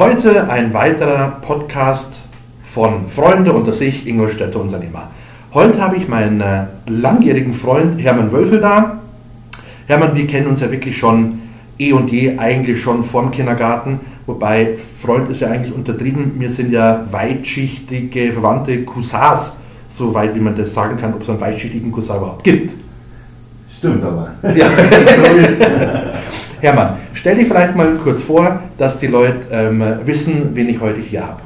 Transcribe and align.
Heute 0.00 0.48
ein 0.48 0.72
weiterer 0.72 1.28
Podcast 1.42 2.20
von 2.64 3.06
Freunde 3.06 3.52
unter 3.52 3.74
sich, 3.74 4.06
Ingolstädter 4.06 4.58
Unternehmer. 4.58 5.10
Heute 5.52 5.78
habe 5.82 5.98
ich 5.98 6.08
meinen 6.08 6.40
äh, 6.40 6.64
langjährigen 6.86 7.52
Freund 7.52 8.02
Hermann 8.02 8.32
Wölfel 8.32 8.62
da. 8.62 9.00
Hermann, 9.88 10.14
wir 10.14 10.26
kennen 10.26 10.46
uns 10.46 10.62
ja 10.62 10.72
wirklich 10.72 10.96
schon 10.96 11.40
eh 11.78 11.92
und 11.92 12.10
je, 12.10 12.38
eigentlich 12.38 12.80
schon 12.80 13.04
vorm 13.04 13.30
Kindergarten. 13.30 14.00
Wobei 14.24 14.78
Freund 15.02 15.28
ist 15.28 15.40
ja 15.40 15.48
eigentlich 15.48 15.74
untertrieben. 15.74 16.32
Wir 16.38 16.48
sind 16.48 16.72
ja 16.72 17.04
weitschichtige, 17.10 18.32
verwandte 18.32 18.82
Cousins, 18.84 19.58
soweit 19.90 20.34
wie 20.34 20.40
man 20.40 20.56
das 20.56 20.72
sagen 20.72 20.96
kann, 20.96 21.12
ob 21.12 21.20
es 21.20 21.28
einen 21.28 21.42
weitschichtigen 21.42 21.92
Cousin 21.92 22.16
überhaupt 22.16 22.42
gibt. 22.42 22.72
Stimmt 23.76 24.02
aber. 24.02 24.30
Ja. 24.54 24.70
Hermann, 26.60 26.96
stell 27.14 27.36
dich 27.36 27.48
vielleicht 27.48 27.74
mal 27.74 27.94
kurz 28.02 28.22
vor, 28.22 28.60
dass 28.76 28.98
die 28.98 29.06
Leute 29.06 29.46
ähm, 29.50 29.82
wissen, 30.04 30.50
wen 30.54 30.68
ich 30.68 30.80
heute 30.80 31.00
hier 31.00 31.26
habe. 31.26 31.40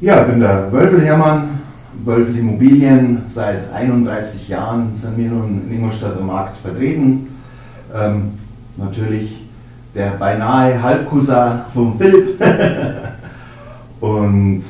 Ja, 0.00 0.22
ich 0.22 0.28
bin 0.28 0.40
der 0.40 0.70
Wölfel 0.70 1.02
Hermann, 1.02 1.60
Wölfel 2.04 2.38
Immobilien. 2.38 3.22
Seit 3.28 3.72
31 3.72 4.48
Jahren 4.48 4.94
sind 4.94 5.18
wir 5.18 5.28
nun 5.28 5.62
in 5.66 5.76
Ingolstadt 5.76 6.16
am 6.18 6.28
Markt 6.28 6.56
vertreten. 6.58 7.28
Ähm, 7.94 8.34
natürlich 8.76 9.46
der 9.94 10.10
beinahe 10.10 10.80
Halbcousin 10.80 11.62
vom 11.74 11.98
Philipp. 11.98 12.40
Und 14.00 14.62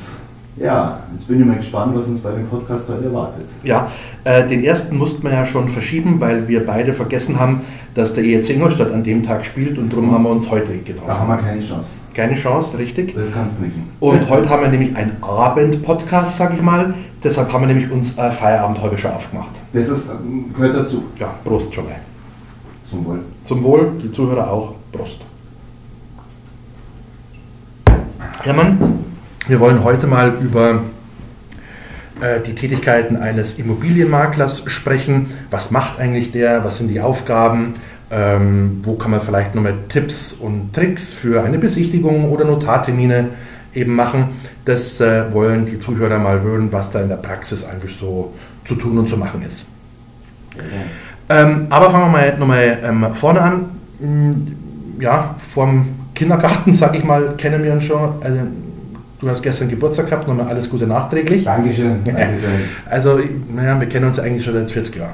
ja, 0.61 0.99
jetzt 1.13 1.27
bin 1.27 1.39
ich 1.39 1.45
mal 1.45 1.57
gespannt, 1.57 1.95
was 1.95 2.07
uns 2.07 2.19
bei 2.19 2.31
dem 2.31 2.47
Podcast 2.47 2.87
heute 2.87 3.05
erwartet. 3.05 3.45
Ja, 3.63 3.91
äh, 4.23 4.47
den 4.47 4.63
ersten 4.63 4.97
mussten 4.97 5.23
wir 5.23 5.31
ja 5.31 5.45
schon 5.45 5.69
verschieben, 5.69 6.19
weil 6.19 6.47
wir 6.47 6.65
beide 6.65 6.93
vergessen 6.93 7.39
haben, 7.39 7.61
dass 7.95 8.13
der 8.13 8.23
EEC 8.23 8.51
Ingolstadt 8.51 8.91
an 8.91 9.03
dem 9.03 9.23
Tag 9.23 9.43
spielt 9.45 9.77
und 9.77 9.91
darum 9.91 10.11
haben 10.11 10.23
wir 10.23 10.29
uns 10.29 10.49
heute 10.51 10.77
getroffen. 10.77 11.07
Da 11.07 11.19
haben 11.19 11.27
wir 11.29 11.37
keine 11.37 11.61
Chance. 11.61 11.89
Keine 12.13 12.35
Chance, 12.35 12.77
richtig? 12.77 13.15
Das 13.15 13.31
kannst 13.33 13.57
du 13.57 13.63
nicht. 13.63 13.75
Und 13.99 14.29
heute 14.29 14.49
haben 14.49 14.61
wir 14.61 14.69
nämlich 14.69 14.95
einen 14.95 15.17
Abend-Podcast, 15.21 16.37
sag 16.37 16.53
ich 16.53 16.61
mal. 16.61 16.93
Deshalb 17.23 17.51
haben 17.51 17.61
wir 17.61 17.67
nämlich 17.67 17.91
uns 17.91 18.17
äh, 18.17 18.31
Feierabend 18.31 18.81
heute 18.81 18.97
schon 18.97 19.11
aufgemacht. 19.11 19.51
Das 19.73 19.89
ist, 19.89 20.09
ähm, 20.09 20.53
gehört 20.53 20.75
dazu. 20.75 21.05
Ja, 21.19 21.33
Prost 21.43 21.73
schon 21.73 21.85
mal. 21.85 21.95
Zum 22.89 23.05
Wohl. 23.05 23.19
Zum 23.45 23.63
Wohl, 23.63 23.91
die 24.03 24.11
Zuhörer 24.11 24.51
auch. 24.51 24.73
Prost. 24.91 25.21
Hermann, 28.43 29.00
wir 29.47 29.59
wollen 29.59 29.83
heute 29.83 30.07
mal 30.07 30.33
über 30.41 30.83
äh, 32.21 32.39
die 32.41 32.55
Tätigkeiten 32.55 33.17
eines 33.17 33.57
Immobilienmaklers 33.59 34.63
sprechen. 34.67 35.27
Was 35.49 35.71
macht 35.71 35.99
eigentlich 35.99 36.31
der? 36.31 36.63
Was 36.63 36.77
sind 36.77 36.87
die 36.89 37.01
Aufgaben? 37.01 37.75
Ähm, 38.11 38.81
wo 38.83 38.95
kann 38.95 39.11
man 39.11 39.21
vielleicht 39.21 39.55
nochmal 39.55 39.73
Tipps 39.89 40.33
und 40.33 40.73
Tricks 40.73 41.11
für 41.11 41.43
eine 41.43 41.57
Besichtigung 41.57 42.29
oder 42.29 42.45
Notartermine 42.45 43.29
eben 43.73 43.95
machen? 43.95 44.29
Das 44.65 44.99
äh, 44.99 45.31
wollen 45.33 45.65
die 45.65 45.79
Zuhörer 45.79 46.19
mal 46.19 46.41
hören, 46.41 46.71
was 46.71 46.91
da 46.91 47.01
in 47.01 47.09
der 47.09 47.15
Praxis 47.17 47.63
eigentlich 47.63 47.97
so 47.99 48.33
zu 48.65 48.75
tun 48.75 48.97
und 48.97 49.07
zu 49.09 49.17
machen 49.17 49.41
ist. 49.43 49.65
Ähm, 51.29 51.67
aber 51.69 51.89
fangen 51.89 52.05
wir 52.05 52.11
mal 52.11 52.37
nochmal 52.37 52.79
ähm, 52.83 53.13
vorne 53.13 53.41
an. 53.41 53.65
Hm, 53.99 54.55
Ja, 54.99 55.35
vom 55.53 55.87
Kindergarten, 56.13 56.73
sag 56.75 56.95
ich 56.95 57.03
mal, 57.03 57.35
kennen 57.37 57.63
wir 57.63 57.73
uns 57.73 57.85
schon. 57.85 58.21
Also, 58.21 58.39
du 59.21 59.29
hast 59.29 59.41
gestern 59.41 59.69
Geburtstag 59.69 60.07
gehabt, 60.09 60.27
nochmal 60.27 60.47
alles 60.47 60.69
Gute 60.69 60.87
nachträglich. 60.87 61.43
Dankeschön. 61.45 62.01
Dankeschön. 62.05 62.49
Also, 62.89 63.19
naja, 63.53 63.79
wir 63.79 63.87
kennen 63.87 64.05
uns 64.07 64.17
ja 64.17 64.23
eigentlich 64.23 64.43
schon 64.43 64.53
seit 64.53 64.69
40 64.69 64.95
Jahren. 64.95 65.13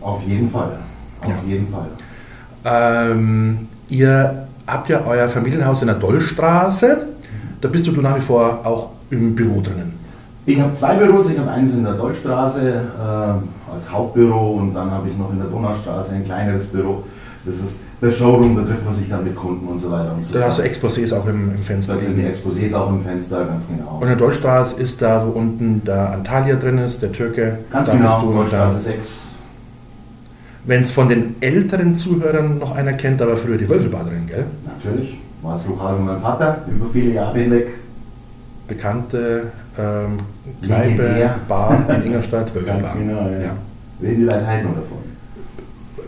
Auf 0.00 0.22
jeden 0.24 0.50
Fall. 0.50 0.78
Auf 1.22 1.28
Ja. 1.28 1.34
jeden 1.46 1.66
Fall. 1.68 1.86
Ähm, 2.64 3.68
ihr 3.88 4.46
habt 4.66 4.88
ja 4.88 5.02
euer 5.06 5.28
Familienhaus 5.28 5.80
in 5.82 5.88
der 5.88 5.96
Dollstraße. 5.96 7.06
Da 7.60 7.68
bist 7.68 7.86
du, 7.86 7.92
du 7.92 8.00
nach 8.00 8.16
wie 8.16 8.20
vor 8.20 8.60
auch 8.64 8.90
im 9.10 9.34
Büro 9.34 9.60
drinnen. 9.60 9.92
Ich 10.46 10.60
habe 10.60 10.72
zwei 10.74 10.94
Büros. 10.96 11.30
Ich 11.30 11.38
habe 11.38 11.50
eins 11.50 11.72
in 11.72 11.84
der 11.84 11.94
Deutschstraße 11.94 12.60
äh, 12.60 13.72
als 13.72 13.90
Hauptbüro 13.90 14.56
und 14.56 14.74
dann 14.74 14.90
habe 14.90 15.08
ich 15.08 15.16
noch 15.16 15.30
in 15.32 15.38
der 15.38 15.46
Donaustraße 15.48 16.12
ein 16.12 16.24
kleineres 16.24 16.66
Büro. 16.66 17.04
Das 17.46 17.54
ist 17.56 17.76
der 18.04 18.10
Showroom, 18.10 18.56
da 18.56 18.62
trifft 18.62 18.84
man 18.84 18.94
sich 18.94 19.08
dann 19.08 19.24
mit 19.24 19.34
Kunden 19.34 19.66
und 19.66 19.78
so 19.78 19.90
weiter 19.90 20.12
und 20.14 20.22
so 20.22 20.34
Da 20.34 20.46
hast 20.46 20.58
du 20.58 20.62
fort. 20.62 20.74
Exposés 20.74 21.12
auch 21.14 21.26
im, 21.26 21.54
im 21.56 21.62
Fenster. 21.62 21.94
Da 21.94 21.98
sind 21.98 22.16
die 22.16 22.22
Exposés 22.22 22.74
auch 22.74 22.90
im 22.90 23.02
Fenster, 23.02 23.44
ganz 23.44 23.66
genau. 23.66 23.96
Und 23.96 24.02
in 24.02 24.08
der 24.08 24.16
Dollstraße 24.16 24.80
ist 24.80 25.00
da, 25.02 25.26
wo 25.26 25.30
unten 25.38 25.82
der 25.84 26.10
Antalya 26.12 26.56
drin 26.56 26.78
ist, 26.78 27.02
der 27.02 27.12
Türke. 27.12 27.58
Ganz 27.70 27.88
da 27.88 27.94
genau, 27.94 28.44
da- 28.50 28.78
6. 28.78 29.08
Wenn 30.66 30.82
es 30.82 30.90
von 30.90 31.08
den 31.08 31.34
älteren 31.40 31.96
Zuhörern 31.96 32.58
noch 32.58 32.74
einer 32.74 32.94
kennt, 32.94 33.20
da 33.20 33.28
war 33.28 33.36
früher 33.36 33.58
die 33.58 33.68
Wölfelbaderin, 33.68 34.26
gell? 34.26 34.44
Natürlich, 34.66 35.18
war 35.42 35.54
das 35.54 35.66
Lokal 35.66 35.96
von 35.96 36.06
meinem 36.06 36.20
Vater 36.20 36.58
über 36.68 36.86
viele 36.92 37.12
Jahre 37.12 37.38
hinweg. 37.38 37.66
Bekannte 38.66 39.42
ähm, 39.78 40.20
Kneipe. 40.64 41.30
Bar 41.46 41.84
in 41.96 42.02
Ingolstadt, 42.06 42.46
Ganz 42.54 42.66
Wölfelbar. 42.66 42.94
genau, 42.98 43.20
ja. 43.30 43.38
Ja. 43.42 43.50
Reden 44.02 44.16
die 44.20 44.24
Leute 44.24 44.40
noch 44.40 44.74
davon? 44.74 45.13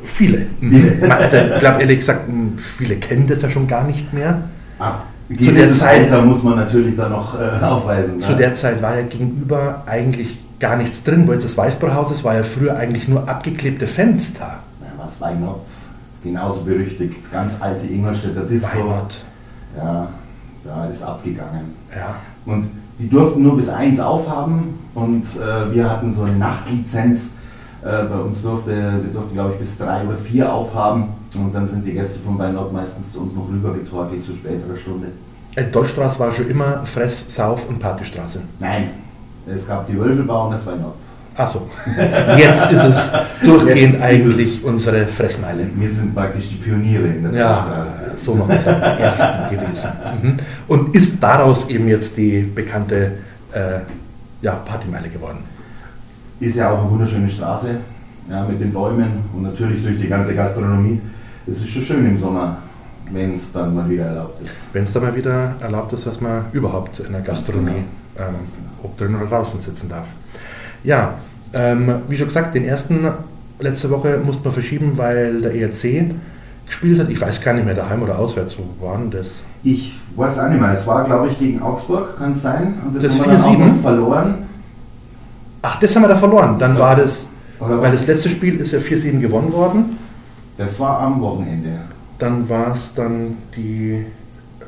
Viele. 0.07 0.47
Viele. 0.61 0.93
Mhm. 0.97 1.11
Also, 1.11 1.37
ich 1.37 1.59
glaube 1.61 1.81
ehrlich 1.81 1.99
gesagt, 1.99 2.23
viele 2.59 2.97
kennen 2.97 3.27
das 3.27 3.43
ja 3.43 3.51
schon 3.51 3.67
gar 3.67 3.85
nicht 3.85 4.13
mehr. 4.13 4.43
Ah, 4.79 4.95
der 5.29 5.37
gewisses 5.37 5.79
Zeit- 5.81 6.03
Alter 6.05 6.23
muss 6.23 6.43
man 6.43 6.57
natürlich 6.57 6.97
da 6.97 7.09
noch 7.09 7.39
äh, 7.39 7.65
aufweisen. 7.65 8.21
Zu 8.21 8.33
ne? 8.33 8.39
der 8.39 8.55
Zeit 8.55 8.81
war 8.81 8.97
ja 8.97 9.03
gegenüber 9.03 9.83
eigentlich 9.87 10.39
gar 10.61 10.77
nichts 10.77 11.03
drin, 11.03 11.27
wo 11.27 11.33
jetzt 11.33 11.45
das 11.45 11.57
Weißbrauhaus 11.57 12.13
ist, 12.13 12.25
war 12.25 12.35
ja 12.37 12.43
früher 12.43 12.77
eigentlich 12.77 13.09
nur 13.09 13.29
abgeklebte 13.29 13.87
Fenster. 13.87 14.61
Ja, 14.81 14.87
was 14.97 15.21
Weinort, 15.21 15.67
genauso 16.23 16.63
berüchtigt, 16.63 17.31
ganz 17.33 17.57
alte 17.61 17.87
Ingolstädter 17.87 18.43
Disco. 18.43 18.79
Weinort. 18.79 19.23
Ja, 19.77 20.09
da 20.65 20.87
ist 20.87 21.03
abgegangen. 21.03 21.75
Ja. 21.95 22.15
Und 22.47 22.71
die 22.99 23.09
durften 23.09 23.43
nur 23.43 23.57
bis 23.57 23.69
eins 23.69 24.01
aufhaben 24.01 24.79
und 24.95 25.23
äh, 25.25 25.75
wir 25.75 25.91
hatten 25.91 26.15
so 26.15 26.23
eine 26.23 26.37
Nachtlizenz. 26.37 27.21
Äh, 27.87 28.05
bei 28.07 28.17
uns 28.19 28.43
durfte, 28.43 28.71
wir 28.71 29.13
durften 29.13 29.35
glaube 29.35 29.53
ich 29.53 29.61
bis 29.61 29.79
drei 29.79 30.03
oder 30.03 30.17
vier 30.17 30.53
aufhaben 30.53 31.05
und 31.37 31.55
dann 31.55 31.69
sind 31.69 31.87
die 31.87 31.93
Gäste 31.93 32.19
von 32.19 32.37
Weinort 32.37 32.73
meistens 32.73 33.13
zu 33.13 33.21
uns 33.21 33.33
noch 33.33 33.49
rübergetorkelt 33.49 34.25
zu 34.25 34.33
späterer 34.33 34.77
Stunde. 34.77 35.07
Äh, 35.55 35.65
Dollstraße 35.71 36.19
war 36.19 36.33
schon 36.33 36.51
immer 36.51 36.85
Fress-, 36.85 37.27
Sauf- 37.29 37.69
und 37.69 37.79
Partystraße. 37.79 38.41
Nein, 38.59 38.91
es 39.55 39.69
gab 39.69 39.87
die 39.87 39.97
Wölfelbau 39.97 40.47
und 40.47 40.55
das 40.55 40.67
Weinort. 40.67 40.97
Achso, 41.37 41.69
jetzt 42.37 42.73
ist 42.73 42.85
es 42.85 43.11
durchgehend 43.45 43.93
Jetzt 43.93 44.03
eigentlich 44.03 44.65
unsere 44.65 45.07
Fressmeile. 45.07 45.69
Wir 45.77 45.91
sind 45.93 46.13
praktisch 46.13 46.49
die 46.49 46.57
Pioniere 46.57 47.07
in 47.07 47.23
der 47.23 47.33
Ja, 47.33 47.67
Straße. 47.69 48.17
so 48.17 48.35
noch 48.35 48.49
am 48.49 48.51
ersten 48.51 49.55
gewesen. 49.57 49.91
Mhm. 50.23 50.37
Und 50.67 50.97
ist 50.97 51.23
daraus 51.23 51.69
eben 51.69 51.87
jetzt 51.87 52.17
die 52.17 52.41
bekannte 52.41 53.13
äh, 53.53 53.79
ja, 54.43 54.55
Partymeile 54.55 55.09
geworden. 55.09 55.56
Ist 56.41 56.57
ja 56.57 56.71
auch 56.71 56.83
eine 56.83 56.91
wunderschöne 56.91 57.29
Straße, 57.29 57.69
ja, 58.29 58.45
mit 58.45 58.61
den 58.61 58.73
Bäumen 58.73 59.25
und 59.35 59.43
natürlich 59.43 59.83
durch 59.83 59.99
die 59.99 60.09
ganze 60.09 60.35
Gastronomie. 60.35 61.01
Es 61.47 61.59
ist 61.59 61.69
schon 61.69 61.83
schön 61.83 62.07
im 62.07 62.17
Sommer, 62.17 62.59
wenn 63.11 63.33
es 63.33 63.53
dann 63.53 63.75
mal 63.75 63.89
wieder 63.89 64.05
erlaubt 64.07 64.43
ist. 64.43 64.53
Wenn 64.73 64.85
es 64.85 64.93
da 64.93 65.01
mal 65.01 65.15
wieder 65.15 65.55
erlaubt 65.61 65.93
ist, 65.93 66.07
was 66.07 66.21
man 66.21 66.45
überhaupt 66.53 67.01
in 67.01 67.13
der 67.13 67.23
Gastronomie, 67.23 67.71
ähm, 67.71 67.85
Ganz 68.17 68.51
genau. 68.51 68.69
ob 68.83 68.99
drin 68.99 69.15
oder 69.15 69.27
draußen 69.27 69.61
sitzen 69.61 69.89
darf. 69.89 70.09
Ja, 70.85 71.15
ähm, 71.55 71.91
wie 72.09 72.17
schon 72.17 72.27
gesagt, 72.29 72.55
den 72.55 72.65
ersten 72.65 73.07
letzte 73.59 73.89
Woche 73.91 74.19
musste 74.23 74.45
man 74.45 74.53
verschieben, 74.53 74.93
weil 74.97 75.41
der 75.41 75.55
ERC 75.55 76.13
gespielt 76.67 77.01
hat. 77.01 77.09
Ich 77.09 77.21
weiß 77.21 77.41
gar 77.41 77.55
nicht 77.55 77.65
mehr, 77.65 77.75
daheim 77.75 78.03
oder 78.03 78.19
auswärts, 78.19 78.57
wo 78.59 78.85
waren 78.87 79.11
das? 79.11 79.41
Ich 79.63 79.99
weiß 80.17 80.39
auch 80.39 80.49
nicht 80.51 80.61
mehr, 80.61 80.73
es 80.75 80.87
war 80.87 81.05
glaube 81.05 81.29
ich 81.29 81.39
gegen 81.39 81.63
Augsburg, 81.63 82.19
kann 82.19 82.33
es 82.33 82.43
sein? 82.43 82.75
Und 82.85 82.97
das, 82.97 83.05
Das 83.05 83.21
haben 83.21 83.31
wir 83.31 83.39
dann 83.39 83.43
auch 83.47 83.55
4-7? 83.55 83.67
noch 83.69 83.81
verloren. 83.81 84.35
Ach, 85.69 85.81
das 85.81 85.95
haben 85.97 86.03
wir 86.03 86.09
da 86.09 86.17
verloren. 86.17 86.59
Dann 86.59 86.75
Ja. 86.75 86.81
war 86.81 86.97
das, 86.97 87.27
Oder 87.59 87.81
weil 87.83 87.93
das 87.93 88.07
letzte 88.07 88.29
Spiel 88.29 88.61
ist 88.61 88.71
ja 88.73 88.79
4-7 88.79 89.21
gewonnen 89.21 89.53
worden. 89.53 89.99
Das 90.59 90.79
war 90.79 91.01
am 91.01 91.21
Wochenende. 91.21 91.71
Dann 92.19 92.49
war 92.49 92.73
es 92.73 92.95
dann 92.95 93.37
die. 93.57 94.05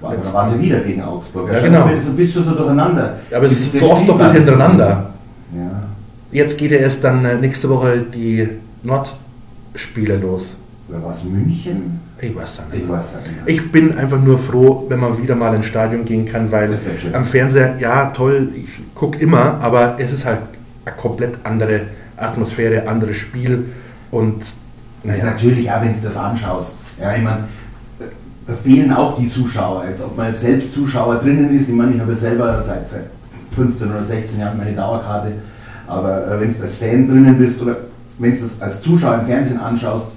War, 0.01 0.11
da 0.13 0.17
letzten- 0.17 0.35
war 0.35 0.51
sie 0.51 0.61
wieder 0.61 0.81
gegen 0.81 1.03
Augsburg. 1.03 1.49
Ja, 1.53 1.59
schau, 1.59 1.65
genau. 1.67 1.89
Du 1.89 2.15
bist 2.17 2.33
schon 2.35 2.45
so 2.45 2.55
durcheinander. 2.55 3.17
Aber 3.35 3.47
es 3.47 3.53
ist 3.53 3.75
das 3.75 3.81
so 3.81 3.91
oft 3.93 4.09
doppelt 4.09 4.29
ist- 4.31 4.37
hintereinander. 4.39 5.11
Ja. 5.55 5.71
Jetzt 6.31 6.59
geht 6.59 6.71
ja 6.73 6.79
erst 6.79 7.03
dann 7.05 7.25
äh, 7.25 7.35
nächste 7.37 7.69
Woche 7.71 8.05
die 8.15 8.49
Nordspiele 8.83 10.17
los. 10.19 10.59
Oder 10.89 11.03
war 11.03 11.13
es 11.13 11.25
München? 11.25 12.01
Ich 12.21 12.35
weiß 12.35 12.49
es 12.61 12.73
nicht. 12.75 12.83
Ich 12.85 12.89
weiß 12.89 13.15
nicht. 13.15 13.31
Ich 13.65 13.73
bin 13.73 13.97
einfach 13.97 14.21
nur 14.21 14.39
froh, 14.39 14.87
wenn 14.89 14.99
man 15.01 15.21
wieder 15.23 15.35
mal 15.37 15.55
ins 15.55 15.67
Stadion 15.67 16.05
gehen 16.05 16.27
kann, 16.27 16.51
weil 16.51 16.69
Das 16.71 16.81
am 17.13 17.25
Fernseher, 17.25 17.77
ja 17.79 18.07
toll, 18.07 18.49
ich 18.55 18.69
gucke 18.95 19.19
immer, 19.19 19.59
aber 19.61 19.97
es 19.99 20.13
ist 20.13 20.25
halt 20.25 20.39
eine 20.89 20.97
komplett 20.97 21.35
andere 21.45 21.83
Atmosphäre, 22.17 22.89
anderes 22.89 23.17
Spiel 23.17 23.67
und 24.11 24.41
Das 25.03 25.17
ist 25.17 25.23
naja, 25.23 25.33
natürlich 25.33 25.71
auch, 25.71 25.83
wenn 25.83 25.93
du 25.93 25.99
das 26.03 26.17
anschaust. 26.17 26.73
Ja, 27.01 27.15
ich 27.15 27.23
meine, 27.23 27.45
da 28.47 28.55
fehlen 28.55 28.93
auch 28.93 29.17
die 29.19 29.29
Zuschauer. 29.29 29.85
Jetzt, 29.89 30.03
ob 30.03 30.17
man 30.17 30.33
selbst 30.33 30.73
Zuschauer 30.73 31.17
drinnen 31.17 31.57
ist, 31.57 31.69
ich 31.69 31.75
meine, 31.75 31.93
ich 31.95 32.01
habe 32.01 32.13
ja 32.13 32.19
selber 32.19 32.63
seit, 32.63 32.89
seit 32.89 33.05
15 33.55 33.91
oder 33.91 34.05
16 34.05 34.41
Jahren 34.41 34.59
meine 34.59 34.73
Dauerkarte, 34.73 35.33
aber 35.87 36.27
äh, 36.27 36.41
wenn 36.41 36.55
du 36.55 36.63
als 36.63 36.77
Fan 36.77 37.09
drinnen 37.09 37.39
bist 37.39 37.61
oder 37.61 37.77
wenn 38.19 38.33
du 38.33 38.41
das 38.41 38.61
als 38.61 38.83
Zuschauer 38.83 39.21
im 39.21 39.27
Fernsehen 39.27 39.61
anschaust, 39.61 40.09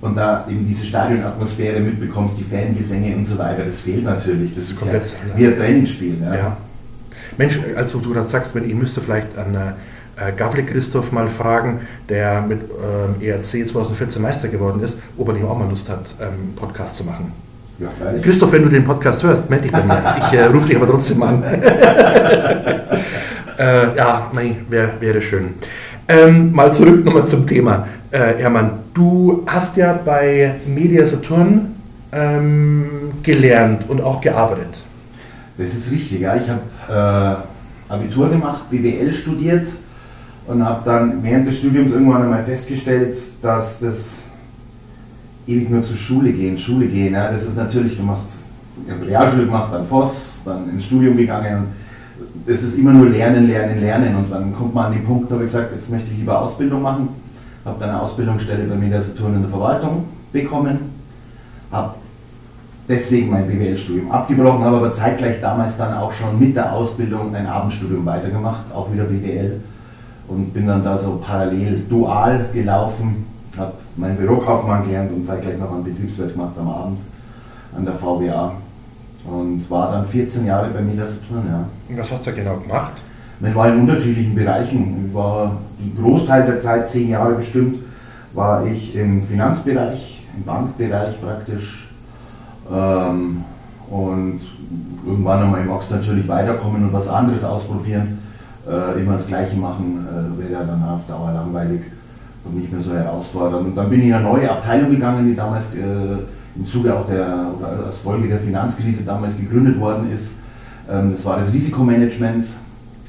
und 0.00 0.16
da 0.16 0.46
eben 0.48 0.66
diese 0.66 0.84
Stadionatmosphäre 0.84 1.80
mitbekommst, 1.80 2.38
die 2.38 2.44
Fangesänge 2.44 3.14
und 3.16 3.26
so 3.26 3.36
weiter, 3.36 3.64
das 3.64 3.80
fehlt 3.80 4.04
natürlich. 4.04 4.54
Das, 4.54 4.64
ist 4.64 4.78
komplett 4.78 5.02
ja 5.04 5.36
wie 5.36 5.46
ein 5.46 5.56
Trainingsspiel. 5.56 6.16
Ja. 6.22 6.34
ja. 6.34 6.56
Mensch, 7.36 7.60
also 7.76 7.98
du 7.98 8.14
das 8.14 8.30
sagst, 8.30 8.54
wenn 8.54 8.68
ich 8.68 8.74
müsste 8.74 9.00
vielleicht 9.00 9.36
an 9.36 9.54
äh, 9.54 9.58
Gavlik 10.36 10.68
Christoph 10.68 11.12
mal 11.12 11.28
fragen, 11.28 11.80
der 12.08 12.42
mit 12.42 12.60
ähm, 12.62 13.14
ERC 13.20 13.68
2014 13.68 14.20
Meister 14.20 14.48
geworden 14.48 14.82
ist, 14.82 14.98
ob 15.16 15.28
er 15.28 15.34
nicht 15.34 15.44
auch 15.44 15.58
mal 15.58 15.68
Lust 15.68 15.88
hat, 15.88 16.04
ähm, 16.20 16.54
Podcast 16.56 16.96
zu 16.96 17.04
machen. 17.04 17.32
Ja, 17.78 17.88
Christoph, 18.20 18.52
wenn 18.52 18.62
du 18.62 18.68
den 18.68 18.84
Podcast 18.84 19.22
hörst, 19.22 19.48
melde 19.48 19.62
dich 19.64 19.72
bei 19.72 19.82
mir. 19.82 20.02
Ich 20.32 20.38
äh, 20.38 20.44
rufe 20.44 20.66
dich 20.66 20.76
aber 20.76 20.86
trotzdem 20.86 21.22
an. 21.22 21.42
äh, 23.58 23.96
ja, 23.96 24.30
wäre 24.68 24.90
wär 25.00 25.20
schön. 25.22 25.54
Ähm, 26.06 26.52
mal 26.52 26.74
zurück 26.74 27.04
nochmal 27.04 27.26
zum 27.26 27.46
Thema. 27.46 27.86
Äh, 28.10 28.34
Hermann, 28.38 28.72
du 28.92 29.44
hast 29.46 29.76
ja 29.76 29.98
bei 30.04 30.56
Media 30.66 31.06
Saturn 31.06 31.76
ähm, 32.12 33.12
gelernt 33.22 33.88
und 33.88 34.02
auch 34.02 34.20
gearbeitet. 34.20 34.82
Das 35.56 35.74
ist 35.74 35.90
richtig, 35.90 36.20
ja. 36.20 36.36
Ich 36.36 36.48
habe 36.48 36.60
äh, 37.88 37.92
Abitur 37.92 38.28
gemacht, 38.28 38.68
BWL 38.70 39.14
studiert 39.14 39.68
und 40.50 40.64
habe 40.64 40.80
dann 40.84 41.22
während 41.22 41.46
des 41.46 41.58
Studiums 41.58 41.92
irgendwann 41.92 42.22
einmal 42.22 42.44
festgestellt, 42.44 43.16
dass 43.40 43.78
das 43.78 44.10
ewig 45.46 45.70
nur 45.70 45.82
zur 45.82 45.96
Schule 45.96 46.32
gehen, 46.32 46.58
Schule 46.58 46.86
gehen, 46.86 47.14
ja, 47.14 47.30
das 47.30 47.44
ist 47.44 47.56
natürlich, 47.56 47.96
du 47.96 48.02
machst, 48.02 48.24
ich 48.84 48.92
habe 48.92 49.06
Realschule 49.06 49.44
gemacht, 49.44 49.72
dann 49.72 49.86
Voss, 49.86 50.40
dann 50.44 50.68
ins 50.70 50.84
Studium 50.84 51.16
gegangen. 51.16 51.68
Es 52.46 52.62
ist 52.62 52.76
immer 52.76 52.92
nur 52.92 53.08
Lernen, 53.08 53.46
Lernen, 53.46 53.80
Lernen. 53.80 54.14
Und 54.16 54.30
dann 54.30 54.54
kommt 54.54 54.74
man 54.74 54.86
an 54.86 54.92
den 54.92 55.04
Punkt, 55.04 55.30
da 55.30 55.34
habe 55.34 55.44
ich 55.44 55.52
gesagt, 55.52 55.72
jetzt 55.72 55.90
möchte 55.90 56.10
ich 56.10 56.18
lieber 56.18 56.40
Ausbildung 56.40 56.82
machen, 56.82 57.08
habe 57.64 57.78
dann 57.78 57.90
eine 57.90 58.02
Ausbildungsstelle 58.02 58.64
bei 58.64 58.74
Media 58.74 59.00
Saturn 59.00 59.34
in 59.34 59.42
der 59.42 59.50
Verwaltung 59.50 60.04
bekommen, 60.32 60.78
habe 61.70 61.94
deswegen 62.88 63.30
mein 63.30 63.46
BWL-Studium 63.46 64.10
abgebrochen, 64.10 64.64
habe 64.64 64.78
aber 64.78 64.92
zeitgleich 64.92 65.40
damals 65.40 65.76
dann 65.76 65.94
auch 65.94 66.12
schon 66.12 66.38
mit 66.38 66.56
der 66.56 66.72
Ausbildung 66.72 67.34
ein 67.34 67.46
Abendstudium 67.46 68.04
weitergemacht, 68.04 68.64
auch 68.74 68.92
wieder 68.92 69.04
BWL 69.04 69.60
und 70.30 70.54
bin 70.54 70.66
dann 70.66 70.84
da 70.84 70.96
so 70.96 71.20
parallel 71.24 71.82
dual 71.88 72.46
gelaufen, 72.52 73.26
habe 73.58 73.72
meinen 73.96 74.16
Bürokaufmann 74.16 74.84
gelernt 74.84 75.10
und 75.12 75.26
zeitgleich 75.26 75.58
noch 75.58 75.72
einen 75.72 75.84
Betriebswirt 75.84 76.32
gemacht 76.32 76.52
am 76.58 76.68
Abend 76.68 76.98
an 77.76 77.84
der 77.84 77.94
VWA 77.94 78.52
und 79.24 79.68
war 79.68 79.90
dann 79.90 80.06
14 80.06 80.46
Jahre 80.46 80.70
bei 80.70 80.80
Mila 80.80 81.04
Saturn. 81.04 81.44
Ja. 81.48 81.64
Und 81.88 81.98
was 81.98 82.10
hast 82.12 82.26
du 82.26 82.32
genau 82.32 82.56
gemacht? 82.58 82.92
Ich 83.42 83.54
war 83.54 83.72
in 83.72 83.80
unterschiedlichen 83.80 84.34
Bereichen. 84.34 85.06
Ich 85.08 85.14
war 85.14 85.56
die 85.78 86.00
Großteil 86.00 86.46
der 86.46 86.60
Zeit, 86.60 86.88
zehn 86.88 87.08
Jahre 87.08 87.34
bestimmt, 87.34 87.78
war 88.32 88.64
ich 88.66 88.94
im 88.94 89.22
Finanzbereich, 89.22 90.22
im 90.36 90.44
Bankbereich 90.44 91.20
praktisch. 91.20 91.88
Ähm, 92.72 93.44
und 93.90 94.40
irgendwann 95.04 95.42
einmal 95.42 95.64
magst 95.64 95.90
du 95.90 95.96
natürlich 95.96 96.28
weiterkommen 96.28 96.84
und 96.84 96.92
was 96.92 97.08
anderes 97.08 97.42
ausprobieren 97.42 98.18
äh, 98.68 99.00
immer 99.00 99.14
das 99.14 99.26
Gleiche 99.26 99.56
machen, 99.56 100.06
äh, 100.06 100.40
wäre 100.40 100.52
ja 100.52 100.64
dann 100.64 100.82
auf 100.82 101.06
Dauer 101.06 101.32
langweilig 101.32 101.82
und 102.44 102.56
nicht 102.56 102.72
mehr 102.72 102.80
so 102.80 102.92
herausfordernd. 102.92 103.68
Und 103.68 103.76
dann 103.76 103.90
bin 103.90 104.00
ich 104.00 104.06
in 104.06 104.14
eine 104.14 104.24
neue 104.24 104.50
Abteilung 104.50 104.90
gegangen, 104.90 105.26
die 105.26 105.36
damals 105.36 105.66
äh, 105.74 106.56
im 106.56 106.66
Zuge 106.66 106.94
auch 106.94 107.06
der, 107.06 107.52
oder 107.58 107.86
als 107.86 107.98
Folge 107.98 108.28
der 108.28 108.38
Finanzkrise 108.38 109.02
damals 109.04 109.36
gegründet 109.36 109.78
worden 109.78 110.10
ist. 110.12 110.34
Ähm, 110.90 111.12
das 111.12 111.24
war 111.24 111.38
das 111.38 111.52
Risikomanagement 111.52 112.46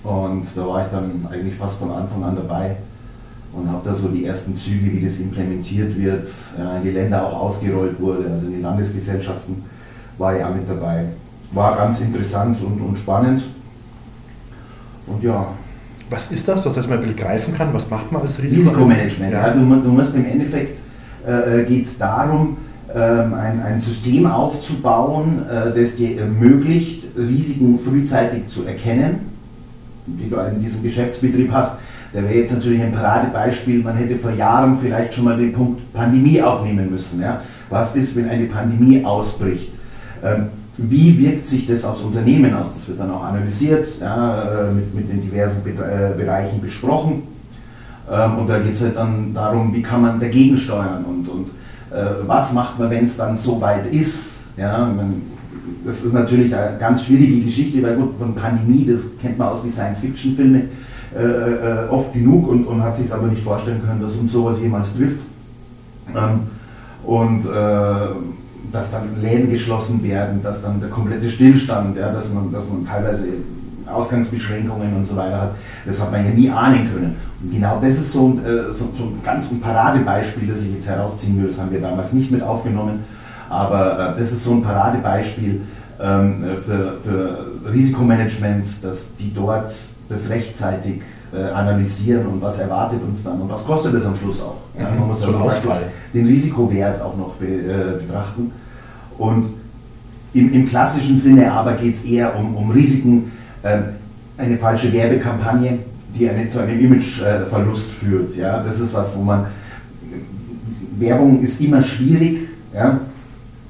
und 0.03 0.47
da 0.55 0.67
war 0.67 0.85
ich 0.85 0.91
dann 0.91 1.27
eigentlich 1.31 1.55
fast 1.55 1.77
von 1.77 1.91
Anfang 1.91 2.23
an 2.23 2.35
dabei 2.35 2.75
und 3.53 3.69
habe 3.69 3.81
da 3.83 3.93
so 3.93 4.07
die 4.07 4.25
ersten 4.25 4.55
Züge, 4.55 4.91
wie 4.93 5.05
das 5.05 5.19
implementiert 5.19 5.97
wird, 5.97 6.27
ja, 6.57 6.77
in 6.77 6.83
die 6.83 6.91
Länder 6.91 7.25
auch 7.25 7.41
ausgerollt 7.41 7.99
wurde, 7.99 8.29
also 8.31 8.47
in 8.47 8.55
die 8.55 8.61
Landesgesellschaften 8.61 9.63
war 10.17 10.37
ich 10.37 10.43
auch 10.43 10.53
mit 10.53 10.69
dabei. 10.69 11.05
War 11.51 11.75
ganz 11.75 11.99
interessant 11.99 12.57
und, 12.63 12.79
und 12.79 12.97
spannend. 12.97 13.43
Und 15.07 15.23
ja. 15.23 15.47
Was 16.09 16.31
ist 16.31 16.47
das, 16.47 16.65
was 16.65 16.75
man 16.75 16.91
ein 16.91 16.99
bisschen 16.99 17.15
greifen 17.15 17.53
kann? 17.53 17.73
Was 17.73 17.89
macht 17.89 18.11
man 18.11 18.21
als 18.23 18.41
Risiko? 18.41 18.69
Risikomanagement. 18.69 19.31
Ja. 19.31 19.51
du, 19.51 19.59
du, 19.59 19.89
musst 19.89 20.13
im 20.15 20.25
Endeffekt, 20.25 20.79
äh, 21.25 21.61
äh 21.61 21.65
geht 21.65 21.85
es 21.85 21.97
darum, 21.97 22.57
ähm, 22.93 23.33
ein, 23.33 23.61
ein, 23.63 23.79
System 23.79 24.25
aufzubauen, 24.25 25.45
äh, 25.49 25.79
das 25.79 25.95
dir 25.95 26.19
ermöglicht, 26.19 27.07
Risiken 27.17 27.79
frühzeitig 27.79 28.47
zu 28.47 28.65
erkennen, 28.65 29.19
die 30.05 30.29
du 30.29 30.35
in 30.35 30.61
diesem 30.61 30.83
Geschäftsbetrieb 30.83 31.49
hast. 31.51 31.77
Da 32.13 32.21
wäre 32.21 32.33
jetzt 32.33 32.51
natürlich 32.51 32.81
ein 32.81 32.91
Paradebeispiel, 32.91 33.81
man 33.81 33.95
hätte 33.95 34.17
vor 34.17 34.31
Jahren 34.31 34.77
vielleicht 34.81 35.13
schon 35.13 35.23
mal 35.23 35.37
den 35.37 35.53
Punkt 35.53 35.93
Pandemie 35.93 36.41
aufnehmen 36.41 36.91
müssen. 36.91 37.21
Ja? 37.21 37.39
Was 37.69 37.95
ist, 37.95 38.13
wenn 38.17 38.27
eine 38.27 38.47
Pandemie 38.47 39.05
ausbricht? 39.05 39.71
Ähm, 40.21 40.47
wie 40.77 41.17
wirkt 41.19 41.47
sich 41.47 41.67
das 41.67 41.83
aufs 41.83 42.01
Unternehmen 42.01 42.53
aus? 42.53 42.73
Das 42.73 42.87
wird 42.87 42.99
dann 42.99 43.11
auch 43.11 43.23
analysiert, 43.23 43.87
ja, 43.99 44.67
äh, 44.67 44.71
mit, 44.71 44.95
mit 44.95 45.09
den 45.09 45.21
diversen 45.21 45.63
Be 45.63 45.71
äh, 45.71 46.17
Bereichen 46.17 46.61
besprochen. 46.61 47.23
Ähm, 48.09 48.37
und 48.39 48.47
da 48.47 48.59
geht 48.59 48.73
es 48.73 48.81
halt 48.81 48.95
dann 48.95 49.33
darum, 49.33 49.73
wie 49.73 49.81
kann 49.81 50.01
man 50.01 50.19
dagegen 50.19 50.57
steuern 50.57 51.05
und, 51.05 51.27
und 51.29 51.47
äh, 51.91 52.25
was 52.25 52.53
macht 52.53 52.79
man, 52.79 52.89
wenn 52.89 53.05
es 53.05 53.17
dann 53.17 53.37
so 53.37 53.59
weit 53.61 53.91
ist. 53.91 54.31
Ja, 54.57 54.85
man, 54.85 55.21
das 55.85 56.03
ist 56.03 56.13
natürlich 56.13 56.55
eine 56.55 56.77
ganz 56.77 57.03
schwierige 57.03 57.41
Geschichte, 57.41 57.81
weil 57.83 57.95
gut, 57.95 58.17
von 58.17 58.33
Pandemie, 58.33 58.85
das 58.85 59.01
kennt 59.21 59.37
man 59.37 59.49
aus 59.49 59.61
den 59.61 59.71
Science-Fiction-Filmen 59.71 60.69
äh, 61.15 61.23
äh, 61.23 61.89
oft 61.89 62.13
genug 62.13 62.47
und, 62.47 62.65
und 62.65 62.81
hat 62.83 62.95
sich 62.95 63.11
aber 63.13 63.27
nicht 63.27 63.43
vorstellen 63.43 63.81
können, 63.85 64.01
dass 64.01 64.15
uns 64.15 64.31
sowas 64.31 64.59
jemals 64.59 64.93
trifft. 64.95 65.19
Ähm, 66.15 66.41
und 67.03 67.45
äh, 67.45 68.07
dass 68.71 68.91
dann 68.91 69.21
Läden 69.21 69.49
geschlossen 69.49 70.03
werden, 70.03 70.41
dass 70.41 70.61
dann 70.61 70.79
der 70.79 70.89
komplette 70.89 71.29
Stillstand, 71.29 71.97
ja, 71.97 72.11
dass, 72.11 72.31
man, 72.31 72.51
dass 72.51 72.67
man 72.67 72.85
teilweise 72.85 73.23
Ausgangsbeschränkungen 73.91 74.95
und 74.95 75.03
so 75.03 75.15
weiter 75.15 75.41
hat, 75.41 75.51
das 75.85 76.01
hat 76.01 76.11
man 76.11 76.25
ja 76.25 76.31
nie 76.31 76.49
ahnen 76.49 76.89
können. 76.91 77.15
Und 77.43 77.51
genau 77.51 77.79
das 77.81 77.95
ist 77.95 78.13
so, 78.13 78.39
äh, 78.45 78.73
so, 78.73 78.89
so 78.97 79.03
ein 79.03 79.21
ganz 79.23 79.49
ein 79.51 79.59
Paradebeispiel, 79.59 80.47
das 80.47 80.61
ich 80.61 80.73
jetzt 80.73 80.87
herausziehen 80.87 81.41
will, 81.41 81.49
das 81.49 81.59
haben 81.59 81.71
wir 81.71 81.81
damals 81.81 82.13
nicht 82.13 82.31
mit 82.31 82.41
aufgenommen, 82.41 83.03
aber 83.49 84.15
äh, 84.15 84.19
das 84.19 84.31
ist 84.31 84.43
so 84.43 84.51
ein 84.51 84.63
Paradebeispiel 84.63 85.61
ähm, 86.01 86.43
für, 86.65 86.97
für 87.03 87.47
Risikomanagement, 87.71 88.83
dass 88.83 89.15
die 89.17 89.33
dort 89.33 89.71
das 90.09 90.29
rechtzeitig 90.29 91.01
analysieren 91.33 92.27
und 92.27 92.41
was 92.41 92.59
erwartet 92.59 92.99
uns 93.07 93.23
dann 93.23 93.39
und 93.39 93.49
was 93.49 93.63
kostet 93.65 93.93
es 93.93 94.05
am 94.05 94.15
Schluss 94.15 94.41
auch. 94.41 94.57
Ja, 94.77 94.89
man 94.97 95.07
muss 95.07 95.21
also 95.21 95.37
Ausfall. 95.37 95.83
den 96.13 96.25
Risikowert 96.25 97.01
auch 97.01 97.15
noch 97.15 97.35
be, 97.35 97.45
äh, 97.45 98.01
betrachten. 98.01 98.51
Und 99.17 99.45
im, 100.33 100.53
im, 100.53 100.65
klassischen 100.65 101.17
Sinne 101.17 101.51
aber 101.51 101.73
geht 101.73 101.95
es 101.95 102.03
eher 102.03 102.35
um, 102.37 102.55
um 102.55 102.71
Risiken, 102.71 103.31
äh, 103.63 103.77
eine 104.37 104.57
falsche 104.57 104.91
Werbekampagne, 104.91 105.79
die 106.17 106.29
eine, 106.29 106.49
zu 106.49 106.59
einem 106.59 106.79
Imageverlust 106.79 107.91
führt. 107.91 108.35
Ja? 108.35 108.61
Das 108.63 108.79
ist 108.79 108.93
was, 108.93 109.15
wo 109.15 109.21
man, 109.21 109.45
Werbung 110.97 111.41
ist 111.41 111.61
immer 111.61 111.83
schwierig. 111.83 112.39
Ja? 112.73 112.99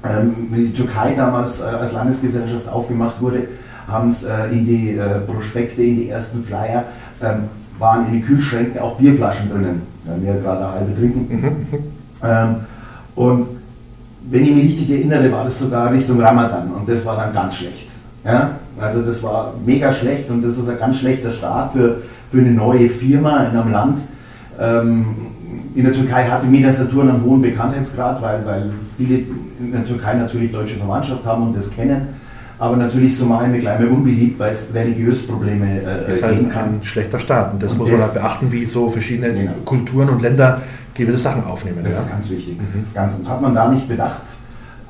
Ähm, 0.04 0.34
die 0.50 0.72
Türkei 0.72 1.14
damals 1.14 1.60
äh, 1.60 1.64
als 1.64 1.92
Landesgesellschaft 1.92 2.68
aufgemacht 2.68 3.20
wurde, 3.20 3.48
haben 3.86 4.10
es 4.10 4.24
äh, 4.24 4.46
in 4.52 4.64
die 4.64 4.96
äh, 4.96 5.20
Prospekte, 5.20 5.82
in 5.82 5.96
die 5.96 6.08
ersten 6.08 6.44
Flyer 6.44 6.84
ähm, 7.22 7.44
waren 7.78 8.06
in 8.06 8.12
den 8.12 8.22
Kühlschränken 8.22 8.80
auch 8.80 8.96
Bierflaschen 8.96 9.50
drinnen, 9.50 9.82
weil 10.04 10.22
wir 10.22 10.34
gerade 10.40 10.58
eine 10.58 10.74
halbe 10.74 10.96
trinken. 10.96 11.28
Mhm. 11.30 11.76
Ähm, 12.24 12.56
und 13.16 13.46
wenn 14.30 14.44
ich 14.44 14.54
mich 14.54 14.64
richtig 14.66 14.90
erinnere, 14.90 15.32
war 15.32 15.44
das 15.44 15.58
sogar 15.58 15.92
Richtung 15.92 16.20
Ramadan 16.20 16.70
und 16.70 16.88
das 16.88 17.04
war 17.04 17.16
dann 17.16 17.32
ganz 17.34 17.56
schlecht. 17.56 17.88
Ja? 18.24 18.52
Also 18.80 19.02
das 19.02 19.22
war 19.22 19.54
mega 19.64 19.92
schlecht 19.92 20.30
und 20.30 20.42
das 20.42 20.56
ist 20.56 20.68
ein 20.68 20.78
ganz 20.78 20.98
schlechter 20.98 21.32
Start 21.32 21.72
für, 21.72 22.02
für 22.30 22.38
eine 22.38 22.52
neue 22.52 22.88
Firma 22.88 23.44
in 23.44 23.58
einem 23.58 23.72
Land. 23.72 24.00
Ähm, 24.60 25.06
in 25.74 25.84
der 25.84 25.92
Türkei 25.92 26.24
hatte 26.28 26.46
Media 26.46 26.72
Saturn 26.72 27.08
einen 27.08 27.24
hohen 27.24 27.42
Bekanntheitsgrad, 27.42 28.22
weil, 28.22 28.44
weil 28.44 28.70
viele 28.96 29.24
in 29.58 29.72
der 29.72 29.84
Türkei 29.84 30.14
natürlich 30.14 30.52
deutsche 30.52 30.76
Verwandtschaft 30.76 31.24
haben 31.24 31.48
und 31.48 31.56
das 31.56 31.70
kennen 31.70 32.08
aber 32.62 32.76
natürlich 32.76 33.18
Somalia 33.18 33.58
gleich 33.58 33.80
mal 33.80 33.88
unbeliebt, 33.88 34.38
weil 34.38 34.52
es 34.52 34.72
religiös 34.72 35.26
Probleme 35.26 35.82
äh, 35.82 36.12
ist 36.12 36.22
halt 36.22 36.36
geben 36.36 36.48
kann. 36.48 36.76
ein 36.76 36.84
schlechter 36.84 37.18
Staat 37.18 37.54
und 37.54 37.60
das 37.60 37.72
und 37.72 37.78
muss 37.78 37.90
das 37.90 37.98
man 37.98 38.06
halt 38.06 38.14
beachten, 38.14 38.52
wie 38.52 38.66
so 38.66 38.88
verschiedene 38.88 39.34
genau. 39.34 39.52
Kulturen 39.64 40.08
und 40.10 40.22
Länder 40.22 40.62
gewisse 40.94 41.18
Sachen 41.18 41.42
aufnehmen. 41.42 41.78
Das 41.82 41.94
ja. 41.94 42.00
ist 42.02 42.10
ganz 42.10 42.30
wichtig. 42.30 42.56
Mhm. 42.60 42.84
Das 42.84 42.94
Ganze. 42.94 43.16
Und 43.16 43.28
hat 43.28 43.42
man 43.42 43.52
da 43.52 43.68
nicht 43.68 43.88
bedacht, 43.88 44.22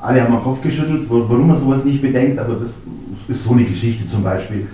alle 0.02 0.22
haben 0.22 0.34
den 0.34 0.42
Kopf 0.42 0.60
geschüttelt, 0.60 1.06
warum 1.08 1.48
man 1.48 1.56
sowas 1.56 1.82
nicht 1.82 2.02
bedenkt, 2.02 2.38
aber 2.38 2.56
das 2.56 2.72
ist 3.26 3.42
so 3.42 3.52
eine 3.52 3.64
Geschichte 3.64 4.06
zum 4.06 4.22
Beispiel. 4.22 4.66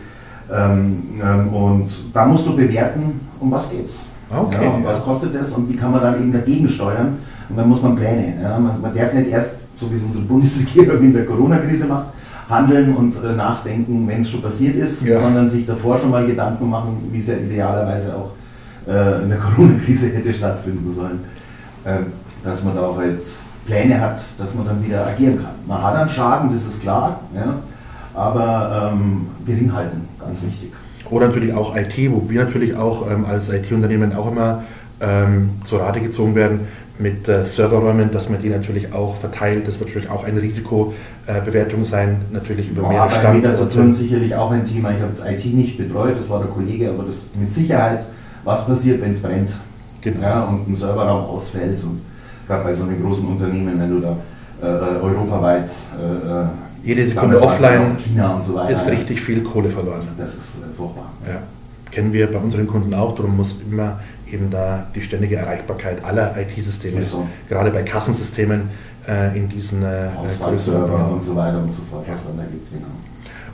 Ähm, 0.52 1.04
ähm, 1.22 1.54
und 1.54 1.90
da 2.12 2.26
musst 2.26 2.46
du 2.46 2.56
bewerten, 2.56 3.20
um 3.38 3.48
was 3.52 3.70
geht's. 3.70 4.06
Okay. 4.28 4.64
Ja, 4.64 4.70
und 4.70 4.84
was 4.84 5.04
kostet 5.04 5.36
das 5.36 5.52
und 5.52 5.70
wie 5.70 5.76
kann 5.76 5.92
man 5.92 6.00
dann 6.00 6.16
eben 6.16 6.32
dagegen 6.32 6.68
steuern? 6.68 7.18
Und 7.48 7.56
dann 7.56 7.68
muss 7.68 7.80
man 7.80 7.94
Pläne. 7.94 8.42
Ja? 8.42 8.58
Man, 8.58 8.80
man 8.80 8.92
darf 8.92 9.12
nicht 9.12 9.30
erst, 9.30 9.52
so 9.76 9.88
wie 9.88 9.94
es 9.94 10.02
unsere 10.02 10.24
Bundesregierung 10.24 11.00
in 11.00 11.12
der 11.12 11.26
Corona-Krise 11.26 11.86
macht, 11.86 12.17
handeln 12.48 12.94
und 12.94 13.14
äh, 13.22 13.34
nachdenken, 13.34 14.06
wenn 14.08 14.20
es 14.20 14.30
schon 14.30 14.42
passiert 14.42 14.76
ist, 14.76 15.04
ja. 15.04 15.20
sondern 15.20 15.48
sich 15.48 15.66
davor 15.66 15.98
schon 15.98 16.10
mal 16.10 16.26
Gedanken 16.26 16.68
machen, 16.68 17.08
wie 17.12 17.20
es 17.20 17.26
ja 17.26 17.34
idealerweise 17.34 18.14
auch 18.14 18.30
äh, 18.90 19.22
in 19.22 19.28
der 19.28 19.38
Corona-Krise 19.56 20.08
hätte 20.08 20.32
stattfinden 20.32 20.92
sollen. 20.94 21.20
Ähm, 21.84 22.06
dass 22.44 22.62
man 22.62 22.74
da 22.74 22.82
auch 22.82 22.96
halt 22.96 23.22
Pläne 23.66 24.00
hat, 24.00 24.20
dass 24.38 24.54
man 24.54 24.66
dann 24.66 24.84
wieder 24.84 25.06
agieren 25.06 25.36
kann. 25.42 25.52
Man 25.66 25.82
hat 25.82 25.96
einen 25.96 26.08
Schaden, 26.08 26.52
das 26.52 26.64
ist 26.64 26.80
klar, 26.80 27.20
ja, 27.34 27.56
aber 28.14 28.92
ähm, 28.92 29.26
gering 29.44 29.72
halten, 29.72 30.08
ganz 30.18 30.42
wichtig. 30.42 30.72
Oder 31.10 31.26
natürlich 31.26 31.52
auch 31.54 31.76
IT, 31.76 31.96
wo 32.10 32.28
wir 32.28 32.44
natürlich 32.44 32.76
auch 32.76 33.10
ähm, 33.10 33.24
als 33.24 33.50
IT-Unternehmen 33.50 34.14
auch 34.14 34.30
immer 34.30 34.62
ähm, 35.00 35.50
zur 35.64 35.80
Rate 35.80 36.00
gezogen 36.00 36.34
werden 36.34 36.60
mit 36.98 37.28
äh, 37.28 37.44
Serverräumen, 37.44 38.10
dass 38.10 38.28
man 38.28 38.40
die 38.40 38.48
natürlich 38.48 38.92
auch 38.92 39.16
verteilt. 39.16 39.68
Das 39.68 39.78
wird 39.78 39.90
natürlich 39.90 40.10
auch 40.10 40.24
eine 40.24 40.42
Risikobewertung 40.42 41.82
äh, 41.82 41.84
sein, 41.84 42.22
natürlich 42.32 42.70
über 42.70 42.88
mehrere 42.88 43.10
Standorte. 43.10 43.48
Das 43.48 43.60
ist 43.60 43.98
sicherlich 43.98 44.34
auch 44.34 44.50
ein 44.50 44.64
Thema. 44.64 44.90
Ich 44.90 45.00
habe 45.00 45.12
das 45.16 45.24
IT 45.24 45.44
nicht 45.54 45.78
betreut, 45.78 46.16
das 46.18 46.28
war 46.28 46.40
der 46.40 46.48
Kollege, 46.48 46.88
aber 46.90 47.04
das 47.04 47.18
mit 47.38 47.52
Sicherheit, 47.52 48.04
was 48.44 48.66
passiert, 48.66 49.00
wenn 49.00 49.12
es 49.12 49.20
brennt 49.20 49.50
genau. 50.00 50.20
ja, 50.20 50.44
und 50.44 50.68
ein 50.68 50.76
Serverraum 50.76 51.24
ausfällt. 51.24 51.82
Und 51.82 52.00
gerade 52.46 52.64
bei 52.64 52.74
so 52.74 52.84
einem 52.84 53.02
großen 53.02 53.26
Unternehmen, 53.26 53.80
wenn 53.80 53.90
du 53.90 54.00
da 54.00 54.16
äh, 54.62 54.66
äh 54.66 55.00
europaweit 55.00 55.70
äh, 55.98 56.42
äh 56.42 56.46
jede 56.84 57.04
Sekunde 57.04 57.42
offline 57.42 57.96
so 58.46 58.54
weiter, 58.54 58.76
ist 58.76 58.88
richtig 58.88 59.20
viel 59.20 59.42
Kohle 59.42 59.68
verloren. 59.68 60.00
Das 60.16 60.34
ist 60.36 60.58
furchtbar. 60.76 61.10
Ja. 61.26 61.40
Kennen 61.90 62.12
wir 62.12 62.30
bei 62.30 62.38
unseren 62.38 62.66
Kunden 62.68 62.94
auch, 62.94 63.16
darum 63.16 63.36
muss 63.36 63.56
immer 63.68 63.98
eben 64.32 64.50
da 64.50 64.86
die 64.94 65.02
ständige 65.02 65.36
Erreichbarkeit 65.36 66.04
aller 66.04 66.34
IT-Systeme, 66.38 67.02
so. 67.04 67.26
gerade 67.48 67.70
bei 67.70 67.82
Kassensystemen 67.82 68.70
äh, 69.08 69.36
in 69.36 69.48
diesen 69.48 69.82
äh, 69.82 70.08
größeren 70.40 70.90
und 71.12 71.22
so 71.22 71.34
weiter 71.34 71.58
und 71.58 71.72
so 71.72 71.82
fort, 71.90 72.04
was 72.08 72.24
dann 72.24 72.36
da 72.36 72.44
gibt. 72.44 72.70
Genau. 72.72 72.86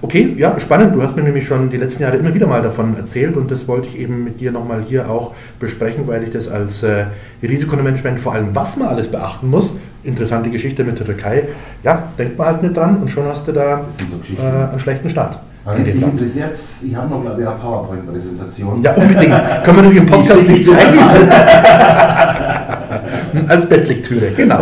Okay, 0.02 0.34
ja, 0.36 0.60
spannend. 0.60 0.94
Du 0.94 1.02
hast 1.02 1.16
mir 1.16 1.22
nämlich 1.22 1.46
schon 1.46 1.70
die 1.70 1.78
letzten 1.78 2.02
Jahre 2.02 2.18
immer 2.18 2.34
wieder 2.34 2.46
mal 2.46 2.60
davon 2.60 2.94
erzählt 2.94 3.38
und 3.38 3.50
das 3.50 3.66
wollte 3.68 3.88
ich 3.88 3.98
eben 3.98 4.22
mit 4.22 4.38
dir 4.38 4.52
nochmal 4.52 4.84
hier 4.86 5.10
auch 5.10 5.32
besprechen, 5.58 6.06
weil 6.06 6.22
ich 6.24 6.30
das 6.30 6.46
als 6.46 6.82
äh, 6.82 7.06
Risikomanagement, 7.42 8.18
vor 8.18 8.34
allem 8.34 8.54
was 8.54 8.76
man 8.76 8.88
alles 8.88 9.10
beachten 9.10 9.48
muss, 9.48 9.72
interessante 10.02 10.50
Geschichte 10.50 10.84
mit 10.84 10.98
der 10.98 11.06
Türkei, 11.06 11.48
ja, 11.82 12.10
denkt 12.18 12.36
man 12.36 12.48
halt 12.48 12.62
nicht 12.62 12.76
dran 12.76 12.98
und 12.98 13.10
schon 13.10 13.24
hast 13.24 13.48
du 13.48 13.52
da 13.52 13.80
so 13.98 14.42
äh, 14.42 14.46
einen 14.46 14.78
schlechten 14.78 15.08
Start. 15.08 15.40
Wenn 15.64 15.82
es 15.82 15.92
dich 15.92 16.02
interessiert, 16.02 16.56
ich 16.82 16.94
habe 16.94 17.08
noch, 17.08 17.22
glaube 17.22 17.40
ich, 17.40 17.48
eine 17.48 17.56
PowerPoint-Präsentation. 17.56 18.82
Ja, 18.82 18.92
unbedingt. 18.92 19.34
Können 19.64 19.76
wir 19.78 19.84
durch 19.84 19.96
den 19.96 20.04
Podcast 20.06 20.46
nicht 20.46 20.66
zeigen? 20.66 20.98
Als 23.48 23.66
Bettlektüre, 23.66 24.32
genau. 24.32 24.60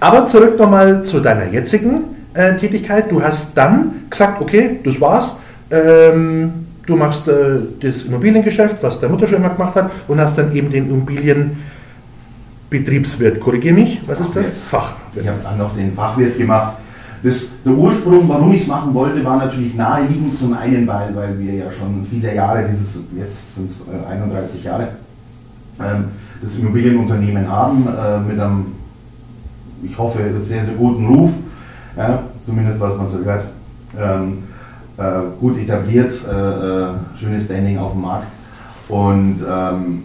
Aber 0.00 0.26
zurück 0.26 0.58
nochmal 0.58 1.02
zu 1.02 1.20
deiner 1.20 1.46
jetzigen 1.46 2.04
äh, 2.34 2.54
Tätigkeit. 2.56 3.10
Du 3.10 3.22
hast 3.22 3.56
dann 3.56 4.02
gesagt, 4.10 4.42
okay, 4.42 4.80
das 4.84 5.00
war's. 5.00 5.36
Ähm, 5.70 6.66
du 6.84 6.96
machst 6.96 7.26
äh, 7.28 7.60
das 7.80 8.02
Immobiliengeschäft, 8.02 8.82
was 8.82 9.00
der 9.00 9.08
Mutter 9.08 9.26
schon 9.26 9.38
immer 9.38 9.48
gemacht 9.50 9.74
hat, 9.74 9.90
und 10.06 10.20
hast 10.20 10.36
dann 10.36 10.54
eben 10.54 10.68
den 10.68 10.90
Immobilienbetriebswirt. 10.90 13.40
Korrigiere 13.40 13.74
mich, 13.74 14.02
was 14.06 14.20
ist 14.20 14.36
das? 14.36 14.66
Fachwirt. 14.66 15.22
Ich 15.22 15.26
habe 15.26 15.38
dann 15.42 15.56
noch 15.56 15.74
den 15.74 15.94
Fachwirt 15.94 16.36
gemacht 16.36 16.74
das, 17.24 17.46
der 17.64 17.72
Ursprung, 17.72 18.28
warum 18.28 18.52
ich 18.52 18.60
es 18.60 18.66
machen 18.66 18.92
wollte, 18.92 19.24
war 19.24 19.38
natürlich 19.38 19.74
naheliegend. 19.74 20.38
Zum 20.38 20.52
einen, 20.52 20.86
weil, 20.86 21.16
weil 21.16 21.38
wir 21.38 21.54
ja 21.54 21.70
schon 21.70 22.04
viele 22.04 22.34
Jahre, 22.34 22.68
dieses, 22.68 23.02
jetzt 23.18 23.38
sind 23.56 23.70
es 23.70 23.82
31 24.06 24.62
Jahre, 24.62 24.88
ähm, 25.80 26.04
das 26.42 26.58
Immobilienunternehmen 26.58 27.48
haben, 27.48 27.88
äh, 27.88 28.20
mit 28.20 28.38
einem, 28.38 28.66
ich 29.82 29.96
hoffe, 29.96 30.20
sehr, 30.40 30.66
sehr 30.66 30.74
guten 30.74 31.06
Ruf, 31.06 31.30
ja, 31.96 32.24
zumindest 32.44 32.78
was 32.78 32.94
man 32.94 33.08
so 33.08 33.24
hört, 33.24 33.46
ähm, 33.98 34.42
äh, 34.98 35.02
gut 35.40 35.58
etabliert, 35.58 36.12
äh, 36.12 37.18
schönes 37.18 37.44
Standing 37.44 37.78
auf 37.78 37.92
dem 37.92 38.02
Markt. 38.02 38.26
Und 38.90 39.36
ähm, 39.48 40.02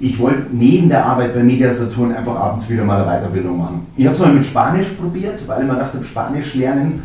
ich 0.00 0.18
wollte 0.18 0.46
neben 0.52 0.88
der 0.88 1.04
Arbeit 1.04 1.34
bei 1.34 1.42
Media 1.42 1.72
Saturn 1.74 2.14
einfach 2.14 2.36
abends 2.36 2.68
wieder 2.68 2.84
mal 2.84 3.02
eine 3.02 3.20
Weiterbildung 3.20 3.58
machen. 3.58 3.86
Ich 3.96 4.06
habe 4.06 4.14
es 4.14 4.22
mal 4.22 4.32
mit 4.32 4.44
Spanisch 4.44 4.88
probiert, 4.88 5.46
weil 5.48 5.62
ich 5.62 5.68
mir 5.68 5.76
dachte, 5.76 6.02
Spanisch 6.04 6.54
lernen 6.54 7.02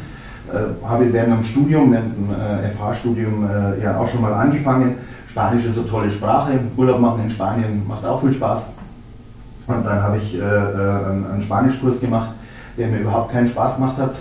äh, 0.52 0.88
habe 0.88 1.06
ich 1.06 1.14
während 1.14 1.34
dem 1.34 1.44
Studium, 1.44 1.92
während 1.92 2.16
dem 2.16 2.30
äh, 2.30 2.70
FH-Studium 2.70 3.46
äh, 3.46 3.84
ja 3.84 3.98
auch 3.98 4.08
schon 4.08 4.22
mal 4.22 4.34
angefangen. 4.34 4.96
Spanisch 5.28 5.66
ist 5.66 5.78
eine 5.78 5.88
tolle 5.88 6.12
Sprache, 6.12 6.60
Urlaub 6.78 7.00
machen 7.00 7.24
in 7.24 7.32
Spanien 7.32 7.82
macht 7.88 8.06
auch 8.06 8.22
viel 8.22 8.34
Spaß. 8.34 8.68
Und 9.66 9.86
dann 9.86 10.04
habe 10.04 10.18
ich 10.18 10.36
äh, 10.36 10.40
äh, 10.40 10.42
einen, 10.44 11.26
einen 11.34 11.42
Spanischkurs 11.42 12.00
gemacht, 12.00 12.32
der 12.78 12.90
mir 12.90 13.00
überhaupt 13.00 13.32
keinen 13.32 13.48
Spaß 13.48 13.76
gemacht 13.76 13.98
hat. 13.98 14.16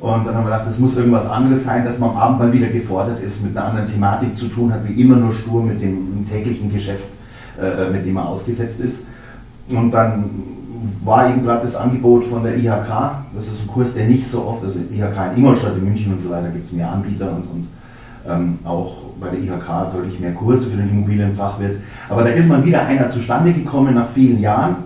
Und 0.00 0.26
dann 0.26 0.34
haben 0.34 0.44
wir 0.44 0.52
gedacht, 0.52 0.66
das 0.66 0.78
muss 0.78 0.96
irgendwas 0.96 1.28
anderes 1.28 1.64
sein, 1.64 1.84
dass 1.84 1.98
man 1.98 2.10
am 2.10 2.16
Abend 2.16 2.38
mal 2.38 2.52
wieder 2.52 2.68
gefordert 2.68 3.20
ist, 3.22 3.42
mit 3.42 3.56
einer 3.56 3.66
anderen 3.66 3.90
Thematik 3.90 4.34
zu 4.34 4.46
tun 4.46 4.72
hat, 4.72 4.86
wie 4.88 5.00
immer 5.02 5.16
nur 5.16 5.32
stur 5.32 5.62
mit 5.62 5.82
dem 5.82 6.26
täglichen 6.30 6.72
Geschäft 6.72 7.04
mit 7.92 8.06
dem 8.06 8.16
er 8.16 8.28
ausgesetzt 8.28 8.80
ist. 8.80 9.02
Und 9.68 9.90
dann 9.90 10.24
war 11.04 11.30
eben 11.30 11.44
gerade 11.44 11.62
das 11.62 11.76
Angebot 11.76 12.24
von 12.26 12.42
der 12.42 12.56
IHK, 12.56 12.88
das 13.34 13.46
ist 13.46 13.62
ein 13.62 13.68
Kurs, 13.68 13.94
der 13.94 14.06
nicht 14.06 14.28
so 14.28 14.44
oft, 14.46 14.64
also 14.64 14.78
IHK 14.78 15.32
in 15.32 15.38
Ingolstadt, 15.38 15.76
in 15.76 15.84
München 15.84 16.12
und 16.12 16.20
so 16.20 16.30
weiter 16.30 16.48
gibt 16.48 16.66
es 16.66 16.72
mehr 16.72 16.90
Anbieter 16.90 17.30
und, 17.30 17.44
und 17.44 17.68
ähm, 18.28 18.58
auch 18.64 18.96
bei 19.20 19.28
der 19.28 19.40
IHK 19.40 19.92
deutlich 19.92 20.20
mehr 20.20 20.32
Kurse 20.32 20.66
für 20.66 20.76
den 20.76 20.90
Immobilienfachwirt. 20.90 21.78
Aber 22.08 22.24
da 22.24 22.30
ist 22.30 22.48
mal 22.48 22.64
wieder 22.64 22.82
einer 22.84 23.08
zustande 23.08 23.52
gekommen 23.52 23.94
nach 23.94 24.08
vielen 24.10 24.40
Jahren 24.40 24.76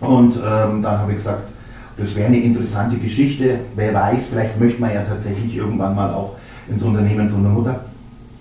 und 0.00 0.36
ähm, 0.36 0.82
dann 0.82 0.98
habe 0.98 1.12
ich 1.12 1.18
gesagt, 1.18 1.50
das 1.96 2.14
wäre 2.14 2.28
eine 2.28 2.38
interessante 2.38 2.96
Geschichte. 2.96 3.58
Wer 3.74 3.92
weiß, 3.92 4.28
vielleicht 4.28 4.58
möchte 4.60 4.80
man 4.80 4.94
ja 4.94 5.02
tatsächlich 5.02 5.56
irgendwann 5.56 5.94
mal 5.94 6.12
auch 6.14 6.36
ins 6.68 6.82
Unternehmen 6.82 7.28
von 7.28 7.42
der 7.42 7.52
Mutter. 7.52 7.80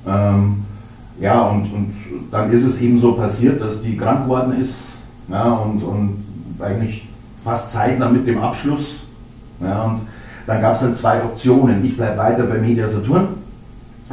Ähm, 0.08 0.64
ja, 1.20 1.42
und, 1.42 1.64
und 1.74 1.94
dann 2.32 2.52
ist 2.52 2.64
es 2.64 2.80
eben 2.82 3.00
so 3.00 3.14
passiert, 3.14 3.62
dass 3.62 3.82
die 3.82 3.98
krank 3.98 4.24
geworden 4.24 4.60
ist 4.60 4.76
ja, 5.30 5.52
und, 5.52 5.82
und 5.84 6.24
eigentlich 6.60 7.08
fast 7.44 7.72
zeitnah 7.72 8.10
mit 8.10 8.28
dem 8.28 8.40
Abschluss. 8.40 9.02
Ja, 9.62 9.84
und 9.84 10.02
dann 10.46 10.62
gab 10.62 10.76
es 10.76 10.82
halt 10.82 10.96
zwei 10.96 11.24
Optionen. 11.24 11.84
Ich 11.84 11.98
bleibe 11.98 12.18
weiter 12.18 12.44
bei 12.44 12.58
Media 12.58 12.88
Saturn, 12.88 13.30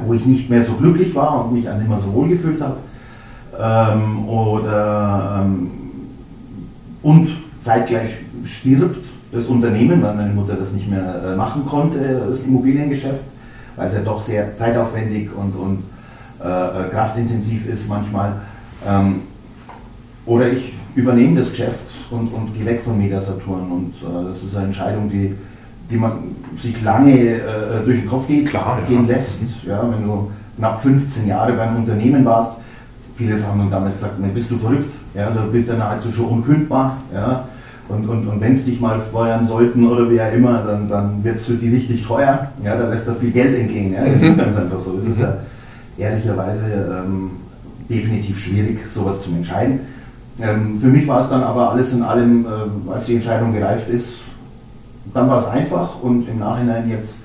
wo 0.07 0.15
ich 0.15 0.25
nicht 0.25 0.51
mehr 0.51 0.63
so 0.63 0.75
glücklich 0.75 1.15
war 1.15 1.45
und 1.45 1.53
mich 1.53 1.69
an 1.69 1.85
immer 1.85 1.99
so 1.99 2.13
wohl 2.13 2.29
gefühlt 2.29 2.61
habe. 2.61 2.77
Ähm, 3.59 4.29
oder 4.29 5.43
ähm, 5.45 5.71
und 7.03 7.29
zeitgleich 7.63 8.11
stirbt 8.45 9.05
das 9.31 9.47
Unternehmen, 9.47 10.03
weil 10.03 10.15
meine 10.15 10.33
Mutter 10.33 10.55
das 10.55 10.73
nicht 10.73 10.89
mehr 10.89 11.23
äh, 11.25 11.37
machen 11.37 11.67
konnte, 11.67 12.23
das 12.29 12.43
Immobiliengeschäft, 12.43 13.21
weil 13.77 13.89
es 13.89 13.95
ja 13.95 14.01
doch 14.01 14.21
sehr 14.21 14.55
zeitaufwendig 14.57 15.31
und, 15.37 15.55
und 15.55 15.83
äh, 16.45 16.47
äh, 16.47 16.91
kraftintensiv 16.91 17.67
ist 17.69 17.89
manchmal. 17.89 18.35
Ähm, 18.87 19.23
oder 20.27 20.49
ich 20.53 20.75
übernehme 20.95 21.41
das 21.41 21.51
Geschäft 21.51 21.81
und, 22.11 22.29
und 22.29 22.55
gehe 22.55 22.67
weg 22.67 22.83
von 22.83 22.99
Mega 22.99 23.21
Saturn. 23.21 23.71
Und 23.73 23.95
äh, 24.03 24.31
das 24.31 24.43
ist 24.43 24.55
eine 24.55 24.67
Entscheidung, 24.67 25.09
die, 25.09 25.35
die 25.91 25.97
man 25.97 26.13
sich 26.59 26.83
lange 26.83 27.13
äh, 27.13 27.41
durch 27.85 28.01
den 28.01 28.09
Kopf 28.09 28.27
geht, 28.27 28.49
Klar, 28.49 28.79
gehen 28.87 29.09
ja. 29.09 29.17
lässt. 29.17 29.41
Ja, 29.67 29.83
wenn 29.91 30.05
du 30.05 30.31
knapp 30.59 30.83
15 30.83 31.29
Jahre 31.29 31.53
beim 31.55 31.77
Unternehmen 31.77 32.25
warst, 32.27 32.53
viele 33.17 33.35
haben 33.43 33.61
dann 33.61 33.71
damals 33.71 33.95
gesagt, 33.95 34.21
ne, 34.21 34.29
bist 34.29 34.51
du 34.51 34.59
verrückt, 34.59 34.93
ja, 35.15 35.31
du 35.31 35.51
bist 35.51 35.69
ja 35.69 35.77
nahezu 35.77 36.13
schon 36.13 36.27
unkündbar. 36.27 36.99
Ja, 37.13 37.45
und, 37.89 38.09
und, 38.09 38.27
und 38.29 38.41
wenn 38.41 38.53
es 38.53 38.65
dich 38.65 38.81
mal 38.81 38.99
feuern 38.99 39.47
sollten 39.47 39.87
oder 39.87 40.11
wie 40.11 40.21
auch 40.21 40.33
immer, 40.33 40.63
dann, 40.63 40.89
dann 40.89 41.25
wird 41.25 41.37
es 41.37 41.47
für 41.47 41.55
die 41.55 41.69
richtig 41.69 42.07
teuer. 42.07 42.49
Ja, 42.63 42.77
da 42.77 42.89
lässt 42.89 43.07
da 43.07 43.15
viel 43.15 43.31
Geld 43.31 43.59
entgehen. 43.59 43.93
Ja, 43.93 44.05
das 44.05 44.23
ist 44.23 44.39
ganz 44.39 44.57
einfach 44.57 44.81
so. 44.81 44.97
Das 44.97 45.07
ist 45.07 45.21
ja, 45.21 45.37
ehrlicherweise 45.97 47.05
ähm, 47.07 47.31
definitiv 47.89 48.41
schwierig, 48.41 48.79
sowas 48.91 49.23
zu 49.23 49.31
entscheiden. 49.31 49.81
Ähm, 50.41 50.81
für 50.81 50.89
mich 50.89 51.07
war 51.07 51.21
es 51.21 51.29
dann 51.29 51.43
aber 51.43 51.71
alles 51.71 51.93
in 51.93 52.03
allem, 52.03 52.47
äh, 52.47 52.93
als 52.93 53.07
die 53.07 53.17
Entscheidung 53.17 53.53
gereift 53.53 53.89
ist, 53.89 54.21
dann 55.13 55.29
war 55.29 55.41
es 55.41 55.47
einfach 55.47 56.03
und 56.03 56.29
im 56.29 56.39
Nachhinein 56.39 56.89
jetzt 56.89 57.19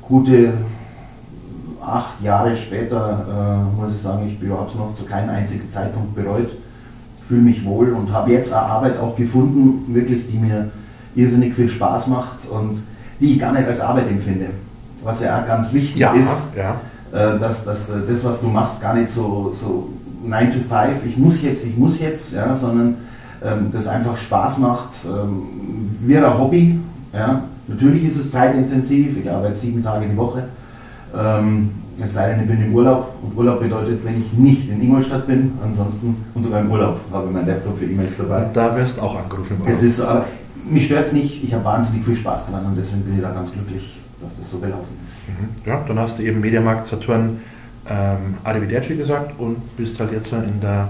gute 0.00 0.54
acht 1.84 2.20
Jahre 2.22 2.56
später 2.56 3.26
äh, 3.28 3.80
muss 3.80 3.94
ich 3.94 4.02
sagen, 4.02 4.26
ich 4.26 4.50
habe 4.50 4.66
es 4.68 4.74
noch 4.74 4.94
zu 4.94 5.04
keinem 5.04 5.30
einzigen 5.30 5.70
Zeitpunkt 5.70 6.14
bereut, 6.14 6.50
fühle 7.28 7.42
mich 7.42 7.64
wohl 7.64 7.92
und 7.92 8.12
habe 8.12 8.32
jetzt 8.32 8.52
eine 8.52 8.62
Arbeit 8.62 8.98
auch 8.98 9.14
gefunden, 9.16 9.92
wirklich, 9.94 10.30
die 10.30 10.38
mir 10.38 10.70
irrsinnig 11.14 11.54
viel 11.54 11.68
Spaß 11.68 12.06
macht 12.06 12.48
und 12.48 12.82
die 13.20 13.34
ich 13.34 13.40
gar 13.40 13.52
nicht 13.52 13.68
als 13.68 13.80
Arbeit 13.80 14.08
empfinde, 14.08 14.46
was 15.02 15.20
ja 15.20 15.40
auch 15.40 15.46
ganz 15.46 15.72
wichtig 15.72 15.96
ja, 15.96 16.12
ist. 16.12 16.48
Ja 16.56 16.76
dass, 17.12 17.64
dass 17.64 17.88
äh, 17.88 17.92
das, 18.08 18.24
was 18.24 18.40
du 18.40 18.48
machst, 18.48 18.80
gar 18.80 18.94
nicht 18.94 19.10
so, 19.10 19.54
so 19.60 19.88
9 20.24 20.52
to 20.52 20.58
5, 20.58 21.06
ich 21.06 21.16
muss 21.16 21.42
jetzt, 21.42 21.64
ich 21.64 21.76
muss 21.76 21.98
jetzt, 22.00 22.32
ja, 22.32 22.54
sondern 22.54 22.96
ähm, 23.44 23.70
das 23.72 23.86
einfach 23.86 24.16
Spaß 24.16 24.58
macht, 24.58 24.90
ähm, 25.04 25.96
wäre 26.00 26.30
ein 26.30 26.38
Hobby. 26.38 26.80
Ja. 27.12 27.42
Natürlich 27.68 28.04
ist 28.04 28.16
es 28.16 28.30
zeitintensiv, 28.30 29.18
ich 29.18 29.30
arbeite 29.30 29.56
sieben 29.56 29.82
Tage 29.82 30.06
die 30.06 30.16
Woche. 30.16 30.44
Ähm, 31.16 31.70
es 32.02 32.12
sei 32.12 32.30
denn, 32.30 32.42
ich 32.42 32.48
bin 32.48 32.62
im 32.62 32.74
Urlaub 32.74 33.14
und 33.22 33.36
Urlaub 33.36 33.60
bedeutet, 33.60 34.04
wenn 34.04 34.20
ich 34.20 34.32
nicht 34.34 34.68
in 34.68 34.82
Ingolstadt 34.82 35.26
bin, 35.26 35.52
ansonsten 35.64 36.16
und 36.34 36.42
sogar 36.42 36.60
im 36.60 36.70
Urlaub 36.70 37.00
habe 37.10 37.26
ich 37.26 37.32
meinen 37.32 37.46
Laptop 37.46 37.78
für 37.78 37.86
E-Mails 37.86 38.12
dabei. 38.18 38.50
Da 38.52 38.76
wirst 38.76 38.98
du 38.98 39.02
auch 39.02 39.18
angerufen. 39.18 39.56
Es 39.64 39.82
ist 39.82 39.96
so, 39.96 40.04
aber 40.04 40.26
mich 40.68 40.86
stört 40.86 41.06
es 41.06 41.12
nicht, 41.12 41.42
ich 41.42 41.54
habe 41.54 41.64
wahnsinnig 41.64 42.04
viel 42.04 42.16
Spaß 42.16 42.48
dran 42.50 42.66
und 42.66 42.76
deswegen 42.76 43.02
bin 43.02 43.16
ich 43.16 43.22
da 43.22 43.30
ganz 43.30 43.50
glücklich, 43.50 43.98
dass 44.20 44.30
das 44.38 44.50
so 44.50 44.58
gelaufen 44.58 44.96
ist. 45.04 45.28
Mhm. 45.28 45.68
Ja, 45.70 45.84
dann 45.86 45.98
hast 45.98 46.18
du 46.18 46.22
eben 46.22 46.40
Mediamarkt 46.40 46.86
Saturn 46.86 47.40
ähm, 47.88 48.34
Arrivederci 48.44 48.96
gesagt 48.96 49.38
und 49.38 49.76
bist 49.76 49.98
halt 50.00 50.12
jetzt 50.12 50.32
in 50.32 50.60
der 50.60 50.88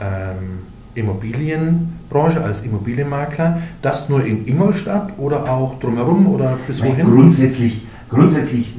ähm, 0.00 0.60
Immobilien 0.94 1.98
Branche 2.10 2.42
als 2.44 2.62
Immobilienmakler, 2.62 3.62
das 3.80 4.08
nur 4.08 4.24
in 4.24 4.46
Ingolstadt 4.46 5.12
oder 5.18 5.50
auch 5.50 5.78
drumherum 5.80 6.26
oder 6.26 6.58
bis 6.66 6.82
wohin? 6.82 7.06
Grundsätzlich, 7.06 7.86
grundsätzlich 8.10 8.74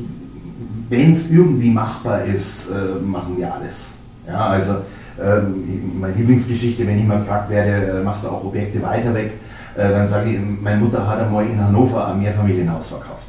wenn 0.89 1.11
es 1.11 1.31
irgendwie 1.31 1.71
machbar 1.71 2.23
ist, 2.25 2.69
äh, 2.69 3.01
machen 3.03 3.35
wir 3.37 3.51
alles. 3.51 3.87
Ja, 4.27 4.47
also 4.47 4.73
ähm, 5.21 5.99
meine 5.99 6.13
Lieblingsgeschichte, 6.13 6.85
wenn 6.85 6.99
ich 6.99 7.05
mal 7.05 7.19
gefragt 7.19 7.49
werde, 7.49 7.99
äh, 7.99 8.03
machst 8.03 8.23
du 8.23 8.27
auch 8.27 8.43
Objekte 8.43 8.81
weiter 8.81 9.13
weg, 9.13 9.31
äh, 9.75 9.89
dann 9.89 10.07
sage 10.07 10.31
ich, 10.31 10.39
meine 10.61 10.79
Mutter 10.79 11.07
hat 11.07 11.19
einmal 11.19 11.45
in 11.45 11.59
Hannover 11.59 12.09
ein 12.09 12.19
Mehrfamilienhaus 12.21 12.89
verkauft. 12.89 13.22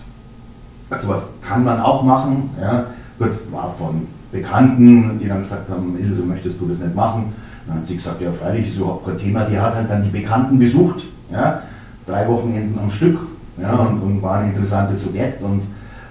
Also 0.91 1.09
was 1.09 1.23
kann 1.47 1.65
man 1.65 1.81
auch 1.81 2.03
machen. 2.03 2.51
Ja. 2.61 2.87
Gut, 3.19 3.31
war 3.51 3.75
von 3.79 4.07
Bekannten, 4.33 5.19
die 5.21 5.29
dann 5.29 5.39
gesagt 5.39 5.71
haben, 5.71 5.97
Ilse, 5.99 6.23
möchtest 6.23 6.61
du 6.61 6.67
das 6.67 6.79
nicht 6.79 6.95
machen? 6.95 7.33
Dann 7.67 7.79
hat 7.79 7.87
sie 7.87 7.97
gesagt, 7.97 8.21
ja 8.21 8.31
freilich, 8.31 8.69
ist 8.69 8.77
überhaupt 8.77 9.07
kein 9.07 9.17
Thema. 9.17 9.45
Die 9.45 9.59
hat 9.59 9.75
halt 9.75 9.89
dann 9.89 10.03
die 10.03 10.11
Bekannten 10.11 10.59
besucht, 10.59 11.05
ja, 11.31 11.63
drei 12.07 12.29
Wochenenden 12.29 12.79
am 12.79 12.91
Stück 12.91 13.19
ja, 13.57 13.75
und, 13.75 14.01
und 14.01 14.23
war 14.23 14.39
ein 14.39 14.51
interessantes 14.51 15.07
Objekt. 15.07 15.43
Und 15.43 15.63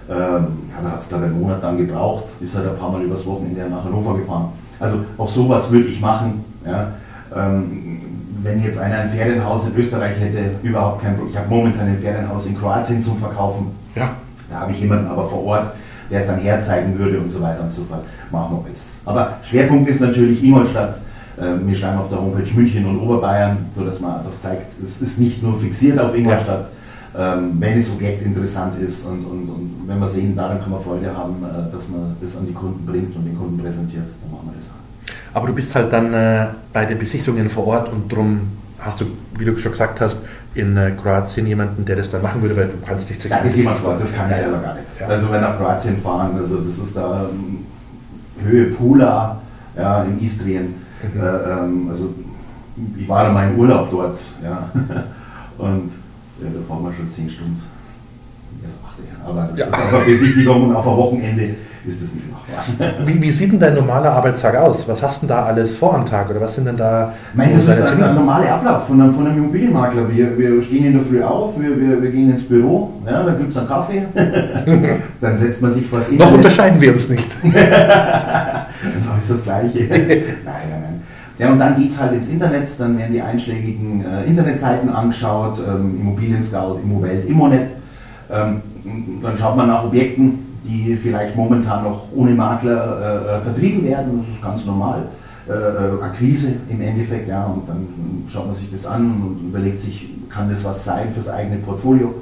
ähm, 0.10 0.16
ja, 0.16 0.82
da 0.82 0.92
hat 0.92 1.02
es 1.02 1.10
glaube 1.10 1.26
ich 1.26 1.32
einen 1.32 1.42
Monat 1.42 1.64
dann 1.64 1.78
gebraucht, 1.78 2.26
ist 2.42 2.56
halt 2.56 2.68
ein 2.68 2.78
paar 2.78 2.92
Mal 2.92 3.04
übers 3.04 3.26
Wochenende 3.26 3.70
nach 3.70 3.84
Hannover 3.84 4.18
gefahren. 4.18 4.50
Also 4.80 5.00
auch 5.18 5.30
sowas 5.30 5.70
würde 5.72 5.88
ich 5.88 6.02
machen. 6.02 6.44
Ja. 6.66 6.94
Ähm, 7.36 8.00
wenn 8.42 8.62
jetzt 8.62 8.78
einer 8.78 9.00
ein 9.00 9.10
Ferienhaus 9.10 9.68
in 9.68 9.76
Österreich 9.76 10.20
hätte, 10.20 10.52
überhaupt 10.64 11.02
kein 11.02 11.16
Problem. 11.16 11.32
Ich 11.32 11.38
habe 11.38 11.50
momentan 11.50 11.88
ein 11.88 12.00
Ferienhaus 12.00 12.46
in 12.46 12.58
Kroatien 12.58 13.02
zum 13.02 13.18
Verkaufen. 13.18 13.68
Ja. 13.96 14.12
Da 14.54 14.62
habe 14.62 14.72
ich 14.72 14.80
jemanden 14.80 15.08
aber 15.08 15.28
vor 15.28 15.44
Ort, 15.46 15.72
der 16.12 16.22
es 16.22 16.28
dann 16.28 16.40
herzeigen 16.40 16.98
würde 16.98 17.20
und 17.20 17.30
so 17.30 17.42
weiter 17.42 17.64
und 17.64 17.72
so 17.72 17.84
fort. 17.86 18.04
Machen 18.32 18.60
wir 18.64 18.72
es. 18.72 18.82
Aber 19.04 19.38
Schwerpunkt 19.44 19.90
ist 19.90 20.00
natürlich 20.00 20.44
Ingolstadt. 20.44 21.00
Ähm, 21.42 21.68
wir 21.68 21.76
schreiben 21.76 21.98
auf 21.98 22.10
der 22.10 22.20
Homepage 22.22 22.54
München 22.54 22.86
und 22.86 23.00
Oberbayern, 23.00 23.58
sodass 23.76 24.00
man 24.00 24.18
einfach 24.18 24.38
zeigt, 24.40 24.68
es 24.86 25.02
ist 25.02 25.20
nicht 25.20 25.42
nur 25.42 25.58
fixiert 25.58 26.00
auf 26.00 26.16
Ingolstadt. 26.16 26.70
Ähm, 27.18 27.54
wenn 27.60 27.80
das 27.80 27.90
Objekt 27.90 28.24
interessant 28.24 28.80
ist 28.80 29.06
und, 29.06 29.26
und, 29.26 29.50
und 29.50 29.84
wenn 29.88 30.00
wir 30.00 30.08
sehen, 30.08 30.36
daran 30.36 30.60
kann 30.62 30.72
man 30.72 30.82
Freude 30.82 31.16
haben, 31.16 31.44
äh, 31.44 31.72
dass 31.72 31.90
man 31.90 32.16
das 32.22 32.38
an 32.38 32.46
die 32.48 32.54
Kunden 32.54 32.86
bringt 32.86 33.16
und 33.16 33.26
den 33.26 33.38
Kunden 33.38 33.58
präsentiert, 33.58 34.06
dann 34.22 34.32
machen 34.32 34.50
wir 34.52 34.60
das 34.60 34.70
auch. 34.70 35.36
Aber 35.36 35.48
du 35.48 35.54
bist 35.54 35.74
halt 35.74 35.92
dann 35.92 36.14
äh, 36.14 36.48
bei 36.72 36.86
den 36.86 36.98
Besichtigungen 37.00 37.50
vor 37.50 37.68
Ort 37.68 37.92
und 37.92 38.12
darum 38.12 38.42
hast 38.84 39.02
du, 39.02 39.06
wie 39.38 39.46
du 39.46 39.58
schon 39.58 39.72
gesagt 39.72 40.02
hast, 40.02 40.20
in 40.54 40.78
äh, 40.78 40.92
Kroatien 40.92 41.48
jemanden, 41.48 41.86
der 41.86 41.96
das 41.96 42.10
dann 42.10 42.22
machen 42.22 42.42
würde, 42.42 42.56
weil 42.56 42.68
du 42.68 42.78
kannst 42.86 43.10
dich 43.10 43.18
Da 43.18 43.38
ist 43.38 43.56
jemand 43.56 43.80
vor, 43.80 43.98
das 43.98 44.14
kann 44.14 44.30
ich 44.30 44.38
selber 44.38 44.58
gar 44.60 44.76
nicht. 44.76 44.86
Ja. 45.00 45.08
Also 45.08 45.32
wenn 45.32 45.42
nach 45.42 45.58
Kroatien 45.58 45.98
fahren, 45.98 46.38
also 46.38 46.58
das 46.58 46.78
ist 46.78 46.96
da 46.96 47.30
ähm, 47.30 47.66
Höhe 48.44 48.66
Pula, 48.72 49.42
ja, 49.76 50.04
in 50.04 50.22
Istrien. 50.22 50.76
Mhm. 51.02 51.22
Äh, 51.22 51.26
ähm, 51.26 51.90
also 51.92 52.14
ich 52.98 53.08
war 53.08 53.28
in 53.28 53.34
meinem 53.34 53.58
Urlaub 53.58 53.90
dort, 53.90 54.20
ja. 54.44 54.70
und 55.58 55.92
ja, 56.42 56.48
da 56.54 56.68
fahren 56.68 56.84
wir 56.84 56.94
schon 56.94 57.10
zehn 57.12 57.30
Stunden. 57.30 57.62
Aber 59.26 59.48
das 59.50 59.60
ja. 59.60 59.66
ist 59.68 59.74
einfach 59.74 60.06
Besichtigung 60.06 60.70
und 60.70 60.76
auf 60.76 60.88
ein 60.88 60.98
Wochenende 60.98 61.56
ist 61.86 62.02
das 62.02 62.14
nicht 62.14 62.32
machbar. 62.32 62.64
Wie, 63.06 63.22
wie, 63.22 63.32
sieht 63.32 63.52
denn 63.52 63.60
dein 63.60 63.76
normaler 63.76 64.12
Arbeitstag 64.12 64.56
aus? 64.56 64.88
Was 64.88 65.02
hast 65.02 65.22
du 65.22 65.28
denn 65.28 65.36
da 65.36 65.44
alles 65.44 65.76
vor 65.76 65.96
am 65.96 66.06
Tag 66.06 66.30
oder 66.30 66.40
was 66.40 66.56
sind 66.56 66.66
denn 66.66 66.78
da 66.78 67.14
Nein, 67.34 67.52
das 67.56 67.78
ist 67.78 67.84
ein, 67.84 68.04
ein 68.04 68.16
normaler 68.16 68.54
Ablauf 68.54 68.88
von 68.88 69.02
einem, 69.02 69.14
von 69.14 69.28
einem 69.28 69.38
Immobilienmakler. 69.38 70.10
Wir, 70.10 70.38
wir 70.38 70.64
stehen 70.64 70.86
in 70.86 70.94
der 70.94 71.02
Früh 71.02 71.22
auf, 71.22 71.60
wir, 71.60 71.80
wir, 71.80 72.02
wir 72.02 72.12
gehen 72.12 72.32
ins 72.32 72.44
Büro, 72.44 72.94
ja, 73.06 73.24
dann 73.24 73.38
gibt 73.38 73.52
es 73.52 73.58
einen 73.58 73.68
Kaffee, 73.68 74.04
dann 75.22 75.38
setzt 75.38 75.62
man 75.62 75.72
sich 75.72 75.92
was 75.92 76.08
in. 76.10 76.18
Noch 76.18 76.32
unterscheiden 76.34 76.80
wir 76.80 76.94
uns 76.94 77.10
nicht. 77.10 77.28
das 77.44 79.20
ist 79.20 79.32
das 79.32 79.44
Gleiche. 79.44 79.80
nein, 79.90 80.24
nein, 80.46 80.82
nein. 80.82 81.02
Ja, 81.40 81.52
und 81.52 81.60
dann 81.60 81.76
geht 81.76 81.92
es 81.92 82.00
halt 82.00 82.14
ins 82.14 82.28
Internet, 82.28 82.68
dann 82.78 82.98
werden 82.98 83.12
die 83.12 83.22
einschlägigen 83.22 84.06
äh, 84.06 84.24
Internetseiten 84.26 84.90
angeschaut, 84.90 85.60
ähm, 85.68 86.00
Immobilien 86.00 86.42
Scout, 86.44 86.80
Immowelt, 86.84 87.28
Immonet. 87.28 87.70
Ähm, 88.32 88.62
dann 89.22 89.38
schaut 89.38 89.58
man 89.58 89.68
nach 89.68 89.84
Objekten, 89.84 90.53
die 90.64 90.96
vielleicht 90.96 91.36
momentan 91.36 91.84
noch 91.84 92.08
ohne 92.16 92.32
Makler 92.32 93.00
äh, 93.02 93.38
äh, 93.38 93.42
vertrieben 93.42 93.84
werden. 93.86 94.24
Das 94.26 94.36
ist 94.36 94.44
ganz 94.44 94.66
normal. 94.66 95.04
Äh, 95.48 95.52
äh, 95.52 96.02
Akquise 96.02 96.54
im 96.70 96.82
Endeffekt, 96.82 97.28
ja, 97.28 97.44
und 97.46 97.68
dann 97.68 97.86
schaut 98.30 98.46
man 98.46 98.56
sich 98.56 98.72
das 98.72 98.86
an 98.86 99.02
und 99.02 99.50
überlegt 99.50 99.78
sich, 99.78 100.10
kann 100.30 100.50
das 100.50 100.64
was 100.64 100.86
sein 100.86 101.12
fürs 101.14 101.28
eigene 101.28 101.58
Portfolio? 101.58 102.14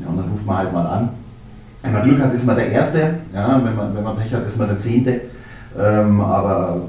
Ja, 0.00 0.08
und 0.08 0.16
dann 0.16 0.28
ruft 0.28 0.44
man 0.44 0.58
halt 0.58 0.72
mal 0.72 0.86
an. 0.86 1.08
Wenn 1.82 1.92
man 1.92 2.02
Glück 2.02 2.20
hat, 2.20 2.34
ist 2.34 2.44
man 2.44 2.56
der 2.56 2.72
Erste, 2.72 3.14
ja, 3.32 3.60
wenn, 3.64 3.76
man, 3.76 3.94
wenn 3.94 4.02
man 4.02 4.16
Pech 4.16 4.34
hat, 4.34 4.44
ist 4.46 4.58
man 4.58 4.68
der 4.68 4.78
Zehnte. 4.78 5.20
Ähm, 5.78 6.20
aber 6.20 6.80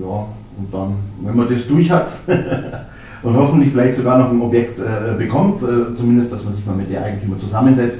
ja, 0.00 0.26
und 0.58 0.72
dann, 0.72 0.94
wenn 1.22 1.36
man 1.36 1.48
das 1.50 1.66
durch 1.66 1.90
hat 1.90 2.08
und 3.22 3.36
hoffentlich 3.36 3.72
vielleicht 3.72 3.94
sogar 3.94 4.18
noch 4.18 4.30
ein 4.30 4.40
Objekt 4.40 4.78
äh, 4.78 5.16
bekommt, 5.18 5.60
äh, 5.62 5.94
zumindest, 5.94 6.32
dass 6.32 6.44
man 6.44 6.54
sich 6.54 6.64
mal 6.64 6.76
mit 6.76 6.90
der 6.90 7.02
Eigentümer 7.02 7.38
zusammensetzt, 7.38 7.98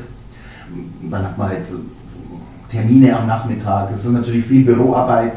dann 1.10 1.24
hat 1.24 1.38
man 1.38 1.48
halt 1.48 1.66
Termine 2.70 3.16
am 3.16 3.26
Nachmittag, 3.26 3.90
es 3.94 4.04
ist 4.04 4.12
natürlich 4.12 4.44
viel 4.44 4.64
Büroarbeit, 4.64 5.36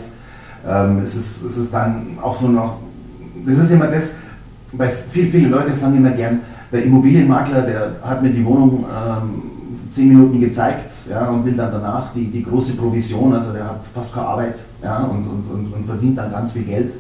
ähm, 0.68 1.00
es, 1.04 1.16
ist, 1.16 1.44
es 1.44 1.58
ist 1.58 1.74
dann 1.74 2.18
auch 2.22 2.40
so 2.40 2.48
noch, 2.48 2.80
das 3.46 3.58
ist 3.60 3.72
immer 3.72 3.88
das, 3.88 4.10
weil 4.72 4.92
viele, 5.10 5.30
viele 5.30 5.50
Leute 5.50 5.74
sagen 5.74 5.98
immer 5.98 6.12
gern, 6.12 6.40
der 6.72 6.84
Immobilienmakler, 6.84 7.62
der 7.62 7.92
hat 8.04 8.22
mir 8.22 8.30
die 8.30 8.46
Wohnung 8.46 8.86
ähm, 8.86 9.44
zehn 9.92 10.10
Minuten 10.10 10.40
gezeigt 10.40 10.92
ja, 11.10 11.28
und 11.30 11.46
will 11.46 11.54
dann 11.54 11.72
danach 11.72 12.14
die, 12.14 12.26
die 12.26 12.44
große 12.44 12.74
Provision, 12.74 13.34
also 13.34 13.52
der 13.52 13.66
hat 13.66 13.82
fast 13.94 14.14
keine 14.14 14.28
Arbeit 14.28 14.60
ja, 14.84 15.00
und, 15.04 15.26
und, 15.26 15.52
und, 15.52 15.74
und 15.74 15.86
verdient 15.86 16.18
dann 16.18 16.32
ganz 16.32 16.52
viel 16.52 16.64
Geld. 16.64 16.94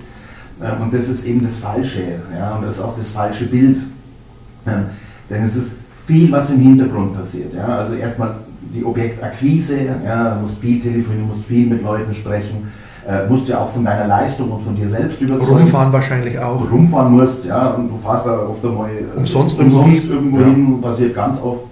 Ähm, 0.61 0.81
und 0.81 0.93
das 0.93 1.07
ist 1.09 1.25
eben 1.25 1.43
das 1.43 1.55
Falsche 1.55 2.19
ja, 2.37 2.55
und 2.55 2.65
das 2.65 2.77
ist 2.77 2.81
auch 2.81 2.97
das 2.97 3.09
falsche 3.09 3.45
Bild. 3.45 3.77
Ähm, 4.65 4.85
denn 5.29 5.43
es 5.43 5.55
ist 5.55 5.78
viel, 6.09 6.31
was 6.31 6.49
im 6.49 6.59
Hintergrund 6.59 7.13
passiert. 7.15 7.53
Ja. 7.53 7.67
Also 7.67 7.93
erstmal 7.93 8.31
die 8.73 8.83
Objektakquise, 8.83 9.77
ja, 10.03 10.33
du 10.33 10.41
musst 10.41 10.57
viel 10.57 10.79
telefonieren, 10.81 11.27
du 11.27 11.35
musst 11.35 11.45
viel 11.45 11.67
mit 11.67 11.83
Leuten 11.83 12.13
sprechen, 12.13 12.71
äh, 13.07 13.29
musst 13.29 13.47
ja 13.47 13.59
auch 13.59 13.71
von 13.71 13.85
deiner 13.85 14.07
Leistung 14.07 14.49
und 14.51 14.61
von 14.61 14.75
dir 14.75 14.89
selbst 14.89 15.21
überzeugen. 15.21 15.59
Rumfahren 15.59 15.93
wahrscheinlich 15.93 16.39
auch. 16.39 16.71
Rumfahren 16.71 17.13
musst, 17.13 17.45
ja, 17.45 17.69
und 17.69 17.89
du 17.89 17.97
fährst 17.97 18.25
da 18.25 18.39
oft 18.49 18.65
einmal 18.65 18.89
äh, 18.89 19.17
umsonst, 19.19 19.59
umsonst 19.59 20.05
irgendwo 20.09 20.39
ja. 20.39 20.45
hin, 20.45 20.81
passiert 20.81 21.13
ganz 21.13 21.39
oft. 21.41 21.65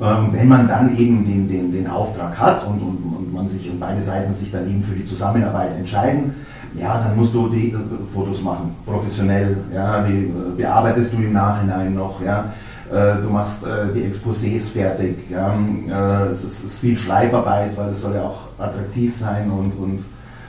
Ähm, 0.00 0.28
wenn 0.32 0.48
man 0.48 0.68
dann 0.68 0.96
eben 0.96 1.24
den, 1.24 1.48
den, 1.48 1.72
den 1.72 1.86
Auftrag 1.86 2.38
hat 2.38 2.66
und, 2.66 2.80
und, 2.80 2.98
und 3.16 3.32
man 3.32 3.48
sich 3.48 3.70
und 3.70 3.78
beide 3.78 4.02
Seiten 4.02 4.34
sich 4.34 4.50
dann 4.50 4.66
eben 4.68 4.82
für 4.82 4.94
die 4.94 5.04
Zusammenarbeit 5.04 5.70
entscheiden, 5.78 6.34
ja, 6.74 7.02
dann 7.02 7.16
musst 7.16 7.34
du 7.34 7.48
die 7.48 7.68
äh, 7.72 7.76
Fotos 8.12 8.42
machen, 8.42 8.74
professionell, 8.86 9.56
ja, 9.74 10.02
die 10.02 10.24
äh, 10.24 10.56
bearbeitest 10.56 11.12
du 11.12 11.18
im 11.18 11.32
Nachhinein 11.34 11.94
noch, 11.94 12.22
ja, 12.24 12.52
du 12.90 13.30
machst 13.30 13.64
äh, 13.64 13.92
die 13.94 14.04
Exposés 14.04 14.68
fertig. 14.68 15.16
Ja? 15.30 15.54
Äh, 15.54 16.30
es, 16.30 16.44
ist, 16.44 16.78
viel 16.78 16.96
Schreibarbeit, 16.96 17.76
weil 17.76 17.90
es 17.90 18.00
soll 18.00 18.14
ja 18.14 18.22
auch 18.22 18.48
attraktiv 18.58 19.16
sein 19.16 19.50
und, 19.50 19.72
und, 19.72 20.04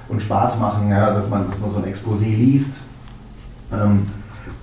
und 0.09 0.21
Spaß 0.21 0.59
machen, 0.59 0.89
dass, 0.89 1.29
man, 1.29 1.49
dass 1.49 1.59
man 1.59 1.69
so 1.69 1.77
ein 1.77 1.85
Exposé 1.85 2.25
liest. 2.25 2.73
Ähm, 3.71 4.05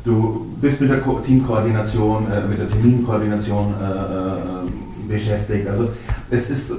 du 0.05 0.47
bist 0.61 0.81
mit 0.81 0.91
der 0.91 1.01
Ko 1.01 1.21
Teamkoordination, 1.21 2.31
äh, 2.31 2.47
mit 2.47 2.59
der 2.59 2.69
Terminkoordination 2.69 3.75
äh, 3.75 5.13
beschäftigt. 5.13 5.69
Also 5.69 5.91
es 6.31 6.51
ist, 6.51 6.73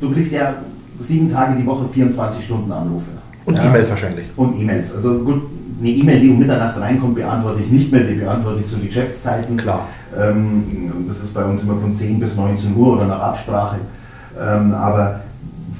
du 0.00 0.12
kriegst 0.12 0.32
ja 0.32 0.54
sieben 1.00 1.32
Tage 1.32 1.56
die 1.56 1.66
Woche 1.66 1.86
24 1.92 2.44
Stunden 2.44 2.70
Anrufe. 2.72 3.10
Und 3.44 3.56
ja? 3.56 3.64
E-Mails 3.64 3.88
wahrscheinlich. 3.88 4.26
Und 4.36 4.60
E-Mails. 4.60 4.94
Also 4.94 5.18
gut, 5.20 5.42
eine 5.80 5.88
E-Mail, 5.88 6.20
die 6.20 6.30
um 6.30 6.38
Mitternacht 6.38 6.78
reinkommt, 6.78 7.14
beantworte 7.14 7.62
ich 7.62 7.70
nicht 7.70 7.90
mehr, 7.90 8.02
die 8.02 8.14
beantworte 8.14 8.60
ich 8.60 8.66
zu 8.66 8.76
den 8.76 8.86
Geschäftszeiten. 8.86 9.56
Klar. 9.56 9.86
Ähm, 10.18 10.92
das 11.08 11.20
ist 11.20 11.32
bei 11.32 11.44
uns 11.44 11.62
immer 11.62 11.76
von 11.76 11.94
10 11.94 12.20
bis 12.20 12.36
19 12.36 12.76
Uhr 12.76 12.94
oder 12.94 13.06
nach 13.06 13.20
Absprache. 13.20 13.76
Ähm, 14.38 14.74
aber 14.74 15.20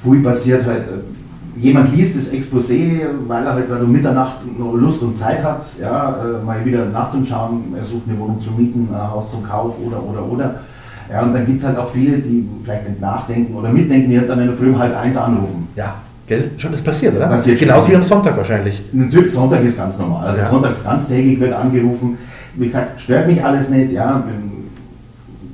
viel 0.02 0.22
passiert 0.22 0.66
halt, 0.66 0.84
äh, 0.84 1.60
jemand 1.60 1.94
liest 1.94 2.16
das 2.16 2.32
Exposé, 2.32 3.02
weil 3.26 3.44
er 3.44 3.54
halt 3.54 3.70
weil 3.70 3.82
um 3.82 3.92
Mitternacht 3.92 4.38
Lust 4.58 5.02
und 5.02 5.16
Zeit 5.16 5.42
hat, 5.44 5.66
ja, 5.80 6.16
äh, 6.16 6.44
mal 6.44 6.64
wieder 6.64 6.86
nachzuschauen, 6.86 7.74
er 7.76 7.84
sucht 7.84 8.08
eine 8.08 8.18
Wohnung 8.18 8.40
zu 8.40 8.52
mieten, 8.52 8.88
ein 8.92 9.10
Haus 9.10 9.30
zum 9.30 9.44
Kauf 9.44 9.74
oder, 9.84 10.02
oder, 10.02 10.24
oder. 10.24 10.54
Ja, 11.10 11.22
und 11.22 11.34
dann 11.34 11.44
gibt 11.44 11.60
es 11.60 11.66
halt 11.66 11.76
auch 11.76 11.90
viele, 11.90 12.18
die 12.18 12.48
vielleicht 12.62 12.88
nicht 12.88 13.00
nachdenken 13.00 13.54
oder 13.56 13.70
mitdenken, 13.70 14.10
die 14.10 14.18
halt 14.18 14.30
dann 14.30 14.40
in 14.40 14.46
der 14.46 14.56
Früh 14.56 14.68
um 14.68 14.78
halb 14.78 14.96
eins 14.96 15.16
anrufen. 15.16 15.68
Ja. 15.74 15.96
Gell? 16.30 16.48
Schon 16.58 16.70
das 16.70 16.80
passiert, 16.80 17.16
oder? 17.16 17.26
Passiert 17.26 17.58
Genauso 17.58 17.88
wie 17.88 17.96
am 17.96 18.04
Sonntag 18.04 18.36
wahrscheinlich. 18.36 18.80
Natürlich, 18.92 19.32
Sonntag 19.32 19.64
ist 19.64 19.76
ganz 19.76 19.98
normal. 19.98 20.28
Also 20.28 20.40
ja. 20.40 20.48
sonntags 20.48 20.84
ganztägig 20.84 21.40
wird 21.40 21.52
angerufen. 21.52 22.18
Wie 22.54 22.66
gesagt, 22.66 23.00
stört 23.00 23.26
mich 23.26 23.44
alles 23.44 23.68
nicht. 23.68 23.90
Ja. 23.90 24.22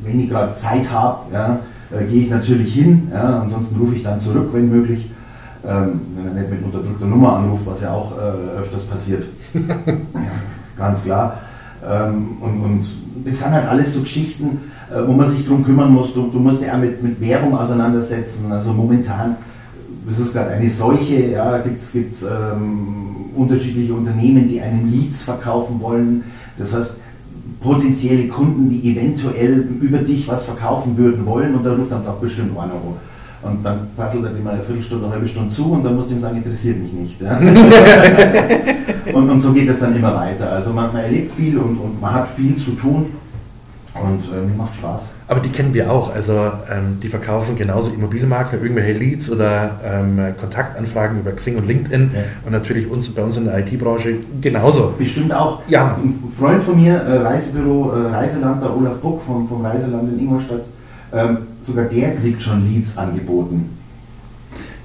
Wenn 0.05 0.21
ich 0.21 0.29
gerade 0.29 0.53
Zeit 0.53 0.91
habe, 0.91 1.33
ja, 1.33 1.61
äh, 1.91 2.05
gehe 2.05 2.25
ich 2.25 2.31
natürlich 2.31 2.75
hin. 2.75 3.09
Ja. 3.11 3.41
Ansonsten 3.41 3.81
rufe 3.81 3.97
ich 3.97 4.03
dann 4.03 4.21
zurück, 4.21 4.51
wenn 4.53 4.69
möglich. 4.69 5.11
Ähm, 5.67 6.03
wenn 6.15 6.27
er 6.27 6.43
nicht 6.43 6.51
mit 6.51 6.63
unterdrückter 6.63 7.07
Nummer 7.07 7.39
anruft, 7.39 7.65
was 7.65 7.81
ja 7.81 7.93
auch 7.93 8.13
äh, 8.13 8.59
öfters 8.59 8.83
passiert. 8.83 9.25
ganz 10.77 11.03
klar. 11.03 11.39
Ähm, 11.91 12.37
und, 12.43 12.61
und 12.61 12.87
das 13.25 13.39
sind 13.39 13.51
halt 13.51 13.67
alles 13.67 13.95
so 13.95 14.03
Geschichten, 14.03 14.61
äh, 14.95 15.07
wo 15.07 15.13
man 15.13 15.27
sich 15.27 15.43
darum 15.43 15.65
kümmern 15.65 15.91
muss. 15.91 16.13
Du, 16.13 16.27
du 16.31 16.39
musst 16.39 16.61
ja 16.61 16.77
mit, 16.77 17.03
mit 17.03 17.19
Werbung 17.19 17.57
auseinandersetzen. 17.57 18.53
Also 18.53 18.75
momentan 18.75 19.37
das 20.09 20.19
ist 20.19 20.33
gerade 20.33 20.51
eine 20.51 20.71
Seuche, 20.71 21.33
ja, 21.33 21.59
gibt 21.59 21.81
es 21.81 22.23
ähm, 22.23 23.17
unterschiedliche 23.35 23.93
Unternehmen, 23.93 24.49
die 24.49 24.61
einem 24.61 24.91
Leads 24.91 25.23
verkaufen 25.23 25.81
wollen. 25.81 26.25
Das 26.59 26.73
heißt, 26.73 26.97
potenzielle 27.61 28.29
Kunden, 28.29 28.71
die 28.71 28.93
eventuell 28.93 29.67
über 29.81 29.99
dich 29.99 30.29
was 30.29 30.45
verkaufen 30.45 30.97
würden 30.97 31.27
wollen 31.27 31.55
und 31.55 31.65
da 31.65 31.75
ruft 31.75 31.91
dann 31.91 32.05
doch 32.05 32.19
bestimmt 32.19 32.57
einer 32.57 32.75
rum. 32.75 32.97
Und 33.43 33.65
dann 33.65 33.89
passelt 33.97 34.25
er 34.25 34.37
immer 34.37 34.51
eine 34.51 34.63
Viertelstunde, 34.63 35.05
eine 35.05 35.15
halbe 35.15 35.29
Stunde 35.29 35.53
zu 35.53 35.73
und 35.73 35.85
dann 35.85 35.95
musst 35.97 36.11
du 36.11 36.15
ihm 36.15 36.21
sagen, 36.21 36.37
interessiert 36.37 36.81
mich 36.81 36.93
nicht. 36.93 37.21
Ja? 37.21 37.39
und, 39.15 39.31
und 39.31 39.41
so 39.41 39.53
geht 39.53 39.69
es 39.69 39.79
dann 39.79 39.95
immer 39.95 40.15
weiter. 40.15 40.53
Also 40.53 40.73
man, 40.73 40.93
man 40.93 41.03
erlebt 41.03 41.33
viel 41.33 41.59
und, 41.59 41.77
und 41.77 42.01
man 42.01 42.15
hat 42.15 42.29
viel 42.29 42.57
zu 42.57 42.73
tun 42.73 43.07
und 44.03 44.25
äh, 44.25 44.57
macht 44.57 44.75
Spaß. 44.77 45.09
Aber 45.29 45.41
die 45.41 45.49
kennen 45.49 45.75
wir 45.75 45.91
auch. 45.91 46.15
Also 46.15 46.33
ähm, 46.71 46.99
die 47.03 47.09
verkaufen 47.09 47.57
genauso 47.57 47.91
Immobilienmakler, 47.91 48.61
irgendwelche 48.63 48.93
Leads 48.93 49.31
oder 49.31 49.81
ähm, 49.85 50.35
Kontaktanfragen 50.39 51.21
über 51.21 51.33
Xing 51.33 51.57
und 51.57 51.67
LinkedIn 51.67 52.11
ja. 52.15 52.21
und 52.45 52.53
natürlich 52.53 52.89
uns 52.91 53.09
bei 53.09 53.23
uns 53.23 53.37
in 53.37 53.47
der 53.47 53.59
IT-Branche 53.59 54.17
genauso. 54.41 54.95
Bestimmt 54.97 55.33
auch. 55.33 55.61
Ja. 55.69 55.99
Ein 56.03 56.31
Freund 56.31 56.63
von 56.63 56.81
mir, 56.81 56.95
äh, 56.95 57.19
Reisebüro 57.19 57.93
äh, 57.93 58.15
Reiseland, 58.15 58.63
der 58.63 58.77
Olaf 58.77 58.99
Buck 58.99 59.23
vom, 59.23 59.49
vom 59.49 59.65
Reiseland 59.65 60.13
in 60.13 60.19
Ingolstadt, 60.21 60.63
ähm, 61.13 61.39
sogar 61.65 61.87
der 61.87 62.15
kriegt 62.17 62.43
schon 62.43 62.65
Leads 62.69 62.97
angeboten. 62.97 63.71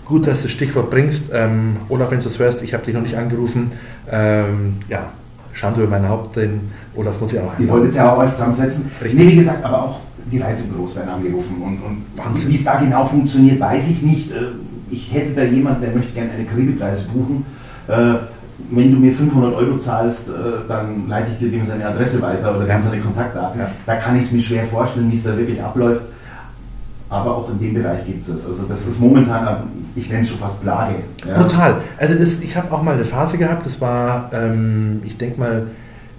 Gut, 0.06 0.28
dass 0.28 0.42
du 0.42 0.48
das 0.48 0.52
Stichwort 0.52 0.90
bringst. 0.90 1.30
Ähm, 1.32 1.78
Olaf, 1.88 2.12
wenn 2.12 2.18
du 2.18 2.24
das 2.26 2.38
hörst, 2.38 2.64
ich 2.64 2.74
habe 2.74 2.84
dich 2.84 2.94
noch 2.94 3.02
nicht 3.02 3.16
angerufen. 3.16 3.72
Ähm, 4.12 4.78
ja, 4.90 5.12
Schande 5.54 5.82
über 5.82 5.92
mein 5.92 6.08
Haupt, 6.08 6.36
den 6.36 6.72
Olaf 6.96 7.20
muss 7.20 7.34
ich 7.34 7.40
auch 7.40 7.52
Die 7.60 7.68
wollen 7.68 7.86
jetzt 7.86 7.96
ja 7.96 8.14
auch 8.14 8.20
euch 8.20 8.32
zusammensetzen. 8.32 8.90
Richtig. 9.02 9.20
Nee, 9.20 9.32
wie 9.32 9.36
gesagt, 9.36 9.64
aber 9.64 9.84
auch 9.84 10.00
die 10.32 10.40
Reisebüros 10.40 10.96
werden 10.96 11.10
angerufen. 11.10 11.62
Und, 11.62 11.80
und 11.82 12.48
wie 12.48 12.56
es 12.56 12.64
da 12.64 12.80
genau 12.80 13.06
funktioniert, 13.06 13.60
weiß 13.60 13.90
ich 13.90 14.02
nicht. 14.02 14.32
Äh, 14.32 14.36
ich 14.90 15.14
hätte 15.14 15.34
da 15.34 15.44
jemand, 15.44 15.82
der 15.82 15.92
möchte 15.92 16.14
gerne 16.14 16.32
eine 16.32 16.46
Karibikreise 16.46 17.06
buchen. 17.06 17.46
Äh, 17.88 18.16
wenn 18.70 18.92
du 18.92 19.00
mir 19.00 19.14
500 19.14 19.56
Euro 19.56 19.78
zahlst, 19.78 20.30
äh, 20.30 20.32
dann 20.68 21.08
leite 21.08 21.32
ich 21.32 21.38
dir 21.38 21.50
dem 21.50 21.66
seine 21.66 21.86
Adresse 21.86 22.22
weiter 22.22 22.56
oder 22.56 22.68
ja. 22.68 22.80
seine 22.80 23.02
Kontaktdaten. 23.02 23.60
Ja. 23.60 23.72
Da 23.86 23.96
kann 23.96 24.16
ich 24.18 24.24
es 24.24 24.32
mir 24.32 24.42
schwer 24.42 24.66
vorstellen, 24.66 25.12
wie 25.12 25.16
es 25.16 25.24
da 25.24 25.36
wirklich 25.36 25.62
abläuft. 25.62 26.02
Aber 27.12 27.38
auch 27.38 27.50
in 27.52 27.60
dem 27.60 27.74
Bereich 27.76 28.06
gibt 28.06 28.28
es. 28.28 28.46
Also 28.46 28.64
das 28.64 28.88
ist 28.88 29.00
momentan, 29.00 29.68
ich 29.96 30.10
nenne 30.10 30.22
es 30.22 30.30
schon 30.30 30.40
fast 30.40 30.62
Plage. 30.62 30.96
Ja. 31.28 31.44
Total. 31.44 31.76
Also 31.98 32.16
das, 32.16 32.40
ich 32.40 32.56
habe 32.56 32.72
auch 32.74 32.82
mal 32.82 32.96
eine 32.96 33.06
Phase 33.06 33.38
gehabt, 33.38 33.66
das 33.66 33.80
war, 33.80 34.32
ähm, 34.34 35.02
ich 35.06 35.18
denke 35.18 35.40
mal, 35.40 35.68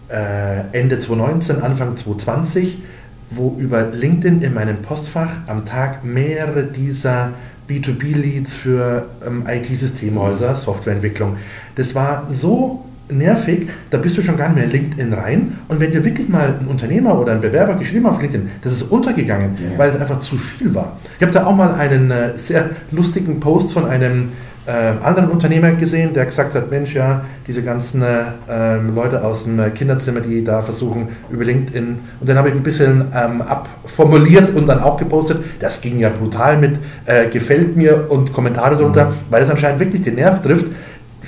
äh, 0.09 0.79
Ende 0.79 0.99
2019, 0.99 1.63
Anfang 1.63 1.97
2020 1.97 2.79
wo 3.37 3.57
über 3.59 3.83
LinkedIn 3.83 4.43
in 4.43 4.55
meinem 4.55 4.83
Postfach 4.83 5.31
am 5.47 5.65
Tag 5.65 6.05
mehrere 6.05 6.65
dieser 6.65 7.31
B2B-Leads 7.69 8.53
für 8.53 9.07
ähm, 9.27 9.45
IT-Systemhäuser, 9.49 10.55
Softwareentwicklung. 10.55 11.37
Das 11.77 11.95
war 11.95 12.27
so 12.31 12.85
nervig, 13.09 13.69
da 13.91 13.99
bist 13.99 14.17
du 14.17 14.23
schon 14.23 14.37
gar 14.37 14.49
nicht 14.49 14.57
mehr 14.57 14.65
in 14.65 14.71
LinkedIn 14.71 15.13
rein. 15.13 15.59
Und 15.69 15.81
wenn 15.81 15.93
dir 15.93 16.05
wirklich 16.05 16.29
mal 16.29 16.57
ein 16.61 16.67
Unternehmer 16.67 17.19
oder 17.19 17.33
ein 17.33 17.41
Bewerber 17.41 17.75
geschrieben 17.75 18.07
auf 18.07 18.21
LinkedIn, 18.21 18.49
das 18.63 18.73
ist 18.73 18.83
untergegangen, 18.83 19.57
ja. 19.57 19.79
weil 19.79 19.91
es 19.91 20.01
einfach 20.01 20.21
zu 20.21 20.37
viel 20.37 20.75
war. 20.75 20.97
Ich 21.17 21.23
habe 21.23 21.33
da 21.33 21.47
auch 21.47 21.55
mal 21.55 21.73
einen 21.73 22.11
äh, 22.11 22.37
sehr 22.37 22.71
lustigen 22.91 23.41
Post 23.41 23.73
von 23.73 23.87
einem 23.87 24.31
äh, 24.65 24.71
anderen 25.05 25.29
Unternehmer 25.29 25.73
gesehen, 25.73 26.15
der 26.15 26.27
gesagt 26.27 26.55
hat, 26.55 26.71
Mensch, 26.71 26.95
ja, 26.95 27.25
diese 27.49 27.63
ganzen 27.63 28.03
äh, 28.03 28.77
Leute 28.95 29.25
aus 29.25 29.45
dem 29.45 29.75
Kinderzimmer, 29.75 30.21
die 30.21 30.45
da 30.45 30.63
versuchen 30.63 31.09
über 31.31 31.45
LinkedIn, 31.45 31.99
und 32.21 32.29
dann 32.29 32.39
habe 32.39 32.49
ich 32.49 32.55
ein 32.55 32.63
bisschen 32.63 33.07
ähm, 33.15 33.43
abformuliert 33.43 34.55
und 34.55 34.69
dann 34.69 34.79
auch 34.79 34.97
gepostet, 34.97 35.39
das 35.59 35.81
ging 35.81 35.99
ja 35.99 36.11
brutal 36.11 36.59
mit, 36.59 36.79
äh, 37.07 37.27
gefällt 37.29 37.77
mir 37.77 38.07
und 38.09 38.33
Kommentare 38.33 38.77
darunter, 38.77 39.07
mhm. 39.07 39.15
weil 39.31 39.43
es 39.43 39.51
anscheinend 39.51 39.81
wirklich 39.81 40.03
den 40.03 40.15
Nerv 40.15 40.43
trifft. 40.43 40.67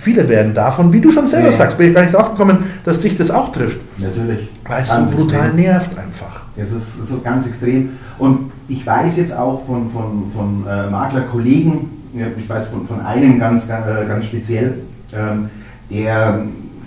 Viele 0.05 0.29
werden 0.29 0.53
davon, 0.53 0.93
wie 0.93 1.01
du 1.01 1.11
schon 1.11 1.27
selber 1.27 1.49
ja. 1.49 1.53
sagst, 1.53 1.79
bin 1.79 1.89
ich 1.89 1.95
gar 1.95 2.03
nicht 2.03 2.13
drauf 2.13 2.33
gekommen, 2.33 2.59
dass 2.85 3.01
dich 3.01 3.17
das 3.17 3.31
auch 3.31 3.51
trifft. 3.53 3.81
Natürlich. 3.97 4.51
Weil 4.69 4.83
es 4.83 4.91
so 4.91 5.03
brutal 5.07 5.47
extrem. 5.47 5.57
nervt 5.57 5.99
einfach. 5.99 6.43
Es 6.59 6.73
ist, 6.73 7.01
es 7.03 7.11
ist 7.11 7.25
ganz 7.25 7.47
extrem. 7.47 7.89
Und 8.19 8.53
ich 8.69 8.87
weiß 8.87 9.17
jetzt 9.17 9.35
auch 9.35 9.65
von, 9.65 9.89
von, 9.89 10.31
von 10.31 10.67
äh, 10.69 10.91
Maklerkollegen, 10.91 11.89
ich 12.37 12.47
weiß 12.47 12.67
von, 12.67 12.87
von 12.87 13.01
einem 13.01 13.39
ganz, 13.39 13.67
ganz, 13.67 13.87
äh, 13.87 14.07
ganz 14.07 14.27
speziell, 14.27 14.75
ähm, 15.15 15.49
der 15.91 16.43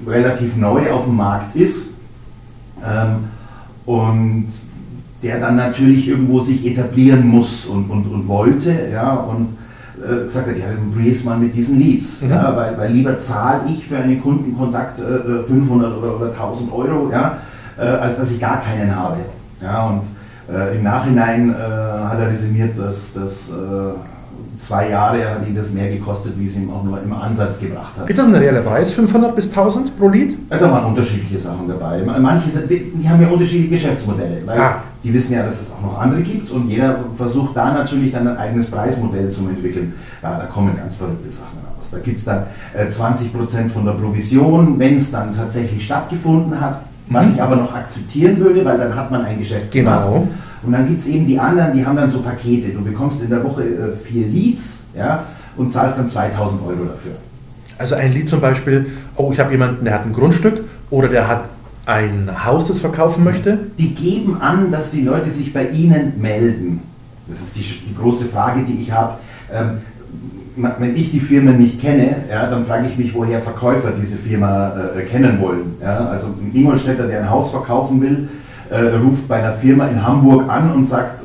relativ 0.05 0.55
neu 0.55 0.91
auf 0.91 1.05
dem 1.05 1.15
Markt 1.15 1.55
ist 1.55 1.87
ähm, 2.85 3.23
und 3.87 4.49
der 5.23 5.39
dann 5.39 5.55
natürlich 5.55 6.07
irgendwo 6.07 6.39
sich 6.39 6.63
etablieren 6.67 7.27
muss 7.27 7.65
und, 7.65 7.89
und, 7.89 8.05
und 8.05 8.27
wollte, 8.27 8.89
ja, 8.93 9.15
und 9.15 9.57
äh, 9.97 10.23
gesagt 10.25 10.47
hat, 10.47 10.57
ja, 10.57 10.67
dann 10.67 10.91
probier's 10.91 11.23
mal 11.23 11.37
mit 11.37 11.55
diesen 11.55 11.79
Leads, 11.79 12.21
mhm. 12.21 12.29
ja, 12.29 12.55
weil, 12.55 12.77
weil 12.77 12.91
lieber 12.91 13.17
zahle 13.17 13.61
ich 13.67 13.85
für 13.87 13.97
einen 13.97 14.21
Kundenkontakt 14.21 14.99
äh, 14.99 15.43
500 15.43 15.97
oder, 15.97 16.15
oder 16.15 16.25
1000 16.27 16.71
Euro, 16.71 17.09
ja, 17.11 17.37
äh, 17.77 17.81
als 17.81 18.17
dass 18.17 18.31
ich 18.31 18.39
gar 18.39 18.61
keinen 18.61 18.95
habe. 18.95 19.17
Ja, 19.61 19.87
und 19.87 20.01
äh, 20.53 20.77
im 20.77 20.83
Nachhinein 20.83 21.49
äh, 21.49 21.53
hat 21.53 22.19
er 22.19 22.29
resümiert, 22.29 22.77
dass 22.77 23.13
das 23.13 23.51
zwei 24.57 24.89
Jahre 24.89 25.29
hat 25.29 25.47
ihn 25.47 25.55
das 25.55 25.69
mehr 25.71 25.89
gekostet, 25.89 26.33
wie 26.37 26.47
es 26.47 26.55
ihm 26.55 26.69
auch 26.71 26.83
nur 26.83 27.01
im 27.01 27.13
Ansatz 27.13 27.59
gebracht 27.59 27.93
hat. 27.97 28.09
Ist 28.09 28.17
das 28.17 28.27
ein 28.27 28.35
realer 28.35 28.61
Preis, 28.61 28.91
500 28.91 29.35
bis 29.35 29.47
1000 29.47 29.97
pro 29.97 30.09
Lied? 30.09 30.37
Ja, 30.49 30.57
da 30.57 30.71
waren 30.71 30.85
unterschiedliche 30.85 31.39
Sachen 31.39 31.67
dabei. 31.67 32.01
Manche 32.19 32.49
die, 32.49 32.91
die 32.95 33.09
haben 33.09 33.21
ja 33.21 33.29
unterschiedliche 33.29 33.69
Geschäftsmodelle, 33.69 34.41
weil 34.45 34.59
ah. 34.59 34.83
die 35.03 35.13
wissen 35.13 35.33
ja, 35.33 35.43
dass 35.43 35.61
es 35.61 35.71
auch 35.71 35.81
noch 35.81 35.99
andere 35.99 36.21
gibt 36.21 36.49
und 36.51 36.69
jeder 36.69 36.99
versucht 37.15 37.55
da 37.55 37.73
natürlich 37.73 38.11
dann 38.11 38.27
ein 38.27 38.37
eigenes 38.37 38.67
Preismodell 38.67 39.29
zu 39.29 39.41
entwickeln. 39.41 39.93
Ja, 40.21 40.37
da 40.37 40.45
kommen 40.45 40.75
ganz 40.75 40.95
verrückte 40.95 41.29
Sachen 41.29 41.59
raus. 41.59 41.87
Da 41.91 41.99
gibt 41.99 42.17
es 42.17 42.25
dann 42.25 42.43
äh, 42.73 42.87
20% 42.87 43.69
von 43.69 43.85
der 43.85 43.93
Provision, 43.93 44.79
wenn 44.79 44.97
es 44.97 45.11
dann 45.11 45.35
tatsächlich 45.35 45.85
stattgefunden 45.85 46.59
hat, 46.59 46.81
was 47.09 47.27
mhm. 47.27 47.33
ich 47.35 47.41
aber 47.41 47.55
noch 47.55 47.73
akzeptieren 47.73 48.39
würde, 48.39 48.65
weil 48.65 48.77
dann 48.77 48.95
hat 48.95 49.11
man 49.11 49.23
ein 49.23 49.39
Geschäft 49.39 49.71
genau. 49.71 50.11
gemacht. 50.11 50.27
Und 50.67 50.73
dann 50.73 50.85
gibt 50.85 50.99
es 50.99 51.07
eben 51.07 51.25
die 51.25 51.39
anderen, 51.39 51.73
die 51.73 51.85
haben 51.85 51.95
dann 51.95 52.09
so 52.09 52.19
Pakete. 52.19 52.73
Du 52.73 52.83
bekommst 52.83 53.23
in 53.23 53.29
der 53.29 53.41
Woche 53.41 53.63
äh, 53.63 53.95
vier 53.95 54.27
Leads 54.27 54.79
ja, 54.93 55.23
und 55.55 55.71
zahlst 55.71 55.97
dann 55.97 56.07
2000 56.07 56.61
Euro 56.61 56.83
dafür. 56.83 57.13
Also 57.77 57.95
ein 57.95 58.11
Lied 58.11 58.27
zum 58.27 58.41
Beispiel, 58.41 58.87
oh, 59.15 59.31
ich 59.31 59.39
habe 59.39 59.51
jemanden, 59.51 59.85
der 59.85 59.93
hat 59.93 60.05
ein 60.05 60.11
Grundstück 60.11 60.65
oder 60.89 61.07
der 61.07 61.29
hat 61.29 61.45
ein 61.85 62.29
Haus, 62.43 62.67
das 62.67 62.79
verkaufen 62.79 63.23
möchte? 63.23 63.59
Die 63.77 63.95
geben 63.95 64.41
an, 64.41 64.69
dass 64.69 64.91
die 64.91 65.03
Leute 65.03 65.31
sich 65.31 65.53
bei 65.53 65.69
ihnen 65.69 66.19
melden. 66.19 66.81
Das 67.29 67.39
ist 67.39 67.55
die, 67.55 67.61
die 67.61 67.95
große 67.95 68.25
Frage, 68.25 68.63
die 68.67 68.81
ich 68.81 68.91
habe. 68.91 69.13
Ähm, 69.53 69.77
wenn 70.79 70.97
ich 70.97 71.11
die 71.11 71.21
Firmen 71.21 71.59
nicht 71.59 71.79
kenne, 71.79 72.23
ja, 72.29 72.49
dann 72.49 72.65
frage 72.65 72.87
ich 72.87 72.97
mich, 72.97 73.13
woher 73.13 73.39
Verkäufer 73.39 73.91
diese 73.91 74.17
Firma 74.17 74.73
äh, 74.97 75.03
kennen 75.03 75.39
wollen. 75.39 75.75
Ja? 75.81 76.07
Also 76.07 76.27
ein 76.27 76.51
Ingolstädter, 76.53 77.07
der 77.07 77.21
ein 77.21 77.29
Haus 77.29 77.51
verkaufen 77.51 78.01
will, 78.01 78.27
äh, 78.69 78.95
ruft 78.97 79.27
bei 79.27 79.37
einer 79.37 79.53
Firma 79.53 79.87
in 79.87 80.05
Hamburg 80.05 80.49
an 80.49 80.71
und 80.73 80.85
sagt. 80.85 81.23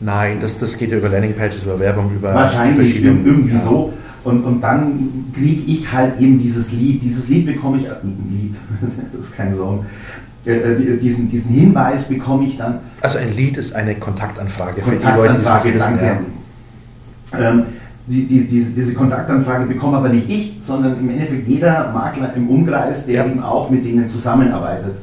Nein, 0.00 0.38
das, 0.40 0.58
das 0.58 0.76
geht 0.76 0.90
ja 0.90 0.98
über 0.98 1.08
Landingpages, 1.08 1.62
über 1.62 1.78
Werbung, 1.78 2.10
über. 2.14 2.34
Wahrscheinlich 2.34 3.02
irgendwie 3.02 3.54
ja. 3.54 3.60
so. 3.60 3.92
Und, 4.24 4.44
und 4.44 4.60
dann 4.60 5.30
kriege 5.34 5.70
ich 5.70 5.90
halt 5.92 6.20
eben 6.20 6.40
dieses 6.40 6.72
Lied. 6.72 7.02
Dieses 7.02 7.28
Lied 7.28 7.46
bekomme 7.46 7.78
ich. 7.78 7.86
Äh, 7.86 7.90
ein 8.02 8.28
Lied, 8.30 8.54
das 9.16 9.26
ist 9.26 9.36
kein 9.36 9.54
Song. 9.54 9.86
Äh, 10.44 10.52
äh 10.52 10.98
diesen, 10.98 11.28
diesen 11.30 11.50
Hinweis 11.50 12.04
bekomme 12.04 12.44
ich 12.46 12.56
dann. 12.56 12.78
Also 13.00 13.18
ein 13.18 13.34
Lied 13.34 13.56
ist 13.56 13.74
eine 13.74 13.94
Kontaktanfrage, 13.94 14.80
Kontaktanfrage 14.80 15.68
für 15.68 15.74
die 15.74 15.78
Leute, 15.78 15.94
die 15.98 15.98
danke. 15.98 16.18
Ähm, 17.38 17.62
die, 18.06 18.24
die, 18.24 18.46
diese, 18.46 18.70
diese 18.70 18.94
Kontaktanfrage 18.94 19.66
bekomme 19.66 19.96
aber 19.96 20.08
nicht 20.08 20.30
ich, 20.30 20.58
sondern 20.62 20.98
im 21.00 21.10
Endeffekt 21.10 21.48
jeder 21.48 21.90
Makler 21.92 22.32
im 22.36 22.48
Umkreis, 22.48 23.04
der 23.04 23.26
eben 23.26 23.42
auch 23.42 23.68
mit 23.68 23.84
denen 23.84 24.08
zusammenarbeitet. 24.08 24.96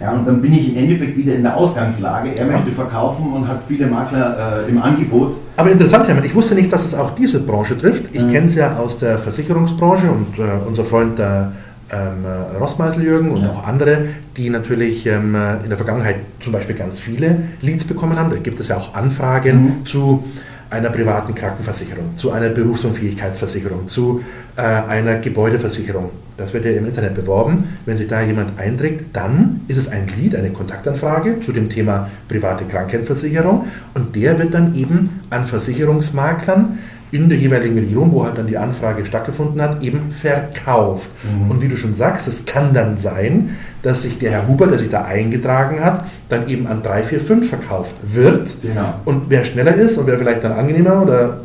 Ja, 0.00 0.12
und 0.12 0.26
dann 0.26 0.40
bin 0.40 0.52
ich 0.54 0.70
im 0.70 0.76
Endeffekt 0.76 1.16
wieder 1.16 1.34
in 1.34 1.42
der 1.42 1.56
Ausgangslage. 1.56 2.34
Er 2.36 2.46
möchte 2.46 2.70
verkaufen 2.70 3.32
und 3.32 3.46
hat 3.46 3.60
viele 3.68 3.86
Makler 3.86 4.64
äh, 4.66 4.70
im 4.70 4.80
Angebot. 4.80 5.34
Aber 5.56 5.70
interessant, 5.70 6.08
Hermann, 6.08 6.24
ich 6.24 6.34
wusste 6.34 6.54
nicht, 6.54 6.72
dass 6.72 6.84
es 6.84 6.94
auch 6.94 7.10
diese 7.14 7.40
Branche 7.40 7.78
trifft. 7.78 8.14
Ich 8.14 8.22
mhm. 8.22 8.30
kenne 8.30 8.46
es 8.46 8.54
ja 8.54 8.78
aus 8.78 8.98
der 8.98 9.18
Versicherungsbranche 9.18 10.10
und 10.10 10.38
äh, 10.38 10.42
unser 10.66 10.84
Freund 10.84 11.18
der 11.18 11.52
ähm, 11.92 12.24
Rossmeisel 12.58 13.02
Jürgen 13.02 13.30
und 13.30 13.42
ja. 13.42 13.50
auch 13.50 13.66
andere, 13.66 14.06
die 14.36 14.48
natürlich 14.48 15.06
ähm, 15.06 15.36
in 15.62 15.68
der 15.68 15.76
Vergangenheit 15.76 16.16
zum 16.38 16.52
Beispiel 16.52 16.76
ganz 16.76 16.98
viele 16.98 17.42
Leads 17.60 17.84
bekommen 17.84 18.18
haben. 18.18 18.30
Da 18.30 18.36
gibt 18.36 18.60
es 18.60 18.68
ja 18.68 18.76
auch 18.76 18.94
Anfragen 18.94 19.62
mhm. 19.80 19.86
zu 19.86 20.24
einer 20.70 20.90
privaten 20.90 21.34
Krankenversicherung, 21.34 22.16
zu 22.16 22.30
einer 22.30 22.48
Berufsunfähigkeitsversicherung, 22.48 23.88
zu 23.88 24.22
äh, 24.56 24.62
einer 24.62 25.16
Gebäudeversicherung. 25.16 26.10
Das 26.36 26.54
wird 26.54 26.64
ja 26.64 26.70
im 26.70 26.86
Internet 26.86 27.14
beworben. 27.16 27.76
Wenn 27.84 27.96
sich 27.96 28.08
da 28.08 28.22
jemand 28.22 28.58
einträgt, 28.58 29.04
dann 29.14 29.60
ist 29.68 29.76
es 29.76 29.88
ein 29.88 30.06
Glied, 30.06 30.34
eine 30.34 30.50
Kontaktanfrage 30.50 31.40
zu 31.40 31.52
dem 31.52 31.68
Thema 31.68 32.08
private 32.28 32.64
Krankenversicherung 32.64 33.66
und 33.94 34.16
der 34.16 34.38
wird 34.38 34.54
dann 34.54 34.74
eben 34.74 35.20
an 35.28 35.44
Versicherungsmaklern 35.44 36.78
in 37.12 37.28
der 37.28 37.38
jeweiligen 37.38 37.78
Region, 37.78 38.12
wo 38.12 38.24
halt 38.24 38.38
dann 38.38 38.46
die 38.46 38.56
Anfrage 38.58 39.04
stattgefunden 39.04 39.60
hat, 39.60 39.82
eben 39.82 40.12
verkauft. 40.12 41.08
Mhm. 41.24 41.50
Und 41.50 41.62
wie 41.62 41.68
du 41.68 41.76
schon 41.76 41.94
sagst, 41.94 42.28
es 42.28 42.46
kann 42.46 42.72
dann 42.72 42.98
sein, 42.98 43.56
dass 43.82 44.02
sich 44.02 44.18
der 44.18 44.30
Herr 44.30 44.48
Huber, 44.48 44.66
der 44.66 44.78
sich 44.78 44.90
da 44.90 45.04
eingetragen 45.04 45.82
hat, 45.82 46.04
dann 46.28 46.48
eben 46.48 46.66
an 46.66 46.82
3, 46.82 47.02
4, 47.04 47.20
5 47.20 47.48
verkauft 47.48 47.94
wird. 48.02 48.54
Genau. 48.62 48.94
Und 49.04 49.24
wer 49.28 49.44
schneller 49.44 49.74
ist 49.74 49.98
und 49.98 50.06
wer 50.06 50.18
vielleicht 50.18 50.44
dann 50.44 50.52
angenehmer 50.52 51.02
oder 51.02 51.40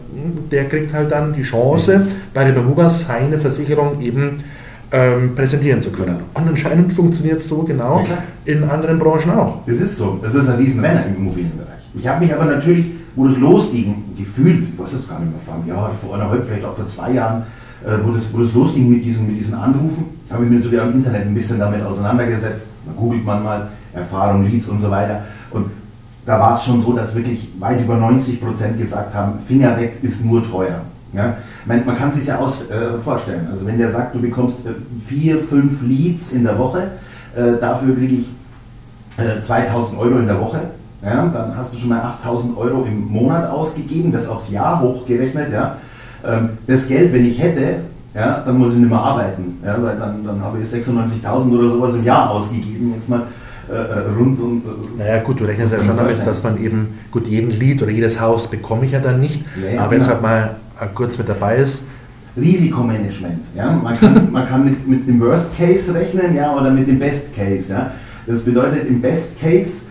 der 0.51 0.65
kriegt 0.65 0.93
halt 0.93 1.11
dann 1.11 1.33
die 1.33 1.43
Chance, 1.43 2.07
bei 2.33 2.43
der 2.43 2.53
Behuber 2.53 2.89
seine 2.89 3.37
Versicherung 3.37 4.01
eben 4.01 4.43
ähm, 4.91 5.35
präsentieren 5.35 5.81
zu 5.81 5.91
können. 5.91 6.17
Und 6.33 6.47
anscheinend 6.47 6.93
funktioniert 6.93 7.39
es 7.39 7.47
so 7.47 7.63
genau 7.63 8.03
Ja, 8.07 8.23
in 8.45 8.63
anderen 8.63 8.99
Branchen 8.99 9.31
auch. 9.31 9.65
Das 9.65 9.77
ist 9.77 9.97
so. 9.97 10.19
Das 10.21 10.35
ist 10.35 10.47
ein 10.47 10.55
Riesenrenner 10.57 11.05
im 11.07 11.17
Immobilienbereich. 11.17 11.75
Ich 11.97 12.07
habe 12.07 12.23
mich 12.23 12.33
aber 12.33 12.45
natürlich, 12.45 12.85
wo 13.15 13.27
das 13.27 13.37
losging, 13.37 14.03
gefühlt, 14.17 14.63
ich 14.69 14.79
weiß 14.79 14.93
jetzt 14.93 15.09
gar 15.09 15.19
nicht 15.19 15.31
mehr, 15.31 15.41
vor 15.45 15.55
einem 15.55 15.67
Jahr, 15.67 15.91
vor 16.01 16.15
eineinhalb, 16.15 16.45
vielleicht 16.45 16.65
auch 16.65 16.75
vor 16.75 16.87
zwei 16.87 17.11
Jahren, 17.13 17.43
äh, 17.85 17.97
wo, 18.03 18.11
das, 18.11 18.23
wo 18.33 18.39
das 18.39 18.53
losging 18.53 18.89
mit 18.89 19.03
diesen, 19.05 19.27
mit 19.27 19.37
diesen 19.37 19.53
Anrufen, 19.53 20.05
habe 20.31 20.43
ich 20.43 20.49
mich 20.49 20.59
natürlich 20.59 20.81
am 20.81 20.93
Internet 20.93 21.21
ein 21.21 21.33
bisschen 21.33 21.59
damit 21.59 21.83
auseinandergesetzt. 21.83 22.67
Da 22.85 22.91
googelt 22.99 23.25
man 23.25 23.43
mal 23.43 23.69
Erfahrung, 23.93 24.45
Leads 24.45 24.67
und 24.69 24.81
so 24.81 24.89
weiter. 24.89 25.23
Und 25.51 25.67
da 26.25 26.39
war 26.39 26.55
es 26.55 26.63
schon 26.63 26.81
so, 26.81 26.93
dass 26.93 27.15
wirklich 27.15 27.49
weit 27.59 27.81
über 27.81 27.95
90 27.95 28.41
Prozent 28.41 28.77
gesagt 28.77 29.13
haben, 29.13 29.39
Finger 29.47 29.77
weg 29.79 29.99
ist 30.01 30.25
nur 30.25 30.43
teuer. 30.49 30.81
Ja? 31.13 31.37
Man, 31.65 31.85
man 31.85 31.97
kann 31.97 32.11
sich 32.11 32.25
ja 32.25 32.37
aus, 32.37 32.69
äh, 32.69 32.99
vorstellen. 33.03 33.47
Also 33.49 33.65
wenn 33.65 33.77
der 33.77 33.91
sagt, 33.91 34.15
du 34.15 34.19
bekommst 34.19 34.65
äh, 34.65 34.71
vier, 35.07 35.39
fünf 35.39 35.81
Leads 35.83 36.31
in 36.31 36.43
der 36.43 36.57
Woche, 36.57 36.91
äh, 37.35 37.59
dafür 37.59 37.95
kriege 37.95 38.15
ich 38.15 38.29
äh, 39.17 39.39
2000 39.39 39.97
Euro 39.99 40.17
in 40.17 40.27
der 40.27 40.39
Woche, 40.39 40.61
ja, 41.05 41.27
dann 41.27 41.55
hast 41.55 41.73
du 41.73 41.77
schon 41.77 41.89
mal 41.89 42.01
8000 42.01 42.57
Euro 42.57 42.85
im 42.85 43.07
Monat 43.07 43.49
ausgegeben, 43.49 44.11
das 44.11 44.27
aufs 44.27 44.49
Jahr 44.49 44.81
hochgerechnet. 44.81 45.51
Ja. 45.51 45.77
Ähm, 46.25 46.49
das 46.67 46.87
Geld, 46.87 47.13
wenn 47.13 47.25
ich 47.25 47.39
hätte, 47.41 47.81
ja, 48.15 48.41
dann 48.45 48.57
muss 48.57 48.71
ich 48.71 48.79
nicht 48.79 48.89
mehr 48.89 48.99
arbeiten, 48.99 49.59
ja, 49.63 49.77
weil 49.81 49.97
dann, 49.97 50.25
dann 50.25 50.41
habe 50.41 50.59
ich 50.61 50.69
96.000 50.69 51.57
oder 51.57 51.69
sowas 51.69 51.95
im 51.95 52.03
Jahr 52.03 52.31
ausgegeben, 52.31 52.93
jetzt 52.95 53.07
mal 53.09 53.23
äh, 53.69 53.73
äh, 53.73 54.17
rund 54.17 54.39
und. 54.39 54.63
Äh, 54.63 54.99
Naja 54.99 55.23
gut, 55.23 55.39
du 55.39 55.45
rechnest 55.45 55.73
ja 55.73 55.83
schon 55.83 55.97
damit, 55.97 56.25
dass 56.25 56.43
man 56.43 56.57
eben, 56.63 56.99
gut, 57.11 57.27
jeden 57.27 57.51
Lied 57.51 57.81
oder 57.81 57.91
jedes 57.91 58.19
Haus 58.19 58.47
bekomme 58.47 58.85
ich 58.85 58.91
ja 58.91 58.99
dann 58.99 59.19
nicht, 59.19 59.43
Ja, 59.73 59.81
aber 59.81 59.91
wenn 59.91 60.01
es 60.01 60.07
genau. 60.07 60.21
halt 60.21 60.23
mal 60.23 60.55
äh, 60.79 60.87
kurz 60.93 61.17
mit 61.17 61.29
dabei 61.29 61.57
ist, 61.57 61.83
Risikomanagement. 62.37 63.39
Ja? 63.55 63.71
Man 63.71 63.97
kann, 63.97 64.27
man 64.31 64.47
kann 64.47 64.65
mit, 64.65 64.87
mit 64.87 65.07
dem 65.07 65.19
Worst 65.21 65.57
Case 65.57 65.93
rechnen 65.93 66.35
ja, 66.35 66.53
oder 66.53 66.69
mit 66.69 66.87
dem 66.87 66.99
Best 66.99 67.33
Case. 67.35 67.71
Ja? 67.71 67.91
Das 68.27 68.41
bedeutet, 68.41 68.87
im 68.87 69.01
Best 69.01 69.39
Case 69.39 69.81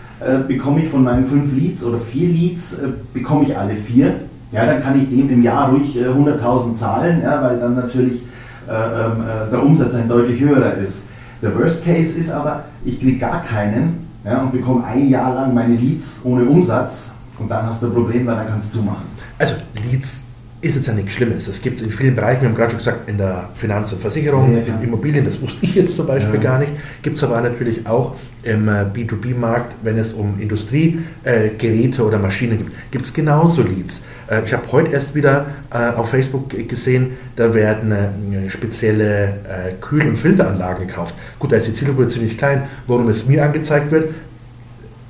bekomme 0.47 0.83
ich 0.83 0.89
von 0.89 1.03
meinen 1.03 1.27
fünf 1.27 1.55
Leads 1.55 1.85
oder 1.85 1.99
vier 1.99 2.29
Leads, 2.29 2.75
äh, 2.75 2.89
bekomme 3.13 3.45
ich 3.45 3.57
alle 3.57 3.75
vier. 3.75 4.15
Ja, 4.53 4.67
dann 4.67 4.83
kann 4.83 5.01
ich 5.01 5.09
dem 5.09 5.29
im 5.31 5.43
Jahr 5.43 5.71
ruhig 5.71 5.97
äh, 5.97 6.05
100.000 6.05 6.77
zahlen, 6.77 7.23
ja, 7.23 7.43
weil 7.43 7.59
dann 7.59 7.75
natürlich 7.75 8.23
äh, 8.69 8.73
ähm, 8.73 9.23
äh, 9.23 9.51
der 9.51 9.63
Umsatz 9.63 9.95
ein 9.95 10.09
deutlich 10.09 10.41
höherer 10.41 10.75
ist. 10.75 11.05
Der 11.43 11.59
Worst 11.59 11.85
Case 11.85 12.17
ist 12.17 12.31
aber, 12.31 12.65
ich 12.85 13.01
kriege 13.01 13.19
gar 13.19 13.43
keinen 13.43 14.07
ja, 14.25 14.43
und 14.43 14.53
bekomme 14.53 14.85
ein 14.85 15.09
Jahr 15.09 15.35
lang 15.35 15.55
meine 15.55 15.75
Leads 15.75 16.21
ohne 16.23 16.45
Umsatz 16.45 17.11
und 17.39 17.51
dann 17.51 17.67
hast 17.67 17.83
du 17.83 17.87
ein 17.89 17.93
Problem, 17.93 18.27
weil 18.27 18.37
dann 18.37 18.49
kannst 18.49 18.73
du 18.73 18.79
zumachen. 18.79 19.05
Also 19.39 19.57
Leads 19.75 20.23
ist 20.65 20.77
jetzt 20.77 20.87
ja 20.89 20.95
nichts 20.95 21.13
Schlimmes. 21.13 21.47
Das 21.47 21.61
gibt 21.61 21.77
es 21.79 21.83
in 21.83 21.91
vielen 21.91 22.15
Bereichen. 22.17 22.43
Wir 22.43 22.49
haben 22.49 22.55
gerade 22.57 22.71
schon 22.71 22.79
gesagt, 22.79 23.09
in 23.09 23.19
der 23.19 23.49
Finanz- 23.55 23.93
und 23.93 24.01
Versicherung, 24.01 24.55
Ja, 24.57 24.63
in 24.63 24.83
Immobilien, 24.83 25.25
das 25.25 25.41
wusste 25.41 25.65
ich 25.67 25.75
jetzt 25.75 25.95
zum 25.97 26.07
Beispiel 26.07 26.37
Ja. 26.37 26.41
gar 26.41 26.59
nicht. 26.59 26.73
Gibt 27.03 27.17
es 27.17 27.23
aber 27.23 27.41
natürlich 27.41 27.87
auch 27.87 28.17
im 28.43 28.69
äh, 28.69 28.85
B2B-Markt, 28.93 29.75
wenn 29.83 29.97
es 29.99 30.13
um 30.13 30.39
Industriegeräte 30.39 32.05
oder 32.05 32.19
Maschinen 32.19 32.59
gibt, 32.59 32.73
gibt 32.91 33.05
es 33.07 33.13
genauso 33.13 33.63
Leads. 33.63 34.03
Äh, 34.31 34.43
ich 34.45 34.53
habe 34.53 34.71
heute 34.73 34.93
erst 34.93 35.15
wieder 35.15 35.47
äh, 35.73 35.91
auf 35.97 36.11
Facebook 36.11 36.51
gesehen, 36.69 37.13
da 37.37 37.53
werden 37.55 37.93
äh, 37.93 38.51
spezielle 38.51 39.25
äh, 39.25 39.73
Kühl- 39.81 40.07
und 40.09 40.17
Filteranlagen 40.19 40.87
gekauft. 40.87 41.15
Gut, 41.39 41.53
da 41.53 41.57
ist 41.57 41.69
die 41.69 41.73
Zielgruppe 41.73 42.07
ziemlich 42.09 42.37
klein. 42.39 42.63
Worum 42.87 43.09
es 43.09 43.27
mir 43.27 43.45
angezeigt 43.45 43.91
wird, 43.91 44.13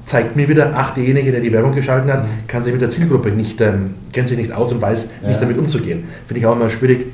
zeigt 0.07 0.37
mir 0.37 0.49
wieder, 0.49 0.73
ach, 0.75 0.95
derjenige, 0.95 1.33
der 1.33 1.41
die 1.41 1.53
Werbung 1.53 1.75
geschalten 1.75 2.13
hat, 2.13 2.25
kann 2.47 2.63
sich 2.63 2.73
mit 2.73 2.83
der 2.83 2.91
Zielgruppe 2.91 3.31
nicht, 3.31 3.61
ähm, 3.61 3.95
kennt 4.13 4.29
sich 4.29 4.37
nicht 4.39 4.53
aus 4.53 4.73
und 4.73 4.83
weiß 4.83 5.09
Ja. 5.23 5.29
nicht 5.29 5.41
damit 5.41 5.59
umzugehen. 5.59 6.05
Finde 6.27 6.41
ich 6.41 6.47
auch 6.47 6.57
immer 6.57 6.69
schwierig, 6.69 7.07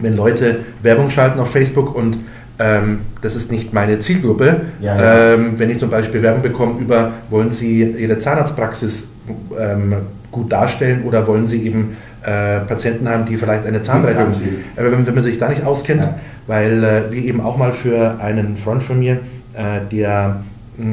wenn 0.00 0.16
Leute 0.16 0.60
Werbung 0.82 1.10
schalten 1.10 1.38
auf 1.40 1.50
Facebook 1.50 1.94
und 1.94 2.18
ähm, 2.60 3.00
das 3.22 3.36
ist 3.36 3.52
nicht 3.52 3.72
meine 3.72 4.00
Zielgruppe. 4.00 4.62
Ja, 4.80 4.96
ja. 4.96 5.34
Ähm, 5.34 5.58
wenn 5.58 5.70
ich 5.70 5.78
zum 5.78 5.90
Beispiel 5.90 6.22
Werbung 6.22 6.42
bekomme 6.42 6.80
über, 6.80 7.12
wollen 7.30 7.50
Sie 7.50 7.82
Ihre 7.82 8.18
Zahnarztpraxis 8.18 9.10
ähm, 9.58 9.94
gut 10.32 10.50
darstellen 10.52 11.02
oder 11.04 11.26
wollen 11.26 11.46
Sie 11.46 11.64
eben 11.64 11.96
äh, 12.22 12.60
Patienten 12.60 13.08
haben, 13.08 13.26
die 13.26 13.36
vielleicht 13.36 13.64
eine 13.64 13.80
viel. 13.80 14.58
aber 14.76 14.90
wenn, 14.90 15.06
wenn 15.06 15.14
man 15.14 15.22
sich 15.22 15.38
da 15.38 15.48
nicht 15.48 15.64
auskennt, 15.64 16.02
weil 16.48 16.82
äh, 16.82 17.12
wir 17.12 17.22
eben 17.22 17.40
auch 17.40 17.56
mal 17.56 17.72
für 17.72 18.20
einen 18.20 18.56
Freund 18.56 18.82
von 18.82 18.98
mir, 18.98 19.18
äh, 19.54 19.80
der 19.92 20.42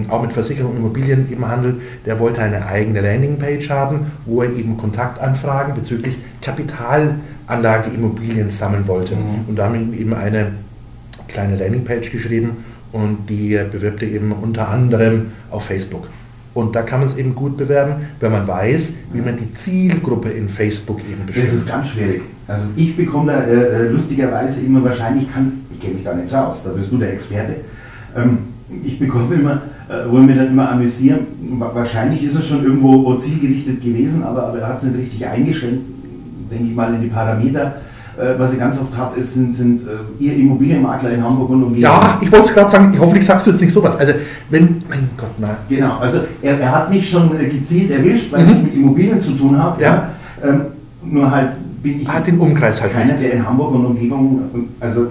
auch 0.10 0.22
mit 0.22 0.34
Versicherung 0.34 0.72
und 0.72 0.78
Immobilien 0.78 1.32
eben 1.32 1.48
handelt, 1.48 1.76
der 2.06 2.20
wollte 2.20 2.42
eine 2.42 2.66
eigene 2.66 3.02
Landingpage 3.02 3.70
haben, 3.70 4.12
wo 4.26 4.42
er 4.42 4.52
eben 4.52 4.78
Kontaktanfragen 4.78 5.76
bezüglich 5.76 6.18
Kapitalanlage 6.42 7.92
Immobilien 7.94 8.50
sammeln 8.50 8.88
wollte. 8.88 9.16
Mhm. 9.16 9.48
Und 9.48 9.56
da 9.58 9.66
haben 9.66 9.92
wir 9.92 10.00
eben 10.00 10.14
eine 10.14 10.48
kleine 11.28 11.56
Landingpage 11.58 12.12
geschrieben 12.12 12.64
und 12.92 13.30
die 13.30 13.60
bewirbt 13.72 14.02
er 14.02 14.10
eben 14.10 14.32
unter 14.32 14.70
anderem 14.70 15.32
auf 15.52 15.66
Facebook. 15.66 16.08
Und 16.56 16.74
da 16.74 16.84
kann 16.84 17.02
man 17.02 17.10
es 17.10 17.18
eben 17.18 17.36
gut 17.36 17.58
bewerben, 17.58 18.06
wenn 18.22 18.32
man 18.32 18.48
weiß, 18.48 18.94
wie 19.12 19.20
man 19.20 19.36
die 19.36 19.54
Zielgruppe 19.54 20.30
in 20.30 20.48
Facebook 20.48 21.00
eben 21.02 21.28
Das 21.28 21.36
bestimmt. 21.36 21.54
ist 21.54 21.68
ganz 21.68 21.90
schwierig. 21.90 22.22
Also 22.48 22.64
ich 22.78 22.96
bekomme 22.96 23.34
da 23.34 23.44
äh, 23.44 23.88
äh, 23.88 23.90
lustigerweise 23.90 24.62
immer 24.62 24.82
wahrscheinlich 24.84 25.32
kann, 25.34 25.66
ich 25.70 25.82
kenne 25.82 25.96
mich 25.96 26.04
da 26.06 26.14
nicht 26.14 26.30
so 26.30 26.38
aus, 26.38 26.64
da 26.64 26.70
bist 26.70 26.92
du 26.92 26.98
der 26.98 27.12
Experte. 27.12 27.56
Ähm, 28.16 28.38
ich 28.86 28.98
bekomme 28.98 29.36
immer, 29.36 29.62
äh, 29.90 30.12
wollen 30.12 30.28
wir 30.28 30.36
dann 30.36 30.48
immer 30.48 30.72
amüsieren, 30.72 31.20
wa- 31.60 31.72
wahrscheinlich 31.74 32.24
ist 32.24 32.36
es 32.36 32.48
schon 32.48 32.64
irgendwo 32.64 33.14
zielgerichtet 33.16 33.82
gewesen, 33.84 34.24
aber, 34.24 34.48
aber 34.48 34.60
er 34.60 34.68
hat 34.70 34.78
es 34.78 34.84
nicht 34.84 34.98
richtig 34.98 35.26
eingeschränkt, 35.28 35.82
denke 36.52 36.66
ich 36.66 36.76
mal, 36.76 36.94
in 36.94 37.02
die 37.02 37.08
Parameter. 37.08 37.76
Äh, 38.18 38.40
was 38.40 38.54
ich 38.54 38.60
ganz 38.60 38.80
oft 38.80 38.96
habe, 38.98 39.20
ist, 39.20 39.34
sind, 39.34 39.54
sind 39.54 39.82
äh, 39.82 40.24
ihr 40.24 40.38
Immobilienmakler 40.38 41.10
in 41.12 41.22
Hamburg 41.22 41.50
und 41.50 41.64
Umgebung. 41.64 41.82
Ja, 41.84 42.18
ich 42.22 42.32
wollte 42.32 42.48
es 42.48 42.54
gerade 42.54 42.72
sagen, 42.72 42.96
hoffentlich 42.98 43.26
sagst 43.26 43.46
du 43.46 43.52
jetzt 43.52 43.60
nicht 43.62 43.74
sowas. 43.74 43.98
Also, 43.98 44.14
wenn, 44.50 44.82
mein 44.90 45.10
Gott, 45.18 45.32
na. 45.38 45.58
Genau, 45.68 45.98
also 45.98 46.20
er, 46.42 46.58
er 46.60 46.72
hat 46.72 46.90
mich 46.90 47.10
schon 47.10 47.38
äh, 47.38 47.50
gezielt 47.50 47.92
erwischt, 47.92 48.32
weil 48.32 48.46
Mhm. 48.46 48.52
ich 48.54 48.64
mit 48.64 48.74
Immobilien 48.76 49.20
zu 49.20 49.32
tun 49.32 49.58
habe. 49.62 49.82
Ja. 49.84 50.10
Ähm, 50.42 50.62
nur 51.04 51.30
halt 51.30 51.50
bin 51.84 52.02
ich 52.02 52.08
Hat 52.08 52.26
den 52.26 52.40
Umkreis 52.40 52.82
halt 52.82 52.94
keiner, 52.94 53.12
nicht. 53.12 53.22
der 53.26 53.34
in 53.34 53.46
Hamburg 53.46 53.76
und 53.76 53.86
Umgebung, 53.86 54.44
also 54.80 55.08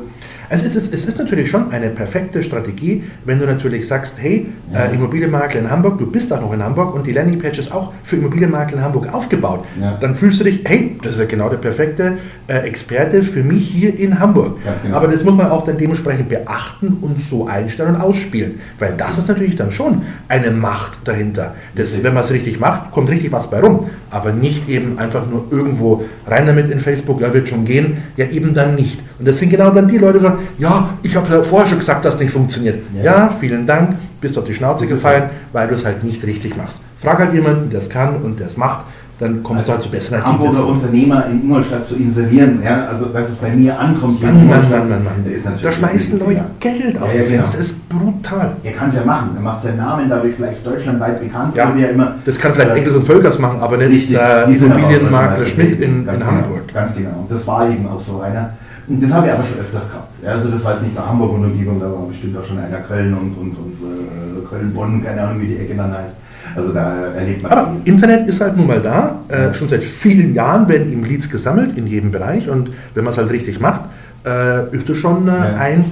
Also 0.55 0.67
es 0.67 0.77
ist, 0.77 0.95
es 0.95 1.05
ist 1.07 1.19
natürlich 1.19 1.51
schon 1.51 1.73
eine 1.73 1.89
perfekte 1.89 2.41
Strategie, 2.41 3.03
wenn 3.25 3.41
du 3.41 3.45
natürlich 3.45 3.89
sagst, 3.89 4.15
hey, 4.21 4.47
Ja. 4.73 4.85
äh, 4.85 4.95
Immobilienmakler 4.95 5.59
in 5.59 5.69
Hamburg, 5.69 5.99
du 5.99 6.09
bist 6.09 6.33
auch 6.33 6.41
noch 6.41 6.53
in 6.53 6.63
Hamburg 6.63 6.95
und 6.95 7.09
die 7.09 7.13
Landingpage 7.13 7.59
ist 7.59 7.73
auch 7.73 7.93
für 8.05 8.15
Immobilienmakler 8.15 8.77
in 8.79 8.85
Hamburg 8.85 9.13
aufgebaut. 9.13 9.65
Ja. 9.83 9.99
Dann 10.01 10.15
fühlst 10.15 10.39
du 10.39 10.45
dich, 10.45 10.61
hey, 10.65 10.97
das 11.03 11.15
ist 11.15 11.19
ja 11.19 11.25
genau 11.25 11.49
der 11.49 11.57
perfekte 11.57 12.19
äh, 12.47 12.59
Experte 12.69 13.25
für 13.25 13.43
mich 13.43 13.69
hier 13.69 13.99
in 13.99 14.21
Hamburg. 14.21 14.59
Genau. 14.85 14.97
Aber 14.97 15.09
das 15.09 15.25
muss 15.25 15.35
man 15.35 15.49
auch 15.49 15.65
dann 15.65 15.77
dementsprechend 15.77 16.29
beachten 16.29 16.99
und 17.01 17.21
so 17.21 17.49
einstellen 17.49 17.97
und 17.97 18.01
ausspielen. 18.01 18.61
Weil 18.79 18.95
das 18.97 19.19
ist 19.19 19.27
natürlich 19.27 19.57
dann 19.57 19.73
schon 19.73 20.03
eine 20.29 20.53
Macht 20.53 20.99
dahinter. 21.03 21.57
Das, 21.75 22.01
wenn 22.05 22.15
man 22.15 22.23
es 22.23 22.31
richtig 22.31 22.61
macht, 22.61 22.93
kommt 22.93 23.11
richtig 23.11 23.33
was 23.33 23.51
bei 23.51 23.59
rum. 23.59 23.89
Aber 24.13 24.31
nicht 24.31 24.69
eben 24.69 25.01
einfach 25.01 25.29
nur 25.29 25.47
irgendwo 25.51 26.05
rein 26.29 26.47
damit 26.47 26.71
in 26.71 26.79
Facebook, 26.79 27.21
ja, 27.21 27.35
wird 27.35 27.49
schon 27.49 27.65
gehen, 27.65 27.97
ja 28.17 28.27
eben 28.27 28.55
dann 28.55 28.77
nicht. 28.77 29.01
Und 29.19 29.27
das 29.27 29.39
sind 29.39 29.51
genau 29.51 29.71
dann 29.71 29.89
die 29.89 29.99
Leute, 29.99 30.19
die 30.19 30.25
sagen, 30.25 30.39
ja, 30.59 30.91
ich 31.03 31.15
habe 31.17 31.33
ja 31.33 31.43
vorher 31.43 31.69
schon 31.69 31.79
gesagt, 31.79 32.05
dass 32.05 32.15
das 32.15 32.21
nicht 32.23 32.33
funktioniert. 32.33 32.83
Ja. 32.95 33.05
Ja, 33.05 33.29
vielen 33.29 33.67
Dank, 33.67 33.97
bist 34.21 34.39
auf 34.39 34.45
die 34.45 34.55
Schnauze 34.55 34.87
gefallen, 34.87 35.25
weil 35.53 35.69
du 35.69 35.75
es 35.75 35.85
halt 35.85 36.05
nicht 36.05 36.25
richtig 36.25 36.57
machst. 36.57 36.79
Frag 37.01 37.19
halt 37.19 37.35
jemanden, 37.35 37.71
der 37.71 37.81
es 37.81 37.89
kann 37.91 38.17
und 38.17 38.41
der 38.41 38.47
es 38.47 38.57
macht, 38.57 38.81
dann 39.21 39.43
kommst 39.45 39.69
du 39.69 39.73
halt 39.73 39.83
zu 39.83 39.91
besseren 39.91 40.25
Hamburger 40.25 40.59
Ergebnissen. 40.59 40.83
Unternehmer 40.83 41.27
in 41.31 41.43
Ingolstadt 41.43 41.85
zu 41.85 41.95
inserieren, 41.95 42.61
ja, 42.65 42.87
also 42.87 43.07
dass 43.07 43.29
es 43.29 43.37
bei 43.37 43.51
mir 43.51 43.79
ankommt 43.79 44.19
hier 44.19 44.27
Mann, 44.29 44.41
in 44.41 44.49
Mann, 44.49 44.59
Ingolstadt, 44.65 44.89
Mann, 44.89 45.05
Mann, 45.05 45.23
Mann. 45.25 45.33
ist 45.33 45.45
natürlich 45.45 45.63
Da 45.63 45.73
schmeißen 45.73 46.19
Leute 46.19 46.31
Fehler. 46.33 46.47
Geld 46.59 47.01
aus. 47.01 47.09
Ja, 47.13 47.15
ja, 47.21 47.29
genau. 47.29 47.41
Das 47.43 47.55
ist 47.55 47.89
brutal. 47.89 48.53
Er 48.65 48.73
kann 48.73 48.89
es 48.89 48.95
ja 48.97 49.05
machen, 49.05 49.31
er 49.37 49.43
macht 49.43 49.63
seinen 49.63 49.77
Namen 49.77 50.09
dadurch 50.09 50.35
vielleicht 50.35 50.67
deutschlandweit 50.67 51.21
bekannt, 51.21 51.55
Ja, 51.55 51.73
er 51.79 51.91
immer. 51.91 52.15
Das 52.25 52.39
kann 52.39 52.55
vielleicht 52.55 52.71
Äh, 52.71 52.79
Engels 52.79 52.97
und 52.97 53.05
Völkers 53.07 53.39
machen, 53.39 53.61
aber 53.61 53.77
nicht 53.77 53.89
Richtig, 53.91 54.17
der 54.17 54.47
aber 54.47 54.53
auch 54.53 54.61
Immobilienmakler 54.63 55.47
Schmidt 55.47 55.81
in, 55.81 55.83
in 55.83 56.07
genau, 56.07 56.27
Hamburg. 56.27 56.75
Ganz 56.75 56.97
genau. 56.97 57.11
Und 57.21 57.31
das 57.31 57.47
war 57.47 57.69
eben 57.71 57.87
auch 57.87 58.01
so 58.01 58.21
einer. 58.21 58.51
Und 58.87 59.03
das 59.03 59.13
habe 59.13 59.27
ich 59.29 59.33
aber 59.33 59.45
schon 59.45 59.59
öfters 59.61 59.89
gehabt. 59.91 60.13
Also 60.27 60.51
das 60.51 60.65
war 60.65 60.73
jetzt 60.73 60.83
nicht 60.83 60.95
nur 60.95 61.07
Hamburg 61.07 61.33
und 61.35 61.45
Umgebung, 61.45 61.81
da 61.81 61.87
war 61.87 62.07
bestimmt 62.07 62.37
auch 62.37 62.45
schon 62.45 62.59
einer 62.59 62.79
Köln 62.81 63.15
und, 63.15 63.33
und, 63.37 63.51
und 63.57 63.73
äh, 63.83 64.47
Köln-Bonn, 64.49 65.03
keine 65.05 65.23
Ahnung, 65.23 65.41
wie 65.43 65.47
die 65.47 65.57
Ecke 65.59 65.75
dann 65.75 65.93
heißt. 65.93 66.15
Also 66.55 66.73
da 66.73 67.07
erlebt 67.17 67.43
man 67.43 67.53
Aber 67.53 67.71
viel. 67.83 67.93
Internet 67.95 68.29
ist 68.29 68.41
halt 68.41 68.57
nun 68.57 68.67
mal 68.67 68.81
da. 68.83 69.21
Äh, 69.29 69.55
schon 69.55 69.69
seit 69.69 69.83
vielen 69.83 70.35
Jahren 70.35 70.69
werden 70.69 70.93
ihm 70.93 71.03
Leads 71.05 71.31
gesammelt 71.31 71.77
in 71.77 71.87
jedem 71.87 72.11
Bereich. 72.11 72.49
Und 72.51 72.71
wenn 72.95 73.05
man 73.05 73.13
es 73.13 73.19
halt 73.19 73.31
richtig 73.31 73.61
macht, 73.61 73.81
äh, 74.27 74.69
ist 74.77 74.89
es 74.89 74.99
schon 74.99 75.27
äh, 75.29 75.31
Ja. 75.31 75.55
ein 75.59 75.85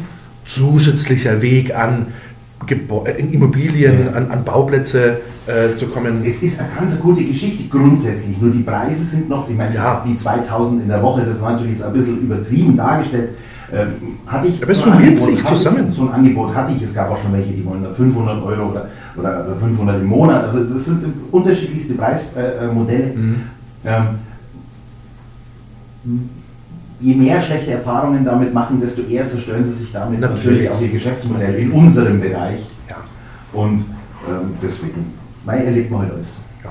zusätzlicher 0.45 1.41
Weg 1.41 1.75
an, 1.75 2.07
Gebäu- 2.67 3.07
äh, 3.07 3.19
in 3.21 3.33
Immobilien, 3.33 4.07
Ja. 4.07 4.13
an, 4.13 4.31
an 4.31 4.45
Bauplätze 4.45 5.21
äh, 5.47 5.75
zu 5.75 5.87
kommen. 5.87 6.23
Es 6.25 6.43
ist 6.43 6.59
eine 6.61 6.69
ganz 6.79 6.99
gute 7.01 7.25
Geschichte 7.25 7.65
grundsätzlich, 7.69 8.41
nur 8.41 8.51
die 8.51 8.63
Preise 8.63 9.05
sind 9.05 9.29
noch, 9.29 9.49
ich 9.49 9.57
meine, 9.57 9.75
Ja. 9.75 10.03
die 10.07 10.17
2000 10.17 10.83
in 10.83 10.89
der 10.89 11.03
Woche, 11.03 11.23
das 11.27 11.41
war 11.41 11.53
natürlich 11.53 11.73
jetzt 11.79 11.85
ein 11.85 11.93
bisschen 11.93 12.21
übertrieben 12.21 12.77
dargestellt. 12.77 13.31
Ähm, 13.75 13.89
hatte 14.27 14.49
ich 14.49 14.63
Aber 14.63 14.73
es 14.73 14.79
so 14.79 14.85
ein 14.85 14.93
summiert 14.93 15.11
Angebot 15.13 15.29
sich 15.31 15.45
hatte 15.45 15.55
ich- 15.55 15.59
zusammen. 15.59 15.93
So 15.93 16.03
ein 16.03 16.11
Angebot 16.13 16.55
hatte 16.55 16.73
ich, 16.77 16.83
es 16.83 16.95
gab 16.95 17.11
auch 17.11 17.23
schon 17.23 17.33
welche, 17.33 17.53
die 17.53 17.65
wollen 17.65 17.83
da 17.83 17.91
500 17.91 18.43
Euro 18.45 18.71
oder, 18.71 18.87
oder, 19.17 19.47
oder 19.47 19.57
500 19.57 20.01
im 20.01 20.07
Monat, 20.07 20.45
also 20.45 20.63
das 20.65 20.85
sind 20.85 21.03
unterschiedlichste 21.31 21.95
Preismodelle. 21.95 23.13
Mhm. 23.17 23.35
Ähm, 23.85 24.05
je 27.03 27.15
mehr 27.15 27.41
schlechte 27.41 27.73
Erfahrungen 27.73 28.25
damit 28.25 28.55
machen, 28.55 28.81
desto 28.81 29.03
eher 29.03 29.27
zerstören 29.27 29.65
sie 29.65 29.73
sich 29.73 29.93
damit 29.93 30.21
Natürlich. 30.21 30.45
natürlich, 30.45 30.71
auch 30.71 30.81
ihr 30.81 30.89
Geschäftsmodell 30.89 31.55
in 31.57 31.73
unserem 31.73 32.21
Bereich. 32.21 32.61
Ja. 32.89 32.97
Und 33.53 33.81
ähm, 34.29 34.55
deswegen, 34.63 35.13
mein 35.45 35.65
erlebt 35.67 35.91
man 35.91 36.03
heute 36.03 36.15
alles. 36.15 36.37
ja. 36.65 36.71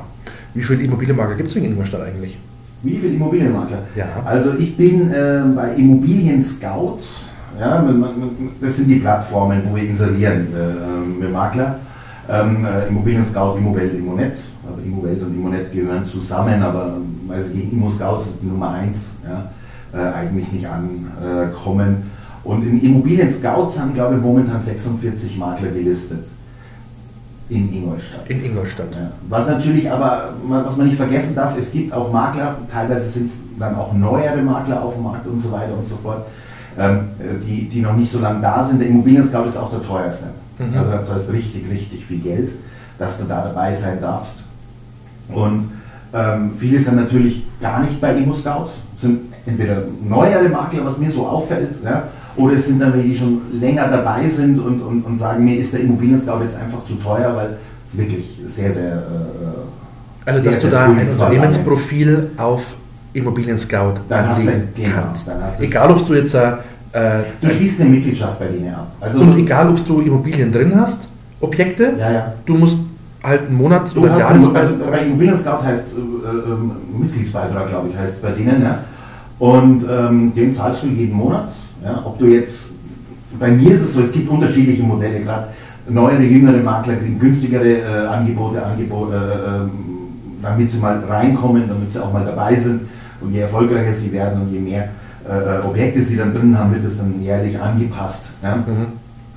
Wie 0.54 0.64
viele 0.64 0.84
Immobilienmakler 0.84 1.36
gibt 1.36 1.50
es 1.50 1.56
in 1.58 1.66
Ingolstadt 1.66 2.02
eigentlich? 2.02 2.38
Wie 2.84 2.98
viele 2.98 3.14
Immobilienmakler? 3.14 3.80
Ja. 3.96 4.06
Also 4.26 4.54
ich 4.58 4.76
bin 4.76 5.12
äh, 5.12 5.42
bei 5.56 5.74
Immobilien 5.76 6.42
Scout. 6.42 7.00
Ja, 7.60 7.86
das 8.62 8.78
sind 8.78 8.88
die 8.88 8.96
Plattformen, 8.96 9.62
wo 9.70 9.76
wir 9.76 9.84
inserieren 9.84 10.48
äh, 10.56 11.22
mit 11.22 11.32
Makler. 11.32 11.80
Ähm, 12.30 12.66
äh, 12.66 12.88
Immobilien 12.88 13.26
Scout, 13.26 13.58
Immowelt, 13.58 13.94
Immonet. 13.94 14.38
Aber 14.66 14.82
Immowelt 14.82 15.22
und 15.22 15.36
Immonet 15.36 15.72
gehören 15.74 16.06
zusammen, 16.06 16.64
aber 16.64 16.98
also 17.28 17.50
gegen 17.50 17.72
Immo 17.74 17.92
Scout 17.92 18.22
ist 18.22 18.36
die 18.42 18.48
Nummer 18.48 18.72
eins. 18.76 19.10
Ja, 19.28 19.52
eigentlich 19.94 20.52
nicht 20.52 20.68
ankommen. 20.68 22.12
Und 22.44 22.64
in 22.64 22.82
Immobilien 22.82 23.32
Scouts 23.32 23.80
haben, 23.80 23.94
glaube 23.94 24.16
ich, 24.16 24.22
momentan 24.22 24.62
46 24.62 25.38
Makler 25.38 25.70
gelistet. 25.70 26.26
In 27.50 27.72
Ingolstadt. 27.72 28.28
In 28.30 28.46
Ingolstadt. 28.46 28.96
Ja. 28.96 29.12
Was 29.28 29.46
natürlich 29.46 29.92
aber, 29.92 30.34
was 30.48 30.78
man 30.78 30.88
nicht 30.88 30.96
vergessen 30.96 31.36
darf, 31.36 31.58
es 31.60 31.72
gibt 31.72 31.94
auch 31.94 32.12
Makler, 32.12 32.56
teilweise 32.72 33.10
sind 33.10 33.26
es 33.26 33.34
dann 33.60 33.76
auch 33.76 33.92
neuere 33.94 34.42
Makler 34.42 34.82
auf 34.82 34.94
dem 34.94 35.04
Markt 35.04 35.28
und 35.28 35.40
so 35.40 35.52
weiter 35.52 35.78
und 35.78 35.86
so 35.86 35.98
fort, 35.98 36.26
ähm, 36.80 37.10
die, 37.46 37.68
die 37.68 37.82
noch 37.82 37.94
nicht 37.94 38.10
so 38.10 38.20
lange 38.20 38.42
da 38.42 38.64
sind. 38.64 38.80
Der 38.80 38.88
Immobilien-Scout 38.88 39.48
ist 39.48 39.58
auch 39.58 39.70
der 39.70 39.84
teuerste. 39.84 40.28
Mhm. 40.58 40.78
Also 40.78 40.92
da 40.92 41.04
zahlst 41.04 41.28
du 41.28 41.34
richtig, 41.34 41.70
richtig 41.70 42.06
viel 42.06 42.20
Geld, 42.20 42.52
dass 42.98 43.18
du 43.18 43.26
da 43.26 43.44
dabei 43.44 43.76
sein 43.76 44.00
darfst. 44.00 44.36
Und 45.28 45.72
ähm, 46.14 46.54
viele 46.58 46.80
sind 46.80 46.96
natürlich 46.96 47.46
gar 47.60 47.82
nicht 47.82 48.00
bei 48.00 48.16
Immo-Scout, 48.16 48.70
sind 48.98 49.31
entweder 49.46 49.84
neuere 50.08 50.50
Makler, 50.50 50.86
was 50.86 50.98
mir 50.98 51.10
so 51.12 51.26
auffällt, 51.28 51.72
ja, 51.84 52.04
oder 52.36 52.56
es 52.56 52.66
sind 52.68 52.80
dann 52.80 52.94
welche, 52.94 53.08
die 53.10 53.18
schon 53.18 53.42
länger 53.60 53.88
dabei 53.88 54.28
sind 54.30 54.60
und, 54.60 54.82
und, 54.82 55.02
und 55.06 55.18
sagen, 55.18 55.44
mir 55.44 55.58
ist 55.60 55.74
der 55.74 55.82
Immobilien-Scout 55.82 56.42
jetzt 56.44 56.58
einfach 56.58 56.84
zu 56.86 56.94
teuer, 56.96 57.36
weil 57.36 57.58
es 57.86 57.98
wirklich 57.98 58.40
sehr, 58.48 58.72
sehr... 58.74 58.94
Äh, 58.94 60.30
Also, 60.30 60.44
dass 60.44 60.62
sehr, 60.62 60.70
du 60.70 60.76
da 60.76 60.86
ein. 60.86 61.10
Unternehmensprofil 61.10 62.30
auf 62.38 62.62
Immobilien 63.14 63.58
Scout 63.58 63.96
Dann 64.08 64.30
hast 64.30 64.44
du- 64.44 64.52
genau, 64.76 64.90
kannst. 65.04 65.30
Egal, 65.60 65.92
ob 65.92 66.08
du 66.08 66.14
jetzt 66.14 66.34
äh, 66.34 66.52
Du 67.42 67.50
schließt 67.50 67.82
eine 67.82 67.90
Mitgliedschaft 67.90 68.40
bei 68.40 68.46
denen 68.48 68.74
ab. 68.74 68.92
Also, 69.02 69.20
und 69.22 69.38
egal, 69.38 69.70
ob 69.70 69.86
du 69.86 70.00
Immobilien 70.02 70.52
drin 70.52 70.74
hast, 70.80 71.08
Objekte, 71.42 71.94
ja, 71.98 72.12
ja. 72.12 72.34
du 72.46 72.54
musst 72.56 72.80
halt 73.24 73.48
einen 73.48 73.58
Monats- 73.58 73.94
Du 73.94 74.02
oder 74.02 74.18
Jahres... 74.18 74.46
also 74.56 74.74
bei 74.90 75.00
Immobilien 75.00 75.38
Scout 75.38 75.64
heißt 75.64 75.96
äh, 75.98 76.00
äh, 76.00 77.00
Mitgliedsbeitrag, 77.02 77.68
glaube 77.70 77.90
ich, 77.90 77.98
heißt 77.98 78.16
es 78.16 78.20
bei 78.22 78.32
denen. 78.32 78.62
Ja. 78.62 78.80
Und 79.42 79.84
ähm, 79.90 80.32
den 80.36 80.54
zahlst 80.54 80.84
du 80.84 80.88
jeden 80.88 81.16
Monat. 81.16 81.50
Ja. 81.84 82.04
Ob 82.06 82.20
du 82.20 82.28
jetzt, 82.28 82.74
bei 83.40 83.50
mir 83.50 83.74
ist 83.74 83.82
es 83.82 83.96
so, 83.96 84.02
es 84.02 84.12
gibt 84.12 84.30
unterschiedliche 84.30 84.84
Modelle, 84.84 85.20
gerade 85.22 85.48
neuere, 85.90 86.22
jüngere 86.22 86.62
Makler 86.62 86.98
kriegen 86.98 87.18
günstigere 87.18 87.80
äh, 87.80 88.06
Angebote, 88.06 88.64
Angebote 88.64 89.16
äh, 89.16 89.56
ähm, 89.64 89.72
damit 90.44 90.70
sie 90.70 90.78
mal 90.78 91.00
reinkommen, 91.10 91.64
damit 91.68 91.90
sie 91.92 92.00
auch 92.00 92.14
mal 92.14 92.24
dabei 92.24 92.56
sind. 92.56 92.82
Und 93.20 93.34
je 93.34 93.40
erfolgreicher 93.40 93.96
sie 93.96 94.12
werden 94.12 94.44
und 94.44 94.54
je 94.54 94.60
mehr 94.60 94.90
äh, 95.28 95.58
äh, 95.58 95.66
Objekte 95.66 96.04
sie 96.04 96.18
dann 96.18 96.36
drin 96.36 96.56
haben, 96.56 96.72
wird 96.72 96.86
es 96.86 96.98
dann 96.98 97.20
jährlich 97.20 97.60
angepasst. 97.60 98.26
Ja. 98.44 98.58
Mhm. 98.58 98.86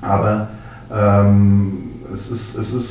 Aber 0.01 0.49
ähm, 0.95 1.77
es 2.13 2.29
ist, 2.29 2.55
es 2.55 2.73
ist 2.73 2.89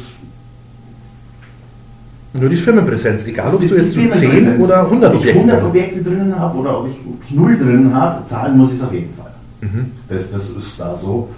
Nur 2.37 2.49
die 2.49 2.57
Firmenpräsenz, 2.57 3.25
egal 3.27 3.55
ob 3.55 3.61
Das 3.61 3.71
du 3.71 3.77
ist 3.77 3.81
jetzt 3.83 3.95
die 3.95 4.03
nur 4.03 4.11
10 4.11 4.21
Firmenpräsenz. 4.31 4.65
oder 4.65 4.81
100 4.85 5.15
Ob 5.15 5.15
ich 5.15 5.21
Objekte 5.21 5.39
100 5.39 5.57
hast. 5.57 5.67
Objekte 5.67 6.03
drinnen 6.03 6.39
habe 6.39 6.59
oder 6.59 6.81
ob 6.81 6.89
ich, 6.89 6.97
ob 7.07 7.25
ich 7.25 7.31
0 7.35 7.59
drinnen 7.59 7.95
habe, 7.95 8.27
zahlen 8.27 8.59
muss 8.59 8.71
ich 8.71 8.77
es 8.79 8.83
auf 8.83 8.93
jeden 8.93 9.15
Fall. 9.15 9.31
Mhm. 9.61 9.93
Das, 10.09 10.31
das 10.33 10.49
ist 10.51 10.79
da 10.81 10.97
so. 10.97 11.29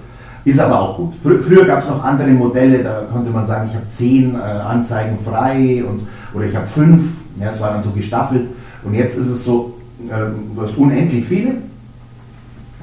Ist 0.47 0.61
aber 0.61 0.81
auch 0.81 0.97
gut. 0.97 1.13
Frü 1.23 1.43
früher 1.43 1.65
gab 1.67 1.83
es 1.83 1.89
noch 1.89 2.03
andere 2.03 2.29
Modelle, 2.29 2.83
da 2.83 3.03
konnte 3.13 3.31
man 3.31 3.47
sagen, 3.47 3.69
ich 3.69 3.75
habe 3.75 3.87
10 3.91 4.35
äh, 4.35 4.39
Anzeigen 4.39 5.19
frei 5.23 5.85
und, 5.87 6.07
oder 6.33 6.47
ich 6.47 6.57
habe 6.57 6.67
5. 6.67 7.03
Ja, 7.41 7.51
es 7.51 7.61
war 7.61 7.73
dann 7.73 7.83
so 7.83 7.91
gestaffelt. 7.91 8.47
Und 8.83 8.95
jetzt 8.95 9.19
ist 9.19 9.27
es 9.27 9.45
so, 9.45 9.75
äh, 10.09 10.13
du 10.55 10.63
hast 10.63 10.79
unendlich 10.79 11.27
viele 11.27 11.55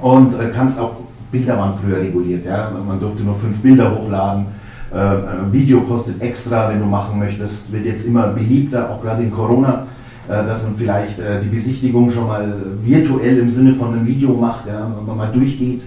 und 0.02 0.34
äh, 0.34 0.50
kannst 0.54 0.78
auch, 0.80 0.92
Bilder 1.32 1.58
waren 1.58 1.74
früher 1.84 1.98
reguliert. 2.00 2.46
Ja? 2.46 2.70
Man 2.88 3.00
durfte 3.00 3.24
nur 3.24 3.34
5 3.36 3.58
Bilder 3.60 3.90
hochladen. 3.98 4.46
Äh, 4.94 5.52
Video 5.52 5.82
kostet 5.82 6.22
extra, 6.22 6.70
wenn 6.70 6.80
du 6.80 6.86
machen 6.86 7.18
möchtest, 7.18 7.72
wird 7.72 7.86
jetzt 7.86 8.06
immer 8.06 8.28
beliebter, 8.28 8.92
auch 8.92 9.02
gerade 9.02 9.24
in 9.24 9.32
Corona, 9.32 9.88
äh, 10.28 10.32
dass 10.32 10.62
man 10.62 10.76
vielleicht 10.78 11.18
äh, 11.18 11.42
die 11.42 11.48
Besichtigung 11.48 12.12
schon 12.12 12.28
mal 12.28 12.54
virtuell 12.84 13.40
im 13.40 13.50
Sinne 13.50 13.74
von 13.74 13.94
einem 13.94 14.06
Video 14.06 14.34
macht, 14.34 14.68
ja, 14.68 14.88
man 15.06 15.18
mal 15.18 15.32
durchgeht 15.32 15.84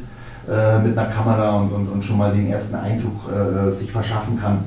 mit 0.48 0.96
einer 0.96 1.08
Kamera 1.08 1.56
und, 1.56 1.72
und, 1.72 1.88
und 1.88 2.04
schon 2.04 2.18
mal 2.18 2.30
den 2.32 2.48
ersten 2.48 2.76
Eindruck 2.76 3.28
äh, 3.28 3.72
sich 3.72 3.90
verschaffen 3.90 4.38
kann. 4.40 4.58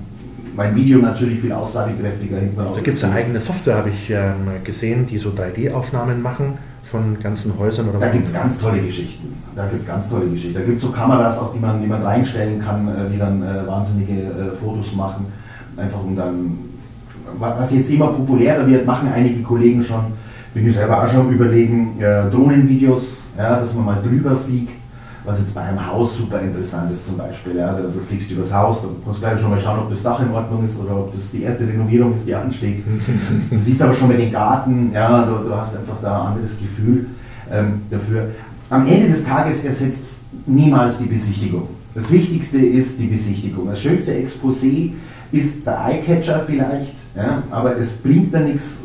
Mein 0.53 0.75
Video 0.75 0.99
natürlich 0.99 1.39
viel 1.39 1.53
aussagekräftiger 1.53 2.35
hinten 2.35 2.59
raus. 2.59 2.75
Da 2.75 2.81
gibt 2.81 2.97
es 2.97 3.03
eine 3.05 3.13
eigene 3.13 3.39
Software, 3.39 3.77
habe 3.77 3.91
ich 3.91 4.09
ähm, 4.09 4.61
gesehen, 4.65 5.07
die 5.07 5.17
so 5.17 5.29
3D-Aufnahmen 5.29 6.21
machen 6.21 6.57
von 6.89 7.17
ganzen 7.21 7.53
Häusern 7.57 7.89
oder 7.89 7.99
Da 7.99 8.09
gibt 8.09 8.25
es 8.25 8.33
ganz 8.33 8.57
tolle 8.59 8.81
Geschichten. 8.81 9.33
Da 9.55 9.65
gibt 9.67 9.81
es 9.83 9.87
ganz 9.87 10.09
tolle 10.09 10.27
Geschichten. 10.27 10.55
Da 10.59 10.61
gibt 10.65 10.77
es 10.77 10.81
so 10.81 10.89
Kameras 10.91 11.37
auch, 11.37 11.53
die 11.53 11.59
man, 11.59 11.81
die 11.81 11.87
man 11.87 12.01
reinstellen 12.01 12.59
kann, 12.61 12.87
äh, 12.87 13.09
die 13.13 13.17
dann 13.17 13.41
äh, 13.43 13.67
wahnsinnige 13.67 14.13
äh, 14.13 14.51
Fotos 14.59 14.93
machen. 14.95 15.25
Einfach 15.77 16.03
um 16.03 16.15
dann, 16.15 16.57
wa- 17.37 17.55
was 17.59 17.71
jetzt 17.71 17.89
immer 17.89 18.07
populärer 18.07 18.65
wird, 18.67 18.85
machen 18.85 19.09
einige 19.13 19.41
Kollegen 19.43 19.83
schon, 19.83 20.05
bin 20.53 20.67
ich 20.67 20.73
selber 20.73 21.03
auch 21.03 21.11
schon 21.11 21.29
überlegen, 21.31 21.99
äh, 21.99 22.29
Drohnenvideos, 22.31 23.17
ja, 23.37 23.59
dass 23.59 23.73
man 23.75 23.85
mal 23.85 23.97
drüber 24.03 24.35
fliegt, 24.35 24.73
was 25.25 25.39
jetzt 25.39 25.53
bei 25.53 25.61
einem 25.61 25.85
Haus 25.85 26.17
super 26.17 26.41
interessant 26.41 26.91
ist 26.91 27.05
zum 27.05 27.17
Beispiel. 27.17 27.57
Ja, 27.57 27.73
du 27.73 27.99
fliegst 28.07 28.31
übers 28.31 28.53
Haus, 28.53 28.81
du 28.81 28.95
musst 29.05 29.19
gleich 29.19 29.39
schon 29.39 29.49
mal 29.49 29.59
schauen, 29.59 29.79
ob 29.79 29.89
das 29.89 30.01
Dach 30.01 30.19
in 30.21 30.31
Ordnung 30.31 30.65
ist 30.65 30.79
oder 30.79 30.95
ob 30.95 31.13
das 31.13 31.31
die 31.31 31.43
erste 31.43 31.67
Renovierung 31.67 32.15
ist, 32.15 32.27
die 32.27 32.35
ansteht. 32.35 32.83
Du 33.49 33.59
siehst 33.59 33.81
aber 33.81 33.93
schon 33.93 34.07
mal 34.07 34.17
den 34.17 34.31
Garten, 34.31 34.91
ja, 34.93 35.23
du, 35.23 35.47
du 35.47 35.55
hast 35.55 35.75
einfach 35.75 35.97
da 36.01 36.21
ein 36.21 36.27
anderes 36.33 36.57
Gefühl 36.57 37.07
ähm, 37.51 37.81
dafür. 37.89 38.29
Am 38.69 38.87
Ende 38.87 39.09
des 39.09 39.23
Tages 39.23 39.63
ersetzt 39.63 40.19
niemals 40.45 40.97
die 40.97 41.05
Besichtigung. 41.05 41.67
Das 41.95 42.11
Wichtigste 42.11 42.59
ist 42.59 42.99
die 42.99 43.07
Besichtigung. 43.07 43.67
Das 43.67 43.81
schönste 43.81 44.13
Exposé 44.13 44.91
ist 45.31 45.65
der 45.65 45.85
Eyecatcher 45.85 46.43
vielleicht, 46.45 46.93
ja, 47.15 47.43
aber 47.51 47.77
es 47.77 47.89
bringt 47.89 48.33
da 48.33 48.39
nichts, 48.39 48.77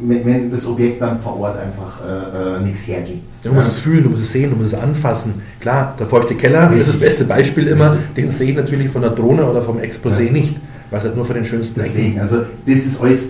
wenn, 0.00 0.24
wenn 0.26 0.50
das 0.50 0.66
Objekt 0.66 1.00
dann 1.00 1.18
vor 1.20 1.38
Ort 1.40 1.56
einfach 1.58 2.00
äh, 2.04 2.56
äh, 2.56 2.60
nichts 2.64 2.86
hergibt. 2.86 3.22
Du 3.42 3.52
musst 3.52 3.68
es 3.68 3.78
fühlen, 3.78 4.04
du 4.04 4.10
musst 4.10 4.24
es 4.24 4.32
sehen, 4.32 4.50
du 4.50 4.56
musst 4.56 4.74
es 4.74 4.78
anfassen. 4.80 5.34
Klar, 5.60 5.94
der 5.98 6.06
feuchte 6.06 6.34
Keller 6.34 6.64
Richtig. 6.70 6.80
ist 6.80 6.88
das 6.88 6.96
beste 7.00 7.24
Beispiel 7.24 7.66
immer. 7.68 7.92
Richtig. 7.92 8.14
Den 8.16 8.30
sehe 8.30 8.50
ich 8.50 8.56
natürlich 8.56 8.90
von 8.90 9.02
der 9.02 9.10
Drohne 9.12 9.44
oder 9.46 9.62
vom 9.62 9.78
Exposé 9.78 10.24
Ja. 10.24 10.32
nicht, 10.32 10.56
weil 10.90 10.98
es 10.98 11.04
halt 11.04 11.16
nur 11.16 11.24
für 11.24 11.34
den 11.34 11.44
schönsten 11.44 11.80
Deswegen, 11.80 12.12
Ecken. 12.12 12.20
also 12.20 12.38
das 12.66 12.78
ist 12.78 13.00
alles. 13.00 13.28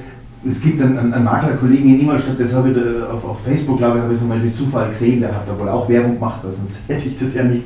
Es 0.48 0.60
gibt 0.60 0.80
einen, 0.80 0.96
einen, 0.98 1.12
einen 1.12 1.24
Maklerkollegen 1.24 1.94
in 1.94 2.00
Ingolstadt, 2.02 2.38
das 2.38 2.54
habe 2.54 2.68
ich 2.70 2.76
da 2.76 3.12
auf, 3.12 3.24
auf 3.24 3.40
Facebook, 3.44 3.78
glaube 3.78 3.98
ich, 3.98 4.04
habe 4.04 4.12
ich 4.12 4.18
so 4.18 4.26
mal 4.26 4.38
durch 4.38 4.54
Zufall 4.54 4.88
gesehen, 4.90 5.20
der 5.20 5.30
hat 5.34 5.42
da 5.48 5.58
wohl 5.58 5.68
auch 5.68 5.88
Werbung 5.88 6.14
gemacht, 6.14 6.38
weil 6.44 6.52
sonst 6.52 6.74
hätte 6.88 7.08
ich 7.08 7.18
das 7.18 7.34
ja 7.34 7.42
nicht 7.42 7.64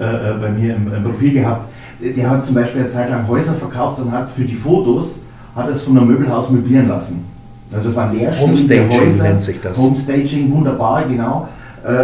äh, 0.00 0.04
äh, 0.04 0.34
bei 0.40 0.50
mir 0.50 0.74
im, 0.74 0.92
im 0.92 1.04
Profil 1.04 1.34
gehabt. 1.34 1.68
Der 2.00 2.28
hat 2.28 2.44
zum 2.44 2.54
Beispiel 2.56 2.80
eine 2.80 2.90
Zeit 2.90 3.10
lang 3.10 3.26
Häuser 3.28 3.54
verkauft 3.54 4.00
und 4.00 4.10
hat 4.12 4.28
für 4.30 4.44
die 4.44 4.56
Fotos, 4.56 5.20
hat 5.54 5.68
es 5.70 5.82
von 5.82 5.96
einem 5.96 6.08
Möbelhaus 6.08 6.50
möblieren 6.50 6.88
lassen. 6.88 7.24
Also 7.72 7.88
das 7.88 7.96
waren 7.96 8.16
leerstehende 8.16 8.40
Homestaging 8.52 8.90
Häuser. 9.08 9.22
nennt 9.24 9.42
sich 9.42 9.60
das. 9.60 9.76
Homestaging, 9.76 10.50
wunderbar, 10.52 11.04
genau. 11.08 11.48
Äh, 11.84 11.88
äh, 11.92 11.96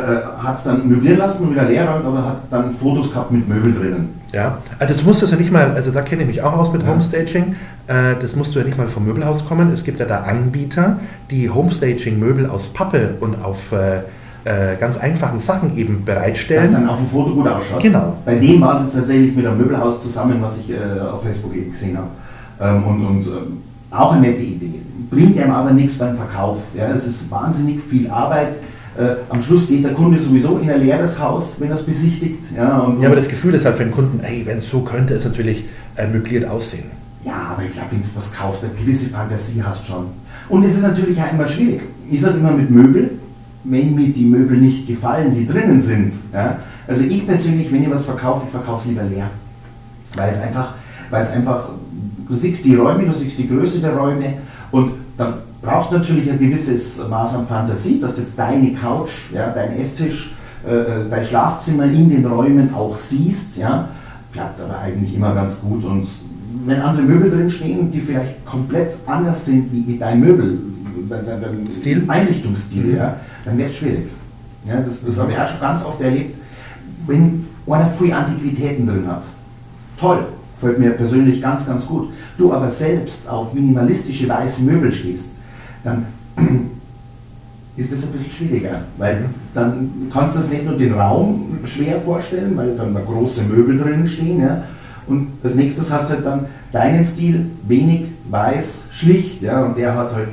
hat 0.42 0.58
es 0.58 0.64
dann 0.64 0.86
möblieren 0.88 1.18
lassen 1.18 1.44
und 1.44 1.52
wieder 1.52 1.64
leer 1.64 1.88
räumt, 1.88 2.04
aber 2.04 2.24
hat 2.24 2.36
dann 2.50 2.70
Fotos 2.72 3.10
gehabt 3.10 3.32
mit 3.32 3.48
Möbel 3.48 3.72
drinnen. 3.74 4.20
Ja, 4.32 4.58
also 4.78 4.94
das 4.94 5.02
muss 5.04 5.20
das 5.20 5.30
ja 5.32 5.36
nicht 5.36 5.50
mal, 5.52 5.72
also 5.72 5.90
da 5.90 6.02
kenne 6.02 6.22
ich 6.22 6.28
mich 6.28 6.42
auch 6.42 6.52
aus 6.56 6.72
mit 6.72 6.82
Ja. 6.82 6.88
Homestaging. 6.88 7.54
Äh, 7.88 8.14
Das 8.20 8.36
musst 8.36 8.54
du 8.54 8.60
ja 8.60 8.64
nicht 8.64 8.78
mal 8.78 8.88
vom 8.88 9.04
Möbelhaus 9.04 9.44
kommen. 9.44 9.70
Es 9.72 9.82
gibt 9.84 9.98
ja 10.00 10.06
da 10.06 10.18
Anbieter, 10.20 10.98
die 11.30 11.50
Homestaging-Möbel 11.50 12.46
aus 12.48 12.68
Pappe 12.68 13.14
und 13.20 13.42
auf 13.44 13.72
äh, 13.72 13.98
äh, 14.44 14.76
ganz 14.78 14.98
einfachen 14.98 15.38
Sachen 15.38 15.76
eben 15.76 16.02
das 16.06 16.14
bereitstellen. 16.14 16.72
dann 16.72 16.88
auf 16.88 16.98
dem 16.98 17.06
Foto 17.08 17.34
gut 17.34 17.46
ausschaut. 17.48 17.80
Genau. 17.82 18.14
Bei 18.24 18.36
dem 18.36 18.60
war 18.60 18.76
es 18.76 18.82
jetzt 18.84 18.94
tatsächlich 18.96 19.34
mit 19.36 19.46
einem 19.46 19.58
Möbelhaus 19.58 20.00
zusammen, 20.00 20.38
was 20.40 20.56
ich 20.58 20.70
äh, 20.70 21.00
auf 21.00 21.22
Facebook 21.22 21.54
eben 21.54 21.70
gesehen 21.72 21.96
habe. 21.98 22.08
Ähm, 22.76 22.84
und 22.84 23.04
und 23.06 23.26
ähm, 23.26 23.56
auch 23.92 24.12
eine 24.12 24.28
nette 24.28 24.42
Idee. 24.42 24.80
Bringt 25.10 25.38
einem 25.38 25.52
aber 25.52 25.72
nichts 25.72 25.98
beim 25.98 26.16
Verkauf. 26.16 26.62
Ja, 26.74 26.90
es 26.90 27.06
ist 27.06 27.30
wahnsinnig 27.30 27.82
viel 27.82 28.08
Arbeit. 28.10 28.54
Äh, 28.98 29.16
am 29.28 29.40
Schluss 29.42 29.68
geht 29.68 29.84
der 29.84 29.92
Kunde 29.92 30.18
sowieso 30.18 30.58
in 30.58 30.70
ein 30.70 30.80
leeres 30.80 31.18
Haus, 31.18 31.54
wenn 31.58 31.70
er 31.70 31.76
es 31.76 31.82
besichtigt. 31.82 32.40
Ja, 32.56 32.92
Ja, 33.00 33.06
aber 33.06 33.16
das 33.16 33.28
Gefühl 33.28 33.54
ist 33.54 33.64
halt 33.64 33.76
für 33.76 33.84
den 33.84 33.92
Kunden, 33.92 34.20
ey, 34.22 34.42
wenn 34.44 34.58
es 34.58 34.68
so 34.68 34.80
könnte, 34.80 35.14
es 35.14 35.24
natürlich 35.24 35.64
äh, 35.96 36.06
möbliert 36.06 36.48
aussehen. 36.48 36.84
Ja, 37.24 37.52
aber 37.52 37.62
ich 37.64 37.72
glaube, 37.72 37.88
wenn 37.90 38.00
du 38.00 38.06
was 38.14 38.32
kaufst, 38.32 38.64
eine 38.64 38.72
gewisse 38.74 39.06
Fantasie 39.06 39.62
hast 39.62 39.86
schon. 39.86 40.06
Und 40.48 40.64
es 40.64 40.74
ist 40.74 40.82
natürlich 40.82 41.20
auch 41.20 41.32
immer 41.32 41.46
schwierig. 41.46 41.82
Ich 42.10 42.20
sage 42.20 42.38
immer 42.38 42.52
mit 42.52 42.70
Möbel, 42.70 43.10
wenn 43.64 43.94
mir 43.94 44.08
die 44.08 44.24
Möbel 44.24 44.58
nicht 44.58 44.86
gefallen, 44.86 45.34
die 45.34 45.46
drinnen 45.46 45.80
sind. 45.80 46.12
Ja? 46.32 46.58
Also 46.86 47.02
ich 47.02 47.26
persönlich, 47.26 47.72
wenn 47.72 47.82
ich 47.84 47.90
was 47.90 48.04
verkaufe, 48.04 48.42
ich 48.44 48.50
verkaufe 48.50 48.88
lieber 48.88 49.04
leer. 49.04 49.30
Weil 50.16 50.32
es 50.32 50.40
einfach, 50.40 50.74
weil 51.12 51.22
es 51.22 51.30
einfach, 51.30 51.68
du 52.26 52.34
siehst 52.34 52.64
die 52.64 52.74
Räume, 52.74 53.04
du 53.04 53.12
siehst 53.12 53.38
die 53.38 53.46
Größe 53.46 53.78
der 53.80 53.94
Räume 53.94 54.38
und 54.70 54.92
dann 55.18 55.34
brauchst 55.60 55.92
natürlich 55.92 56.28
ein 56.30 56.38
gewisses 56.38 56.98
Maß 57.06 57.34
an 57.34 57.46
Fantasie, 57.46 58.00
dass 58.00 58.14
du 58.14 58.22
jetzt 58.22 58.32
deine 58.36 58.72
Couch, 58.72 59.30
ja, 59.32 59.50
dein 59.50 59.76
Esstisch, 59.76 60.34
äh, 60.66 60.74
äh, 60.74 60.84
dein 61.10 61.24
Schlafzimmer 61.24 61.84
in 61.84 62.08
den 62.08 62.24
Räumen 62.24 62.74
auch 62.74 62.96
siehst. 62.96 63.58
Ja, 63.58 63.88
klappt 64.32 64.58
aber 64.60 64.78
eigentlich 64.78 65.14
immer 65.14 65.34
ganz 65.34 65.60
gut. 65.60 65.84
Und 65.84 66.08
wenn 66.64 66.80
andere 66.80 67.04
Möbel 67.04 67.30
drin 67.30 67.50
stehen, 67.50 67.92
die 67.92 68.00
vielleicht 68.00 68.44
komplett 68.46 68.94
anders 69.06 69.44
sind 69.44 69.70
wie, 69.70 69.86
wie 69.86 69.98
dein 69.98 70.18
Möbel, 70.18 70.58
Stil? 71.74 72.04
Einrichtungsstil, 72.08 72.84
mhm. 72.84 72.96
ja, 72.96 73.16
dann 73.44 73.58
wird 73.58 73.70
es 73.70 73.76
schwierig. 73.76 74.08
Ja, 74.66 74.80
das, 74.80 75.04
das 75.04 75.18
habe 75.18 75.32
ich 75.32 75.38
auch 75.38 75.46
schon 75.46 75.60
ganz 75.60 75.84
oft 75.84 76.00
erlebt, 76.00 76.36
wenn 77.06 77.44
einer 77.66 77.90
viel 77.90 78.12
Antiquitäten 78.12 78.86
drin 78.86 79.06
hat. 79.06 79.24
Toll, 79.98 80.24
fällt 80.62 80.78
mir 80.78 80.90
persönlich 80.90 81.42
ganz, 81.42 81.66
ganz 81.66 81.86
gut. 81.86 82.10
Du 82.38 82.52
aber 82.52 82.70
selbst 82.70 83.28
auf 83.28 83.52
minimalistische 83.52 84.28
weiße 84.28 84.62
Möbel 84.62 84.92
stehst, 84.92 85.28
dann 85.82 86.06
ist 87.76 87.92
das 87.92 88.04
ein 88.04 88.12
bisschen 88.12 88.30
schwieriger, 88.30 88.82
weil 88.96 89.26
dann 89.54 89.90
kannst 90.12 90.36
du 90.36 90.40
das 90.40 90.50
nicht 90.50 90.64
nur 90.64 90.76
den 90.76 90.94
Raum 90.94 91.58
schwer 91.64 92.00
vorstellen, 92.00 92.56
weil 92.56 92.76
dann 92.76 92.94
da 92.94 93.00
große 93.00 93.42
Möbel 93.42 93.76
drin 93.76 94.06
stehen, 94.06 94.40
ja, 94.40 94.64
und 95.08 95.28
als 95.42 95.56
nächstes 95.56 95.90
hast 95.90 96.08
du 96.08 96.14
halt 96.14 96.24
dann 96.24 96.46
deinen 96.70 97.04
Stil, 97.04 97.46
wenig, 97.66 98.04
weiß, 98.30 98.84
schlicht, 98.92 99.42
ja, 99.42 99.64
und 99.64 99.76
der 99.76 99.96
hat 99.96 100.14
halt 100.14 100.28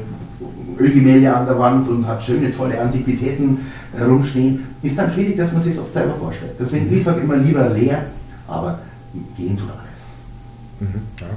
Ölgemälde 0.80 1.36
an 1.36 1.48
der 1.48 1.58
Wand 1.58 1.88
und 1.88 2.08
hat 2.08 2.24
schöne, 2.24 2.56
tolle 2.56 2.80
Antiquitäten 2.80 3.58
herumstehen, 3.98 4.66
ist 4.84 4.98
dann 4.98 5.12
schwierig, 5.12 5.38
dass 5.38 5.52
man 5.52 5.62
sich 5.62 5.74
es 5.74 5.80
oft 5.80 5.94
selber 5.94 6.14
vorstellt. 6.14 6.54
Deswegen, 6.60 6.96
ich 6.96 7.04
sage 7.04 7.22
immer 7.22 7.36
lieber 7.36 7.70
leer, 7.70 8.04
aber 8.48 8.80
gehen 9.36 9.58
tut 9.58 9.70
alles. 9.70 9.89
Mhm, 10.80 11.02
ja. 11.20 11.28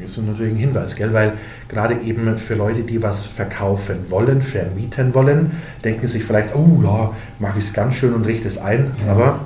Das 0.00 0.12
ist 0.12 0.26
natürlich 0.26 0.54
ein 0.54 0.58
Hinweis, 0.58 0.96
gell? 0.96 1.12
weil 1.12 1.34
gerade 1.68 1.96
eben 2.04 2.38
für 2.38 2.54
Leute, 2.54 2.82
die 2.82 3.02
was 3.02 3.26
verkaufen 3.26 3.96
wollen, 4.08 4.40
vermieten 4.40 5.14
wollen, 5.14 5.52
denken 5.84 6.08
sich 6.08 6.24
vielleicht, 6.24 6.54
oh 6.56 6.80
ja, 6.82 7.12
mache 7.38 7.58
ich 7.58 7.66
es 7.66 7.72
ganz 7.72 7.94
schön 7.94 8.14
und 8.14 8.26
richte 8.26 8.48
es 8.48 8.58
ein, 8.58 8.90
ja. 9.04 9.12
aber 9.12 9.40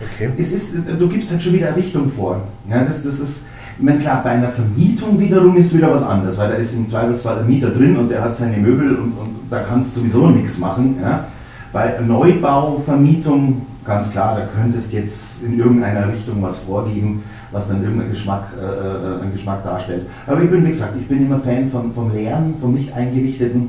okay. 0.00 0.30
Es 0.38 0.52
ist, 0.52 0.74
du 0.98 1.08
gibst 1.08 1.30
halt 1.30 1.42
schon 1.42 1.52
wieder 1.52 1.76
Richtung 1.76 2.10
vor. 2.10 2.40
Ja, 2.68 2.82
das, 2.82 3.02
das 3.04 3.20
ist, 3.20 3.44
ich 3.78 3.84
meine, 3.84 3.98
klar, 3.98 4.22
bei 4.24 4.30
einer 4.30 4.48
Vermietung 4.48 5.20
wiederum 5.20 5.56
ist 5.56 5.74
wieder 5.74 5.92
was 5.92 6.02
anderes, 6.02 6.36
weil 6.38 6.50
da 6.50 6.56
ist 6.56 6.72
im 6.72 6.88
Zweifelsfall 6.88 7.36
der 7.36 7.44
Mieter 7.44 7.70
drin 7.70 7.96
und 7.96 8.10
der 8.10 8.24
hat 8.24 8.34
seine 8.34 8.56
Möbel 8.56 8.96
und, 8.96 9.12
und 9.12 9.36
da 9.50 9.60
kannst 9.60 9.94
du 9.94 10.00
sowieso 10.00 10.30
nichts 10.30 10.58
machen. 10.58 10.96
Ja. 11.00 11.26
Bei 11.72 12.00
Neubau, 12.04 12.78
Vermietung, 12.78 13.66
ganz 13.84 14.10
klar, 14.10 14.36
da 14.36 14.60
könntest 14.60 14.92
jetzt 14.92 15.42
in 15.44 15.58
irgendeiner 15.58 16.12
Richtung 16.12 16.42
was 16.42 16.58
vorgeben 16.58 17.22
was 17.52 17.68
dann 17.68 17.82
irgendeinen 17.82 18.10
Geschmack, 18.10 18.44
äh, 18.58 18.64
äh, 18.64 19.22
einen 19.22 19.32
Geschmack 19.32 19.64
darstellt. 19.64 20.06
Aber 20.26 20.40
ich 20.42 20.50
bin, 20.50 20.64
wie 20.64 20.70
gesagt, 20.70 20.94
ich 20.98 21.08
bin 21.08 21.26
immer 21.26 21.38
Fan 21.38 21.68
von, 21.68 21.92
vom 21.92 22.12
Leeren, 22.12 22.54
vom 22.60 22.74
nicht 22.74 22.92
eingerichteten. 22.94 23.68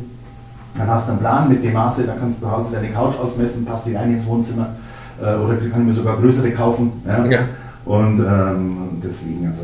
Dann 0.78 0.88
hast 0.88 1.08
du 1.08 1.12
einen 1.12 1.20
Plan 1.20 1.50
mit 1.50 1.64
dem 1.64 1.74
Maße, 1.74 2.04
da 2.04 2.14
kannst 2.14 2.40
du 2.40 2.46
zu 2.46 2.52
Hause 2.52 2.70
deine 2.72 2.90
Couch 2.90 3.16
ausmessen, 3.20 3.66
passt 3.66 3.86
die 3.86 3.96
rein 3.96 4.14
ins 4.14 4.26
Wohnzimmer. 4.26 4.70
Äh, 5.22 5.36
oder 5.36 5.56
kann 5.56 5.82
ich 5.82 5.88
mir 5.88 5.94
sogar 5.94 6.18
größere 6.18 6.52
kaufen. 6.52 6.92
Ja? 7.06 7.26
ja. 7.26 7.40
Und 7.86 8.20
ähm, 8.20 9.02
deswegen, 9.04 9.48
also, 9.48 9.64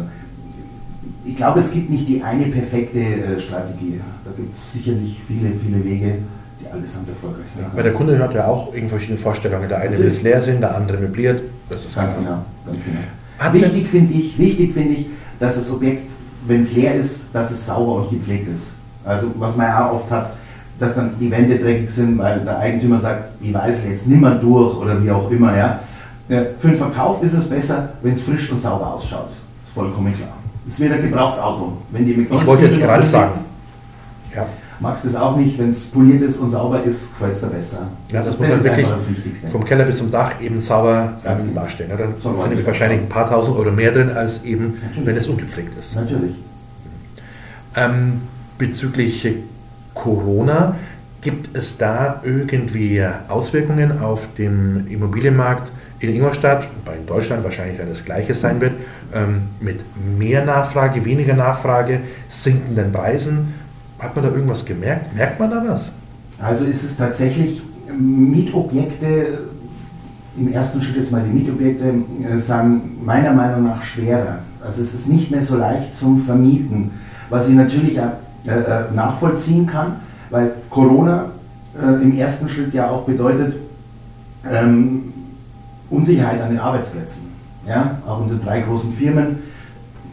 ich 1.24 1.36
glaube, 1.36 1.60
es 1.60 1.72
gibt 1.72 1.90
nicht 1.90 2.08
die 2.10 2.22
eine 2.24 2.46
perfekte 2.46 3.00
äh, 3.00 3.40
Strategie. 3.40 4.02
Da 4.26 4.32
gibt 4.36 4.54
es 4.54 4.74
sicherlich 4.74 5.22
viele, 5.28 5.52
viele 5.52 5.84
Wege, 5.84 6.16
die 6.60 6.68
allesamt 6.72 7.08
erfolgreich 7.10 7.48
sind. 7.56 7.66
Weil 7.74 7.84
der 7.84 7.94
Kunde 7.94 8.18
hat 8.20 8.34
ja 8.34 8.48
auch 8.48 8.74
irgendwie 8.74 8.90
verschiedene 8.90 9.20
Vorstellungen. 9.20 9.70
Der 9.70 9.80
eine 9.80 9.98
will 9.98 10.08
es 10.08 10.22
leer 10.24 10.42
sehen, 10.42 10.60
der 10.60 10.76
andere 10.76 10.98
möbliert. 10.98 11.42
Das 11.70 11.86
ist 11.86 11.96
ganz 11.96 12.16
genau. 12.16 12.44
Ganz 12.66 12.84
genau. 12.84 13.00
Wichtig 13.52 13.88
finde 13.88 14.14
ich, 14.14 14.38
wichtig 14.38 14.74
finde 14.74 14.94
ich, 14.94 15.06
dass 15.40 15.56
das 15.56 15.72
Objekt, 15.72 16.10
wenn 16.48 16.62
es 16.64 16.72
leer 16.72 16.96
ist, 16.96 17.22
dass 17.34 17.52
es 17.52 17.66
sauber 17.66 18.02
und 18.02 18.10
gepflegt 18.10 18.48
ist. 18.50 18.72
Also 19.06 19.28
was 19.36 19.56
man 19.56 19.68
ja 19.68 19.88
auch 19.88 19.96
oft 19.96 20.12
hat, 20.12 20.34
dass 20.80 20.96
dann 20.96 21.12
die 21.20 21.30
Wände 21.32 21.58
dreckig 21.58 21.90
sind, 21.90 22.18
weil 22.18 22.40
der 22.42 22.60
Eigentümer 22.60 23.00
sagt, 23.00 23.30
ich 23.42 23.54
weiß 23.54 23.76
jetzt 23.90 24.08
nimmer 24.08 24.32
durch 24.32 24.76
oder 24.78 25.04
wie 25.04 25.12
auch 25.12 25.30
immer. 25.32 25.56
Ja. 25.56 25.80
Für 26.28 26.68
den 26.68 26.78
Verkauf 26.78 27.24
ist 27.24 27.34
es 27.34 27.48
besser, 27.48 27.90
wenn 28.02 28.14
es 28.14 28.22
frisch 28.22 28.52
und 28.52 28.62
sauber 28.62 28.96
ausschaut. 28.96 29.30
Vollkommen 29.74 30.14
klar. 30.14 30.30
Es 30.68 30.80
wird 30.80 30.94
ein 30.94 31.02
Gebrauchsauto. 31.02 31.78
Wenn 31.92 32.06
die 32.06 32.14
ich 32.14 32.46
wollte 32.46 32.66
jetzt 32.66 32.80
gerade 32.80 33.06
sagen. 33.06 33.40
Ja 34.36 34.46
magst 34.80 35.04
du 35.04 35.10
es 35.10 35.16
auch 35.16 35.38
nicht, 35.38 35.58
wenn 35.58 35.70
es 35.70 35.84
poliert 35.84 36.22
ist 36.22 36.38
und 36.38 36.52
sauber 36.52 36.84
ist, 36.84 37.14
gefällt 37.14 37.34
es 37.34 37.42
dir 37.42 37.48
besser. 37.48 37.88
Ja, 38.10 38.20
das, 38.20 38.30
das 38.30 38.40
muss 38.40 38.50
man 38.50 38.64
wirklich 38.64 38.88
vom 39.52 39.66
Keller 39.66 39.86
bis 39.86 39.98
zum 39.98 40.12
Dach 40.12 40.40
eben 40.42 40.60
sauber 40.60 41.14
Ganz 41.24 41.44
ähm, 41.44 41.56
darstellen. 41.56 41.92
Dann 41.98 42.14
so 42.18 42.36
sind 42.36 42.50
nämlich 42.50 42.68
wahrscheinlich 42.68 43.00
ein 43.00 43.10
paar 43.10 43.30
tausend 43.30 43.58
Euro 43.58 43.72
mehr 43.72 43.92
drin, 43.92 44.10
als 44.10 44.44
eben, 44.44 44.78
Natürlich. 44.82 45.06
wenn 45.06 45.18
es 45.18 45.28
ungepflegt 45.28 45.78
ist. 45.78 45.96
Natürlich. 45.96 46.36
Ähm, 47.76 48.22
bezüglich 48.58 49.28
Corona, 49.94 50.76
gibt 51.22 51.58
es 51.58 51.78
da 51.78 52.22
irgendwie 52.24 53.04
Auswirkungen 53.28 54.00
auf 54.00 54.30
den 54.38 54.88
Immobilienmarkt 54.90 55.72
in 56.00 56.10
Ingolstadt, 56.10 56.68
bei 56.86 56.96
in 56.96 57.06
Deutschland 57.08 57.44
wahrscheinlich 57.44 57.78
dann 57.78 57.90
das 57.90 58.06
Gleiche 58.06 58.36
sein 58.36 58.62
wird, 58.62 58.74
ähm, 59.14 59.50
mit 59.60 59.80
mehr 60.18 60.46
Nachfrage, 60.46 61.04
weniger 61.04 61.34
Nachfrage, 61.34 62.02
sinkenden 62.30 62.92
Preisen? 62.92 63.56
Hat 64.00 64.16
man 64.16 64.26
da 64.26 64.32
irgendwas 64.32 64.64
gemerkt? 64.64 65.16
Merkt 65.16 65.40
man 65.40 65.50
da 65.50 65.64
was? 65.68 65.90
Also 66.40 66.66
ist 66.66 66.84
es 66.84 66.98
tatsächlich 66.98 67.62
Mietobjekte, 67.98 69.40
im 70.38 70.54
ersten 70.54 70.82
Schritt 70.82 70.98
jetzt 70.98 71.12
mal 71.12 71.24
die 71.24 71.32
Mietobjekte, 71.32 71.86
äh, 71.86 72.40
sagen 72.40 73.00
meiner 73.04 73.34
Meinung 73.34 73.64
nach 73.64 73.82
schwerer. 73.82 74.40
Also 74.64 74.84
es 74.84 74.94
ist 74.94 75.08
nicht 75.08 75.32
mehr 75.32 75.42
so 75.42 75.58
leicht 75.58 75.96
zum 75.96 76.24
Vermieten, 76.24 76.92
was 77.30 77.48
ich 77.48 77.56
natürlich 77.56 77.98
äh, 77.98 78.02
äh, 78.46 78.94
nachvollziehen 78.94 79.66
kann, 79.66 79.94
weil 80.30 80.52
Corona 80.70 81.32
äh, 81.76 82.04
im 82.04 82.16
ersten 82.16 82.48
Schritt 82.50 82.74
ja 82.74 82.90
auch 82.90 83.04
bedeutet 83.04 83.56
ähm, 84.50 85.14
Unsicherheit 85.90 86.42
an 86.42 86.50
den 86.50 86.60
Arbeitsplätzen. 86.60 87.22
Ja? 87.68 87.98
Auch 88.08 88.22
unsere 88.22 88.40
drei 88.40 88.62
großen 88.62 88.94
Firmen 88.94 89.38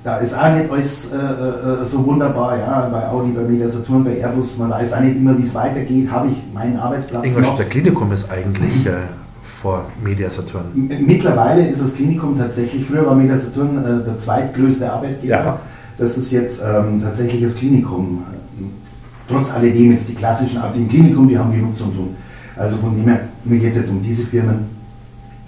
da 0.05 0.19
ist 0.19 0.35
auch 0.35 0.55
nicht 0.55 0.71
alles 0.71 1.09
äh, 1.11 1.17
äh, 1.17 1.87
so 1.87 2.05
wunderbar, 2.05 2.59
ja, 2.59 2.89
bei 2.93 3.09
Audi, 3.09 3.33
bei 3.33 3.41
Media 3.41 3.67
Saturn, 3.67 4.05
bei 4.05 4.19
Airbus, 4.19 4.59
man 4.59 4.71
weiß 4.71 4.93
auch 4.93 5.01
nicht 5.01 5.17
immer, 5.17 5.37
wie 5.37 5.43
es 5.43 5.55
weitergeht, 5.55 6.11
habe 6.11 6.29
ich 6.29 6.37
meinen 6.53 6.79
Arbeitsplatz 6.79 7.25
Ingolstädter 7.25 7.65
Klinikum 7.65 8.13
ist 8.13 8.31
eigentlich 8.31 8.85
äh, 8.87 8.97
vor 9.63 9.87
Media 10.05 10.29
Saturn. 10.29 10.67
Mittlerweile 10.75 11.67
ist 11.67 11.83
das 11.83 11.95
Klinikum 11.95 12.37
tatsächlich, 12.37 12.85
früher 12.85 13.07
war 13.07 13.15
Media 13.15 13.39
Saturn 13.39 13.79
äh, 13.79 14.05
der 14.05 14.19
zweitgrößte 14.19 14.93
Arbeitgeber, 14.93 15.35
ja. 15.35 15.59
das 15.97 16.19
ist 16.19 16.31
jetzt 16.31 16.61
ähm, 16.63 17.01
tatsächlich 17.03 17.43
das 17.43 17.57
Klinikum. 17.57 18.25
Trotz 19.27 19.51
alledem 19.51 19.93
jetzt 19.93 20.07
die 20.11 20.15
klassischen 20.15 20.59
Abteilungen 20.59 20.91
Klinikum, 20.91 21.27
die 21.27 21.39
haben 21.39 21.51
genug 21.51 21.75
zu 21.75 21.85
tun. 21.85 22.15
Also 22.57 22.77
von 22.77 22.95
dem 22.95 23.07
her, 23.07 23.21
mir 23.43 23.59
geht 23.59 23.71
es 23.71 23.77
jetzt 23.77 23.91
um 23.91 24.03
diese 24.03 24.23
Firmen. 24.25 24.67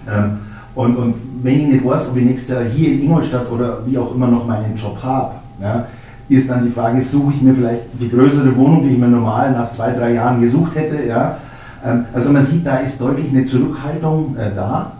Ähm, 0.09 0.39
und, 0.73 0.95
und 0.95 1.15
wenn 1.41 1.59
ich 1.59 1.67
nicht 1.67 1.85
weiß, 1.85 2.09
ob 2.09 2.17
ich 2.17 2.25
nächstes 2.25 2.49
Jahr 2.49 2.63
hier 2.63 2.93
in 2.93 3.03
Ingolstadt 3.03 3.51
oder 3.51 3.79
wie 3.85 3.97
auch 3.97 4.13
immer 4.13 4.27
noch 4.27 4.45
meinen 4.47 4.75
Job 4.75 4.97
habe, 5.01 5.35
ja, 5.61 5.87
ist 6.29 6.49
dann 6.49 6.63
die 6.63 6.71
Frage, 6.71 7.01
suche 7.01 7.33
ich 7.35 7.41
mir 7.41 7.53
vielleicht 7.53 7.83
die 7.99 8.09
größere 8.09 8.55
Wohnung, 8.55 8.83
die 8.83 8.93
ich 8.93 8.97
mir 8.97 9.07
normal 9.07 9.51
nach 9.51 9.71
zwei, 9.71 9.91
drei 9.91 10.13
Jahren 10.13 10.41
gesucht 10.41 10.75
hätte. 10.75 11.05
Ja. 11.07 11.37
Ähm, 11.85 12.05
also 12.13 12.31
man 12.31 12.43
sieht, 12.43 12.65
da 12.65 12.77
ist 12.77 12.99
deutlich 12.99 13.29
eine 13.31 13.45
Zurückhaltung 13.45 14.35
äh, 14.35 14.53
da. 14.55 14.91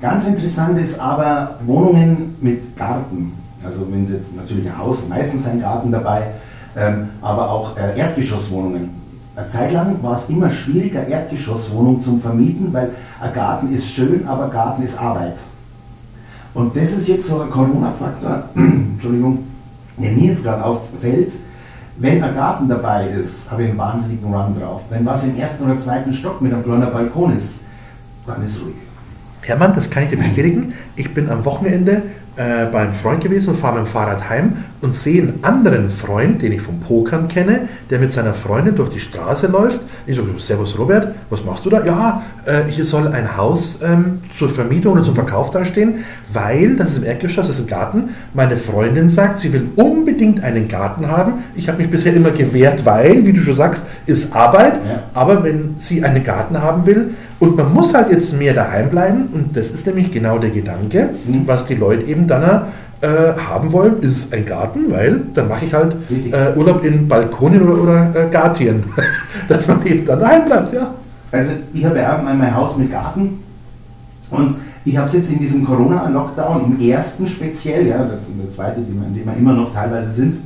Ganz 0.00 0.26
interessant 0.26 0.78
ist 0.78 0.98
aber 0.98 1.56
Wohnungen 1.64 2.36
mit 2.40 2.76
Garten. 2.76 3.32
Also 3.64 3.86
wenn 3.90 4.06
Sie 4.06 4.14
jetzt 4.14 4.34
natürlich 4.34 4.66
ein 4.66 4.76
Haus, 4.76 5.02
meistens 5.08 5.46
ein 5.46 5.60
Garten 5.60 5.92
dabei, 5.92 6.22
ähm, 6.76 7.10
aber 7.20 7.50
auch 7.50 7.76
äh, 7.76 7.98
Erdgeschosswohnungen. 7.98 8.90
Eine 9.34 9.46
Zeit 9.46 9.72
lang 9.72 9.96
war 10.02 10.16
es 10.16 10.28
immer 10.28 10.50
schwieriger, 10.50 11.06
Erdgeschosswohnungen 11.06 12.00
zu 12.00 12.18
vermieten, 12.18 12.68
weil 12.72 12.90
ein 13.20 13.32
Garten 13.32 13.72
ist 13.72 13.86
schön, 13.86 14.26
aber 14.26 14.48
Garten 14.48 14.82
ist 14.82 14.98
Arbeit. 14.98 15.36
Und 16.54 16.76
das 16.76 16.92
ist 16.92 17.08
jetzt 17.08 17.26
so 17.26 17.40
ein 17.40 17.50
Corona-Faktor, 17.50 18.44
Entschuldigung, 18.54 19.44
der 19.96 20.12
mir 20.12 20.30
jetzt 20.30 20.42
gerade 20.42 20.64
auffällt. 20.64 21.32
Wenn 21.96 22.22
ein 22.22 22.34
Garten 22.34 22.68
dabei 22.68 23.08
ist, 23.08 23.50
habe 23.50 23.64
ich 23.64 23.70
einen 23.70 23.78
wahnsinnigen 23.78 24.32
Run 24.32 24.58
drauf. 24.58 24.82
Wenn 24.90 25.04
was 25.06 25.24
im 25.24 25.36
ersten 25.36 25.64
oder 25.64 25.78
zweiten 25.78 26.12
Stock 26.12 26.40
mit 26.40 26.52
einem 26.52 26.64
kleinen 26.64 26.90
Balkon 26.90 27.36
ist, 27.36 27.60
dann 28.26 28.44
ist 28.44 28.60
ruhig. 28.60 28.74
Hermann, 29.42 29.74
das 29.74 29.90
kann 29.90 30.04
ich 30.04 30.10
dir 30.10 30.18
bestätigen. 30.18 30.74
Ich 30.96 31.12
bin 31.12 31.28
am 31.28 31.44
Wochenende 31.44 32.02
äh, 32.36 32.66
beim 32.72 32.94
Freund 32.94 33.22
gewesen 33.22 33.50
und 33.50 33.56
fahre 33.56 33.78
mit 33.78 33.86
dem 33.86 33.90
Fahrrad 33.92 34.30
heim 34.30 34.54
und 34.80 34.94
sehe 34.94 35.22
einen 35.22 35.38
anderen 35.42 35.90
Freund, 35.90 36.40
den 36.40 36.52
ich 36.52 36.62
vom 36.62 36.80
Pokern 36.80 37.28
kenne, 37.28 37.68
der 37.90 37.98
mit 37.98 38.12
seiner 38.12 38.32
Freundin 38.32 38.74
durch 38.74 38.88
die 38.88 39.00
Straße 39.00 39.48
läuft. 39.48 39.80
Ich 40.06 40.16
sage, 40.16 40.28
Servus 40.38 40.78
Robert, 40.78 41.14
was 41.28 41.44
machst 41.44 41.64
du 41.66 41.70
da? 41.70 41.84
Ja, 41.84 42.22
äh, 42.46 42.62
hier 42.68 42.84
soll 42.84 43.08
ein 43.08 43.36
Haus 43.36 43.80
ähm, 43.82 44.22
zur 44.36 44.48
Vermietung 44.48 44.94
oder 44.94 45.02
zum 45.02 45.14
Verkauf 45.14 45.50
dastehen, 45.50 46.04
weil, 46.32 46.76
das 46.76 46.92
ist 46.92 46.98
im 46.98 47.04
Erdgeschoss, 47.04 47.48
das 47.48 47.58
ist 47.58 47.64
ein 47.64 47.68
Garten, 47.68 48.10
meine 48.32 48.56
Freundin 48.56 49.08
sagt, 49.08 49.38
sie 49.38 49.52
will 49.52 49.70
unbedingt 49.76 50.42
einen 50.42 50.68
Garten 50.68 51.08
haben. 51.08 51.44
Ich 51.54 51.68
habe 51.68 51.78
mich 51.78 51.90
bisher 51.90 52.14
immer 52.14 52.30
gewehrt, 52.30 52.86
weil, 52.86 53.26
wie 53.26 53.32
du 53.32 53.40
schon 53.40 53.54
sagst, 53.54 53.84
ist 54.06 54.34
Arbeit, 54.34 54.74
ja. 54.74 55.02
aber 55.14 55.44
wenn 55.44 55.76
sie 55.78 56.02
einen 56.02 56.24
Garten 56.24 56.60
haben 56.60 56.86
will, 56.86 57.10
und 57.42 57.56
man 57.56 57.74
muss 57.74 57.92
halt 57.92 58.12
jetzt 58.12 58.38
mehr 58.38 58.54
daheim 58.54 58.88
bleiben 58.88 59.28
und 59.32 59.56
das 59.56 59.70
ist 59.70 59.84
nämlich 59.84 60.12
genau 60.12 60.38
der 60.38 60.50
Gedanke, 60.50 61.08
mhm. 61.26 61.42
was 61.44 61.66
die 61.66 61.74
Leute 61.74 62.06
eben 62.06 62.21
dann 62.26 62.62
äh, 63.02 63.32
haben 63.36 63.72
wollen, 63.72 64.00
ist 64.02 64.32
ein 64.32 64.44
Garten, 64.44 64.90
weil 64.90 65.22
dann 65.34 65.48
mache 65.48 65.64
ich 65.64 65.74
halt 65.74 65.96
äh, 66.10 66.56
Urlaub 66.56 66.84
in 66.84 67.08
Balkonien 67.08 67.62
oder, 67.62 67.82
oder 67.82 68.26
äh, 68.26 68.30
Gartien, 68.30 68.84
dass 69.48 69.66
man 69.68 69.84
eben 69.86 70.04
dann 70.04 70.20
daheim 70.20 70.44
bleibt, 70.44 70.72
ja. 70.72 70.94
Also 71.30 71.52
ich 71.72 71.84
habe 71.84 71.98
ja 71.98 72.20
mein 72.22 72.54
Haus 72.54 72.76
mit 72.76 72.92
Garten 72.92 73.40
und 74.30 74.56
ich 74.84 74.96
habe 74.96 75.06
es 75.06 75.14
jetzt 75.14 75.30
in 75.30 75.38
diesem 75.38 75.64
Corona-Lockdown, 75.64 76.64
im 76.64 76.88
ersten 76.88 77.26
speziell, 77.26 77.86
ja, 77.86 77.98
das 77.98 78.26
der 78.26 78.50
zweite, 78.54 78.80
in 78.80 79.14
dem 79.14 79.26
wir 79.26 79.36
immer 79.36 79.52
noch 79.52 79.72
teilweise 79.72 80.12
sind, 80.12 80.38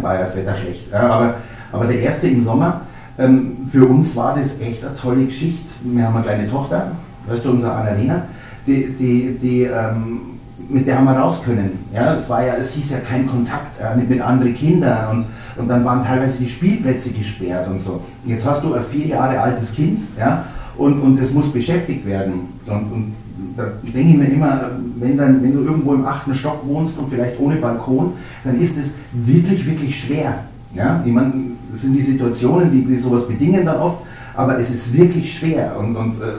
war 0.00 0.14
ja 0.14 0.22
das 0.22 0.36
Wetter 0.36 0.54
schlecht, 0.54 0.90
ja, 0.90 1.08
aber, 1.08 1.34
aber 1.70 1.84
der 1.86 2.00
erste 2.00 2.28
im 2.28 2.42
Sommer, 2.42 2.80
ähm, 3.18 3.68
für 3.70 3.86
uns 3.86 4.16
war 4.16 4.34
das 4.36 4.60
echt 4.60 4.84
eine 4.84 4.94
tolle 4.96 5.24
Geschichte. 5.24 5.70
Wir 5.82 6.04
haben 6.04 6.16
eine 6.16 6.24
kleine 6.24 6.50
Tochter, 6.50 6.92
weißt 7.28 7.44
du, 7.44 7.50
unsere 7.50 7.72
Annalena, 7.72 8.22
die, 8.66 8.88
die, 8.98 9.38
die 9.40 9.62
ähm, 9.62 10.33
mit 10.68 10.86
der 10.86 10.98
haben 10.98 11.04
wir 11.04 11.12
raus 11.12 11.42
können. 11.44 11.84
Ja, 11.92 12.14
es, 12.14 12.28
war 12.28 12.44
ja, 12.44 12.54
es 12.54 12.72
hieß 12.72 12.90
ja 12.90 12.98
kein 12.98 13.26
Kontakt 13.26 13.80
ja, 13.80 13.94
mit, 13.94 14.20
anderen 14.20 14.54
Kindern 14.54 15.10
und, 15.10 15.26
und 15.56 15.68
dann 15.68 15.84
waren 15.84 16.04
teilweise 16.04 16.38
die 16.38 16.48
Spielplätze 16.48 17.10
gesperrt 17.10 17.68
und 17.68 17.80
so. 17.80 18.00
Jetzt 18.24 18.46
hast 18.46 18.62
du 18.64 18.74
ein 18.74 18.84
vier 18.84 19.06
Jahre 19.06 19.38
altes 19.40 19.72
Kind 19.74 20.00
ja, 20.18 20.44
und, 20.76 21.00
und 21.00 21.20
das 21.20 21.32
muss 21.32 21.52
beschäftigt 21.52 22.06
werden. 22.06 22.48
Und, 22.66 22.92
und 22.92 23.14
da 23.56 23.64
denke 23.82 24.12
ich 24.12 24.16
mir 24.16 24.26
immer, 24.26 24.70
wenn, 24.98 25.16
dann, 25.16 25.42
wenn 25.42 25.52
du 25.52 25.64
irgendwo 25.64 25.94
im 25.94 26.04
achten 26.04 26.34
Stock 26.34 26.66
wohnst 26.66 26.98
und 26.98 27.10
vielleicht 27.10 27.38
ohne 27.38 27.56
Balkon, 27.56 28.12
dann 28.44 28.60
ist 28.60 28.76
es 28.76 28.94
wirklich, 29.12 29.66
wirklich 29.66 29.98
schwer. 29.98 30.44
Ja? 30.74 31.02
Ich 31.04 31.12
meine, 31.12 31.32
das 31.70 31.82
sind 31.82 31.94
die 31.94 32.02
Situationen, 32.02 32.70
die, 32.70 32.84
die 32.84 32.96
sowas 32.96 33.26
bedingen 33.26 33.64
dann 33.64 33.78
oft, 33.78 33.98
aber 34.34 34.58
es 34.58 34.70
ist 34.70 34.92
wirklich 34.96 35.36
schwer. 35.36 35.76
Und, 35.78 35.96
und 35.96 36.14
äh, 36.14 36.34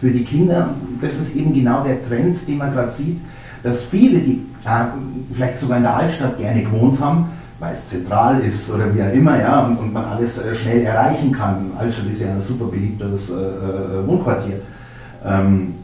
für 0.00 0.10
die 0.10 0.24
Kinder, 0.24 0.74
das 1.00 1.18
ist 1.18 1.36
eben 1.36 1.52
genau 1.52 1.84
der 1.84 2.02
Trend, 2.02 2.36
den 2.46 2.58
man 2.58 2.72
gerade 2.72 2.90
sieht, 2.90 3.18
dass 3.62 3.82
viele, 3.82 4.20
die 4.20 4.46
vielleicht 5.32 5.58
sogar 5.58 5.78
in 5.78 5.82
der 5.84 5.96
Altstadt 5.96 6.38
gerne 6.38 6.62
gewohnt 6.62 7.00
haben, 7.00 7.26
weil 7.58 7.74
es 7.74 7.86
zentral 7.86 8.40
ist 8.40 8.70
oder 8.70 8.94
wie 8.94 9.02
auch 9.02 9.12
immer, 9.12 9.40
ja, 9.40 9.60
und, 9.66 9.78
und 9.78 9.92
man 9.92 10.04
alles 10.04 10.38
äh, 10.38 10.54
schnell 10.54 10.82
erreichen 10.82 11.32
kann. 11.32 11.72
Altstadt 11.76 12.06
ist 12.06 12.20
ja 12.20 12.28
ein 12.28 12.40
super 12.40 12.66
beliebtes 12.66 13.30
äh, 13.30 13.34
äh, 13.34 14.06
Wohnquartier. 14.06 14.60
Ähm, 15.24 15.74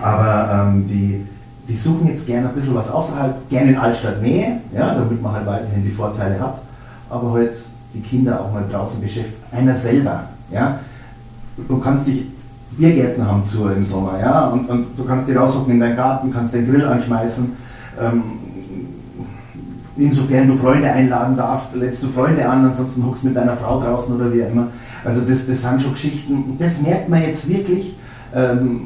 aber 0.00 0.68
ähm, 0.68 0.86
die, 0.86 1.26
die 1.66 1.76
suchen 1.76 2.08
jetzt 2.08 2.26
gerne 2.26 2.48
ein 2.48 2.54
bisschen 2.54 2.74
was 2.74 2.90
außerhalb, 2.90 3.48
gerne 3.48 3.70
in 3.70 3.76
Altstadtnähe, 3.76 4.60
ja, 4.74 4.94
damit 4.94 5.22
man 5.22 5.32
halt 5.32 5.46
weiterhin 5.46 5.82
die 5.82 5.90
Vorteile 5.90 6.38
hat, 6.40 6.60
aber 7.08 7.32
halt 7.32 7.52
die 7.94 8.00
Kinder 8.00 8.40
auch 8.40 8.52
mal 8.52 8.64
draußen 8.70 9.00
beschäftigt. 9.00 9.42
Einer 9.50 9.74
selber, 9.74 10.24
ja. 10.52 10.78
Du 11.66 11.78
kannst 11.78 12.06
dich 12.06 12.26
Biergärten 12.78 13.26
haben 13.26 13.44
zu 13.44 13.68
im 13.68 13.82
Sommer, 13.84 14.18
ja, 14.20 14.46
und, 14.46 14.68
und 14.68 14.86
du 14.96 15.04
kannst 15.04 15.28
dich 15.28 15.36
raushocken 15.36 15.74
in 15.74 15.80
deinen 15.80 15.96
Garten, 15.96 16.32
kannst 16.32 16.54
den 16.54 16.70
Grill 16.70 16.84
anschmeißen. 16.84 17.52
Ähm, 18.00 18.22
insofern 19.96 20.46
du 20.46 20.54
Freunde 20.54 20.90
einladen 20.90 21.36
darfst, 21.36 21.74
lädst 21.74 22.02
du 22.02 22.06
Freunde 22.06 22.48
an, 22.48 22.64
ansonsten 22.64 23.04
huckst 23.04 23.24
mit 23.24 23.36
deiner 23.36 23.56
Frau 23.56 23.80
draußen 23.80 24.14
oder 24.14 24.32
wie 24.32 24.40
immer. 24.40 24.68
Also 25.04 25.22
das, 25.22 25.46
das 25.46 25.62
sind 25.62 25.82
schon 25.82 25.92
Geschichten, 25.92 26.56
das 26.58 26.80
merkt 26.80 27.08
man 27.08 27.22
jetzt 27.22 27.48
wirklich. 27.48 27.96
Ähm, 28.34 28.82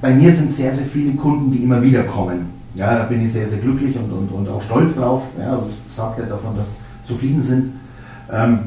bei 0.00 0.12
mir 0.12 0.32
sind 0.32 0.50
sehr, 0.50 0.74
sehr 0.74 0.86
viele 0.86 1.14
Kunden, 1.14 1.52
die 1.52 1.62
immer 1.62 1.80
wieder 1.80 2.02
kommen. 2.02 2.50
Ja, 2.74 2.96
da 2.96 3.04
bin 3.04 3.24
ich 3.24 3.32
sehr, 3.32 3.48
sehr 3.48 3.58
glücklich 3.58 3.96
und, 3.96 4.10
und, 4.10 4.32
und 4.32 4.48
auch 4.48 4.62
stolz 4.62 4.96
drauf. 4.96 5.28
Ja, 5.38 5.62
ich 5.68 5.94
sage 5.94 6.22
ja 6.22 6.28
davon, 6.28 6.56
dass 6.56 6.78
zufrieden 7.06 7.42
sind. 7.42 7.72
Ähm, 8.32 8.60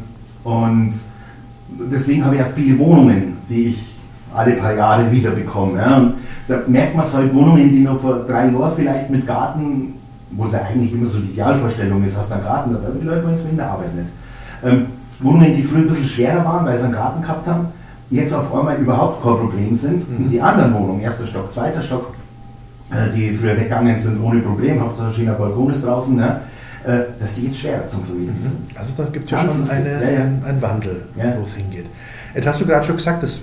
und 0.44 0.94
deswegen 1.92 2.24
habe 2.24 2.36
ich 2.36 2.42
auch 2.42 2.52
viele 2.56 2.78
Wohnungen, 2.80 3.38
die 3.50 3.68
ich 3.68 3.95
alle 4.36 4.54
paar 4.54 4.74
Jahre 4.74 5.12
wieder 5.12 5.32
bekomme. 5.32 5.80
Ja. 5.80 5.98
Und 5.98 6.14
da 6.48 6.62
merkt 6.68 6.96
man 6.96 7.06
es 7.06 7.14
halt, 7.14 7.34
Wohnungen, 7.34 7.72
die 7.72 7.82
noch 7.82 8.00
vor 8.00 8.26
drei 8.28 8.48
Jahren 8.48 8.72
vielleicht 8.76 9.10
mit 9.10 9.26
Garten, 9.26 9.94
wo 10.32 10.46
es 10.46 10.54
ja 10.54 10.62
eigentlich 10.62 10.94
immer 10.94 11.06
so 11.06 11.20
die 11.20 11.32
Idealvorstellung 11.32 12.04
ist, 12.04 12.18
hast 12.18 12.30
du 12.30 12.36
einen 12.36 12.44
Garten, 12.44 12.74
da 12.74 12.80
die 12.90 13.06
Leute 13.06 13.28
es 13.34 13.46
in 13.46 13.58
der 13.58 13.70
Arbeit 13.70 13.96
nicht. 13.96 14.10
Ähm, 14.64 14.86
Wohnungen, 15.20 15.56
die 15.56 15.64
früher 15.64 15.80
ein 15.80 15.88
bisschen 15.88 16.06
schwerer 16.06 16.44
waren, 16.44 16.66
weil 16.66 16.78
sie 16.78 16.84
einen 16.84 16.94
Garten 16.94 17.22
gehabt 17.22 17.48
haben, 17.48 17.68
jetzt 18.10 18.34
auf 18.34 18.54
einmal 18.54 18.78
überhaupt 18.78 19.24
kein 19.24 19.36
Problem 19.36 19.76
sind. 19.76 20.10
Mhm. 20.10 20.26
Und 20.26 20.30
die 20.30 20.42
anderen 20.42 20.74
Wohnungen, 20.74 21.02
erster 21.02 21.26
Stock, 21.26 21.52
zweiter 21.52 21.82
Stock, 21.82 22.14
äh, 22.92 23.12
die 23.16 23.34
früher 23.34 23.56
weggegangen 23.56 23.98
sind 23.98 24.22
ohne 24.22 24.42
Problem, 24.42 24.82
Hauptsache 24.82 25.14
schöner 25.14 25.34
Balkon 25.34 25.74
ist 25.74 25.84
draußen, 25.84 26.16
ne? 26.16 26.42
Äh, 26.86 27.20
dass 27.20 27.34
die 27.34 27.48
jetzt 27.48 27.58
schwerer 27.58 27.88
zum 27.88 28.04
Vermieten 28.04 28.38
mhm. 28.38 28.44
sind. 28.44 28.78
Also 28.78 28.92
da 28.96 29.06
gibt 29.06 29.26
es 29.26 29.32
ja 29.32 29.40
schon 29.40 29.68
eine, 29.68 30.04
ja, 30.04 30.10
ja. 30.10 30.20
einen 30.20 30.62
Wandel, 30.62 31.02
wo 31.16 31.44
es 31.44 31.56
hingeht. 31.56 31.88
Jetzt 32.36 32.48
hast 32.48 32.62
du 32.62 32.66
gerade 32.66 32.86
schon 32.86 32.98
gesagt, 32.98 33.24
das 33.24 33.40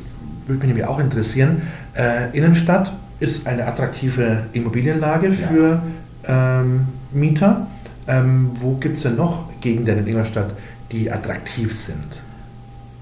würde 0.47 0.67
mich 0.67 0.85
auch 0.85 0.99
interessieren. 0.99 1.63
Äh, 1.95 2.37
Innenstadt 2.37 2.93
ist 3.21 3.47
eine 3.47 3.67
attraktive 3.67 4.45
Immobilienlage 4.53 5.33
für 5.33 5.83
ähm, 6.27 6.87
Mieter. 7.13 7.67
Ähm, 8.09 8.51
wo 8.61 8.75
gibt 8.77 8.97
es 8.97 9.05
denn 9.05 9.17
noch 9.17 9.45
Gegenden 9.61 9.99
in 9.99 10.07
Ingolstadt, 10.09 10.55
die 10.91 11.11
attraktiv 11.11 11.73
sind? 11.73 12.21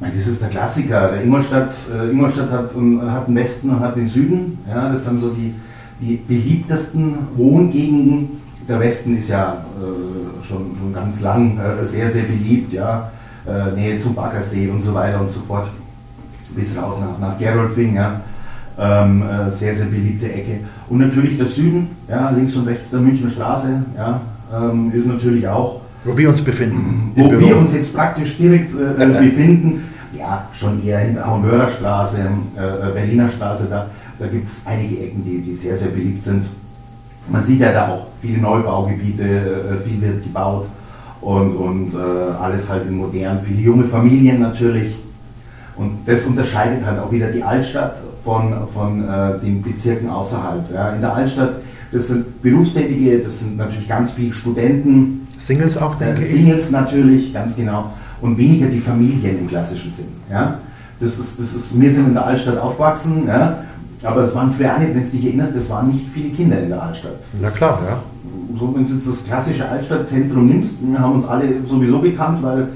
Das 0.01 0.27
ist 0.27 0.41
der 0.41 0.49
Klassiker. 0.49 1.13
Der 1.13 1.23
Ingolstadt, 1.23 1.75
äh, 1.95 2.11
Ingolstadt 2.11 2.51
hat, 2.51 2.75
hat 2.75 3.29
den 3.29 3.35
Westen 3.35 3.71
und 3.71 3.81
hat 3.81 3.97
den 3.97 4.07
Süden. 4.07 4.59
Ja, 4.69 4.91
das 4.91 5.05
sind 5.05 5.21
so 5.21 5.31
die, 5.31 5.55
die 6.01 6.17
beliebtesten 6.17 7.19
Wohngegenden. 7.37 8.41
Der 8.69 8.81
Westen 8.81 9.17
ist 9.17 9.29
ja 9.29 9.65
äh, 9.79 10.47
schon, 10.47 10.77
schon 10.79 10.93
ganz 10.95 11.21
lang 11.21 11.59
äh, 11.59 11.87
sehr, 11.87 12.11
sehr 12.11 12.25
beliebt. 12.25 12.73
Ja. 12.73 13.11
Äh, 13.47 13.73
Nähe 13.75 13.97
zum 13.97 14.15
Baggersee 14.15 14.69
und 14.69 14.83
so 14.83 14.93
weiter 14.95 15.21
und 15.21 15.31
so 15.31 15.41
fort 15.41 15.69
bis 16.55 16.77
raus 16.77 16.97
nach, 17.01 17.19
nach 17.19 17.39
Gerolfing, 17.39 17.97
ja. 17.97 18.21
Ähm, 18.79 19.23
äh, 19.23 19.51
sehr, 19.51 19.75
sehr 19.75 19.87
beliebte 19.87 20.33
Ecke. 20.33 20.61
Und 20.89 21.01
natürlich 21.01 21.37
der 21.37 21.47
Süden, 21.47 21.89
ja, 22.09 22.31
links 22.31 22.57
und 22.57 22.67
rechts 22.67 22.89
der 22.91 23.01
Münchner 23.01 23.29
Straße, 23.29 23.83
ja, 23.97 24.23
ähm, 24.55 24.91
ist 24.95 25.07
natürlich 25.07 25.47
auch. 25.47 25.81
Wo 26.05 26.17
wir 26.17 26.31
uns 26.31 26.41
befinden. 26.41 27.13
Wo 27.15 27.31
wir 27.31 27.59
uns 27.59 27.75
jetzt 27.75 27.95
praktisch 27.95 28.39
direkt 28.39 28.71
äh, 28.75 29.03
äh 29.03 29.07
befinden, 29.29 29.83
ja, 30.17 30.49
schon 30.55 30.85
eher 30.85 31.07
in 31.07 31.15
der 31.15 31.27
Hamburger 31.27 31.69
Straße, 31.69 32.19
äh, 32.57 32.61
äh, 32.61 32.93
Berliner 32.93 33.29
Straße, 33.29 33.67
da, 33.69 33.87
da 34.19 34.27
gibt 34.27 34.47
es 34.47 34.63
einige 34.65 34.99
Ecken, 35.01 35.25
die, 35.25 35.39
die 35.39 35.55
sehr, 35.55 35.77
sehr 35.77 35.89
beliebt 35.89 36.23
sind. 36.23 36.45
Man 37.29 37.45
sieht 37.45 37.61
ja 37.61 37.73
da 37.73 37.89
auch 37.89 38.07
viele 38.21 38.39
Neubaugebiete, 38.39 39.23
äh, 39.23 39.89
viel 39.89 40.01
wird 40.01 40.23
gebaut 40.23 40.67
und, 41.21 41.55
und 41.55 41.95
alles 41.95 42.67
halt 42.71 42.87
in 42.89 42.97
modern, 42.97 43.41
viele 43.45 43.61
junge 43.61 43.85
Familien 43.85 44.41
natürlich. 44.41 44.95
Und 45.81 46.01
das 46.05 46.27
unterscheidet 46.27 46.85
halt 46.85 46.99
auch 47.01 47.11
wieder 47.11 47.29
die 47.29 47.43
Altstadt 47.43 47.97
von, 48.23 48.53
von 48.75 49.03
äh, 49.03 49.39
den 49.41 49.63
Bezirken 49.63 50.11
außerhalb. 50.11 50.71
Ja. 50.75 50.91
In 50.91 51.01
der 51.01 51.15
Altstadt, 51.15 51.55
das 51.91 52.09
sind 52.09 52.43
Berufstätige, 52.43 53.19
das 53.21 53.39
sind 53.39 53.57
natürlich 53.57 53.89
ganz 53.89 54.11
viele 54.11 54.35
Studenten. 54.35 55.27
Singles 55.39 55.79
auch, 55.79 55.95
denke 55.95 56.21
äh, 56.21 56.27
Singles 56.27 56.67
ich. 56.67 56.71
natürlich, 56.71 57.33
ganz 57.33 57.57
genau. 57.57 57.93
Und 58.21 58.37
weniger 58.37 58.67
die 58.67 58.79
Familien 58.79 59.39
im 59.39 59.49
klassischen 59.49 59.91
Sinn. 59.95 60.09
Ja. 60.31 60.59
Das 61.01 61.19
ist, 61.19 61.41
das 61.41 61.55
ist, 61.55 61.81
wir 61.81 61.91
sind 61.91 62.09
in 62.09 62.13
der 62.13 62.27
Altstadt 62.27 62.59
aufgewachsen, 62.59 63.27
ja. 63.27 63.65
aber 64.03 64.25
es 64.25 64.35
waren 64.35 64.53
früher 64.53 64.79
nicht, 64.79 64.95
wenn 64.95 65.03
du 65.03 65.09
dich 65.09 65.25
erinnerst, 65.25 65.57
das 65.57 65.71
waren 65.71 65.89
nicht 65.89 66.05
viele 66.13 66.29
Kinder 66.29 66.61
in 66.61 66.69
der 66.69 66.83
Altstadt. 66.83 67.17
Na 67.41 67.49
klar, 67.49 67.79
ja. 67.89 68.03
So, 68.59 68.75
wenn 68.75 68.85
du 68.85 68.93
jetzt 68.93 69.09
das 69.09 69.25
klassische 69.25 69.67
Altstadtzentrum 69.67 70.47
nimmst, 70.47 70.75
wir 70.83 70.99
haben 70.99 71.15
uns 71.15 71.27
alle 71.27 71.47
sowieso 71.67 72.01
bekannt, 72.01 72.43
weil 72.43 72.69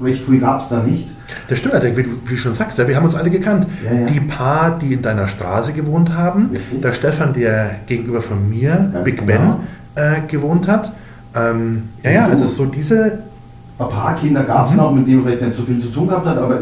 recht 0.00 0.22
viel 0.22 0.38
gab 0.38 0.60
es 0.60 0.68
da 0.68 0.80
nicht. 0.84 1.08
Das 1.48 1.58
stimmt, 1.58 1.74
wie 1.74 2.02
du, 2.02 2.10
wie 2.24 2.30
du 2.30 2.36
schon 2.36 2.52
sagst, 2.52 2.78
ja, 2.78 2.88
wir 2.88 2.96
haben 2.96 3.04
uns 3.04 3.14
alle 3.14 3.30
gekannt. 3.30 3.66
Ja, 3.84 3.92
ja. 3.92 4.06
Die 4.06 4.20
paar, 4.20 4.78
die 4.78 4.92
in 4.94 5.02
deiner 5.02 5.28
Straße 5.28 5.72
gewohnt 5.72 6.14
haben, 6.14 6.50
Richtig. 6.52 6.82
der 6.82 6.92
Stefan, 6.92 7.32
der 7.32 7.76
gegenüber 7.86 8.20
von 8.20 8.48
mir, 8.48 8.90
Ganz 8.92 9.04
Big 9.04 9.26
genau. 9.26 9.58
Ben, 9.94 10.04
äh, 10.04 10.20
gewohnt 10.26 10.68
hat. 10.68 10.92
Ähm, 11.34 11.90
ja, 12.02 12.10
ja, 12.10 12.26
also 12.26 12.46
so 12.46 12.66
diese. 12.66 13.18
Ein 13.76 13.88
paar 13.88 14.14
Kinder 14.16 14.44
gab 14.44 14.66
es 14.66 14.72
mhm. 14.72 14.78
noch, 14.78 14.92
mit 14.92 15.06
denen 15.06 15.24
vielleicht 15.24 15.42
nicht 15.42 15.54
so 15.54 15.64
viel 15.64 15.78
zu 15.78 15.88
tun 15.88 16.08
gehabt 16.08 16.26
hat, 16.26 16.38
aber 16.38 16.60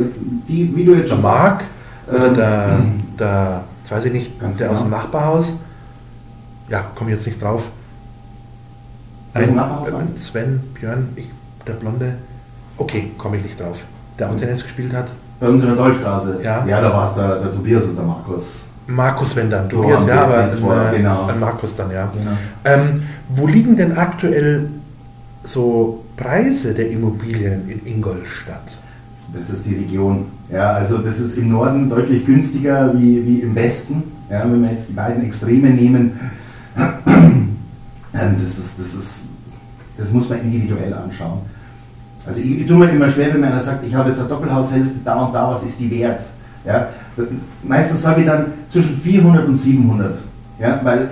die, 0.49 0.73
wie 0.75 0.85
du 0.85 0.95
jetzt 0.95 1.11
schon 1.11 1.21
der 1.21 1.31
Marc, 1.31 1.65
sagst. 2.07 2.27
Ähm, 2.27 2.35
der, 2.35 2.79
der, 3.19 3.65
jetzt 3.83 3.93
weiß 3.93 4.05
ich 4.07 4.13
nicht, 4.13 4.41
Ganz 4.41 4.57
der 4.57 4.69
genau. 4.69 4.79
aus 4.79 4.85
dem 4.85 4.91
Nachbarhaus, 4.91 5.61
ja, 6.69 6.85
komme 6.95 7.11
jetzt 7.11 7.27
nicht 7.27 7.41
drauf. 7.41 7.69
Ein, 9.35 9.59
äh, 9.59 10.19
Sven, 10.19 10.61
Björn, 10.75 11.09
ich, 11.17 11.27
der 11.67 11.75
Blonde, 11.75 12.15
okay, 12.79 13.11
komme 13.19 13.37
ich 13.37 13.43
nicht 13.45 13.61
drauf 13.61 13.79
der 14.19 14.31
auch 14.31 14.37
Tennis 14.37 14.63
gespielt 14.63 14.93
hat? 14.93 15.07
Bei 15.41 15.49
uns 15.49 15.63
in 15.63 15.69
der 15.69 15.77
Deutschstraße. 15.77 16.41
Ja, 16.43 16.65
ja 16.67 16.81
da 16.81 16.93
war 16.93 17.09
es 17.09 17.15
der, 17.15 17.41
der, 17.41 17.53
Tobias 17.53 17.85
und 17.85 17.97
der 17.97 18.05
Markus. 18.05 18.61
Markus, 18.87 19.35
wenn 19.35 19.51
dann. 19.51 19.69
So 19.71 19.83
Tobias, 19.83 20.07
ja, 20.07 20.25
aber 20.25 20.39
ein, 20.39 20.51
äh, 20.51 20.97
genau. 20.99 21.27
ein 21.27 21.41
Markus 21.41 21.75
dann, 21.75 21.91
ja. 21.91 22.09
Genau. 22.17 22.37
Ähm, 22.65 23.03
wo 23.29 23.47
liegen 23.47 23.77
denn 23.77 23.97
aktuell 23.97 24.69
so 25.45 26.05
Preise 26.17 26.75
der 26.75 26.91
Immobilien 26.91 27.69
in 27.69 27.85
Ingolstadt? 27.87 28.79
Das 29.33 29.51
ist 29.51 29.67
die 29.67 29.75
Region. 29.75 30.27
Ja, 30.51 30.75
also 30.75 30.99
das 30.99 31.19
ist 31.19 31.39
im 31.39 31.51
Norden 31.51 31.89
deutlich 31.89 32.27
günstiger 32.27 32.93
wie, 32.95 33.27
wie 33.27 33.41
im 33.41 33.55
Westen. 33.55 34.03
Ja, 34.31 34.45
wenn 34.45 34.63
wir 34.63 34.71
jetzt 34.71 34.89
die 34.89 34.93
beiden 34.93 35.25
Extreme 35.25 35.71
nehmen, 35.71 36.21
das, 38.13 38.59
ist, 38.59 38.79
das, 38.79 38.95
ist, 38.95 39.21
das 39.97 40.11
muss 40.11 40.29
man 40.29 40.41
individuell 40.41 40.93
anschauen. 40.93 41.41
Also 42.27 42.41
ich, 42.41 42.61
ich 42.61 42.67
tue 42.67 42.77
mir 42.77 42.89
immer 42.91 43.11
schwer, 43.11 43.35
wenn 43.35 43.45
einer 43.45 43.61
sagt, 43.61 43.85
ich 43.87 43.95
habe 43.95 44.11
jetzt 44.11 44.21
eine 44.21 44.29
Doppelhaushälfte, 44.29 44.95
da 45.05 45.15
und 45.23 45.35
da, 45.35 45.51
was 45.51 45.63
ist 45.63 45.79
die 45.81 45.91
wert? 45.91 46.21
Ja, 46.65 46.89
meistens 47.63 48.03
sage 48.03 48.21
ich 48.21 48.27
dann 48.27 48.47
zwischen 48.69 48.97
400 49.01 49.49
und 49.49 49.57
700. 49.57 50.15
Ja, 50.61 50.81
weil 50.85 51.11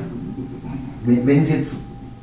wenn 1.04 1.40
es 1.40 1.50
jetzt 1.50 1.76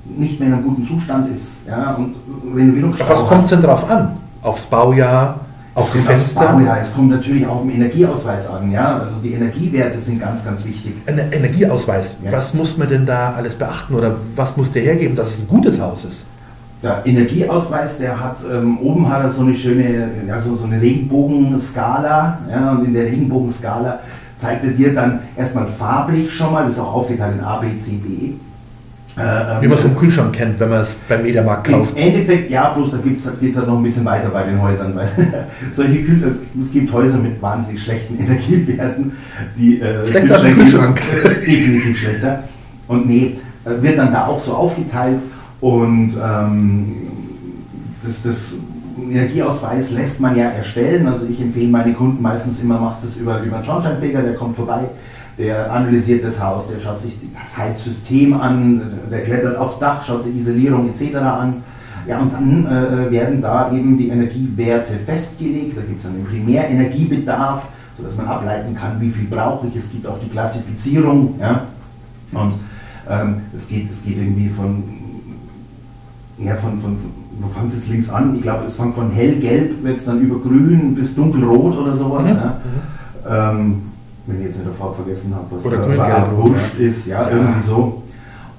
nicht 0.05 0.39
mehr 0.39 0.47
in 0.47 0.55
einem 0.55 0.63
guten 0.63 0.85
Zustand 0.85 1.33
ist. 1.33 1.49
Ja, 1.67 1.95
und 1.95 2.15
Renovierungsstau 2.55 3.09
Was 3.09 3.25
kommt 3.25 3.43
es 3.43 3.49
denn 3.49 3.61
darauf 3.61 3.89
an? 3.89 4.17
Aufs 4.41 4.65
Baujahr, 4.65 5.41
auf 5.75 5.91
die 5.91 5.99
Fenster? 5.99 6.53
Baujahr. 6.53 6.79
Es 6.79 6.93
kommt 6.93 7.09
natürlich 7.09 7.45
auf 7.45 7.61
den 7.61 7.71
Energieausweis 7.71 8.47
an. 8.49 8.71
Ja? 8.71 8.97
Also 8.99 9.15
die 9.23 9.33
Energiewerte 9.33 9.99
sind 9.99 10.19
ganz, 10.19 10.43
ganz 10.43 10.63
wichtig. 10.65 10.93
Ein 11.05 11.19
Energieausweis, 11.31 12.17
ja. 12.23 12.31
was 12.31 12.53
muss 12.53 12.77
man 12.77 12.87
denn 12.87 13.05
da 13.05 13.33
alles 13.33 13.55
beachten 13.55 13.93
oder 13.95 14.15
was 14.35 14.57
muss 14.57 14.71
der 14.71 14.83
hergeben, 14.83 15.15
dass 15.15 15.31
es 15.31 15.39
ein 15.41 15.47
gutes 15.47 15.79
Haus 15.79 16.05
ist? 16.05 16.25
Der 16.83 17.01
Energieausweis, 17.05 17.97
der 17.97 18.19
hat, 18.19 18.37
ähm, 18.51 18.77
oben 18.79 19.09
hat 19.09 19.23
er 19.23 19.29
so 19.29 19.41
eine 19.41 19.55
schöne, 19.55 20.09
ja, 20.27 20.39
so, 20.39 20.55
so 20.55 20.65
eine 20.65 20.79
Regenbogenskala. 20.79 22.37
Ja, 22.51 22.71
und 22.71 22.85
in 22.85 22.93
der 22.93 23.05
Regenbogenskala 23.05 23.99
zeigt 24.37 24.63
er 24.63 24.71
dir 24.71 24.93
dann 24.93 25.19
erstmal 25.35 25.65
farblich 25.65 26.31
schon 26.31 26.53
mal, 26.53 26.65
das 26.65 26.73
ist 26.73 26.79
auch 26.79 26.93
aufgeteilt 26.93 27.35
in 27.39 27.43
A, 27.43 27.57
B, 27.57 27.77
C, 27.79 27.91
D. 27.91 28.35
Äh, 29.17 29.21
ähm, 29.21 29.61
Wie 29.61 29.67
man 29.67 29.77
es 29.77 29.83
vom 29.83 29.95
Kühlschrank 29.95 30.33
kennt, 30.33 30.59
wenn 30.59 30.69
man 30.69 30.81
es 30.81 30.93
beim 31.09 31.23
Mediamarkt 31.23 31.67
kauft. 31.67 31.97
Im 31.97 32.03
Endeffekt, 32.03 32.51
ja, 32.51 32.69
bloß 32.69 32.91
da 32.91 32.97
geht 32.97 33.17
es 33.17 33.57
halt 33.57 33.67
noch 33.67 33.77
ein 33.77 33.83
bisschen 33.83 34.05
weiter 34.05 34.29
bei 34.29 34.43
den 34.43 34.61
Häusern, 34.61 34.95
weil 34.95 35.09
solche 35.71 36.03
Kühl 36.03 36.23
es, 36.23 36.39
es, 36.61 36.71
gibt 36.71 36.93
Häuser 36.93 37.17
mit 37.17 37.41
wahnsinnig 37.41 37.81
schlechten 37.81 38.19
Energiewerten, 38.19 39.13
die 39.57 39.81
äh, 39.81 40.05
schlechter 40.05 40.35
als 40.35 40.43
Kühlschrank. 40.43 41.01
definitiv 41.41 41.99
schlechter. 41.99 42.43
Und 42.87 43.07
nee, 43.07 43.37
äh, 43.65 43.81
wird 43.81 43.97
dann 43.97 44.11
da 44.11 44.27
auch 44.27 44.39
so 44.39 44.53
aufgeteilt 44.53 45.19
und 45.61 46.13
ähm, 46.23 46.93
das, 48.03 48.23
das 48.23 48.53
Energieausweis 49.01 49.91
lässt 49.91 50.19
man 50.19 50.35
ja 50.35 50.49
erstellen. 50.49 51.07
Also 51.07 51.25
ich 51.29 51.41
empfehle 51.41 51.69
meine 51.69 51.93
Kunden 51.93 52.21
meistens 52.21 52.61
immer, 52.61 52.79
macht 52.79 53.03
es 53.03 53.17
über, 53.17 53.41
über 53.41 53.55
einen 53.57 53.65
Schornsteinfeger, 53.65 54.21
der 54.21 54.35
kommt 54.35 54.55
vorbei, 54.55 54.81
der 55.37 55.71
analysiert 55.71 56.23
das 56.23 56.41
Haus, 56.41 56.67
der 56.67 56.79
schaut 56.79 56.99
sich 56.99 57.15
das 57.41 57.57
Heizsystem 57.57 58.33
an, 58.39 58.81
der 59.11 59.23
klettert 59.23 59.57
aufs 59.57 59.79
Dach, 59.79 60.03
schaut 60.03 60.23
sich 60.23 60.35
Isolierung 60.35 60.89
etc. 60.89 61.15
an. 61.15 61.63
Ja, 62.07 62.19
und 62.19 62.33
dann 62.33 62.65
äh, 62.65 63.11
werden 63.11 63.41
da 63.41 63.69
eben 63.71 63.97
die 63.97 64.07
Energiewerte 64.07 64.93
festgelegt. 65.05 65.75
Da 65.75 65.81
gibt 65.81 65.99
es 65.99 66.05
einen 66.05 66.23
Primärenergiebedarf, 66.23 67.65
sodass 67.97 68.15
man 68.15 68.27
ableiten 68.27 68.73
kann, 68.75 69.01
wie 69.01 69.09
viel 69.09 69.25
brauche 69.25 69.67
ich. 69.67 69.75
Es 69.75 69.91
gibt 69.91 70.07
auch 70.07 70.17
die 70.23 70.29
Klassifizierung. 70.29 71.35
Ja? 71.37 71.65
Und 72.31 72.53
ähm, 73.09 73.41
es, 73.55 73.67
geht, 73.67 73.91
es 73.91 74.03
geht 74.03 74.17
irgendwie 74.17 74.47
von 74.47 74.83
ja, 76.37 76.55
von, 76.55 76.79
von, 76.79 76.97
wo 77.39 77.47
fängt 77.47 77.73
es 77.73 77.87
links 77.87 78.09
an? 78.09 78.35
Ich 78.35 78.41
glaube, 78.41 78.65
es 78.65 78.75
fängt 78.75 78.95
von 78.95 79.11
hellgelb, 79.11 79.83
wird 79.83 79.97
es 79.97 80.05
dann 80.05 80.21
über 80.21 80.39
grün 80.39 80.95
bis 80.95 81.15
dunkelrot 81.15 81.77
oder 81.77 81.95
sowas. 81.95 82.27
Mhm. 82.27 82.37
Ja. 83.25 83.51
Ähm, 83.51 83.81
wenn 84.25 84.39
ich 84.39 84.45
jetzt 84.45 84.57
nicht 84.57 84.67
der 84.67 84.73
Farbe 84.73 84.95
vergessen 84.95 85.33
habe, 85.33 85.45
was 85.49 85.65
oder 85.65 85.77
grün-gelb-rot 85.77 86.55
ist, 86.79 87.07
ja, 87.07 87.23
ja, 87.23 87.29
irgendwie 87.29 87.61
so. 87.61 88.03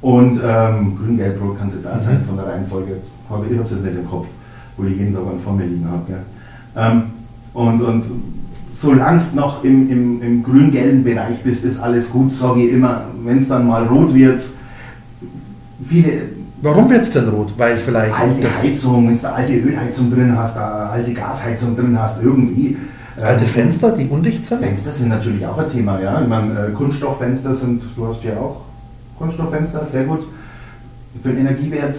Und 0.00 0.40
ähm, 0.42 0.96
grün-gelb-rot 0.96 1.58
kann 1.58 1.68
es 1.68 1.74
jetzt 1.74 1.86
auch 1.86 1.94
mhm. 1.94 2.04
sein 2.04 2.24
von 2.26 2.36
der 2.36 2.46
Reihenfolge. 2.46 2.96
Ich 2.96 3.30
habe 3.30 3.64
es 3.64 3.70
jetzt 3.70 3.84
nicht 3.84 3.96
im 3.98 4.08
Kopf, 4.08 4.28
wo 4.76 4.84
ich 4.84 4.96
jeden 4.96 5.14
Tag 5.14 5.26
einen 5.26 5.40
vor 5.40 5.52
mir 5.52 5.66
liegen 5.66 5.86
habe. 5.88 6.04
Ja. 6.12 6.90
Ähm, 6.90 7.02
und, 7.52 7.82
und 7.82 8.04
solange 8.72 9.18
es 9.18 9.34
noch 9.34 9.62
im, 9.64 9.90
im, 9.90 10.22
im 10.22 10.42
grün-gelben 10.42 11.04
Bereich 11.04 11.42
bist, 11.42 11.64
ist 11.64 11.80
alles 11.80 12.10
gut, 12.10 12.32
sage 12.32 12.62
ich 12.62 12.72
immer. 12.72 13.02
Wenn 13.24 13.38
es 13.38 13.48
dann 13.48 13.66
mal 13.66 13.84
rot 13.84 14.14
wird, 14.14 14.42
viele 15.82 16.22
Warum 16.60 16.90
wird 16.90 17.02
es 17.02 17.10
denn 17.10 17.28
rot? 17.28 17.54
Weil 17.56 17.76
vielleicht. 17.76 18.12
Alte 18.12 18.62
Heizung, 18.62 19.06
wenn 19.06 19.14
du 19.14 19.20
da 19.20 19.32
alte 19.32 19.54
Ölheizung 19.54 20.10
drin 20.10 20.36
hast, 20.36 20.56
da 20.56 20.90
alte 20.90 21.12
Gasheizung 21.12 21.76
drin 21.76 21.98
hast, 21.98 22.22
irgendwie. 22.22 22.76
Alte 23.20 23.44
ähm, 23.44 23.50
Fenster, 23.50 23.92
die 23.92 24.06
undicht 24.08 24.46
sind? 24.46 24.60
Fenster 24.60 24.90
sind 24.90 25.08
natürlich 25.08 25.44
auch 25.46 25.58
ein 25.58 25.68
Thema, 25.68 26.00
ja. 26.00 26.20
Ich 26.20 26.28
meine, 26.28 26.68
äh, 26.68 26.70
Kunststofffenster 26.72 27.54
sind, 27.54 27.82
du 27.96 28.06
hast 28.08 28.22
ja 28.24 28.36
auch 28.38 28.62
Kunststofffenster, 29.18 29.86
sehr 29.90 30.04
gut. 30.04 30.26
Für 31.22 31.30
den 31.30 31.38
Energiewert? 31.38 31.96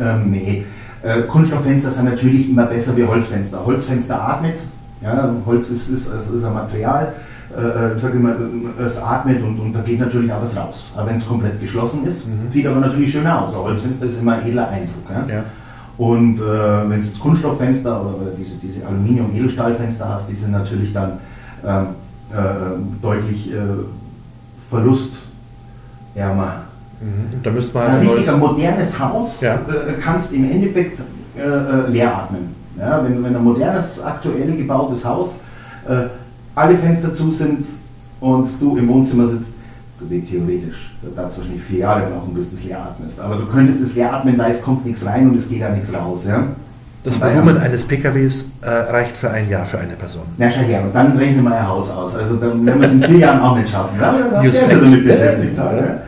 Ähm, 0.00 0.30
nee. 0.30 0.64
Äh, 1.02 1.22
Kunststofffenster 1.22 1.90
sind 1.90 2.04
natürlich 2.06 2.50
immer 2.50 2.66
besser 2.66 2.96
wie 2.96 3.04
Holzfenster. 3.04 3.64
Holzfenster 3.64 4.20
atmet, 4.20 4.58
ja, 5.02 5.34
Holz 5.44 5.70
ist, 5.70 5.88
ist, 5.88 6.06
ist 6.06 6.44
ein 6.44 6.54
Material 6.54 7.12
äh, 7.56 7.98
sag 8.00 8.14
immer, 8.14 8.34
es 8.84 8.98
atmet 8.98 9.42
und, 9.42 9.58
und 9.58 9.72
da 9.72 9.80
geht 9.80 10.00
natürlich 10.00 10.32
auch 10.32 10.42
was 10.42 10.56
raus. 10.56 10.84
Aber 10.96 11.08
wenn 11.08 11.16
es 11.16 11.26
komplett 11.26 11.60
geschlossen 11.60 12.06
ist, 12.06 12.26
mhm. 12.26 12.50
sieht 12.50 12.66
aber 12.66 12.80
natürlich 12.80 13.12
schöner 13.12 13.42
aus. 13.42 13.54
Ein 13.54 13.60
Holzfenster 13.60 14.06
ist 14.06 14.18
immer 14.18 14.34
ein 14.34 14.46
edler 14.46 14.68
Eindruck. 14.68 15.04
Ja? 15.10 15.34
Ja. 15.34 15.44
Und 15.96 16.38
äh, 16.40 16.90
wenn 16.90 16.98
es 16.98 17.18
Kunststofffenster 17.18 18.00
oder, 18.00 18.16
oder 18.16 18.30
diese, 18.36 18.56
diese 18.56 18.84
Aluminium-Edelstahlfenster 18.86 20.08
hast, 20.08 20.28
die 20.28 20.34
sind 20.34 20.50
natürlich 20.50 20.92
dann 20.92 21.18
ähm, 21.64 21.86
äh, 22.32 22.36
deutlich 23.00 23.52
äh, 23.52 23.56
verlustärmer. 24.68 26.64
Mhm. 27.00 27.42
Da 27.42 27.50
müsste 27.50 27.78
man 27.78 27.86
ein 27.86 28.00
richtig 28.00 28.28
ein 28.28 28.40
modernes 28.40 28.98
Haus 28.98 29.40
ja. 29.40 29.54
Äh, 29.54 30.00
kannst 30.02 30.32
im 30.32 30.50
Endeffekt 30.50 30.98
äh, 31.36 31.40
äh, 31.40 31.90
leer 31.90 32.16
atmen. 32.16 32.54
Ja, 32.76 33.04
wenn, 33.04 33.22
wenn 33.22 33.36
ein 33.36 33.44
modernes, 33.44 34.02
aktuell 34.02 34.56
gebautes 34.56 35.04
Haus 35.04 35.38
alle 36.54 36.76
Fenster 36.76 37.12
zu 37.12 37.30
sind 37.32 37.64
und 38.20 38.48
du 38.60 38.76
im 38.76 38.88
Wohnzimmer 38.88 39.26
sitzt, 39.26 39.52
du 39.98 40.06
denkst 40.06 40.30
theoretisch, 40.30 40.94
da 41.02 41.22
darfst 41.22 41.36
du 41.36 41.40
wahrscheinlich 41.40 41.64
vier 41.64 41.78
Jahre 41.80 42.02
brauchen, 42.10 42.34
bis 42.34 42.48
du 42.50 42.56
das 42.56 42.64
leer 42.64 42.82
atmest. 42.82 43.20
Aber 43.20 43.36
du 43.36 43.46
könntest 43.46 43.82
das 43.82 43.94
leer 43.94 44.12
atmen, 44.12 44.38
weil 44.38 44.52
es 44.52 44.62
kommt 44.62 44.84
nichts 44.86 45.04
rein 45.04 45.28
und 45.30 45.36
es 45.36 45.48
geht 45.48 45.62
auch 45.62 45.74
nichts 45.74 45.92
raus. 45.92 46.24
Ja? 46.26 46.44
Das 47.04 47.20
Volumen 47.20 47.58
eines 47.58 47.84
PKWs 47.84 48.50
äh, 48.62 48.68
reicht 48.68 49.16
für 49.16 49.30
ein 49.30 49.50
Jahr 49.50 49.66
für 49.66 49.78
eine 49.78 49.94
Person. 49.94 50.22
Na 50.38 50.50
schau 50.50 50.60
her, 50.60 50.82
und 50.84 50.94
dann 50.94 51.16
rechnen 51.18 51.44
wir 51.44 51.54
ein 51.54 51.68
Haus 51.68 51.90
aus. 51.90 52.16
Also 52.16 52.36
dann 52.36 52.64
werden 52.64 52.80
wir 52.80 52.88
es 52.88 52.94
in 52.94 53.02
vier 53.02 53.18
Jahren 53.18 53.40
auch 53.40 53.58
nicht 53.58 53.68
schaffen. 53.68 54.00
Ja, 54.00 54.14
das 54.32 54.46
ist 54.46 54.60
ja 54.62 54.68
damit 54.68 55.04
beschäftigt. 55.04 55.56
Ja. 55.58 55.98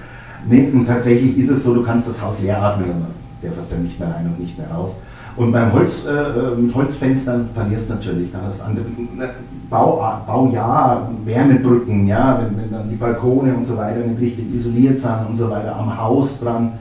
Nee, 0.48 0.68
und 0.72 0.86
tatsächlich 0.86 1.36
ist 1.36 1.50
es 1.50 1.64
so, 1.64 1.74
du 1.74 1.82
kannst 1.82 2.08
das 2.08 2.20
Haus 2.22 2.36
leer 2.40 2.62
atmen 2.62 2.88
und 2.88 3.06
der 3.42 3.52
fährst 3.52 3.72
dann 3.72 3.82
nicht 3.82 4.00
mehr 4.00 4.08
rein 4.08 4.26
und 4.26 4.40
nicht 4.40 4.56
mehr 4.56 4.68
raus. 4.70 4.94
Und 5.36 5.52
beim 5.52 5.72
Holz, 5.72 6.06
äh, 6.06 6.10
äh, 6.10 6.56
mit 6.56 6.74
Holzfenstern 6.74 7.50
verlierst 7.54 7.88
du 7.88 7.94
natürlich. 7.94 8.32
Da 8.32 8.38
hast 8.46 8.60
andere 8.62 8.86
ne, 8.86 9.30
Bau, 9.68 10.02
Baujahr, 10.26 11.10
Wärmebrücken, 11.24 12.06
ja, 12.06 12.40
wenn, 12.40 12.56
wenn, 12.56 12.72
dann 12.72 12.88
die 12.88 12.96
Balkone 12.96 13.54
und 13.54 13.66
so 13.66 13.76
weiter 13.76 13.98
nicht 14.00 14.20
richtig 14.20 14.54
isoliert 14.54 14.98
sind 14.98 15.26
und 15.28 15.36
so 15.36 15.50
weiter, 15.50 15.76
am 15.76 15.96
Haus 16.00 16.40
dran, 16.40 16.72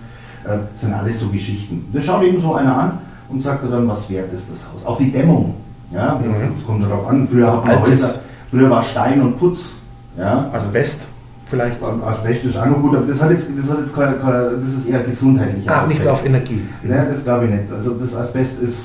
äh, 0.46 0.58
sind 0.76 0.94
alles 0.94 1.20
so 1.20 1.28
Geschichten. 1.28 1.86
Das 1.92 2.06
schaut 2.06 2.24
eben 2.24 2.40
so 2.40 2.54
einer 2.54 2.78
an 2.78 2.92
und 3.28 3.42
sagt 3.42 3.70
dann, 3.70 3.88
was 3.88 4.10
wert 4.10 4.32
ist 4.32 4.50
das 4.50 4.60
Haus. 4.72 4.86
Auch 4.86 4.98
die 4.98 5.12
Dämmung, 5.12 5.56
ja, 5.92 6.16
mhm. 6.16 6.54
das 6.56 6.66
kommt 6.66 6.84
darauf 6.84 7.08
an. 7.08 7.28
Früher, 7.28 7.52
hat 7.52 7.66
man 7.66 7.82
Häuser, 7.82 8.16
früher 8.50 8.70
war 8.70 8.84
Stein 8.84 9.22
und 9.22 9.38
Putz. 9.38 9.72
Ja, 10.18 10.50
Asbest 10.54 11.05
vielleicht. 11.48 11.78
Asbest 11.82 12.46
ist 12.46 12.58
auch 12.58 12.66
noch 12.66 12.82
gut, 12.82 12.96
aber 12.96 13.06
das, 13.06 13.22
hat 13.22 13.32
jetzt, 13.32 13.48
das, 13.58 13.70
hat 13.70 13.80
jetzt 13.80 13.96
keine, 13.96 14.14
keine, 14.16 14.52
das 14.64 14.74
ist 14.74 14.88
eher 14.88 15.04
gesundheitlich. 15.04 15.70
Ah, 15.70 15.86
nicht 15.88 16.06
auf 16.08 16.26
Energie. 16.26 16.62
Nein, 16.84 17.08
das 17.10 17.24
glaube 17.24 17.46
ich 17.46 17.52
nicht. 17.52 17.72
Also 17.72 17.92
das 17.92 18.16
Asbest 18.16 18.62
ist, 18.62 18.78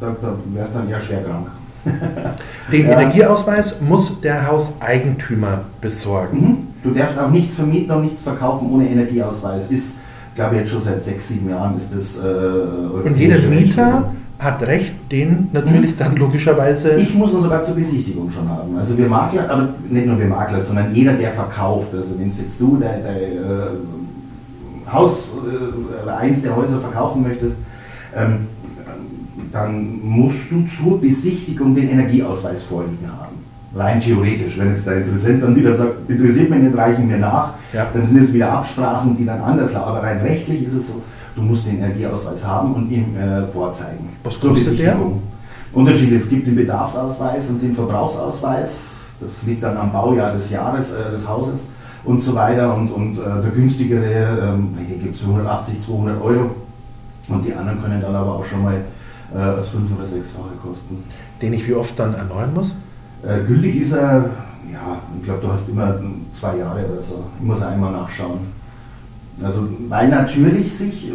da, 0.00 0.14
da 0.20 0.34
wäre 0.52 0.66
es 0.66 0.72
dann 0.72 0.88
eher 0.88 1.00
schwer 1.00 1.22
krank. 1.22 1.48
Den 2.72 2.86
ja. 2.86 2.92
Energieausweis 2.92 3.80
muss 3.80 4.20
der 4.20 4.46
Hauseigentümer 4.46 5.60
besorgen. 5.80 6.38
Mhm. 6.40 6.56
Du 6.82 6.90
darfst 6.98 7.18
auch 7.18 7.30
nichts 7.30 7.54
vermieten 7.54 7.90
und 7.90 8.02
nichts 8.02 8.22
verkaufen 8.22 8.70
ohne 8.70 8.88
Energieausweis. 8.88 9.70
Ist, 9.70 9.96
glaube 10.34 10.54
ich, 10.54 10.60
jetzt 10.62 10.70
schon 10.70 10.82
seit 10.82 11.02
sechs, 11.02 11.28
sieben 11.28 11.48
Jahren 11.48 11.76
ist 11.76 11.88
das. 11.94 12.22
Äh, 12.22 13.06
und 13.06 13.16
jeder 13.16 13.38
Mieter 13.38 14.12
hat 14.38 14.62
recht, 14.62 14.94
den 15.10 15.48
natürlich 15.52 15.92
mhm. 15.92 15.98
dann 15.98 16.16
logischerweise. 16.16 16.96
Ich 16.96 17.14
muss 17.14 17.32
ihn 17.32 17.40
sogar 17.40 17.62
zur 17.62 17.76
Besichtigung 17.76 18.30
schon 18.30 18.48
haben. 18.48 18.76
Also 18.76 18.98
wir 18.98 19.08
Makler, 19.08 19.48
aber 19.48 19.68
nicht 19.88 20.06
nur 20.06 20.18
wir 20.18 20.26
Makler, 20.26 20.60
sondern 20.60 20.94
jeder, 20.94 21.12
der 21.14 21.32
verkauft. 21.32 21.94
Also 21.94 22.18
wenn 22.18 22.28
es 22.28 22.38
jetzt 22.38 22.60
du 22.60 22.76
dein, 22.80 23.02
dein 23.02 23.14
äh, 23.14 24.92
Haus 24.92 25.30
äh, 26.06 26.10
eins 26.10 26.42
der 26.42 26.54
Häuser 26.56 26.80
verkaufen 26.80 27.22
möchtest, 27.22 27.56
ähm, 28.14 28.48
dann 29.52 30.00
musst 30.02 30.50
du 30.50 30.66
zur 30.66 31.00
Besichtigung 31.00 31.74
den 31.74 31.88
Energieausweis 31.90 32.64
vorliegen 32.64 33.08
haben. 33.08 33.34
Rein 33.76 34.00
theoretisch, 34.00 34.58
wenn 34.58 34.70
jetzt 34.70 34.86
der 34.86 34.98
Interessent 34.98 35.42
dann 35.42 35.54
wieder 35.56 35.74
sagt, 35.74 36.08
interessiert 36.08 36.50
mich 36.50 36.60
nicht, 36.60 36.76
reichen 36.76 37.06
mir 37.06 37.18
nach, 37.18 37.54
ja. 37.72 37.86
dann 37.92 38.06
sind 38.06 38.22
es 38.22 38.32
wieder 38.32 38.52
Absprachen, 38.52 39.16
die 39.16 39.24
dann 39.24 39.40
anders 39.40 39.72
laufen. 39.72 39.88
Aber 39.88 40.02
rein 40.02 40.18
rechtlich 40.20 40.66
ist 40.66 40.74
es 40.74 40.88
so, 40.88 41.02
du 41.34 41.42
musst 41.42 41.66
den 41.66 41.78
Energieausweis 41.78 42.44
haben 42.44 42.74
und 42.74 42.90
ihm 42.90 43.16
äh, 43.16 43.46
vorzeigen. 43.46 44.10
Was 44.22 44.40
kostet 44.40 44.78
der? 44.78 44.96
Unterschiede, 45.72 46.16
es 46.16 46.28
gibt 46.28 46.46
den 46.46 46.54
Bedarfsausweis 46.54 47.48
und 47.48 47.60
den 47.60 47.74
Verbrauchsausweis. 47.74 48.92
Das 49.20 49.42
liegt 49.44 49.62
dann 49.62 49.76
am 49.76 49.92
Baujahr 49.92 50.32
des 50.32 50.50
Jahres 50.50 50.92
äh, 50.92 51.10
des 51.10 51.28
Hauses 51.28 51.58
und 52.04 52.20
so 52.20 52.34
weiter. 52.34 52.74
Und, 52.74 52.88
und 52.90 53.18
äh, 53.18 53.42
der 53.42 53.50
günstigere, 53.50 54.54
ähm, 54.54 54.76
hier 54.86 54.98
gibt 54.98 55.16
es 55.16 55.22
180, 55.22 55.80
200 55.80 56.22
Euro. 56.22 56.50
Und 57.28 57.44
die 57.44 57.54
anderen 57.54 57.82
können 57.82 58.00
dann 58.00 58.14
aber 58.14 58.36
auch 58.36 58.44
schon 58.44 58.62
mal 58.62 58.76
äh, 59.34 59.38
als 59.38 59.68
fünf- 59.68 59.90
oder 59.96 60.06
sechsfache 60.06 60.54
kosten. 60.62 61.02
Den 61.42 61.52
ich 61.54 61.66
wie 61.66 61.74
oft 61.74 61.98
dann 61.98 62.14
erneuern 62.14 62.54
muss? 62.54 62.72
Äh, 63.22 63.42
gültig 63.46 63.80
ist 63.80 63.92
er, 63.92 64.30
ja, 64.70 64.98
ich 65.16 65.24
glaube, 65.24 65.40
du 65.40 65.52
hast 65.52 65.68
immer 65.68 65.94
zwei 66.32 66.58
Jahre 66.58 66.84
oder 66.86 67.02
so. 67.02 67.24
Ich 67.40 67.44
muss 67.44 67.62
einmal 67.62 67.92
nachschauen. 67.92 68.38
Also, 69.42 69.68
weil 69.88 70.08
natürlich 70.08 70.72
sich 70.72 71.08
äh, 71.08 71.12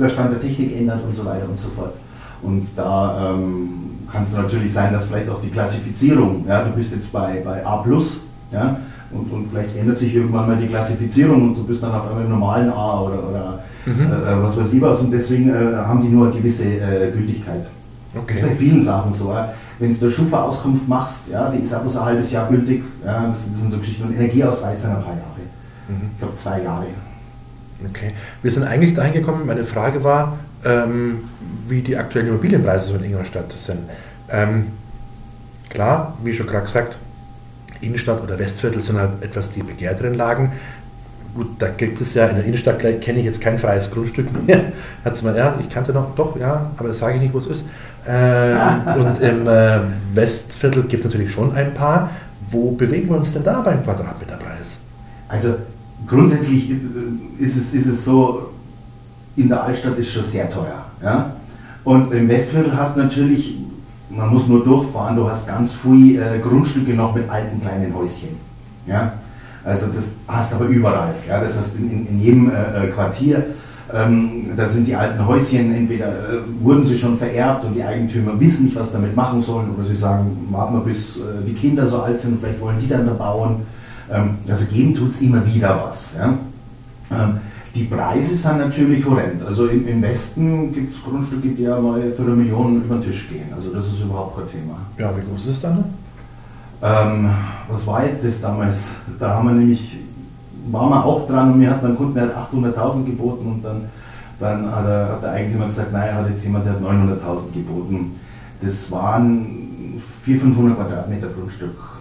der 0.00 0.08
Stand 0.08 0.32
der 0.32 0.40
Technik 0.40 0.76
ändert 0.76 1.04
und 1.04 1.14
so 1.14 1.24
weiter 1.24 1.48
und 1.48 1.58
so 1.58 1.68
fort. 1.68 1.94
Und 2.42 2.66
da 2.76 3.32
ähm, 3.32 3.68
kann 4.10 4.22
es 4.22 4.32
natürlich 4.32 4.72
sein, 4.72 4.92
dass 4.92 5.04
vielleicht 5.06 5.28
auch 5.28 5.40
die 5.40 5.50
Klassifizierung, 5.50 6.44
ja, 6.46 6.62
du 6.62 6.70
bist 6.70 6.92
jetzt 6.92 7.10
bei, 7.12 7.42
bei 7.44 7.64
A, 7.64 7.84
ja, 8.52 8.76
und, 9.10 9.32
und 9.32 9.50
vielleicht 9.50 9.76
ändert 9.76 9.96
sich 9.96 10.14
irgendwann 10.14 10.48
mal 10.48 10.56
die 10.56 10.66
Klassifizierung 10.66 11.50
und 11.50 11.54
du 11.56 11.64
bist 11.64 11.82
dann 11.82 11.92
auf 11.92 12.08
einmal 12.08 12.24
im 12.24 12.30
normalen 12.30 12.70
A 12.70 13.00
oder, 13.00 13.28
oder 13.28 13.58
mhm. 13.86 14.02
äh, 14.02 14.42
was 14.42 14.56
weiß 14.56 14.72
ich 14.72 14.80
was, 14.80 15.00
und 15.00 15.10
deswegen 15.10 15.50
äh, 15.50 15.76
haben 15.76 16.02
die 16.02 16.08
nur 16.08 16.26
eine 16.26 16.36
gewisse 16.36 16.64
äh, 16.64 17.10
Gültigkeit. 17.12 17.66
Okay. 18.14 18.34
Das 18.34 18.36
ist 18.36 18.48
bei 18.48 18.54
vielen 18.54 18.82
Sachen 18.82 19.12
so. 19.12 19.34
Wenn 19.78 19.90
du 19.90 20.00
eine 20.00 20.10
Schufa-Auskunft 20.10 20.88
machst, 20.88 21.28
ja, 21.32 21.50
die 21.50 21.64
ist 21.64 21.74
auch 21.74 21.80
bloß 21.80 21.96
ein 21.96 22.04
halbes 22.04 22.30
Jahr 22.30 22.48
gültig, 22.48 22.84
ja, 23.04 23.26
das, 23.26 23.44
das 23.50 23.60
sind 23.60 23.72
so 23.72 23.78
Geschichten. 23.78 24.04
Und 24.04 24.14
Energieausweis 24.14 24.80
sind 24.80 24.90
ein 24.90 25.02
paar 25.02 25.14
Jahre. 25.14 25.42
Mhm. 25.88 26.10
Ich 26.12 26.18
glaube 26.18 26.34
zwei 26.34 26.62
Jahre. 26.62 26.86
Okay. 27.90 28.12
Wir 28.42 28.50
sind 28.50 28.64
eigentlich 28.64 28.94
dahin 28.94 29.12
gekommen, 29.12 29.46
meine 29.46 29.64
Frage 29.64 30.04
war, 30.04 30.38
ähm, 30.64 31.24
wie 31.68 31.82
die 31.82 31.96
aktuellen 31.96 32.28
Immobilienpreise 32.28 32.86
so 32.86 32.94
in 32.96 33.04
Ingolstadt 33.04 33.52
sind. 33.56 33.80
Ähm, 34.30 34.68
klar, 35.68 36.16
wie 36.22 36.32
schon 36.32 36.46
gerade 36.46 36.64
gesagt, 36.64 36.96
Innenstadt 37.80 38.22
oder 38.22 38.38
Westviertel 38.38 38.82
sind 38.82 38.98
halt 38.98 39.22
etwas 39.22 39.52
die 39.52 39.62
begehrteren 39.62 40.14
Lagen. 40.14 40.52
Gut, 41.34 41.48
da 41.58 41.68
gibt 41.68 42.00
es 42.00 42.14
ja 42.14 42.26
in 42.26 42.36
der 42.36 42.44
Innenstadt, 42.44 42.78
kenne 42.78 43.18
ich 43.18 43.24
jetzt 43.24 43.40
kein 43.40 43.58
freies 43.58 43.90
Grundstück 43.90 44.28
mehr. 44.46 44.72
Hat 45.04 45.20
mal, 45.22 45.36
ja, 45.36 45.58
ich 45.60 45.68
kannte 45.68 45.92
noch, 45.92 46.14
doch, 46.14 46.38
ja, 46.38 46.70
aber 46.76 46.88
das 46.88 46.98
sage 46.98 47.16
ich 47.16 47.20
nicht, 47.22 47.34
wo 47.34 47.38
es 47.38 47.46
ist. 47.46 47.66
Ähm, 48.06 48.58
und 48.96 49.20
im 49.20 49.48
äh, 49.48 49.80
Westviertel 50.14 50.84
gibt 50.84 51.04
es 51.04 51.10
natürlich 51.10 51.32
schon 51.32 51.54
ein 51.54 51.74
paar. 51.74 52.10
Wo 52.50 52.70
bewegen 52.70 53.08
wir 53.08 53.16
uns 53.16 53.32
denn 53.32 53.42
da 53.42 53.60
beim 53.62 53.82
Quadratmeterpreis? 53.82 54.76
Also 55.28 55.56
grundsätzlich 56.06 56.70
äh, 56.70 56.74
ist 57.38 57.56
es, 57.56 57.74
ist 57.74 57.86
es 57.86 58.04
so, 58.04 58.50
in 59.36 59.48
der 59.48 59.64
Altstadt 59.64 59.98
ist 59.98 60.12
schon 60.12 60.24
sehr 60.24 60.50
teuer. 60.50 60.84
Ja? 61.02 61.32
Und 61.84 62.12
im 62.12 62.28
Westviertel 62.28 62.76
hast 62.76 62.96
du 62.96 63.00
natürlich, 63.00 63.58
man 64.10 64.32
muss 64.32 64.46
nur 64.46 64.64
durchfahren, 64.64 65.16
du 65.16 65.28
hast 65.28 65.46
ganz 65.46 65.72
viele 65.72 66.36
äh, 66.36 66.38
Grundstücke 66.38 66.94
noch 66.94 67.14
mit 67.14 67.28
alten 67.28 67.60
kleinen 67.60 67.94
Häuschen. 67.94 68.30
Ja? 68.86 69.14
Also 69.64 69.86
das 69.86 70.06
hast 70.28 70.52
du 70.52 70.56
aber 70.56 70.66
überall. 70.66 71.14
Ja? 71.28 71.40
Das 71.40 71.56
heißt 71.58 71.76
in, 71.76 71.90
in, 71.90 72.06
in 72.06 72.20
jedem 72.20 72.50
äh, 72.50 72.84
äh, 72.84 72.90
Quartier, 72.90 73.44
ähm, 73.92 74.46
da 74.56 74.66
sind 74.66 74.86
die 74.86 74.96
alten 74.96 75.26
Häuschen, 75.26 75.74
entweder 75.74 76.08
äh, 76.08 76.62
wurden 76.62 76.84
sie 76.84 76.96
schon 76.96 77.18
vererbt 77.18 77.64
und 77.64 77.74
die 77.74 77.82
Eigentümer 77.82 78.38
wissen 78.40 78.64
nicht, 78.64 78.76
was 78.76 78.90
damit 78.90 79.14
machen 79.14 79.42
sollen, 79.42 79.74
oder 79.76 79.86
sie 79.86 79.96
sagen, 79.96 80.48
warten 80.50 80.74
wir 80.74 80.80
bis 80.80 81.16
äh, 81.16 81.44
die 81.46 81.52
Kinder 81.52 81.86
so 81.86 82.00
alt 82.00 82.20
sind, 82.20 82.40
vielleicht 82.40 82.60
wollen 82.60 82.78
die 82.80 82.88
dann 82.88 83.06
da 83.06 83.12
bauen. 83.12 83.56
Ähm, 84.12 84.38
also 84.48 84.64
geben 84.66 84.94
tut 84.94 85.10
es 85.10 85.20
immer 85.20 85.44
wieder 85.46 85.84
was. 85.86 86.14
Ja? 86.16 86.34
Ähm, 87.10 87.38
die 87.74 87.84
Preise 87.84 88.36
sind 88.36 88.58
natürlich 88.58 89.04
horrend. 89.04 89.42
Also 89.44 89.66
im, 89.66 89.86
im 89.88 90.02
Westen 90.02 90.72
gibt 90.72 90.94
es 90.94 91.02
Grundstücke, 91.02 91.48
die 91.48 91.62
ja 91.62 91.80
mal 91.80 92.00
für 92.12 92.22
eine 92.22 92.36
Million 92.36 92.76
über 92.76 92.96
den 92.96 93.02
Tisch 93.02 93.28
gehen. 93.28 93.52
Also 93.54 93.70
das 93.70 93.86
ist 93.86 94.00
überhaupt 94.00 94.36
kein 94.38 94.46
Thema. 94.46 94.76
Ja, 94.96 95.12
wie 95.16 95.28
groß 95.28 95.42
ist 95.42 95.48
es 95.48 95.60
dann? 95.60 95.84
Ähm, 96.82 97.30
was 97.68 97.86
war 97.86 98.04
jetzt 98.04 98.24
das 98.24 98.40
damals? 98.40 98.90
Da 99.18 99.34
haben 99.34 99.48
wir 99.48 99.54
nämlich, 99.54 99.96
waren 100.70 100.90
wir 100.90 101.04
auch 101.04 101.26
dran 101.26 101.52
und 101.52 101.58
mir 101.58 101.70
hat 101.70 101.82
mein 101.82 101.96
Kunde 101.96 102.20
800.000 102.20 103.04
geboten 103.04 103.46
und 103.46 103.64
dann, 103.64 103.86
dann 104.38 104.70
hat, 104.70 104.84
er, 104.84 105.08
hat 105.08 105.22
der 105.22 105.32
Eigentümer 105.32 105.66
gesagt, 105.66 105.92
nein, 105.92 106.08
er 106.08 106.14
hat 106.16 106.30
jetzt 106.30 106.44
jemand, 106.44 106.66
der 106.66 106.74
hat 106.74 106.82
900.000 106.82 107.52
geboten. 107.52 108.12
Das 108.60 108.90
waren 108.92 110.00
400, 110.22 110.54
500 110.54 110.76
Quadratmeter 110.76 111.28
Grundstück. 111.28 111.93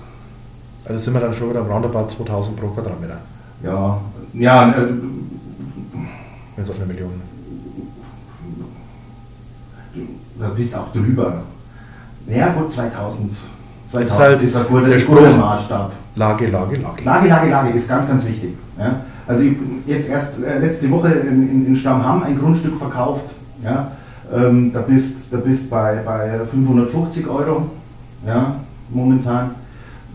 Also 0.86 0.99
sind 0.99 1.13
wir 1.13 1.21
dann 1.21 1.34
schon 1.34 1.49
wieder 1.49 1.61
roundabout 1.61 2.09
2000 2.09 2.57
pro 2.57 2.67
Quadratmeter. 2.67 3.19
Ja, 3.63 4.01
ja. 4.34 4.69
Äh, 4.69 4.73
Wenn 6.55 6.63
es 6.63 6.69
auf 6.69 6.75
eine 6.77 6.86
Million. 6.86 7.11
Da 10.39 10.47
bist 10.49 10.73
du 10.73 10.77
auch 10.77 10.91
drüber. 10.91 11.43
Ja, 12.27 12.49
gut, 12.49 12.71
2000. 12.71 13.31
2000 13.91 14.03
ist, 14.03 14.19
halt 14.19 14.41
ist 14.41 14.55
ein 14.55 14.65
guter, 14.67 14.88
der 14.88 15.01
guter 15.01 15.38
Maßstab. 15.38 15.91
Lage, 16.15 16.47
Lage, 16.47 16.75
Lage. 16.77 17.03
Lage, 17.03 17.27
Lage, 17.27 17.49
Lage 17.49 17.69
ist 17.69 17.88
ganz, 17.88 18.07
ganz 18.07 18.25
wichtig. 18.25 18.55
Ja? 18.77 19.01
Also 19.27 19.43
ich 19.43 19.55
jetzt 19.86 20.09
erst 20.09 20.31
äh, 20.43 20.59
letzte 20.59 20.89
Woche 20.91 21.09
in, 21.09 21.49
in, 21.49 21.67
in 21.67 21.75
Stammham 21.75 22.23
ein 22.23 22.38
Grundstück 22.38 22.77
verkauft. 22.77 23.34
Ja? 23.63 23.91
Ähm, 24.34 24.73
da 24.73 24.81
bist 24.81 25.31
du 25.31 25.38
bist 25.38 25.69
bei, 25.69 26.01
bei 26.05 26.39
550 26.45 27.27
Euro 27.27 27.69
ja, 28.25 28.55
momentan. 28.89 29.51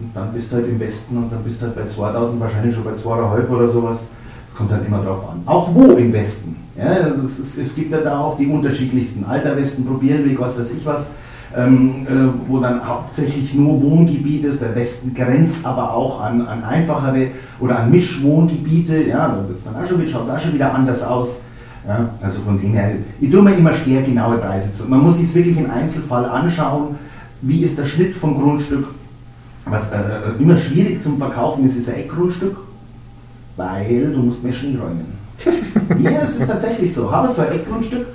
Und 0.01 0.11
dann 0.14 0.32
bist 0.32 0.53
du 0.53 0.57
halt 0.57 0.68
im 0.68 0.78
Westen 0.78 1.16
und 1.16 1.32
dann 1.32 1.42
bist 1.42 1.61
du 1.61 1.66
halt 1.66 1.74
bei 1.74 1.84
2000, 1.84 2.40
wahrscheinlich 2.40 2.74
schon 2.74 2.84
bei 2.84 2.92
2,5 2.92 3.49
oder 3.49 3.68
sowas. 3.68 3.99
Es 4.49 4.55
kommt 4.55 4.70
halt 4.70 4.86
immer 4.86 5.03
drauf 5.03 5.28
an. 5.30 5.42
Auch 5.46 5.74
wo 5.74 5.92
im 5.92 6.12
Westen. 6.12 6.57
Ja, 6.76 6.92
ist, 6.92 7.59
es 7.59 7.74
gibt 7.74 7.90
ja 7.90 7.99
da 7.99 8.20
auch 8.20 8.36
die 8.36 8.46
unterschiedlichsten. 8.46 9.24
Alter 9.24 9.57
Westen, 9.57 9.84
Probierenweg, 9.84 10.38
was 10.38 10.59
weiß 10.59 10.70
ich 10.76 10.86
was. 10.86 11.07
Ähm, 11.57 12.07
äh, 12.07 12.11
wo 12.46 12.59
dann 12.59 12.86
hauptsächlich 12.86 13.55
nur 13.55 13.82
Wohngebiet 13.82 14.44
ist. 14.44 14.61
Der 14.61 14.74
Westen 14.74 15.14
grenzt 15.14 15.64
aber 15.64 15.94
auch 15.94 16.20
an, 16.20 16.46
an 16.46 16.62
einfachere 16.62 17.28
oder 17.59 17.80
an 17.80 17.90
Mischwohngebiete. 17.90 19.05
Ja, 19.05 19.28
da 19.28 19.49
wird's 19.49 19.64
dann 19.64 19.74
auch 19.74 19.88
schon, 19.88 20.07
schaut 20.07 20.24
es 20.24 20.30
auch 20.30 20.40
schon 20.40 20.55
wieder 20.55 20.72
anders 20.74 21.03
aus. 21.03 21.40
Ja, 21.86 22.11
also 22.20 22.40
von 22.42 22.61
dem 22.61 22.74
her, 22.74 22.90
ich 23.18 23.30
tue 23.30 23.42
mir 23.42 23.55
immer 23.55 23.72
schwer, 23.72 24.03
genaue 24.03 24.36
Preise 24.36 24.72
zu. 24.74 24.84
Man 24.84 25.03
muss 25.03 25.16
sich 25.16 25.34
wirklich 25.34 25.57
im 25.57 25.70
Einzelfall 25.70 26.26
anschauen, 26.26 26.96
wie 27.40 27.62
ist 27.62 27.78
der 27.78 27.86
Schnitt 27.86 28.14
vom 28.14 28.38
Grundstück, 28.40 28.88
was 29.70 29.90
äh, 29.90 29.96
äh, 29.96 30.42
immer 30.42 30.56
schwierig 30.56 31.02
zum 31.02 31.18
Verkaufen 31.18 31.66
ist, 31.66 31.76
ist 31.76 31.88
ein 31.88 31.96
Eckgrundstück, 31.96 32.56
weil 33.56 34.12
du 34.12 34.20
musst 34.20 34.42
mehr 34.42 34.52
Schnee 34.52 34.76
räumen. 34.76 35.18
ja, 36.02 36.22
es 36.22 36.36
ist 36.36 36.46
tatsächlich 36.46 36.92
so. 36.92 37.10
Habe 37.10 37.30
so 37.30 37.42
ein 37.42 37.52
Eckgrundstück, 37.52 38.06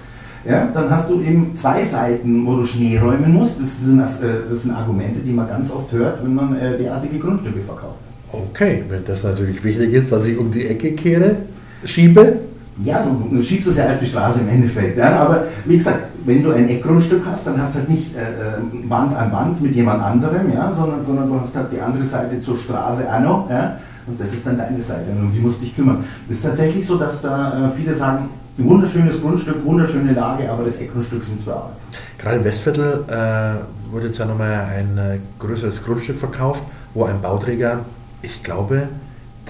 ja, 0.46 0.70
dann 0.74 0.90
hast 0.90 1.10
du 1.10 1.22
eben 1.22 1.56
zwei 1.56 1.84
Seiten, 1.84 2.46
wo 2.46 2.58
du 2.58 2.66
Schnee 2.66 2.98
räumen 2.98 3.34
musst. 3.34 3.62
Das 3.62 3.78
sind, 3.78 4.00
äh, 4.00 4.28
das 4.50 4.62
sind 4.64 4.72
Argumente, 4.72 5.20
die 5.20 5.32
man 5.32 5.48
ganz 5.48 5.72
oft 5.72 5.92
hört, 5.92 6.24
wenn 6.24 6.36
man 6.36 6.56
äh, 6.58 6.78
derartige 6.78 7.18
Grundstücke 7.20 7.62
verkauft. 7.62 8.00
Okay, 8.32 8.84
wenn 8.90 9.06
das 9.06 9.24
natürlich 9.24 9.64
wichtig 9.64 9.94
ist, 9.94 10.12
dass 10.12 10.26
ich 10.26 10.38
um 10.38 10.52
die 10.52 10.68
Ecke 10.68 10.94
kehre, 10.94 11.38
schiebe, 11.86 12.40
ja, 12.84 13.04
du, 13.04 13.36
du, 13.36 13.44
schiebst 13.44 13.68
es 13.68 13.78
ja 13.78 13.86
auf 13.92 14.00
die 14.00 14.08
Straße 14.08 14.40
im 14.42 14.50
Endeffekt. 14.50 14.98
Ja, 14.98 15.20
aber 15.20 15.46
wie 15.66 15.78
gesagt, 15.78 16.00
wenn 16.26 16.42
du 16.42 16.52
ein 16.52 16.70
Eckgrundstück 16.70 17.24
hast, 17.26 17.46
dann 17.46 17.62
hast 17.62 17.76
du 17.76 17.80
halt 17.80 17.90
nicht 17.90 18.16
äh, 18.16 18.22
äh, 18.22 18.90
Wand 18.90 19.16
an 19.16 19.32
Wand 19.32 19.62
mit 19.62 19.76
jemand 19.76 20.02
anderem, 20.02 20.52
ja, 20.52 20.72
sondern, 20.72 21.06
sondern 21.06 21.30
du 21.30 21.40
hast 21.40 21.56
halt 21.56 21.68
die 21.72 21.80
andere 21.80 22.06
Seite 22.06 22.40
zur 22.40 22.58
Straße 22.58 23.06
auch 23.12 23.20
noch. 23.20 23.50
Ja, 23.50 23.78
und 24.08 24.20
das 24.20 24.34
ist 24.34 24.46
dann 24.46 24.58
deine 24.58 24.82
Seite 24.82 25.12
und 25.12 25.28
um 25.28 25.34
die 25.34 25.40
musst 25.40 25.62
dich 25.62 25.76
kümmern. 25.76 26.04
Es 26.28 26.38
ist 26.38 26.44
tatsächlich 26.44 26.86
so, 26.86 26.98
dass 26.98 27.22
da 27.22 27.68
äh, 27.68 27.70
viele 27.78 27.94
sagen, 27.94 28.30
wunderschönes 28.58 29.22
Grundstück, 29.22 29.64
wunderschöne 29.66 30.14
Lage, 30.14 30.50
aber 30.50 30.64
das 30.64 30.78
Eckgrundstück 30.78 31.24
sind 31.24 31.42
zwei 31.42 31.54
Arbeit. 31.54 31.76
Gerade 32.18 32.38
im 32.38 32.44
Westviertel 32.44 33.06
äh, 33.08 33.92
wurde 33.92 34.10
ja 34.10 34.26
nochmal 34.26 34.68
ein 34.78 34.98
äh, 34.98 35.18
größeres 35.40 35.84
Grundstück 35.84 36.20
verkauft, 36.20 36.64
wo 36.94 37.06
ein 37.06 37.22
Bauträger, 37.22 37.80
ich 38.22 38.44
glaube, 38.44 38.88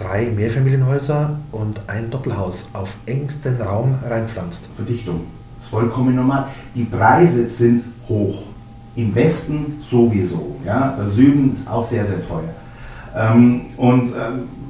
drei 0.04 0.26
Mehrfamilienhäuser 0.36 1.38
und 1.51 1.80
ein 1.88 2.10
Doppelhaus 2.10 2.70
auf 2.74 2.89
engsten 3.06 3.62
Raum 3.62 3.95
reinpflanzt. 4.08 4.64
Verdichtung 4.76 5.22
ist 5.60 5.70
vollkommen 5.70 6.16
normal. 6.16 6.47
Die 6.76 6.84
Preise 6.84 7.47
sind 7.47 7.86
hoch. 8.10 8.43
Im 8.95 9.16
Westen 9.16 9.82
sowieso. 9.89 10.56
Ja? 10.66 10.95
Der 10.97 11.10
Süden 11.10 11.56
ist 11.56 11.68
auch 11.68 11.88
sehr, 11.88 12.06
sehr 12.06 12.28
teuer. 12.28 12.43
Ähm, 13.16 13.62
und 13.78 14.10
äh, 14.10 14.20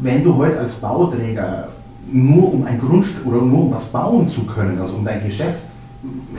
wenn 0.01 0.23
du 0.23 0.35
heute 0.37 0.59
als 0.59 0.73
Bauträger 0.73 1.69
nur 2.09 2.53
um 2.53 2.65
ein 2.65 2.79
Grundstück 2.79 3.25
oder 3.25 3.41
nur 3.41 3.65
um 3.65 3.73
was 3.73 3.85
bauen 3.85 4.27
zu 4.27 4.45
können, 4.45 4.79
also 4.79 4.93
um 4.95 5.03
dein 5.03 5.23
Geschäft 5.25 5.61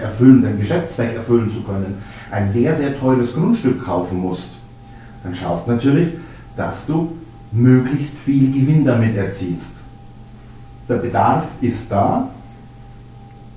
erfüllen, 0.01 0.43
deinen 0.43 0.59
Geschäftszweck 0.59 1.15
erfüllen 1.15 1.51
zu 1.51 1.63
können, 1.63 1.97
ein 2.31 2.49
sehr, 2.49 2.75
sehr 2.77 2.99
teures 2.99 3.35
Grundstück 3.35 3.85
kaufen 3.85 4.19
musst, 4.19 4.51
dann 5.23 5.35
schaust 5.35 5.69
natürlich, 5.69 6.09
dass 6.57 6.87
du 6.87 7.13
möglichst 7.55 8.19
viel 8.19 8.53
Gewinn 8.53 8.85
damit 8.85 9.17
erzielst. 9.17 9.71
Der 10.89 10.97
Bedarf 10.97 11.45
ist 11.61 11.91
da 11.91 12.29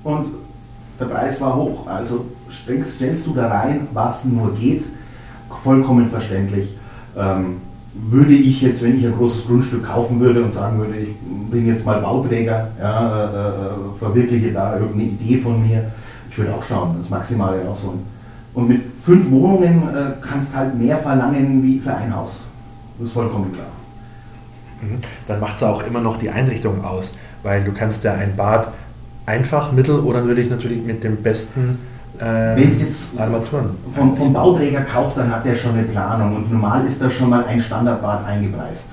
und 0.03 0.27
der 0.99 1.05
Preis 1.05 1.41
war 1.41 1.55
hoch. 1.55 1.87
Also 1.87 2.25
stellst, 2.49 2.95
stellst 2.95 3.27
du 3.27 3.33
da 3.33 3.47
rein, 3.47 3.87
was 3.93 4.23
nur 4.23 4.53
geht, 4.55 4.85
vollkommen 5.63 6.09
verständlich. 6.09 6.77
Ähm, 7.17 7.57
würde 8.09 8.33
ich 8.33 8.61
jetzt, 8.61 8.83
wenn 8.83 8.97
ich 8.97 9.05
ein 9.05 9.15
großes 9.15 9.47
Grundstück 9.47 9.83
kaufen 9.83 10.19
würde 10.19 10.43
und 10.43 10.53
sagen 10.53 10.77
würde, 10.77 10.97
ich 10.97 11.15
bin 11.49 11.65
jetzt 11.65 11.83
mal 11.85 11.99
Bauträger, 11.99 12.67
ja, 12.79 13.23
äh, 13.23 13.25
äh, 13.25 13.97
verwirkliche 13.97 14.51
da 14.51 14.77
irgendeine 14.77 15.09
Idee 15.09 15.37
von 15.37 15.67
mir, 15.67 15.91
ich 16.29 16.37
würde 16.37 16.53
auch 16.53 16.63
schauen, 16.63 16.97
das 16.99 17.09
Maximale 17.09 17.65
rausholen. 17.65 17.99
Und 18.53 18.69
mit 18.69 18.81
fünf 19.01 19.31
Wohnungen 19.31 19.81
äh, 19.89 20.11
kannst 20.21 20.55
halt 20.55 20.77
mehr 20.77 20.97
verlangen 20.97 21.63
wie 21.63 21.79
für 21.79 21.95
ein 21.95 22.15
Haus. 22.15 22.37
Das 22.99 23.07
ist 23.07 23.13
vollkommen 23.13 23.51
klar. 23.51 23.67
Mhm. 24.81 24.99
Dann 25.27 25.39
macht 25.39 25.57
es 25.57 25.63
auch 25.63 25.85
immer 25.85 26.01
noch 26.01 26.17
die 26.17 26.29
Einrichtung 26.29 26.83
aus, 26.83 27.17
weil 27.43 27.63
du 27.63 27.71
kannst 27.71 28.03
ja 28.03 28.13
ein 28.13 28.35
Bad 28.35 28.69
einfach, 29.25 29.71
mittel 29.71 29.99
oder 29.99 30.21
natürlich 30.21 30.49
natürlich 30.49 30.83
mit 30.83 31.03
dem 31.03 31.17
besten 31.17 31.79
ähm, 32.19 32.55
Wenn 32.55 32.67
es 32.69 32.81
jetzt 32.81 33.19
Armaturen 33.19 33.69
vom, 33.93 34.17
vom 34.17 34.33
Bauträger 34.33 34.81
kauft, 34.81 35.17
dann 35.17 35.31
hat 35.31 35.45
der 35.45 35.55
schon 35.55 35.73
eine 35.73 35.83
Planung 35.83 36.35
und 36.35 36.51
normal 36.51 36.85
ist 36.87 37.01
da 37.01 37.09
schon 37.09 37.29
mal 37.29 37.45
ein 37.45 37.61
Standardbad 37.61 38.25
eingepreist. 38.25 38.85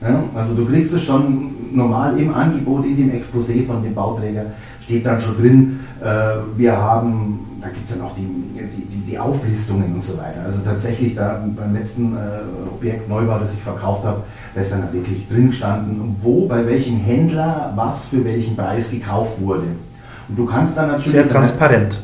Ja, 0.00 0.22
also 0.34 0.54
du 0.54 0.66
kriegst 0.66 0.92
es 0.92 1.02
schon 1.02 1.54
normal 1.72 2.18
im 2.18 2.34
Angebot, 2.34 2.84
in 2.84 2.96
dem 2.96 3.12
Exposé 3.12 3.64
von 3.66 3.82
dem 3.82 3.94
Bauträger, 3.94 4.46
steht 4.84 5.06
dann 5.06 5.20
schon 5.20 5.36
drin, 5.36 5.80
äh, 6.02 6.06
wir 6.56 6.76
haben, 6.76 7.58
da 7.60 7.68
gibt 7.68 7.88
es 7.88 7.96
dann 7.96 8.06
auch 8.06 8.14
die, 8.14 8.22
die, 8.22 9.10
die, 9.10 9.18
Auflistungen 9.18 9.94
und 9.94 10.04
so 10.04 10.18
weiter. 10.18 10.42
Also 10.44 10.58
tatsächlich 10.64 11.14
da 11.14 11.42
beim 11.56 11.74
letzten 11.74 12.16
äh, 12.16 12.18
Objekt 12.72 13.08
Neubau, 13.08 13.38
das 13.38 13.52
ich 13.52 13.62
verkauft 13.62 14.04
habe, 14.04 14.22
da 14.54 14.60
ist 14.60 14.72
dann 14.72 14.92
wirklich 14.92 15.26
drin 15.28 15.48
gestanden, 15.48 16.16
wo, 16.20 16.46
bei 16.46 16.66
welchem 16.66 16.98
Händler, 16.98 17.72
was 17.74 18.04
für 18.06 18.24
welchen 18.24 18.56
Preis 18.56 18.90
gekauft 18.90 19.40
wurde. 19.40 19.66
Und 20.28 20.38
du 20.38 20.44
kannst 20.44 20.76
dann 20.76 20.88
natürlich... 20.88 21.12
Sehr 21.12 21.28
transparent. 21.28 22.00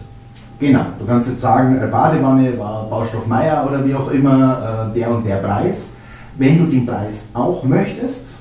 Genau, 0.59 0.85
du 0.99 1.07
kannst 1.07 1.29
jetzt 1.29 1.41
sagen, 1.41 1.81
äh, 1.83 1.87
Badewanne 1.87 2.59
war 2.59 2.85
Baustoff 2.89 3.27
Meier 3.27 3.67
oder 3.69 3.85
wie 3.85 3.95
auch 3.95 4.11
immer, 4.11 4.91
äh, 4.91 4.99
der 4.99 5.11
und 5.11 5.27
der 5.27 5.37
Preis. 5.37 5.91
Wenn 6.37 6.59
du 6.59 6.65
den 6.65 6.87
Preis 6.87 7.25
auch 7.35 7.65
möchtest, 7.65 8.37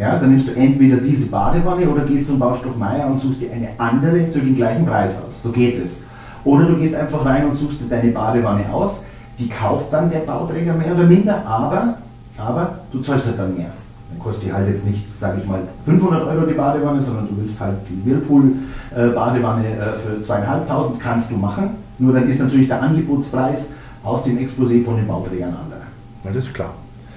ja, 0.00 0.18
dann 0.18 0.30
nimmst 0.30 0.48
du 0.48 0.52
entweder 0.52 0.96
diese 0.96 1.26
Badewanne 1.26 1.86
oder 1.86 2.04
gehst 2.04 2.28
zum 2.28 2.38
Baustoff 2.38 2.74
Meier 2.78 3.06
und 3.06 3.18
suchst 3.18 3.42
dir 3.42 3.52
eine 3.52 3.68
andere 3.76 4.24
für 4.32 4.38
den 4.38 4.56
gleichen 4.56 4.86
Preis 4.86 5.14
aus. 5.16 5.42
So 5.42 5.50
geht 5.50 5.84
es. 5.84 5.98
Oder 6.42 6.64
du 6.64 6.76
gehst 6.76 6.94
einfach 6.94 7.22
rein 7.26 7.44
und 7.44 7.52
suchst 7.52 7.82
dir 7.82 7.88
deine 7.90 8.10
Badewanne 8.10 8.64
aus, 8.72 9.02
die 9.38 9.46
kauft 9.46 9.92
dann 9.92 10.10
der 10.10 10.20
Bauträger 10.20 10.72
mehr 10.72 10.94
oder 10.94 11.04
minder, 11.04 11.44
aber, 11.44 11.98
aber 12.38 12.78
du 12.90 13.00
zahlst 13.00 13.26
halt 13.26 13.38
dann 13.38 13.54
mehr. 13.54 13.72
Dann 14.10 14.18
kostet 14.18 14.44
die 14.46 14.52
halt 14.54 14.68
jetzt 14.68 14.86
nicht, 14.86 15.04
sage 15.20 15.38
ich 15.42 15.46
mal, 15.46 15.60
500 15.84 16.26
Euro 16.28 16.46
die 16.46 16.54
Badewanne, 16.54 17.02
sondern 17.02 17.28
du 17.28 17.36
willst 17.36 17.60
halt 17.60 17.76
die 17.90 18.10
Whirlpool-Badewanne 18.10 19.66
äh, 19.66 19.98
für 19.98 20.20
zweieinhalbtausend, 20.22 20.98
kannst 20.98 21.30
du 21.30 21.36
machen. 21.36 21.72
Nur 21.98 22.14
dann 22.14 22.26
ist 22.26 22.40
natürlich 22.40 22.68
der 22.68 22.82
Angebotspreis 22.82 23.66
aus 24.02 24.24
dem 24.24 24.38
Exposé 24.38 24.82
von 24.82 24.96
den 24.96 25.06
Bauträgern 25.06 25.50
anderer. 25.50 25.82
Das 26.24 26.36
ist 26.36 26.54
klar. 26.54 26.70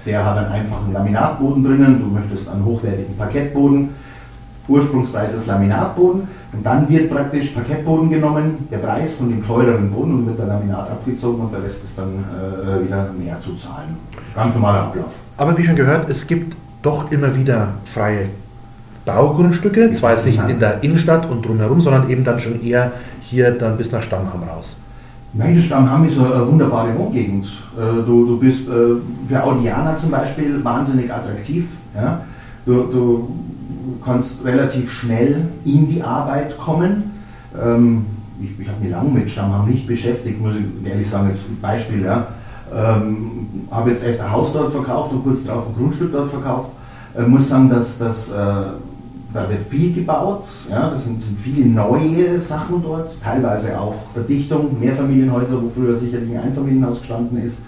Der 0.06 0.24
hat 0.24 0.36
einen 0.36 0.52
einfachen 0.52 0.92
Laminatboden 0.92 1.64
drinnen, 1.64 2.00
du 2.00 2.06
möchtest 2.06 2.48
einen 2.48 2.64
hochwertigen 2.64 3.16
Parkettboden. 3.16 3.90
Ursprungspreis 4.66 5.34
ist 5.34 5.46
Laminatboden 5.46 6.22
und 6.52 6.64
dann 6.64 6.88
wird 6.88 7.10
praktisch 7.10 7.48
Parkettboden 7.50 8.08
genommen, 8.08 8.66
der 8.70 8.78
Preis 8.78 9.14
von 9.14 9.28
dem 9.28 9.44
teureren 9.44 9.90
Boden 9.90 10.14
und 10.14 10.26
wird 10.26 10.38
der 10.38 10.46
Laminat 10.46 10.90
abgezogen 10.90 11.42
und 11.42 11.52
der 11.52 11.62
Rest 11.62 11.84
ist 11.84 11.98
dann 11.98 12.08
äh, 12.08 12.84
wieder 12.84 13.10
mehr 13.12 13.38
zu 13.40 13.56
zahlen. 13.56 13.96
Ganz 14.34 14.54
normaler 14.54 14.84
Ablauf. 14.84 15.12
Aber 15.36 15.56
wie 15.58 15.64
schon 15.64 15.76
gehört, 15.76 16.08
es 16.08 16.26
gibt 16.26 16.56
doch 16.80 17.10
immer 17.10 17.34
wieder 17.34 17.74
freie 17.84 18.28
Baugrundstücke, 19.04 19.92
zwar 19.92 20.12
jetzt 20.12 20.26
nicht 20.26 20.40
in 20.48 20.58
der 20.58 20.82
Innenstadt 20.82 21.28
und 21.28 21.44
drumherum, 21.44 21.80
sondern 21.80 22.08
eben 22.08 22.24
dann 22.24 22.38
schon 22.38 22.62
eher 22.62 22.92
hier 23.20 23.50
dann 23.50 23.76
bis 23.76 23.92
nach 23.92 24.02
Stammham 24.02 24.42
raus. 24.44 24.78
Nein, 25.36 25.60
Stammham 25.60 26.06
ist 26.06 26.16
eine 26.16 26.46
wunderbare 26.46 26.96
Wohngegend. 26.96 27.46
Äh, 27.76 28.04
du, 28.06 28.24
du 28.24 28.38
bist 28.38 28.68
äh, 28.68 28.72
für 29.26 29.42
Audianer 29.42 29.96
zum 29.96 30.12
Beispiel 30.12 30.62
wahnsinnig 30.62 31.12
attraktiv. 31.12 31.66
Ja? 31.92 32.20
Du, 32.64 32.84
du 32.84 33.28
kannst 34.04 34.44
relativ 34.44 34.92
schnell 34.92 35.48
in 35.64 35.88
die 35.88 36.00
Arbeit 36.04 36.56
kommen. 36.56 37.10
Ähm, 37.60 38.06
ich, 38.40 38.60
ich 38.60 38.68
habe 38.68 38.80
mich 38.80 38.92
lange 38.92 39.10
mit 39.10 39.28
Stammham 39.28 39.68
nicht 39.68 39.88
beschäftigt, 39.88 40.40
muss 40.40 40.54
ich 40.54 40.88
ehrlich 40.88 41.10
sagen, 41.10 41.30
jetzt 41.30 41.42
ein 41.48 41.58
Beispiel. 41.60 42.04
Ja? 42.04 42.28
Ähm, 42.72 43.48
habe 43.72 43.90
jetzt 43.90 44.04
erst 44.04 44.20
ein 44.20 44.30
Haus 44.30 44.52
dort 44.52 44.70
verkauft 44.70 45.12
und 45.12 45.24
kurz 45.24 45.44
darauf 45.44 45.66
ein 45.66 45.74
Grundstück 45.74 46.12
dort 46.12 46.30
verkauft. 46.30 46.70
Äh, 47.16 47.22
muss 47.22 47.48
sagen, 47.48 47.68
dass, 47.70 47.98
dass 47.98 48.30
äh, 48.30 48.34
da 49.34 49.48
wird 49.50 49.62
viel 49.68 49.92
gebaut. 49.92 50.44
Ja, 50.70 50.88
das 50.88 51.04
sind, 51.04 51.22
sind, 51.22 51.38
viele 51.38 51.66
neue 51.66 52.40
Sachen 52.40 52.82
dort, 52.82 53.10
teilweise 53.22 53.78
auch 53.78 53.96
Verdichtung, 54.14 54.78
Mehrfamilienhäuser, 54.80 55.60
wo 55.60 55.68
früher 55.68 55.96
sicherlich 55.96 56.30
ein 56.30 56.44
Einfamilienhaus 56.44 57.00
gestanden 57.00 57.44
ist. 57.44 57.58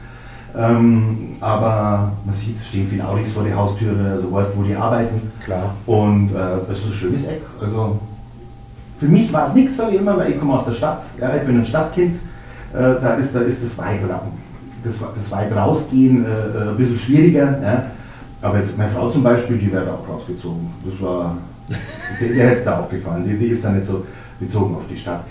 Ähm, 0.57 1.35
aber 1.41 2.13
man 2.25 2.35
sieht, 2.35 2.57
es 2.61 2.69
stehen 2.69 2.89
viele 2.89 3.07
Audis 3.07 3.33
vor 3.33 3.43
der 3.43 3.57
Haustür, 3.57 3.93
also 4.11 4.33
weißt, 4.33 4.53
wo 4.57 4.63
die 4.63 4.75
arbeiten. 4.75 5.21
Klar. 5.45 5.75
Und 5.85 6.31
äh, 6.31 6.73
es 6.73 6.79
ist 6.79 6.87
ein 6.87 6.93
schönes 6.93 7.25
Eck. 7.27 7.43
Also 7.61 7.99
für 8.99 9.07
mich 9.07 9.31
war 9.33 9.49
es 9.49 9.55
nichts, 9.55 9.77
sage 9.77 9.97
ich 9.97 10.01
immer, 10.01 10.17
weil 10.17 10.31
ich 10.31 10.39
komme 10.39 10.55
aus 10.55 10.65
der 10.65 10.73
Stadt. 10.73 11.03
Ja, 11.21 11.35
ich 11.37 11.43
bin 11.43 11.59
ein 11.59 11.67
Stadtkind. 11.67 12.15
Äh, 12.15 12.79
da, 13.01 13.15
ist, 13.15 13.35
da 13.35 13.41
ist 13.41 13.63
das 13.63 13.77
weit 13.77 14.01
das, 14.85 14.99
das 15.15 15.31
weit 15.31 15.55
rausgehen 15.55 16.25
äh, 16.25 16.29
äh, 16.29 16.71
ein 16.71 16.77
bisschen 16.77 16.97
schwieriger. 16.97 17.61
Ja. 17.61 17.85
Aber 18.41 18.59
jetzt 18.59 18.79
meine 18.79 18.91
Frau 18.91 19.09
zum 19.09 19.23
Beispiel, 19.23 19.59
die 19.59 19.73
wäre 19.73 19.93
auch 19.93 20.09
rausgezogen. 20.09 20.69
Das 20.85 21.01
war, 21.01 21.37
der, 21.69 22.29
der 22.29 22.49
hätte 22.49 22.59
es 22.59 22.65
da 22.65 22.81
auch 22.81 22.91
gefallen. 22.91 23.25
Die, 23.27 23.37
die, 23.37 23.47
ist 23.47 23.65
dann 23.65 23.77
nicht 23.77 23.87
so 23.87 24.07
bezogen 24.39 24.75
auf 24.77 24.85
die 24.91 24.97
Stadt, 24.97 25.27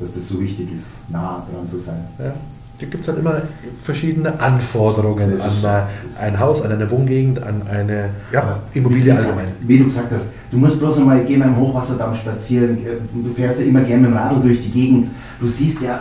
dass 0.00 0.12
das 0.12 0.28
so 0.28 0.40
wichtig 0.40 0.68
ist, 0.74 1.10
nah 1.10 1.46
dran 1.50 1.68
zu 1.68 1.78
sein. 1.78 2.04
Ja. 2.18 2.34
Da 2.78 2.86
gibt 2.86 3.02
es 3.02 3.08
halt 3.08 3.18
immer 3.18 3.40
verschiedene 3.82 4.40
Anforderungen 4.40 5.32
ist, 5.32 5.64
an 5.64 5.86
ein 6.20 6.40
Haus, 6.40 6.60
an 6.60 6.72
eine 6.72 6.90
Wohngegend, 6.90 7.40
an 7.40 7.62
eine 7.70 8.10
ja, 8.32 8.58
Immobilie 8.74 9.14
allgemein. 9.14 9.46
Wie 9.60 9.78
du 9.78 9.84
gesagt 9.84 10.10
hast, 10.10 10.24
du 10.50 10.58
musst 10.58 10.80
bloß 10.80 10.98
einmal 10.98 11.24
gehen 11.24 11.38
beim 11.38 11.56
Hochwasserdamm 11.56 12.16
spazieren, 12.16 12.78
du 13.12 13.32
fährst 13.32 13.60
ja 13.60 13.64
immer 13.64 13.82
gerne 13.82 14.02
mit 14.02 14.10
dem 14.10 14.16
Radl 14.16 14.40
durch 14.40 14.60
die 14.60 14.70
Gegend, 14.70 15.08
du 15.40 15.46
siehst 15.46 15.82
ja, 15.82 16.00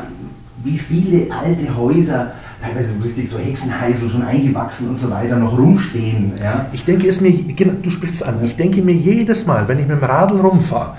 wie 0.64 0.80
viele 0.80 1.32
alte 1.32 1.78
Häuser 1.78 2.32
teilweise 2.64 2.94
richtig 3.04 3.30
so 3.30 3.38
Hexenheisel 3.38 4.10
schon 4.10 4.24
eingewachsen 4.24 4.90
und 4.90 4.98
so 4.98 5.10
weiter 5.10 5.36
noch 5.36 5.58
rumstehen. 5.58 6.32
Ja? 6.42 6.68
Ich 6.72 6.86
denke 6.86 7.08
es 7.08 7.20
mir, 7.20 7.32
genau, 7.32 7.74
du 7.82 7.90
sprichst 7.90 8.22
es 8.22 8.24
an, 8.24 8.44
ich 8.44 8.56
denke 8.56 8.82
mir 8.82 8.94
jedes 8.94 9.46
Mal, 9.46 9.68
wenn 9.68 9.80
ich 9.80 9.88
mit 9.88 9.98
dem 9.98 10.04
Radl 10.04 10.40
rumfahre, 10.40 10.96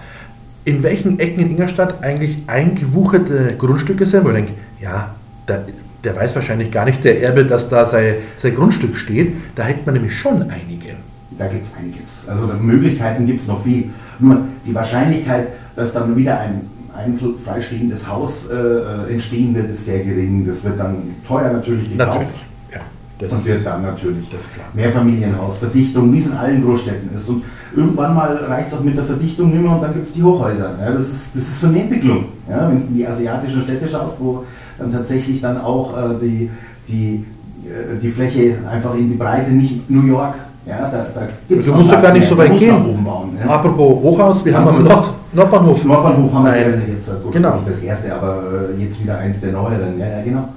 in 0.64 0.82
welchen 0.82 1.18
Ecken 1.18 1.40
in 1.40 1.50
Ingolstadt 1.50 2.02
eigentlich 2.02 2.38
eingewucherte 2.46 3.54
Grundstücke 3.56 4.06
sind, 4.06 4.24
wo 4.24 4.28
ich 4.28 4.34
denke, 4.34 4.52
ja, 4.80 5.14
da, 5.46 5.58
der 6.02 6.16
weiß 6.16 6.34
wahrscheinlich 6.34 6.70
gar 6.70 6.84
nicht, 6.84 7.02
der 7.02 7.22
Erbe, 7.22 7.44
dass 7.44 7.68
da 7.68 7.86
sein, 7.86 8.16
sein 8.36 8.54
Grundstück 8.54 8.96
steht. 8.96 9.34
Da 9.54 9.64
hätte 9.64 9.80
man 9.86 9.94
nämlich 9.94 10.16
schon 10.16 10.42
einige. 10.42 10.96
Da 11.38 11.46
gibt 11.46 11.66
es 11.66 11.74
einiges. 11.74 12.24
Also 12.28 12.46
Möglichkeiten 12.46 13.26
gibt 13.26 13.40
es 13.40 13.48
noch 13.48 13.64
viel. 13.64 13.90
Nur 14.18 14.42
die 14.66 14.74
Wahrscheinlichkeit, 14.74 15.48
dass 15.76 15.92
dann 15.92 16.16
wieder 16.16 16.38
ein 16.38 16.60
ein 16.96 17.18
freistehendes 17.44 18.08
Haus 18.08 18.48
äh, 18.50 18.54
äh, 18.54 19.12
entstehen 19.12 19.54
wird, 19.54 19.70
ist 19.70 19.84
sehr 19.84 20.00
gering. 20.00 20.46
Das 20.46 20.62
wird 20.64 20.78
dann 20.78 21.14
teuer 21.26 21.52
natürlich 21.52 21.90
gekauft. 21.90 22.20
Natürlich. 22.20 22.34
Ja, 22.72 22.80
das 23.18 23.32
und 23.32 23.46
wird 23.46 23.66
dann 23.66 23.82
natürlich 23.82 24.28
das 24.30 24.50
klar. 24.50 24.66
Mehrfamilienhaus, 24.74 25.58
Verdichtung, 25.58 26.12
wie 26.12 26.18
es 26.18 26.26
in 26.26 26.32
allen 26.32 26.64
Großstädten 26.64 27.14
ist. 27.16 27.28
Und 27.28 27.42
irgendwann 27.74 28.14
mal 28.14 28.36
reicht 28.36 28.68
es 28.68 28.74
auch 28.74 28.82
mit 28.82 28.96
der 28.96 29.04
Verdichtung 29.04 29.50
nicht 29.50 29.62
mehr 29.62 29.72
und 29.72 29.82
dann 29.82 29.92
gibt 29.92 30.08
es 30.08 30.14
die 30.14 30.22
Hochhäuser. 30.22 30.74
Ja, 30.80 30.92
das, 30.92 31.08
ist, 31.08 31.34
das 31.34 31.42
ist 31.42 31.60
so 31.60 31.66
eine 31.68 31.80
Entwicklung. 31.82 32.26
Ja, 32.48 32.68
Wenn 32.68 32.78
es 32.78 32.84
in 32.84 32.96
die 32.96 33.06
asiatischen 33.06 33.62
Städte 33.62 33.88
schaust, 33.88 34.16
wo 34.20 34.44
dann 34.78 34.92
tatsächlich 34.92 35.40
dann 35.40 35.60
auch 35.60 35.96
äh, 35.96 36.14
die, 36.20 36.50
die, 36.88 37.24
äh, 37.64 37.98
die 38.00 38.10
Fläche 38.10 38.56
einfach 38.70 38.94
in 38.94 39.08
die 39.10 39.16
Breite, 39.16 39.50
nicht 39.50 39.88
New 39.90 40.06
York, 40.06 40.34
ja, 40.66 40.90
da, 40.90 41.06
da 41.14 41.28
du 41.48 41.74
musst 41.74 41.90
ja 41.90 42.00
gar 42.00 42.14
nicht 42.14 42.26
so 42.26 42.38
weit 42.38 42.58
gehen. 42.58 43.04
Bauen, 43.04 43.36
ja. 43.38 43.50
Apropos 43.50 44.02
Hochhaus, 44.02 44.44
wir 44.44 44.56
haben 44.56 44.68
am 44.68 44.82
Nord, 44.82 45.10
Nordbahnhof. 45.34 45.84
Nordbahnhof 45.84 46.32
haben 46.32 46.44
wir 46.44 46.52
das 46.52 46.60
erste 46.60 46.90
jetzt, 46.90 47.22
gut, 47.22 47.32
genau. 47.32 47.54
nicht 47.56 47.68
das 47.68 47.78
erste, 47.78 48.14
aber 48.14 48.42
äh, 48.78 48.82
jetzt 48.82 49.02
wieder 49.02 49.18
eins 49.18 49.40
der 49.40 49.52
neueren. 49.52 49.98
Ja, 49.98 50.06
ja, 50.06 50.22
genau. 50.22 50.48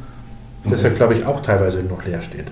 Und 0.64 0.74
das 0.74 0.84
ja, 0.84 0.90
glaube 0.90 1.16
ich, 1.16 1.26
auch 1.26 1.42
teilweise 1.42 1.80
noch 1.84 2.04
leer 2.06 2.22
steht. 2.22 2.48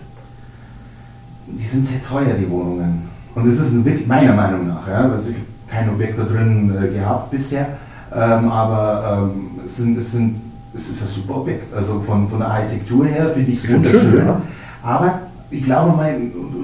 Die 1.47 1.67
sind 1.67 1.85
sehr 1.85 2.01
teuer, 2.03 2.33
die 2.39 2.49
Wohnungen. 2.49 3.03
Und 3.35 3.47
das 3.47 3.55
ist 3.55 3.71
ein, 3.71 3.85
wirklich, 3.85 4.07
meiner 4.07 4.33
Meinung 4.33 4.67
nach, 4.67 4.87
ja, 4.87 5.09
also 5.11 5.29
ich 5.29 5.35
habe 5.35 5.45
kein 5.67 5.89
Objekt 5.89 6.17
da 6.17 6.23
drin 6.23 6.73
äh, 6.81 6.87
gehabt 6.87 7.31
bisher, 7.31 7.67
ähm, 8.13 8.49
aber 8.49 9.29
ähm, 9.29 9.59
es, 9.65 9.77
sind, 9.77 9.97
es, 9.97 10.11
sind, 10.11 10.37
es 10.73 10.89
ist 10.89 11.01
ein 11.01 11.09
super 11.09 11.37
Objekt. 11.37 11.73
Also 11.73 11.99
von, 11.99 12.27
von 12.29 12.39
der 12.39 12.47
Architektur 12.47 13.05
her 13.05 13.29
finde 13.31 13.51
ich 13.51 13.63
es 13.63 13.71
wunderschön. 13.71 14.11
Schön, 14.11 14.25
ja. 14.25 14.41
Aber 14.81 15.19
ich 15.51 15.63
glaube 15.63 15.95
mal, 15.95 16.15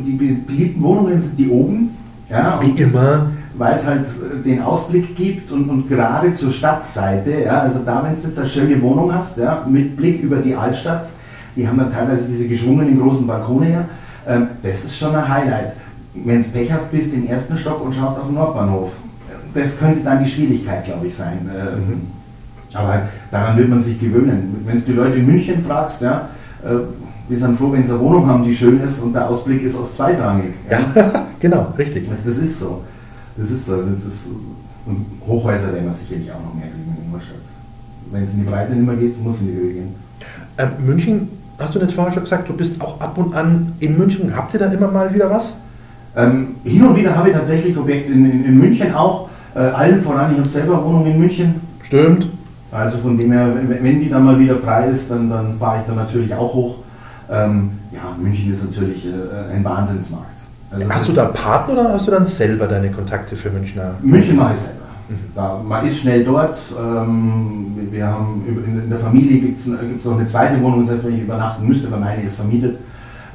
die 0.06 0.12
beliebten 0.12 0.82
Wohnungen 0.82 1.20
sind 1.20 1.38
die 1.38 1.50
oben. 1.50 1.98
Ja, 2.30 2.60
Wie 2.62 2.82
immer. 2.82 3.32
Weil 3.62 3.76
es 3.76 3.86
halt 3.86 4.08
den 4.44 4.60
Ausblick 4.60 5.16
gibt 5.16 5.52
und, 5.52 5.70
und 5.70 5.88
gerade 5.88 6.34
zur 6.34 6.52
Stadtseite, 6.52 7.44
ja, 7.46 7.60
also 7.60 7.78
da, 7.86 8.04
wenn 8.04 8.20
du 8.20 8.28
jetzt 8.28 8.40
eine 8.40 8.48
schöne 8.48 8.82
Wohnung 8.82 9.14
hast, 9.14 9.38
ja, 9.38 9.64
mit 9.70 9.96
Blick 9.96 10.24
über 10.24 10.38
die 10.38 10.56
Altstadt, 10.56 11.06
die 11.56 11.68
haben 11.68 11.78
dann 11.78 11.94
teilweise 11.94 12.24
diese 12.24 12.48
geschwungenen 12.48 13.00
großen 13.00 13.28
Balkone 13.28 13.68
her, 13.68 13.86
ähm, 14.28 14.48
das 14.64 14.84
ist 14.84 14.98
schon 14.98 15.16
ein 15.16 15.30
Highlight. 15.30 15.74
Wenn 16.16 16.42
du 16.42 16.50
Pech 16.50 16.74
hast, 16.74 16.90
bist 16.90 17.14
im 17.14 17.28
ersten 17.28 17.56
Stock 17.56 17.86
und 17.86 17.94
schaust 17.94 18.18
auf 18.18 18.26
den 18.26 18.34
Nordbahnhof. 18.34 18.94
Das 19.54 19.78
könnte 19.78 20.04
dann 20.04 20.24
die 20.24 20.30
Schwierigkeit, 20.32 20.84
glaube 20.86 21.06
ich, 21.06 21.14
sein. 21.14 21.48
Ähm. 21.56 22.08
Aber 22.74 23.04
daran 23.30 23.58
wird 23.58 23.70
man 23.70 23.80
sich 23.80 24.00
gewöhnen. 24.00 24.64
Wenn 24.66 24.78
du 24.78 24.82
die 24.82 24.94
Leute 24.94 25.20
in 25.20 25.28
München 25.28 25.64
fragst, 25.64 26.02
ja, 26.02 26.30
äh, 26.64 26.80
wir 27.30 27.38
sind 27.38 27.60
froh, 27.60 27.72
wenn 27.72 27.86
sie 27.86 27.92
eine 27.92 28.02
Wohnung 28.02 28.26
haben, 28.26 28.44
die 28.44 28.56
schön 28.56 28.82
ist 28.82 29.02
und 29.02 29.14
der 29.14 29.30
Ausblick 29.30 29.62
ist 29.62 29.78
oft 29.78 29.96
zweitrangig. 29.96 30.56
Ja, 30.68 30.80
ja 30.96 31.28
genau, 31.40 31.68
richtig. 31.78 32.10
Also 32.10 32.24
das 32.26 32.38
ist 32.40 32.60
so. 32.60 32.82
Das 33.38 33.52
ist 33.52 33.66
so. 33.66 33.78
Das, 33.78 34.14
und 34.86 35.06
Hochhäuser 35.28 35.74
werden 35.74 35.86
wir 35.86 35.94
sicherlich 35.94 36.32
auch 36.32 36.44
noch 36.44 36.54
mehr 36.54 36.68
kriegen 36.68 36.96
in 36.98 37.06
Ingolstadt. 37.06 37.36
Wenn 38.12 38.24
es 38.24 38.34
in 38.34 38.40
die 38.40 38.50
Breite 38.50 38.74
nicht 38.74 38.86
mehr 38.86 38.96
geht, 38.96 39.24
muss 39.24 39.36
es 39.36 39.42
in 39.42 39.48
die 39.48 39.54
Höhe 39.54 39.74
gehen. 39.74 39.96
Äh, 40.58 40.68
München, 40.84 41.30
hast 41.60 41.76
du 41.76 41.80
nicht 41.80 41.92
vorher 41.92 42.12
schon 42.12 42.24
gesagt, 42.24 42.50
du 42.50 42.54
bist 42.54 42.82
auch 42.82 43.00
ab 43.00 43.18
und 43.18 43.34
an 43.36 43.74
in 43.80 43.98
München. 43.98 44.36
Habt 44.36 44.54
ihr 44.54 44.60
da 44.60 44.72
immer 44.72 44.90
mal 44.90 45.14
wieder 45.14 45.30
was? 45.30 45.54
Ähm, 46.16 46.56
hin 46.64 46.84
und 46.84 46.96
wieder 46.96 47.16
habe 47.16 47.30
ich 47.30 47.36
tatsächlich 47.36 47.78
Objekte 47.78 48.12
in, 48.12 48.26
in, 48.26 48.46
in 48.46 48.58
München 48.58 48.94
auch. 48.94 49.30
Äh, 49.56 49.60
allen 49.60 50.02
voran, 50.02 50.32
ich 50.34 50.40
habe 50.40 50.50
selber 50.50 50.84
Wohnung 50.84 51.06
in 51.06 51.20
München. 51.20 51.56
Stimmt. 51.82 52.28
Also 52.72 52.98
von 53.00 53.18
dem 53.18 53.32
her, 53.32 53.54
wenn 53.82 54.00
die 54.00 54.10
dann 54.10 54.24
mal 54.24 54.40
wieder 54.40 54.58
frei 54.58 54.90
ist, 54.90 55.12
dann, 55.12 55.30
dann 55.30 55.58
fahre 55.58 55.82
ich 55.82 55.88
da 55.88 55.94
natürlich 55.94 56.34
auch 56.34 56.54
hoch. 56.54 56.76
Ähm, 57.30 57.72
ja, 57.92 58.16
München 58.18 58.52
ist 58.52 58.64
natürlich 58.64 59.06
äh, 59.06 59.54
ein 59.54 59.64
Wahnsinnsmarkt. 59.64 60.28
Also 60.72 60.90
hast 60.90 61.08
du 61.10 61.14
da 61.14 61.26
Partner 61.26 61.74
oder 61.74 61.94
hast 61.94 62.08
du 62.08 62.12
dann 62.12 62.26
selber 62.26 62.68
deine 62.68 62.92
Kontakte 62.92 63.36
für 63.36 63.50
Münchner? 63.50 63.96
München 64.02 64.38
mache 64.38 64.54
ich 64.54 64.60
selber. 64.60 64.78
Da, 65.36 65.62
man 65.68 65.86
ist 65.86 66.00
schnell 66.00 66.24
dort. 66.24 66.58
Ähm, 66.80 67.76
wir 67.92 68.08
haben 68.08 68.44
in, 68.48 68.90
der 68.90 69.00
Familie 69.00 69.40
gibt 69.40 69.60
es 69.60 70.06
noch 70.06 70.18
eine 70.18 70.26
zweite 70.26 70.62
Wohnung, 70.62 70.88
heißt, 70.90 71.04
wenn 71.04 71.16
ich 71.16 71.24
übernachten 71.24 71.68
müsste, 71.68 71.92
weil 71.92 72.00
meine 72.00 72.24
ist 72.24 72.36
vermietet, 72.36 72.78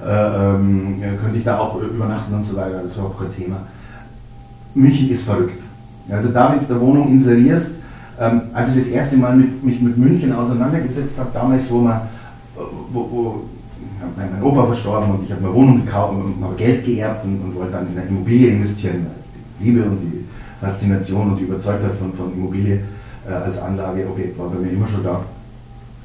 äh, 0.02 0.54
ähm, 0.54 1.02
könnte 1.22 1.36
ich 1.36 1.44
da 1.44 1.58
auch 1.58 1.78
übernachten 1.80 2.34
und 2.34 2.44
so 2.44 2.56
weiter. 2.56 2.80
Das 2.82 2.92
ist 2.92 2.96
überhaupt 2.96 3.20
kein 3.20 3.34
Thema. 3.34 3.56
München 4.74 5.10
ist 5.10 5.24
verrückt. 5.24 5.60
Also 6.08 6.28
da, 6.28 6.52
wenn 6.52 6.58
du 6.58 6.64
der 6.64 6.80
Wohnung 6.80 7.08
inserierst, 7.08 7.70
ähm, 8.18 8.42
als 8.54 8.70
ich 8.70 8.78
das 8.78 8.88
erste 8.88 9.16
Mal 9.16 9.36
mit, 9.36 9.62
mich 9.62 9.80
mit 9.80 9.98
München 9.98 10.32
auseinandergesetzt 10.32 11.18
habe, 11.18 11.30
damals, 11.34 11.70
wo 11.70 11.80
man, 11.80 12.00
wo, 12.92 13.08
wo 13.10 13.40
mein, 14.16 14.30
mein 14.32 14.42
Opa 14.42 14.66
verstorben 14.66 15.10
und 15.10 15.24
ich 15.24 15.32
habe 15.32 15.44
eine 15.44 15.54
Wohnung 15.54 15.84
gekauft 15.84 16.14
und 16.14 16.42
habe 16.42 16.54
Geld 16.56 16.84
geerbt 16.84 17.24
und, 17.24 17.40
und 17.40 17.54
wollte 17.54 17.72
dann 17.72 17.86
in 17.92 17.98
eine 17.98 18.08
Immobilie 18.08 18.50
investieren. 18.50 19.06
Die 19.60 19.64
Liebe 19.64 19.84
und 19.84 19.98
die 20.00 20.24
Faszination 20.60 21.30
und 21.30 21.38
die 21.38 21.44
Überzeugtheit 21.44 21.94
von, 21.94 22.12
von 22.12 22.32
Immobilie 22.32 22.80
äh, 23.28 23.32
als 23.32 23.58
Anlageobjekt 23.58 24.38
war 24.38 24.48
bei 24.48 24.58
mir 24.58 24.72
immer 24.72 24.88
schon 24.88 25.04
da. 25.04 25.20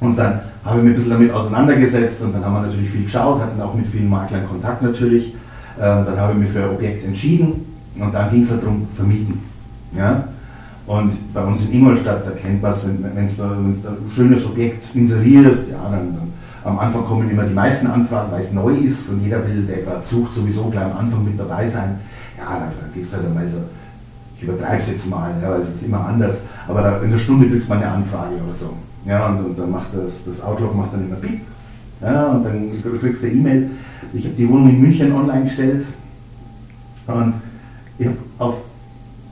Und 0.00 0.16
dann 0.16 0.40
habe 0.64 0.78
ich 0.78 0.84
mich 0.84 0.92
ein 0.92 0.96
bisschen 0.96 1.10
damit 1.10 1.32
auseinandergesetzt 1.32 2.22
und 2.22 2.34
dann 2.34 2.44
haben 2.44 2.54
wir 2.54 2.62
natürlich 2.62 2.90
viel 2.90 3.04
geschaut, 3.04 3.40
hatten 3.40 3.60
auch 3.60 3.74
mit 3.74 3.86
vielen 3.86 4.08
Maklern 4.08 4.48
Kontakt 4.48 4.82
natürlich. 4.82 5.34
Äh, 5.78 5.80
dann 5.80 6.16
habe 6.18 6.32
ich 6.32 6.38
mich 6.38 6.50
für 6.50 6.64
ein 6.64 6.70
Objekt 6.70 7.04
entschieden 7.04 7.66
und 7.98 8.14
dann 8.14 8.30
ging 8.30 8.42
es 8.42 8.50
halt 8.50 8.62
darum, 8.62 8.86
vermieten. 8.94 9.40
Ja? 9.96 10.24
Und 10.86 11.32
bei 11.32 11.44
uns 11.44 11.62
in 11.62 11.72
Ingolstadt, 11.72 12.26
da 12.26 12.30
kennt 12.32 12.60
man 12.60 12.72
es, 12.72 12.84
wenn 12.84 12.96
du 12.96 13.02
da, 13.02 13.44
da 13.44 13.90
ein 13.90 14.10
schönes 14.14 14.44
Objekt 14.44 14.82
inserierst, 14.94 15.68
ja, 15.70 15.78
dann, 15.84 16.14
dann, 16.14 16.32
am 16.64 16.78
Anfang 16.78 17.04
kommen 17.04 17.30
immer 17.30 17.44
die 17.44 17.54
meisten 17.54 17.86
Anfragen, 17.86 18.30
weil 18.32 18.42
es 18.42 18.52
neu 18.52 18.74
ist 18.74 19.08
und 19.10 19.22
jeder 19.22 19.46
will, 19.46 19.62
der 19.66 19.82
gerade 19.82 20.02
sucht, 20.02 20.32
sowieso 20.32 20.64
gleich 20.70 20.84
am 20.84 20.96
Anfang 20.96 21.24
mit 21.24 21.38
dabei 21.38 21.68
sein. 21.68 22.00
Ja, 22.38 22.58
dann 22.58 22.92
gibt 22.94 23.06
es 23.06 23.12
halt 23.12 23.26
einmal 23.26 23.48
so 23.48 23.58
ich 24.42 24.48
übertreibe 24.48 24.78
es 24.78 24.88
jetzt 24.88 25.08
mal, 25.08 25.30
ja, 25.40 25.50
weil 25.50 25.60
es 25.60 25.68
ist 25.68 25.84
immer 25.84 26.04
anders, 26.04 26.38
aber 26.66 26.82
da, 26.82 26.98
in 27.00 27.12
der 27.12 27.18
Stunde 27.18 27.48
kriegst 27.48 27.68
du 27.68 27.74
mal 27.74 27.78
eine 27.80 27.92
Anfrage 27.92 28.34
oder 28.34 28.54
so. 28.54 28.76
Ja, 29.06 29.28
und, 29.28 29.44
und 29.44 29.58
dann 29.58 29.70
macht 29.70 29.88
das, 29.94 30.24
das 30.24 30.42
Outlook 30.42 30.74
macht 30.74 30.92
dann 30.92 31.06
immer 31.06 31.16
Piep. 31.16 31.42
Ja, 32.00 32.26
und 32.26 32.44
dann 32.44 33.00
kriegst 33.00 33.22
du 33.22 33.26
eine 33.26 33.36
E-Mail. 33.36 33.70
Ich 34.12 34.24
habe 34.24 34.34
die 34.34 34.48
Wohnung 34.48 34.68
in 34.68 34.80
München 34.80 35.12
online 35.12 35.44
gestellt 35.44 35.86
und 37.06 37.34
ich 37.98 38.06
habe 38.06 38.16
auf 38.38 38.56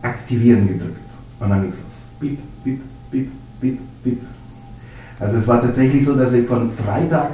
Aktivieren 0.02 0.68
gedrückt. 0.68 0.96
Und 1.40 1.50
dann 1.50 1.62
ging 1.62 1.70
los. 1.70 1.78
Piep, 2.20 2.38
piep, 2.62 2.80
piep, 3.10 3.30
piep, 3.60 3.78
piep. 4.04 4.20
Also 5.20 5.36
es 5.36 5.46
war 5.46 5.60
tatsächlich 5.60 6.04
so, 6.04 6.14
dass 6.14 6.32
ich 6.32 6.46
von 6.46 6.70
Freitag 6.72 7.30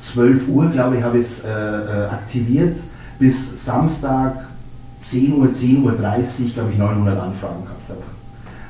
12 0.00 0.48
Uhr, 0.48 0.70
glaube 0.70 0.96
ich, 0.96 1.02
habe 1.02 1.18
ich 1.18 1.26
es 1.26 1.44
äh, 1.44 1.48
äh, 1.48 2.06
aktiviert, 2.06 2.76
bis 3.18 3.64
Samstag 3.64 4.46
10 5.10 5.34
Uhr, 5.34 5.52
10 5.52 5.84
Uhr 5.84 5.92
30, 5.92 6.54
glaube 6.54 6.72
ich, 6.72 6.78
900 6.78 7.18
Anfragen 7.18 7.64
gehabt 7.64 7.88
habe. 7.88 8.02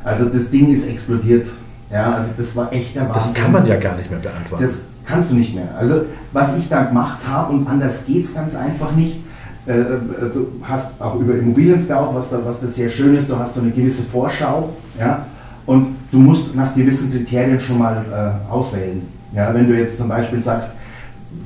Also 0.04 0.26
das 0.26 0.50
Ding 0.50 0.72
ist 0.72 0.86
explodiert. 0.86 1.46
Ja, 1.90 2.14
also 2.14 2.30
das 2.36 2.54
war 2.56 2.72
echt 2.72 2.94
der 2.96 3.08
Wahnsinn. 3.08 3.22
Das 3.22 3.34
kann 3.34 3.52
man 3.52 3.66
ja 3.66 3.76
gar 3.76 3.96
nicht 3.96 4.10
mehr 4.10 4.18
beantworten. 4.18 4.64
Das 4.64 4.74
kannst 5.04 5.30
du 5.30 5.36
nicht 5.36 5.54
mehr. 5.54 5.68
Also 5.78 6.04
was 6.32 6.56
ich 6.56 6.68
da 6.68 6.82
gemacht 6.84 7.18
habe 7.28 7.52
und 7.52 7.66
anders 7.68 8.04
geht 8.06 8.24
es 8.24 8.34
ganz 8.34 8.54
einfach 8.56 8.92
nicht. 8.92 9.20
Äh, 9.66 9.80
äh, 9.80 9.84
du 10.32 10.52
hast 10.62 11.00
auch 11.00 11.16
über 11.16 11.34
Immobilien 11.34 11.78
Scout, 11.78 12.14
was 12.14 12.30
da, 12.30 12.38
was 12.44 12.60
da 12.60 12.68
sehr 12.68 12.88
schön 12.88 13.16
ist, 13.16 13.28
du 13.28 13.36
hast 13.36 13.54
so 13.54 13.60
eine 13.60 13.70
gewisse 13.70 14.02
Vorschau, 14.02 14.70
ja, 14.98 15.26
und 15.66 15.96
du 16.10 16.18
musst 16.18 16.54
nach 16.54 16.74
gewissen 16.74 17.10
Kriterien 17.10 17.60
schon 17.60 17.78
mal 17.78 18.04
äh, 18.10 18.52
auswählen. 18.52 19.02
Ja, 19.32 19.52
wenn 19.52 19.66
du 19.68 19.76
jetzt 19.76 19.98
zum 19.98 20.08
Beispiel 20.08 20.40
sagst, 20.40 20.70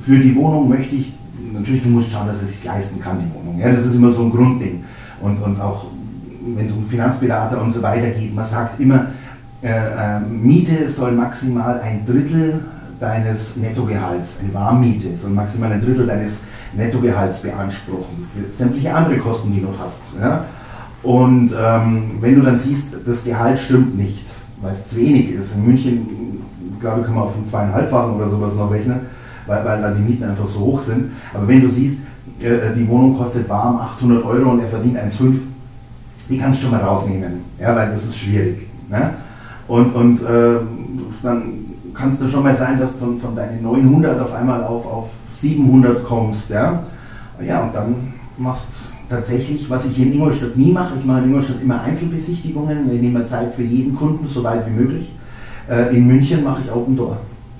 für 0.05 0.17
die 0.17 0.35
Wohnung 0.35 0.69
möchte 0.69 0.95
ich 0.95 1.13
natürlich, 1.51 1.83
du 1.83 1.89
musst 1.89 2.11
schauen, 2.11 2.27
dass 2.27 2.41
er 2.41 2.47
sich 2.47 2.63
leisten 2.63 2.99
kann, 3.01 3.17
die 3.19 3.33
Wohnung. 3.35 3.59
Ja, 3.59 3.71
das 3.71 3.85
ist 3.85 3.95
immer 3.95 4.11
so 4.11 4.23
ein 4.23 4.31
Grundding. 4.31 4.83
Und, 5.21 5.41
und 5.41 5.59
auch 5.59 5.85
wenn 6.55 6.65
es 6.65 6.71
um 6.71 6.85
Finanzberater 6.85 7.61
und 7.61 7.71
so 7.71 7.81
weiter 7.81 8.09
geht, 8.09 8.33
man 8.33 8.45
sagt 8.45 8.79
immer, 8.79 9.07
äh, 9.61 9.69
äh, 9.69 10.19
Miete 10.19 10.87
soll 10.89 11.11
maximal 11.11 11.79
ein 11.81 12.05
Drittel 12.05 12.61
deines 12.99 13.55
Nettogehalts, 13.55 14.37
eine 14.41 14.53
Warmmiete 14.53 15.17
soll 15.17 15.31
maximal 15.31 15.71
ein 15.71 15.81
Drittel 15.81 16.05
deines 16.05 16.39
Nettogehalts 16.73 17.39
beanspruchen 17.39 18.27
für 18.33 18.53
sämtliche 18.53 18.93
andere 18.93 19.17
Kosten, 19.17 19.53
die 19.53 19.61
du 19.61 19.67
hast. 19.79 19.99
Ja? 20.19 20.45
Und 21.03 21.53
ähm, 21.59 22.17
wenn 22.19 22.35
du 22.35 22.41
dann 22.41 22.57
siehst, 22.57 22.85
das 23.05 23.23
Gehalt 23.23 23.59
stimmt 23.59 23.97
nicht, 23.97 24.25
weil 24.61 24.73
es 24.73 24.85
zu 24.85 24.97
wenig 24.97 25.31
ist, 25.31 25.55
in 25.55 25.65
München, 25.65 26.41
glaube 26.79 27.01
ich, 27.01 27.05
kann 27.05 27.15
man 27.15 27.23
auf 27.25 27.35
einen 27.35 27.45
zweieinhalbfachen 27.45 28.15
oder 28.15 28.29
sowas 28.29 28.55
noch 28.55 28.71
rechnen, 28.71 29.01
weil, 29.47 29.65
weil 29.65 29.81
dann 29.81 29.95
die 29.95 30.01
Mieten 30.01 30.23
einfach 30.23 30.47
so 30.47 30.59
hoch 30.59 30.79
sind. 30.79 31.11
Aber 31.33 31.47
wenn 31.47 31.61
du 31.61 31.69
siehst, 31.69 31.97
äh, 32.39 32.73
die 32.75 32.87
Wohnung 32.87 33.17
kostet 33.17 33.49
warm 33.49 33.77
800 33.77 34.23
Euro 34.23 34.51
und 34.51 34.59
er 34.61 34.67
verdient 34.67 34.97
1,5, 34.97 35.39
die 36.29 36.37
kannst 36.37 36.59
du 36.59 36.63
schon 36.63 36.71
mal 36.71 36.83
rausnehmen, 36.83 37.41
ja, 37.59 37.75
weil 37.75 37.91
das 37.91 38.05
ist 38.05 38.17
schwierig. 38.17 38.67
Ne? 38.89 39.11
Und, 39.67 39.95
und 39.95 40.21
äh, 40.21 40.57
dann 41.23 41.43
kann 41.93 42.11
es 42.11 42.19
da 42.19 42.27
schon 42.27 42.43
mal 42.43 42.55
sein, 42.55 42.79
dass 42.79 42.93
du 42.93 42.99
von, 42.99 43.19
von 43.19 43.35
deinen 43.35 43.63
900 43.63 44.19
auf 44.19 44.33
einmal 44.33 44.63
auf, 44.63 44.85
auf 44.85 45.09
700 45.35 46.05
kommst. 46.05 46.49
Ja? 46.49 46.83
ja, 47.45 47.61
und 47.61 47.75
dann 47.75 48.13
machst 48.37 48.69
tatsächlich, 49.11 49.69
was 49.69 49.85
ich 49.85 49.95
hier 49.95 50.07
in 50.07 50.13
Ingolstadt 50.13 50.57
nie 50.57 50.71
mache, 50.71 50.93
ich 50.97 51.05
mache 51.05 51.19
in 51.19 51.25
Ingolstadt 51.25 51.61
immer 51.61 51.81
Einzelbesichtigungen, 51.81 52.91
ich 52.91 53.01
nehme 53.01 53.25
Zeit 53.25 53.53
für 53.53 53.63
jeden 53.63 53.95
Kunden, 53.95 54.27
so 54.27 54.43
weit 54.43 54.65
wie 54.65 54.71
möglich. 54.71 55.11
Äh, 55.69 55.95
in 55.95 56.07
München 56.07 56.43
mache 56.43 56.61
ich 56.65 56.71
Open 56.71 56.95
Door, 56.95 57.17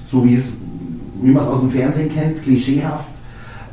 so 0.09 0.25
wie 0.25 0.35
es 0.35 0.45
wie 1.21 1.29
man 1.29 1.43
es 1.43 1.49
aus 1.49 1.59
dem 1.59 1.69
Fernsehen 1.69 2.11
kennt, 2.11 2.41
klischeehaft. 2.41 3.09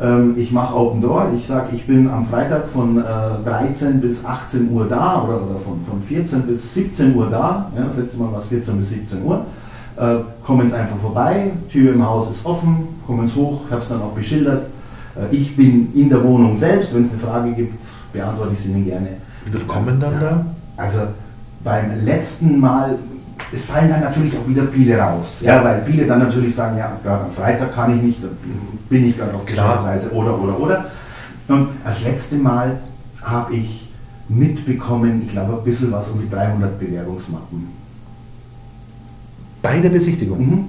Ähm, 0.01 0.35
ich 0.37 0.53
mache 0.53 0.77
Open 0.77 1.01
Door. 1.01 1.31
Ich 1.37 1.47
sage, 1.47 1.69
ich 1.73 1.87
bin 1.87 2.09
am 2.11 2.27
Freitag 2.27 2.69
von 2.69 2.99
äh, 2.99 3.03
13 3.45 4.03
bis 4.03 4.23
18 4.23 4.71
Uhr 4.71 4.87
da 4.87 5.23
oder, 5.23 5.37
oder 5.37 5.59
von, 5.59 5.81
von 5.89 6.03
14 6.03 6.43
bis 6.43 6.75
17 6.75 7.15
Uhr 7.15 7.29
da. 7.31 7.71
Ja, 7.75 7.85
das 7.85 7.97
letzte 7.97 8.19
Mal 8.19 8.31
war 8.31 8.41
es 8.41 8.47
14 8.47 8.77
bis 8.77 8.91
17 8.91 9.25
Uhr. 9.25 9.47
Äh, 9.97 10.17
kommen 10.45 10.69
Sie 10.69 10.77
einfach 10.77 10.99
vorbei, 10.99 11.53
Tür 11.71 11.95
im 11.95 12.07
Haus 12.07 12.31
ist 12.31 12.45
offen, 12.45 12.89
kommen 13.07 13.27
Sie 13.27 13.35
hoch, 13.35 13.63
ich 13.67 13.73
habe 13.73 13.83
es 13.83 13.89
dann 13.89 14.03
auch 14.03 14.13
beschildert. 14.13 14.67
Äh, 15.19 15.35
ich 15.35 15.57
bin 15.57 15.93
in 15.95 16.09
der 16.09 16.23
Wohnung 16.23 16.57
selbst, 16.57 16.95
wenn 16.95 17.05
es 17.05 17.13
eine 17.13 17.21
Frage 17.21 17.53
gibt, 17.53 17.85
beantworte 18.13 18.53
ich 18.55 18.61
sie 18.61 18.71
Ihnen 18.71 18.85
gerne. 18.85 19.09
Wie 19.45 19.51
viel 19.51 19.67
kommen 19.67 20.01
dann 20.01 20.21
da? 20.21 20.47
Also 20.77 20.99
beim 21.65 22.05
letzten 22.05 22.59
Mal 22.61 22.99
es 23.53 23.65
fallen 23.65 23.89
dann 23.89 24.01
natürlich 24.01 24.37
auch 24.37 24.47
wieder 24.47 24.65
viele 24.65 24.99
raus. 24.99 25.39
Ja, 25.41 25.63
weil 25.65 25.83
viele 25.83 26.07
dann 26.07 26.19
natürlich 26.19 26.55
sagen, 26.55 26.77
ja, 26.77 26.99
gerade 27.03 27.25
am 27.25 27.31
Freitag 27.31 27.75
kann 27.75 27.97
ich 27.97 28.03
nicht, 28.03 28.21
bin 28.89 29.09
ich 29.09 29.17
gerade 29.17 29.35
auf 29.35 29.47
Geschäftsreise 29.47 30.11
oder, 30.13 30.39
oder, 30.39 30.61
oder. 30.61 30.85
Und 31.49 31.69
das 31.85 32.03
letzte 32.05 32.37
Mal 32.37 32.79
habe 33.23 33.55
ich 33.55 33.89
mitbekommen, 34.29 35.23
ich 35.25 35.33
glaube, 35.33 35.55
ein 35.55 35.65
bisschen 35.65 35.91
was 35.93 36.09
um 36.09 36.21
die 36.21 36.29
300 36.29 36.79
Bewerbungsmappen. 36.79 37.69
Bei 39.63 39.81
der 39.81 39.89
Besichtigung? 39.89 40.39
Mhm. 40.39 40.65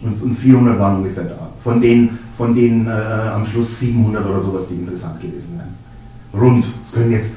Und, 0.00 0.22
und 0.22 0.34
400 0.34 0.78
waren 0.78 0.96
ungefähr 0.96 1.24
da. 1.24 1.48
Von 1.62 1.80
denen, 1.80 2.18
von 2.42 2.56
denen 2.56 2.88
äh, 2.88 2.90
am 2.90 3.46
Schluss 3.46 3.78
700 3.78 4.26
oder 4.26 4.40
sowas, 4.40 4.64
die 4.68 4.74
interessant 4.74 5.20
gewesen 5.20 5.56
wären. 5.56 6.42
Rund. 6.42 6.64
Es 6.84 6.92
können 6.92 7.12
jetzt 7.12 7.30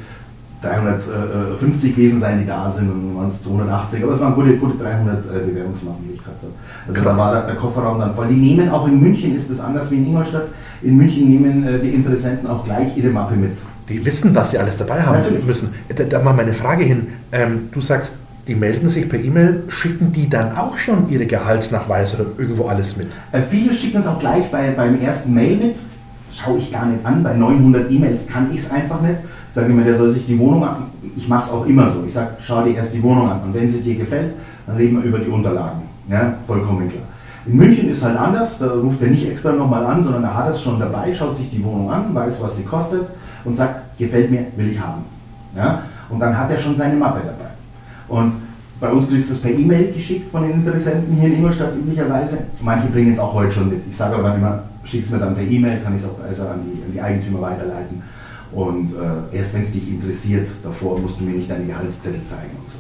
350 0.64 1.96
gewesen 1.96 2.20
sein, 2.20 2.40
die 2.40 2.48
da 2.48 2.72
sind, 2.72 2.90
und 2.90 3.16
waren 3.16 3.28
es 3.28 3.44
280, 3.44 4.02
aber 4.02 4.14
es 4.14 4.20
waren 4.20 4.34
gute, 4.34 4.58
gute 4.58 4.84
300 4.84 5.20
äh, 5.20 5.46
Bewerbungsmappen, 5.46 6.08
die 6.08 6.16
ich 6.16 6.24
gehabt 6.24 6.42
habe. 6.42 6.54
Also 6.88 7.02
Krass. 7.04 7.18
da 7.18 7.24
war 7.24 7.32
der, 7.34 7.42
der, 7.54 7.56
Kofferraum 7.56 8.00
dann 8.00 8.16
voll. 8.16 8.30
Die 8.30 8.34
nehmen 8.36 8.68
auch 8.70 8.88
in 8.88 9.00
München, 9.00 9.36
ist 9.36 9.52
das 9.52 9.60
anders 9.60 9.92
wie 9.92 9.98
in 9.98 10.08
Ingolstadt, 10.08 10.48
in 10.82 10.98
München 10.98 11.30
nehmen 11.30 11.68
äh, 11.68 11.78
die 11.78 11.90
Interessenten 11.90 12.50
auch 12.50 12.64
gleich 12.66 12.98
ihre 12.98 13.10
Mappe 13.10 13.36
mit. 13.36 13.52
Die 13.88 14.04
wissen, 14.04 14.34
was 14.34 14.50
sie 14.50 14.58
alles 14.58 14.76
dabei 14.76 15.04
haben 15.04 15.20
Natürlich. 15.20 15.46
müssen. 15.46 15.76
Da, 15.96 16.04
da 16.04 16.20
mal 16.24 16.34
meine 16.34 16.54
Frage 16.54 16.84
hin. 16.84 17.10
Ähm, 17.32 17.70
du 17.72 17.82
sagst, 17.82 18.18
die 18.48 18.56
melden 18.56 18.90
sich 18.90 19.10
per 19.10 19.20
E-Mail, 19.20 19.64
schicken 19.70 20.12
die 20.12 20.30
dann 20.30 20.56
auch 20.56 20.78
schon 20.78 21.10
ihre 21.10 21.26
Gehaltsnachweise 21.26 22.18
oder 22.22 22.40
irgendwo 22.40 22.66
alles 22.66 22.96
mit? 22.96 23.08
Äh, 23.32 23.42
viele 23.50 23.74
schicken 23.74 23.98
es 23.98 24.08
auch 24.08 24.20
gleich 24.20 24.50
bei, 24.52 24.72
beim 24.72 25.02
ersten 25.02 25.34
Mail 25.34 25.58
mit. 25.58 25.76
Schaue 26.32 26.58
ich 26.60 26.72
gar 26.72 26.86
nicht 26.86 27.06
an. 27.06 27.24
Bei 27.24 27.34
900 27.34 27.90
E-Mails 27.90 28.28
kann 28.28 28.50
ich 28.54 28.60
es 28.60 28.72
einfach 28.72 29.02
nicht 29.02 29.18
sage 29.56 29.72
immer, 29.72 29.84
der 29.84 29.98
soll 29.98 30.12
sich 30.12 30.26
die 30.26 30.38
Wohnung 30.38 30.64
an. 30.66 30.76
Ich 31.16 31.28
mache 31.30 31.46
es 31.46 31.52
auch 31.52 31.66
immer 31.66 31.90
so. 31.90 32.04
Ich 32.06 32.14
sage, 32.14 32.32
schau 32.42 32.64
dir 32.64 32.76
erst 32.76 32.94
die 32.94 33.02
Wohnung 33.02 33.30
an. 33.32 33.42
Und 33.46 33.54
wenn 33.54 33.70
sie 33.70 33.82
dir 33.82 33.96
gefällt, 33.96 34.34
dann 34.68 34.76
reden 34.76 35.02
wir 35.02 35.04
über 35.04 35.20
die 35.20 35.30
Unterlagen. 35.30 35.84
Ja, 36.10 36.34
vollkommen 36.46 36.90
klar. 36.90 37.04
In 37.46 37.56
München 37.56 37.90
ist 37.90 38.04
halt 38.04 38.18
anders, 38.18 38.58
da 38.60 38.68
ruft 38.68 39.02
er 39.02 39.10
nicht 39.10 39.28
extra 39.30 39.52
nochmal 39.52 39.86
an, 39.86 40.04
sondern 40.04 40.24
er 40.24 40.36
hat 40.36 40.50
es 40.50 40.62
schon 40.62 40.80
dabei, 40.80 41.14
schaut 41.14 41.36
sich 41.36 41.50
die 41.52 41.64
Wohnung 41.64 41.92
an, 41.92 42.14
weiß, 42.14 42.42
was 42.42 42.58
sie 42.58 42.64
kostet 42.64 43.04
und 43.44 43.56
sagt, 43.56 43.98
gefällt 43.98 44.32
mir, 44.32 44.48
will 44.58 44.72
ich 44.72 44.80
haben. 44.80 45.04
Ja? 45.56 45.84
Und 46.10 46.20
dann 46.20 46.38
hat 46.38 46.50
er 46.52 46.58
schon 46.58 46.76
seine 46.76 46.96
Mappe 46.96 47.22
dabei. 47.24 47.52
Und 48.08 48.34
bei 48.80 48.90
uns 48.90 49.08
kriegst 49.08 49.30
du 49.30 49.34
es 49.34 49.42
per 49.42 49.52
E-Mail 49.52 49.94
geschickt 49.94 50.32
von 50.32 50.44
den 50.44 50.54
Interessenten 50.54 51.16
hier 51.16 51.30
in 51.30 51.36
Ingolstadt 51.36 51.76
üblicherweise. 51.76 52.40
Manche 52.62 52.88
bringen 52.88 53.14
es 53.14 53.20
auch 53.20 53.34
heute 53.34 53.52
schon 53.52 53.70
mit. 53.70 53.82
Ich 53.90 53.96
sage 53.96 54.16
aber 54.16 54.30
dann 54.30 54.38
immer, 54.38 54.64
schick 54.84 55.04
es 55.04 55.10
mir 55.10 55.20
dann 55.20 55.36
per 55.36 55.44
E-Mail, 55.44 55.82
kann 55.82 55.96
ich 55.96 56.02
es 56.02 56.08
auch 56.08 56.18
also 56.28 56.44
an, 56.44 56.60
die, 56.66 56.84
an 56.84 56.92
die 56.94 57.02
Eigentümer 57.02 57.42
weiterleiten. 57.42 58.04
Und 58.52 58.92
äh, 58.92 59.38
erst 59.38 59.54
wenn 59.54 59.64
es 59.64 59.72
dich 59.72 59.90
interessiert, 59.90 60.48
davor 60.64 61.00
musst 61.00 61.20
du 61.20 61.24
mir 61.24 61.38
nicht 61.38 61.50
deine 61.50 61.66
Gehaltszettel 61.66 62.24
zeigen 62.26 62.52
und 62.60 62.70
so. 62.70 62.78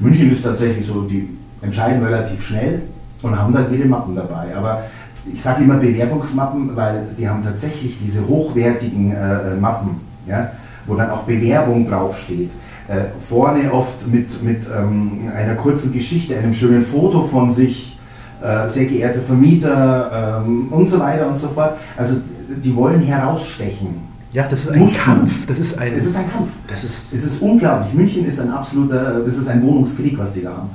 München 0.00 0.30
ist 0.30 0.42
tatsächlich 0.42 0.86
so, 0.86 1.02
die 1.02 1.28
entscheiden 1.60 2.02
relativ 2.02 2.42
schnell 2.46 2.82
und 3.22 3.36
haben 3.36 3.52
dann 3.52 3.72
ihre 3.74 3.86
Mappen 3.86 4.14
dabei. 4.14 4.54
Aber 4.56 4.84
ich 5.32 5.42
sage 5.42 5.64
immer 5.64 5.76
Bewerbungsmappen, 5.76 6.74
weil 6.76 7.08
die 7.18 7.28
haben 7.28 7.42
tatsächlich 7.42 7.98
diese 7.98 8.26
hochwertigen 8.26 9.12
äh, 9.12 9.52
äh, 9.52 9.54
Mappen, 9.56 10.00
ja, 10.26 10.52
wo 10.86 10.94
dann 10.94 11.10
auch 11.10 11.24
Bewerbung 11.24 11.88
draufsteht. 11.88 12.50
Äh, 12.88 13.04
vorne 13.28 13.70
oft 13.70 14.06
mit, 14.06 14.42
mit 14.42 14.62
ähm, 14.74 15.30
einer 15.36 15.56
kurzen 15.56 15.92
Geschichte, 15.92 16.38
einem 16.38 16.54
schönen 16.54 16.86
Foto 16.86 17.24
von 17.24 17.52
sich, 17.52 17.98
äh, 18.42 18.66
sehr 18.68 18.86
geehrte 18.86 19.20
Vermieter 19.20 20.40
ähm, 20.42 20.68
und 20.70 20.88
so 20.88 20.98
weiter 20.98 21.28
und 21.28 21.36
so 21.36 21.48
fort. 21.48 21.72
Also 21.98 22.16
die 22.48 22.74
wollen 22.74 23.02
herausstechen. 23.02 24.08
Ja, 24.32 24.46
das 24.48 24.60
ist 24.60 24.70
ein 24.70 24.78
Mussten. 24.78 24.96
Kampf. 24.96 25.46
Das 25.46 25.58
ist 25.58 25.78
ein, 25.78 25.92
es 25.94 26.06
ist 26.06 26.16
ein 26.16 26.30
Kampf. 26.30 26.48
Das 26.66 26.82
ist, 26.82 27.12
es 27.12 27.24
ist 27.24 27.42
unglaublich. 27.42 27.92
München 27.92 28.26
ist 28.26 28.40
ein 28.40 28.50
absoluter, 28.50 29.20
das 29.20 29.36
ist 29.36 29.48
ein 29.48 29.62
Wohnungskrieg, 29.62 30.18
was 30.18 30.32
die 30.32 30.42
da 30.42 30.50
haben. 30.50 30.70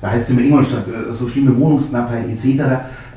Da 0.00 0.10
heißt 0.10 0.24
es 0.26 0.30
immer 0.30 0.42
Ingolstadt, 0.42 0.86
äh, 0.86 1.14
so 1.14 1.26
schlimme 1.26 1.58
Wohnungsknappheit 1.58 2.28
etc. 2.28 2.44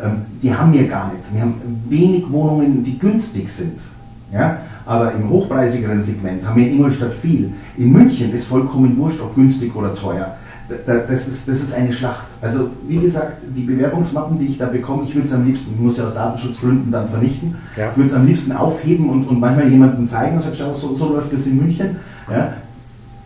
Ähm, 0.02 0.24
die 0.42 0.52
haben 0.52 0.74
wir 0.74 0.88
gar 0.88 1.12
nicht. 1.12 1.24
Wir 1.32 1.42
haben 1.42 1.56
wenig 1.88 2.24
Wohnungen, 2.32 2.84
die 2.84 2.98
günstig 2.98 3.50
sind. 3.50 3.78
Ja? 4.32 4.58
Aber 4.90 5.12
im 5.12 5.30
hochpreisigeren 5.30 6.02
Segment 6.02 6.44
haben 6.44 6.60
wir 6.60 6.68
in 6.68 6.78
Ingolstadt 6.78 7.14
viel. 7.14 7.52
In 7.78 7.92
München 7.92 8.34
ist 8.34 8.48
vollkommen 8.48 8.98
wurscht, 8.98 9.22
ob 9.22 9.36
günstig 9.36 9.76
oder 9.76 9.94
teuer. 9.94 10.36
Das 10.88 11.28
ist, 11.28 11.48
das 11.48 11.62
ist 11.62 11.76
eine 11.76 11.94
Schlacht. 11.94 12.26
Also 12.42 12.72
wie 12.88 12.98
gesagt, 12.98 13.44
die 13.56 13.62
Bewerbungsmappen, 13.62 14.40
die 14.40 14.48
ich 14.48 14.58
da 14.58 14.66
bekomme, 14.66 15.04
ich 15.04 15.14
würde 15.14 15.28
es 15.28 15.34
am 15.34 15.46
liebsten, 15.46 15.76
ich 15.76 15.80
muss 15.80 15.98
ja 15.98 16.06
aus 16.06 16.16
Datenschutzgründen 16.16 16.92
dann 16.92 17.08
vernichten, 17.08 17.54
ja. 17.78 17.92
ich 17.92 17.98
würde 17.98 18.10
es 18.10 18.16
am 18.16 18.26
liebsten 18.26 18.52
aufheben 18.52 19.12
und, 19.12 19.28
und 19.28 19.40
manchmal 19.40 19.68
jemandem 19.68 20.08
zeigen 20.08 20.38
und 20.38 20.42
sagen, 20.42 20.56
schau, 20.58 20.74
so, 20.74 20.96
so 20.96 21.14
läuft 21.14 21.34
es 21.34 21.46
in 21.46 21.58
München. 21.58 21.98
Ja. 22.28 22.54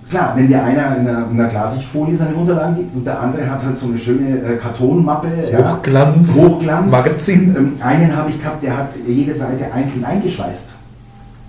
Klar, 0.10 0.34
wenn 0.36 0.50
dir 0.50 0.62
einer 0.62 0.98
in 0.98 1.08
einer, 1.08 1.28
in 1.32 1.40
einer 1.40 1.48
Glasigfolie 1.48 2.18
seine 2.18 2.36
Unterlagen 2.36 2.76
gibt 2.76 2.94
und 2.94 3.08
der 3.08 3.22
andere 3.22 3.50
hat 3.50 3.64
halt 3.64 3.78
so 3.78 3.88
eine 3.88 3.98
schöne 3.98 4.38
äh, 4.42 4.58
Kartonmappe, 4.58 5.30
Hochglanz, 5.58 6.36
ja, 6.36 6.44
Hochglanz 6.44 6.92
Magazin. 6.92 7.56
Ähm, 7.56 7.74
einen 7.80 8.14
habe 8.14 8.32
ich 8.32 8.42
gehabt, 8.42 8.62
der 8.62 8.78
hat 8.78 8.90
jede 9.08 9.34
Seite 9.34 9.72
einzeln 9.74 10.04
eingeschweißt. 10.04 10.83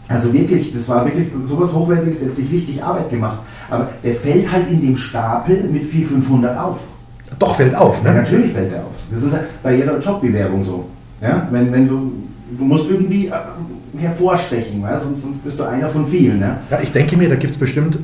Also 0.08 0.32
wirklich, 0.32 0.72
das 0.74 0.88
war 0.88 1.04
wirklich 1.04 1.28
sowas 1.46 1.72
Hochwertiges, 1.72 2.18
der 2.18 2.28
hat 2.28 2.34
sich 2.34 2.50
richtig 2.52 2.82
Arbeit 2.82 3.10
gemacht. 3.10 3.38
Aber 3.70 3.88
der 4.02 4.14
fällt 4.14 4.50
halt 4.50 4.70
in 4.70 4.80
dem 4.80 4.96
Stapel 4.96 5.64
mit 5.70 5.84
400, 5.84 6.24
500 6.24 6.58
auf. 6.58 6.78
Doch, 7.38 7.56
fällt 7.56 7.74
auf, 7.74 8.02
ne? 8.02 8.10
Ja, 8.10 8.14
natürlich 8.16 8.52
fällt 8.52 8.72
er 8.72 8.80
auf. 8.80 8.92
Das 9.10 9.22
ist 9.22 9.34
bei 9.62 9.76
jeder 9.76 9.98
Jobbewerbung 9.98 10.62
so. 10.62 10.84
Ja? 11.20 11.48
Wenn, 11.50 11.72
wenn 11.72 11.88
du, 11.88 12.12
du 12.56 12.64
musst 12.64 12.88
irgendwie 12.88 13.28
äh, 13.28 13.32
hervorstechen, 13.98 14.82
weil 14.82 15.00
sonst, 15.00 15.22
sonst 15.22 15.42
bist 15.42 15.58
du 15.58 15.64
einer 15.64 15.88
von 15.88 16.06
vielen. 16.06 16.38
Ne? 16.38 16.58
Ja, 16.70 16.80
ich 16.82 16.92
denke 16.92 17.16
mir, 17.16 17.28
da 17.28 17.36
gibt 17.36 17.52
es 17.52 17.58
bestimmt 17.58 17.98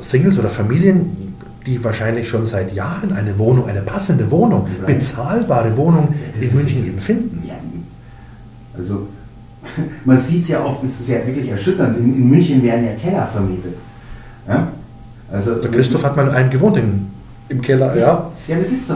Singles 0.00 0.38
oder 0.38 0.48
Familien, 0.48 1.34
die 1.66 1.82
wahrscheinlich 1.84 2.28
schon 2.28 2.46
seit 2.46 2.74
Jahren 2.74 3.12
eine 3.12 3.38
Wohnung, 3.38 3.68
eine 3.68 3.82
passende 3.82 4.30
Wohnung, 4.30 4.66
bezahlbare 4.86 5.76
Wohnung 5.76 6.14
ja, 6.34 6.48
in 6.48 6.54
München 6.54 6.86
eben 6.86 6.98
finden. 6.98 7.42
Ja, 7.46 7.54
also 8.76 9.06
man 10.04 10.18
sieht 10.18 10.42
es 10.42 10.48
ja 10.48 10.64
oft, 10.64 10.84
es 10.84 11.00
ist 11.00 11.08
ja 11.08 11.26
wirklich 11.26 11.50
erschütternd. 11.50 11.98
In, 11.98 12.14
in 12.14 12.28
München 12.28 12.62
werden 12.62 12.84
ja 12.84 12.92
Keller 12.92 13.26
vermietet. 13.26 13.76
Ja? 14.46 14.68
Also, 15.30 15.56
der 15.56 15.70
Christoph 15.70 16.04
hat 16.04 16.16
mal 16.16 16.30
einen 16.30 16.50
gewohnt 16.50 16.76
im, 16.76 17.06
im 17.48 17.60
Keller, 17.60 17.94
ja. 17.96 18.00
Ja, 18.00 18.30
ja 18.48 18.58
das 18.58 18.72
ist 18.72 18.88
so. 18.88 18.94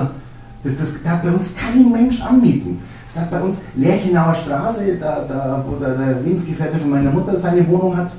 Das, 0.65 0.77
das 0.77 0.95
darf 1.03 1.23
bei 1.23 1.31
uns 1.31 1.55
kein 1.55 1.91
Mensch 1.91 2.23
anmieten. 2.23 2.81
Das 3.13 3.23
hat 3.23 3.31
bei 3.31 3.41
uns 3.41 3.57
Lerchenauer 3.77 4.35
Straße, 4.35 4.97
da, 4.99 5.25
da, 5.29 5.65
wo 5.67 5.77
der, 5.77 5.95
der 5.95 6.21
Lebensgefährte 6.25 6.79
von 6.79 6.91
meiner 6.91 7.11
Mutter 7.11 7.37
seine 7.37 7.67
Wohnung 7.69 7.97
hat. 7.97 8.13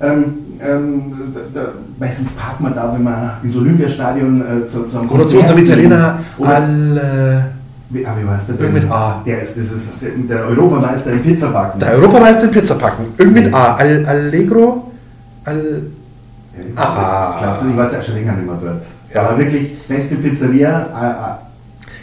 Ähm, 0.00 0.24
ähm, 0.60 1.32
da, 1.32 1.40
da, 1.60 1.68
meistens 1.98 2.30
parkt 2.32 2.60
man 2.60 2.74
da, 2.74 2.92
wenn 2.92 3.04
man 3.04 3.32
ins 3.42 3.54
Olympiastadion 3.54 4.40
äh, 4.40 4.66
zu, 4.66 4.86
zu 4.86 4.98
einem 4.98 5.10
Oder 5.10 5.26
zu 5.26 5.38
unserem 5.38 5.62
Italiener 5.62 6.18
al. 6.40 7.52
Wie, 7.92 8.06
ah, 8.06 8.14
wie 8.18 8.26
heißt 8.26 8.48
der 8.48 8.54
denn? 8.56 8.72
mit 8.72 8.90
A. 8.90 9.22
Der 9.26 9.42
ist, 9.42 9.56
das 9.58 9.70
ist 9.70 9.90
der, 10.00 10.10
der 10.10 10.46
Europameister 10.46 11.12
im 11.12 11.20
Pizzabacken. 11.20 11.78
Der 11.78 11.92
Europameister 11.92 12.44
im 12.44 12.50
Pizzabacken. 12.50 13.04
Irgend 13.18 13.34
mit 13.34 13.54
A. 13.54 13.74
Al, 13.74 14.06
Allegro. 14.06 14.92
Al. 15.44 15.82
Ja, 16.76 16.82
ah. 16.82 17.38
Glaubst 17.38 17.62
du, 17.62 17.68
ich 17.68 17.76
war 17.76 17.92
jetzt 17.92 18.06
schon 18.06 18.14
länger 18.14 18.32
nicht 18.32 18.46
mehr 18.46 18.56
dort. 18.60 18.82
Ja. 19.12 19.22
Aber 19.28 19.38
wirklich, 19.38 19.78
beste 19.86 20.14
Pizzeria. 20.16 20.86
Ah, 20.94 21.00
ah. 21.00 21.38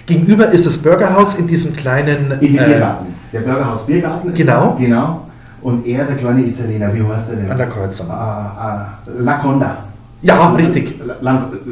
Gegenüber 0.06 0.50
ist 0.52 0.68
das 0.68 0.78
Burgerhaus 0.78 1.34
in 1.36 1.48
diesem 1.48 1.76
kleinen. 1.76 2.34
In 2.40 2.54
dem 2.54 2.58
äh, 2.58 2.66
Biergarten. 2.66 3.08
Der 3.34 3.40
Burgerhaus 3.40 3.86
Biergarten 3.88 4.30
ist 4.30 4.38
Genau. 4.38 4.78
Da, 4.78 4.84
genau. 4.86 5.26
Und 5.62 5.88
er, 5.88 6.06
der 6.06 6.18
kleine 6.18 6.42
Italiener, 6.42 6.94
wie 6.94 7.04
heißt 7.04 7.30
der 7.30 7.36
denn? 7.36 7.52
An 7.52 7.58
der 7.58 7.68
Kreuzung. 7.68 8.12
Ah, 8.12 8.54
ah, 8.58 8.86
La 9.18 9.40
Conda. 9.40 9.78
Ja, 10.22 10.50
richtig. 10.52 11.00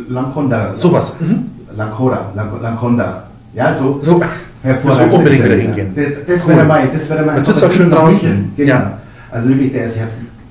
Lanconda. 0.10 0.76
Sowas. 0.76 1.14
Mhm. 1.20 1.52
Lancora, 1.76 2.32
Lanconda. 2.36 3.27
Ja, 3.54 3.74
so. 3.74 4.00
So. 4.02 4.22
Hervorragend. 4.64 5.12
So 5.12 5.18
unbedingt 5.18 5.46
wieder 5.46 5.56
hingehen. 5.56 5.94
Das, 5.96 6.06
das 6.26 6.48
cool. 6.48 6.56
wäre 6.56 6.66
mein. 6.66 6.92
Das 6.92 7.10
wäre 7.10 7.26
mein. 7.26 7.36
Das 7.38 7.48
ist 7.48 7.64
auch 7.64 7.72
schön 7.72 7.90
draußen. 7.90 8.52
Genau. 8.56 8.70
Ja. 8.70 8.98
Also 9.32 9.50
wirklich, 9.50 9.72
der 9.72 9.86
ist 9.86 9.98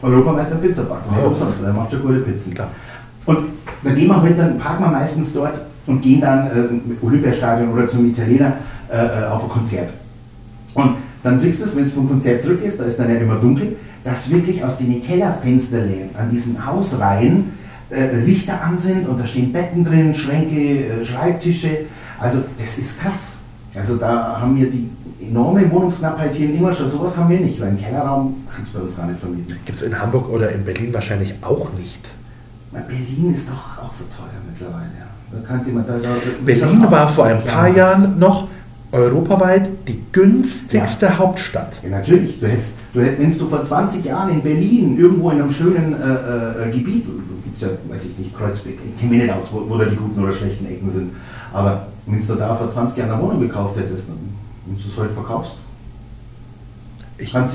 Europameister 0.03 0.57
Pizzabacken. 0.57 1.11
Oh. 1.25 1.35
Der 1.65 1.73
macht 1.73 1.91
schon 1.91 2.03
gute 2.03 2.21
Pizzen. 2.21 2.55
Klar. 2.55 2.69
Und 3.25 3.39
da 3.83 3.91
gehen 3.91 4.09
wir 4.09 4.23
heute, 4.23 4.35
dann 4.35 4.59
parken 4.59 4.85
wir 4.85 4.91
meistens 4.91 5.33
dort 5.33 5.61
und 5.87 6.01
gehen 6.01 6.21
dann 6.21 6.47
äh, 6.47 6.61
im 6.61 6.99
Olympiastadion 7.03 7.73
oder 7.73 7.87
zum 7.87 8.07
Italiener 8.07 8.53
äh, 8.91 8.97
äh, 8.97 9.27
auf 9.27 9.45
ein 9.45 9.49
Konzert. 9.49 9.91
Und 10.75 10.97
dann 11.23 11.39
siehst 11.39 11.61
du 11.61 11.65
es, 11.65 11.75
wenn 11.75 11.83
es 11.83 11.93
vom 11.93 12.09
Konzert 12.09 12.43
zurück 12.43 12.63
ist, 12.63 12.79
da 12.79 12.85
ist 12.85 12.99
dann 12.99 13.09
ja 13.09 13.17
immer 13.17 13.37
dunkel, 13.37 13.77
dass 14.05 14.31
wirklich 14.31 14.63
aus 14.63 14.77
den 14.77 15.03
Kellerfensterläden 15.03 16.11
an 16.17 16.31
diesen 16.31 16.65
Hausreihen 16.65 17.53
äh, 17.91 18.15
Lichter 18.25 18.63
an 18.63 18.79
sind 18.79 19.09
und 19.09 19.19
da 19.19 19.27
stehen 19.27 19.53
Betten 19.53 19.85
drin, 19.85 20.15
Schränke, 20.15 20.57
äh, 20.57 21.05
Schreibtische. 21.05 21.87
Also 22.19 22.45
das 22.59 22.79
ist 22.79 23.01
krass. 23.01 23.37
Also 23.75 23.97
da 23.97 24.41
haben 24.41 24.57
wir 24.57 24.71
die 24.71 24.89
enorme 25.21 25.71
Wohnungsknappheit 25.71 26.35
hier 26.35 26.47
in 26.49 26.57
Ingolstadt. 26.57 26.91
Sowas 26.91 27.17
haben 27.17 27.31
wir 27.31 27.41
nicht, 27.41 27.61
weil 27.61 27.69
einen 27.69 27.79
Kellerraum 27.79 28.47
kannst 28.55 28.73
du 28.73 28.79
bei 28.79 28.85
uns 28.85 28.97
gar 28.97 29.07
nicht 29.07 29.21
vermieten. 29.21 29.57
Gibt 29.65 29.79
es 29.79 29.83
in 29.83 29.99
Hamburg 29.99 30.29
oder 30.29 30.51
in 30.51 30.65
Berlin 30.65 30.93
wahrscheinlich 30.95 31.35
auch 31.43 31.73
nicht. 31.75 32.09
Na, 32.73 32.81
Berlin 32.81 33.35
ist 33.35 33.49
doch 33.49 33.85
auch 33.85 33.93
so 33.93 34.05
teuer 34.05 34.41
mittlerweile. 34.51 35.07
Da 35.33 35.83
da, 35.83 35.99
da, 35.99 36.09
Berlin 36.45 36.91
war 36.91 37.09
vor 37.09 37.27
ein 37.27 37.43
paar 37.45 37.69
Jahren 37.69 38.19
noch 38.19 38.49
europaweit 38.93 39.69
die 39.89 40.01
günstigste 40.13 41.07
ja. 41.07 41.19
Hauptstadt. 41.19 41.81
Ja, 41.83 41.91
natürlich. 41.91 42.39
Du 42.41 42.47
hättest, 42.47 42.75
du 42.95 43.01
hättest, 43.01 43.21
wenn 43.21 43.39
du 43.39 43.49
vor 43.49 43.63
20 43.63 44.05
Jahren 44.05 44.31
in 44.31 44.43
Berlin 44.43 44.99
irgendwo 44.99 45.31
in 45.31 45.41
einem 45.41 45.51
schönen 45.51 45.95
äh, 45.95 46.69
äh, 46.69 46.71
Gebiet, 46.71 47.05
gibt 47.45 47.57
es 47.57 47.63
ja, 47.63 47.69
weiß 47.89 48.05
ich 48.05 48.19
nicht, 48.19 48.37
Kreuzberg, 48.37 48.75
ich 48.75 49.01
kenne 49.01 49.13
mich 49.13 49.23
nicht 49.23 49.35
aus, 49.35 49.49
wo, 49.53 49.69
wo, 49.69 49.77
da 49.77 49.85
die 49.87 49.97
guten 49.97 50.23
oder 50.23 50.33
schlechten 50.33 50.67
Ecken 50.67 50.91
sind, 50.91 51.11
aber 51.53 51.87
wenn 52.07 52.25
du 52.25 52.35
da 52.35 52.55
vor 52.55 52.71
20 52.71 52.99
Jahren 52.99 53.11
eine 53.13 53.23
Wohnung 53.23 53.41
gekauft 53.41 53.77
hättest, 53.77 54.09
dann, 54.09 54.17
wenn 54.67 54.77
du 54.77 54.89
es 54.89 54.97
heute 54.97 55.13
verkaufst, 55.13 55.53
ich 57.19 57.33
kann 57.33 57.49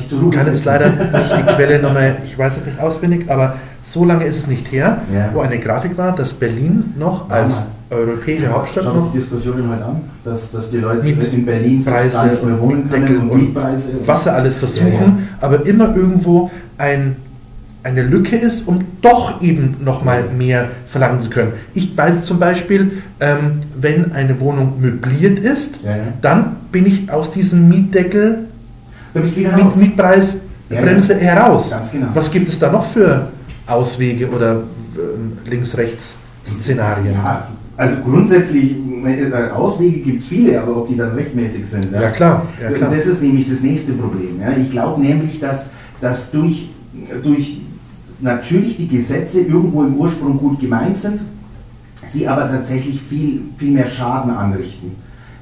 jetzt 0.47 0.65
leider 0.65 0.89
nicht 0.89 1.37
die 1.37 1.53
Quelle 1.53 1.81
nochmal, 1.81 2.17
ich 2.25 2.37
weiß 2.37 2.57
es 2.57 2.65
nicht 2.65 2.79
auswendig, 2.79 3.29
aber 3.29 3.55
so 3.83 4.05
lange 4.05 4.25
ist 4.25 4.39
es 4.39 4.47
nicht 4.47 4.71
her, 4.71 5.01
ja. 5.13 5.29
wo 5.33 5.41
eine 5.41 5.59
Grafik 5.59 5.97
war, 5.97 6.15
dass 6.15 6.33
Berlin 6.33 6.93
noch 6.97 7.29
als 7.29 7.65
europäische 7.91 8.49
Hauptstadt 8.49 8.85
Schau 8.85 8.93
noch. 8.93 9.11
die 9.11 9.19
Diskussionen 9.19 9.69
heute 9.69 9.85
an, 9.85 10.01
dass, 10.23 10.49
dass 10.51 10.69
die 10.69 10.77
Leute 10.77 11.07
in 11.07 11.45
Berlin 11.45 11.83
Preise 11.83 12.11
gar 12.11 12.25
nicht 12.27 12.43
mehr 12.43 12.59
wohnen 12.59 12.89
können 12.89 13.29
und, 13.29 13.37
Mietpreise. 13.37 13.89
Was 14.05 14.23
sie 14.23 14.33
alles 14.33 14.57
versuchen, 14.57 14.91
ja, 14.93 14.99
ja. 15.01 15.17
aber 15.41 15.65
immer 15.65 15.95
irgendwo 15.95 16.49
ein, 16.77 17.17
eine 17.83 18.03
Lücke 18.03 18.37
ist, 18.37 18.67
um 18.67 18.79
doch 19.01 19.41
eben 19.41 19.77
nochmal 19.83 20.25
mehr 20.37 20.69
verlangen 20.85 21.19
zu 21.19 21.29
können. 21.29 21.53
Ich 21.73 21.97
weiß 21.97 22.25
zum 22.25 22.39
Beispiel, 22.39 23.01
ähm, 23.19 23.61
wenn 23.79 24.11
eine 24.11 24.39
Wohnung 24.39 24.79
möbliert 24.79 25.39
ist, 25.39 25.79
dann 26.21 26.57
bin 26.71 26.85
ich 26.85 27.11
aus 27.11 27.31
diesem 27.31 27.67
Mietdeckel 27.69 28.45
mit 29.13 29.77
Mietpreisbremse 29.77 31.15
heraus. 31.15 31.75
Genau. 31.91 32.07
Was 32.13 32.31
gibt 32.31 32.49
es 32.49 32.59
da 32.59 32.71
noch 32.71 32.85
für 32.85 33.29
Auswege 33.67 34.29
oder 34.29 34.63
ähm, 34.95 35.37
Links-Rechts-Szenarien? 35.45 37.13
Ja, 37.13 37.47
also 37.77 37.97
grundsätzlich, 38.03 38.75
äh, 39.05 39.51
Auswege 39.55 40.01
gibt 40.01 40.21
es 40.21 40.27
viele, 40.27 40.61
aber 40.61 40.77
ob 40.77 40.87
die 40.87 40.95
dann 40.95 41.15
rechtmäßig 41.15 41.65
sind. 41.65 41.91
Ja, 41.91 42.01
ja, 42.01 42.09
klar, 42.11 42.45
ja 42.61 42.69
klar, 42.69 42.91
Das 42.93 43.07
ist 43.07 43.21
nämlich 43.21 43.49
das 43.49 43.61
nächste 43.61 43.93
Problem. 43.93 44.39
Ja. 44.39 44.51
Ich 44.55 44.69
glaube 44.69 45.01
nämlich, 45.01 45.39
dass, 45.39 45.69
dass 45.99 46.29
durch, 46.31 46.69
durch 47.23 47.60
natürlich 48.21 48.77
die 48.77 48.87
Gesetze 48.87 49.41
irgendwo 49.41 49.83
im 49.83 49.95
Ursprung 49.95 50.37
gut 50.37 50.59
gemeint 50.59 50.97
sind, 50.97 51.19
sie 52.07 52.27
aber 52.27 52.47
tatsächlich 52.47 53.01
viel, 53.01 53.41
viel 53.57 53.71
mehr 53.71 53.87
Schaden 53.87 54.31
anrichten. 54.31 54.91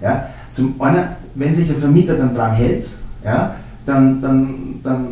Ja. 0.01 0.27
Zum 0.53 0.79
einen, 0.79 1.03
wenn 1.35 1.55
sich 1.55 1.67
der 1.67 1.77
Vermieter 1.77 2.15
dann 2.15 2.35
dran 2.35 2.53
hält, 2.53 2.87
ja, 3.23 3.55
dann, 3.85 4.21
dann, 4.21 4.55
dann 4.83 5.07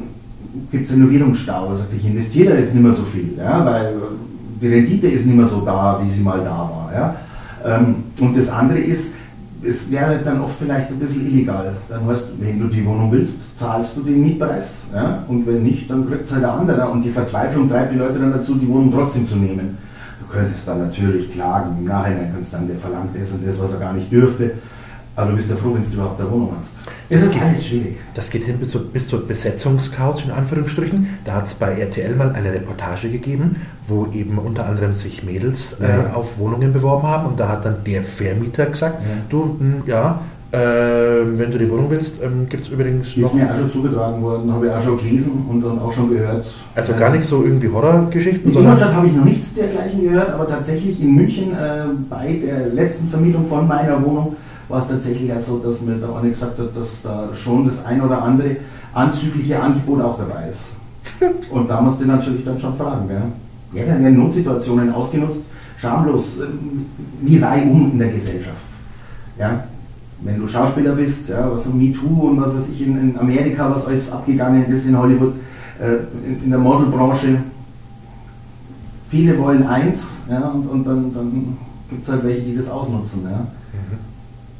gibt 0.71 0.85
es 0.85 0.93
Renovierungsstau. 0.93 1.71
Er 1.71 1.77
sagt, 1.77 1.93
ich 1.93 2.05
investiere 2.05 2.57
jetzt 2.57 2.73
nicht 2.73 2.83
mehr 2.83 2.93
so 2.93 3.03
viel, 3.03 3.33
ja, 3.37 3.65
weil 3.65 3.93
die 4.61 4.67
Rendite 4.67 5.07
ist 5.07 5.25
nicht 5.25 5.37
mehr 5.37 5.47
so 5.47 5.61
da, 5.61 5.99
wie 6.03 6.09
sie 6.09 6.21
mal 6.21 6.39
da 6.39 6.49
war. 6.49 6.91
Ja. 6.93 7.15
Ähm, 7.65 7.95
und 8.19 8.35
das 8.35 8.49
andere 8.49 8.79
ist, 8.79 9.13
es 9.63 9.89
wäre 9.89 10.19
dann 10.23 10.41
oft 10.41 10.59
vielleicht 10.59 10.89
ein 10.89 10.99
bisschen 10.99 11.27
illegal. 11.27 11.75
Dann 11.89 12.05
heißt, 12.05 12.25
wenn 12.39 12.59
du 12.59 12.67
die 12.67 12.85
Wohnung 12.85 13.11
willst, 13.11 13.57
zahlst 13.57 13.97
du 13.97 14.03
den 14.03 14.23
Mietpreis. 14.23 14.75
Ja? 14.93 15.23
Und 15.27 15.47
wenn 15.47 15.63
nicht, 15.63 15.89
dann 15.89 16.07
kriegt 16.07 16.25
es 16.25 16.31
halt 16.31 16.43
der 16.43 16.53
andere. 16.53 16.87
Und 16.89 17.01
die 17.03 17.11
Verzweiflung 17.11 17.69
treibt 17.69 17.93
die 17.93 17.97
Leute 17.97 18.19
dann 18.19 18.31
dazu, 18.31 18.55
die 18.55 18.67
Wohnung 18.67 18.91
trotzdem 18.91 19.27
zu 19.27 19.35
nehmen. 19.35 19.77
Du 20.19 20.27
könntest 20.27 20.67
dann 20.67 20.79
natürlich 20.79 21.31
klagen. 21.31 21.77
Im 21.79 21.85
Nachhinein 21.85 22.31
kannst 22.33 22.53
du 22.53 22.57
dann, 22.57 22.67
der 22.67 22.77
verlangt 22.77 23.09
das 23.19 23.31
und 23.31 23.47
das, 23.47 23.59
was 23.59 23.73
er 23.73 23.79
gar 23.79 23.93
nicht 23.93 24.11
dürfte. 24.11 24.51
Aber 25.15 25.31
du 25.31 25.37
bist 25.37 25.49
ja 25.49 25.55
froh, 25.55 25.73
wenn 25.73 25.81
du 25.81 25.89
überhaupt 25.89 26.21
eine 26.21 26.29
Wohnung 26.29 26.53
hast. 26.59 26.69
Das, 27.09 27.25
das 27.25 27.35
ist 27.35 27.41
alles 27.41 27.65
schwierig. 27.65 27.97
Das 28.13 28.29
geht 28.29 28.43
hin 28.43 28.59
bis, 28.59 28.69
zu, 28.69 28.87
bis 28.87 29.07
zur 29.07 29.27
Besetzungscouch 29.27 30.25
in 30.25 30.31
Anführungsstrichen. 30.31 31.07
Da 31.25 31.33
hat 31.33 31.47
es 31.47 31.55
bei 31.55 31.71
RTL 31.73 32.15
mal 32.15 32.31
eine 32.33 32.53
Reportage 32.53 33.09
gegeben, 33.09 33.55
wo 33.87 34.07
eben 34.13 34.37
unter 34.37 34.65
anderem 34.65 34.93
sich 34.93 35.23
Mädels 35.23 35.77
äh, 35.79 35.87
Ja. 35.87 36.13
auf 36.13 36.37
Wohnungen 36.37 36.73
beworben 36.73 37.07
haben 37.07 37.27
und 37.29 37.39
da 37.39 37.47
hat 37.49 37.65
dann 37.65 37.77
der 37.85 38.03
Vermieter 38.03 38.65
gesagt, 38.65 38.99
Ja. 39.01 39.07
du, 39.29 39.55
mh, 39.59 39.75
ja, 39.87 40.19
äh, 40.51 40.57
wenn 41.37 41.51
du 41.51 41.57
die 41.57 41.69
Wohnung 41.69 41.89
willst, 41.89 42.21
ähm, 42.23 42.47
gibt 42.49 42.63
es 42.63 42.69
übrigens 42.69 43.07
Ist 43.09 43.17
noch, 43.17 43.33
mir 43.33 43.51
auch 43.51 43.57
schon 43.57 43.71
zugetragen 43.71 44.21
worden, 44.21 44.51
habe 44.53 44.67
ich 44.67 44.71
auch 44.71 44.81
schon 44.81 44.97
gelesen 44.97 45.45
und 45.49 45.61
dann 45.61 45.79
auch 45.79 45.91
schon 45.91 46.09
gehört. 46.09 46.45
also 46.75 46.93
gar 46.93 47.09
nicht 47.11 47.25
so 47.25 47.43
irgendwie 47.43 47.67
Horrorgeschichten, 47.69 48.45
In 48.47 48.53
sondern 48.53 48.73
Ingolstadt 48.73 48.95
habe 48.95 49.07
ich 49.07 49.13
noch 49.13 49.25
nichts 49.25 49.53
dergleichen 49.53 50.01
gehört, 50.01 50.33
aber 50.33 50.47
tatsächlich 50.47 51.01
in 51.01 51.15
München 51.15 51.51
äh, 51.51 51.85
bei 52.09 52.39
der 52.45 52.67
letzten 52.73 53.09
Vermietung 53.09 53.45
von 53.47 53.67
meiner 53.67 54.03
Wohnung 54.05 54.35
war 54.69 54.79
es 54.81 54.87
tatsächlich 54.87 55.31
auch 55.33 55.39
so, 55.39 55.57
dass 55.59 55.81
mir 55.81 55.95
der 55.95 56.13
eine 56.15 56.29
gesagt 56.29 56.59
hat, 56.59 56.75
dass 56.75 57.01
da 57.01 57.29
schon 57.33 57.65
das 57.67 57.85
ein 57.85 58.01
oder 58.01 58.21
andere 58.21 58.57
anzügliche 58.93 59.61
Angebot 59.61 60.01
auch 60.01 60.17
dabei 60.17 60.49
ist. 60.49 60.75
Und 61.51 61.69
da 61.69 61.79
musst 61.81 62.01
du 62.01 62.05
natürlich 62.05 62.43
dann 62.43 62.59
schon 62.59 62.75
fragen. 62.75 63.07
Gell? 63.07 63.21
Ja, 63.73 63.85
werden 63.85 64.17
Notsituationen 64.17 64.93
ausgenutzt, 64.93 65.41
schamlos, 65.77 66.37
ähm, 66.39 66.85
wie 67.21 67.37
reihum 67.37 67.91
in 67.91 67.99
der 67.99 68.09
Gesellschaft. 68.09 68.63
Ja? 69.37 69.65
Wenn 70.21 70.39
du 70.39 70.47
Schauspieler 70.47 70.93
bist, 70.93 71.29
ja, 71.29 71.51
was 71.51 71.65
so 71.65 71.69
MeToo 71.69 72.29
und 72.29 72.41
was 72.41 72.55
weiß 72.55 72.69
ich 72.69 72.81
in, 72.81 72.97
in 72.97 73.19
Amerika, 73.19 73.69
was 73.69 73.85
alles 73.85 74.11
abgegangen 74.11 74.65
ist 74.65 74.85
in 74.87 74.97
Hollywood, 74.97 75.35
äh, 75.79 76.27
in, 76.27 76.45
in 76.45 76.49
der 76.49 76.59
Modelbranche, 76.59 77.37
viele 79.09 79.37
wollen 79.37 79.63
eins 79.67 80.17
ja, 80.29 80.47
und, 80.47 80.67
und 80.67 80.83
dann, 80.85 81.13
dann 81.13 81.57
gibt 81.89 82.03
es 82.03 82.09
halt 82.09 82.23
welche, 82.23 82.41
die 82.41 82.55
das 82.55 82.69
ausnutzen. 82.69 83.23
Ja. 83.23 83.39
Mhm. 83.39 84.16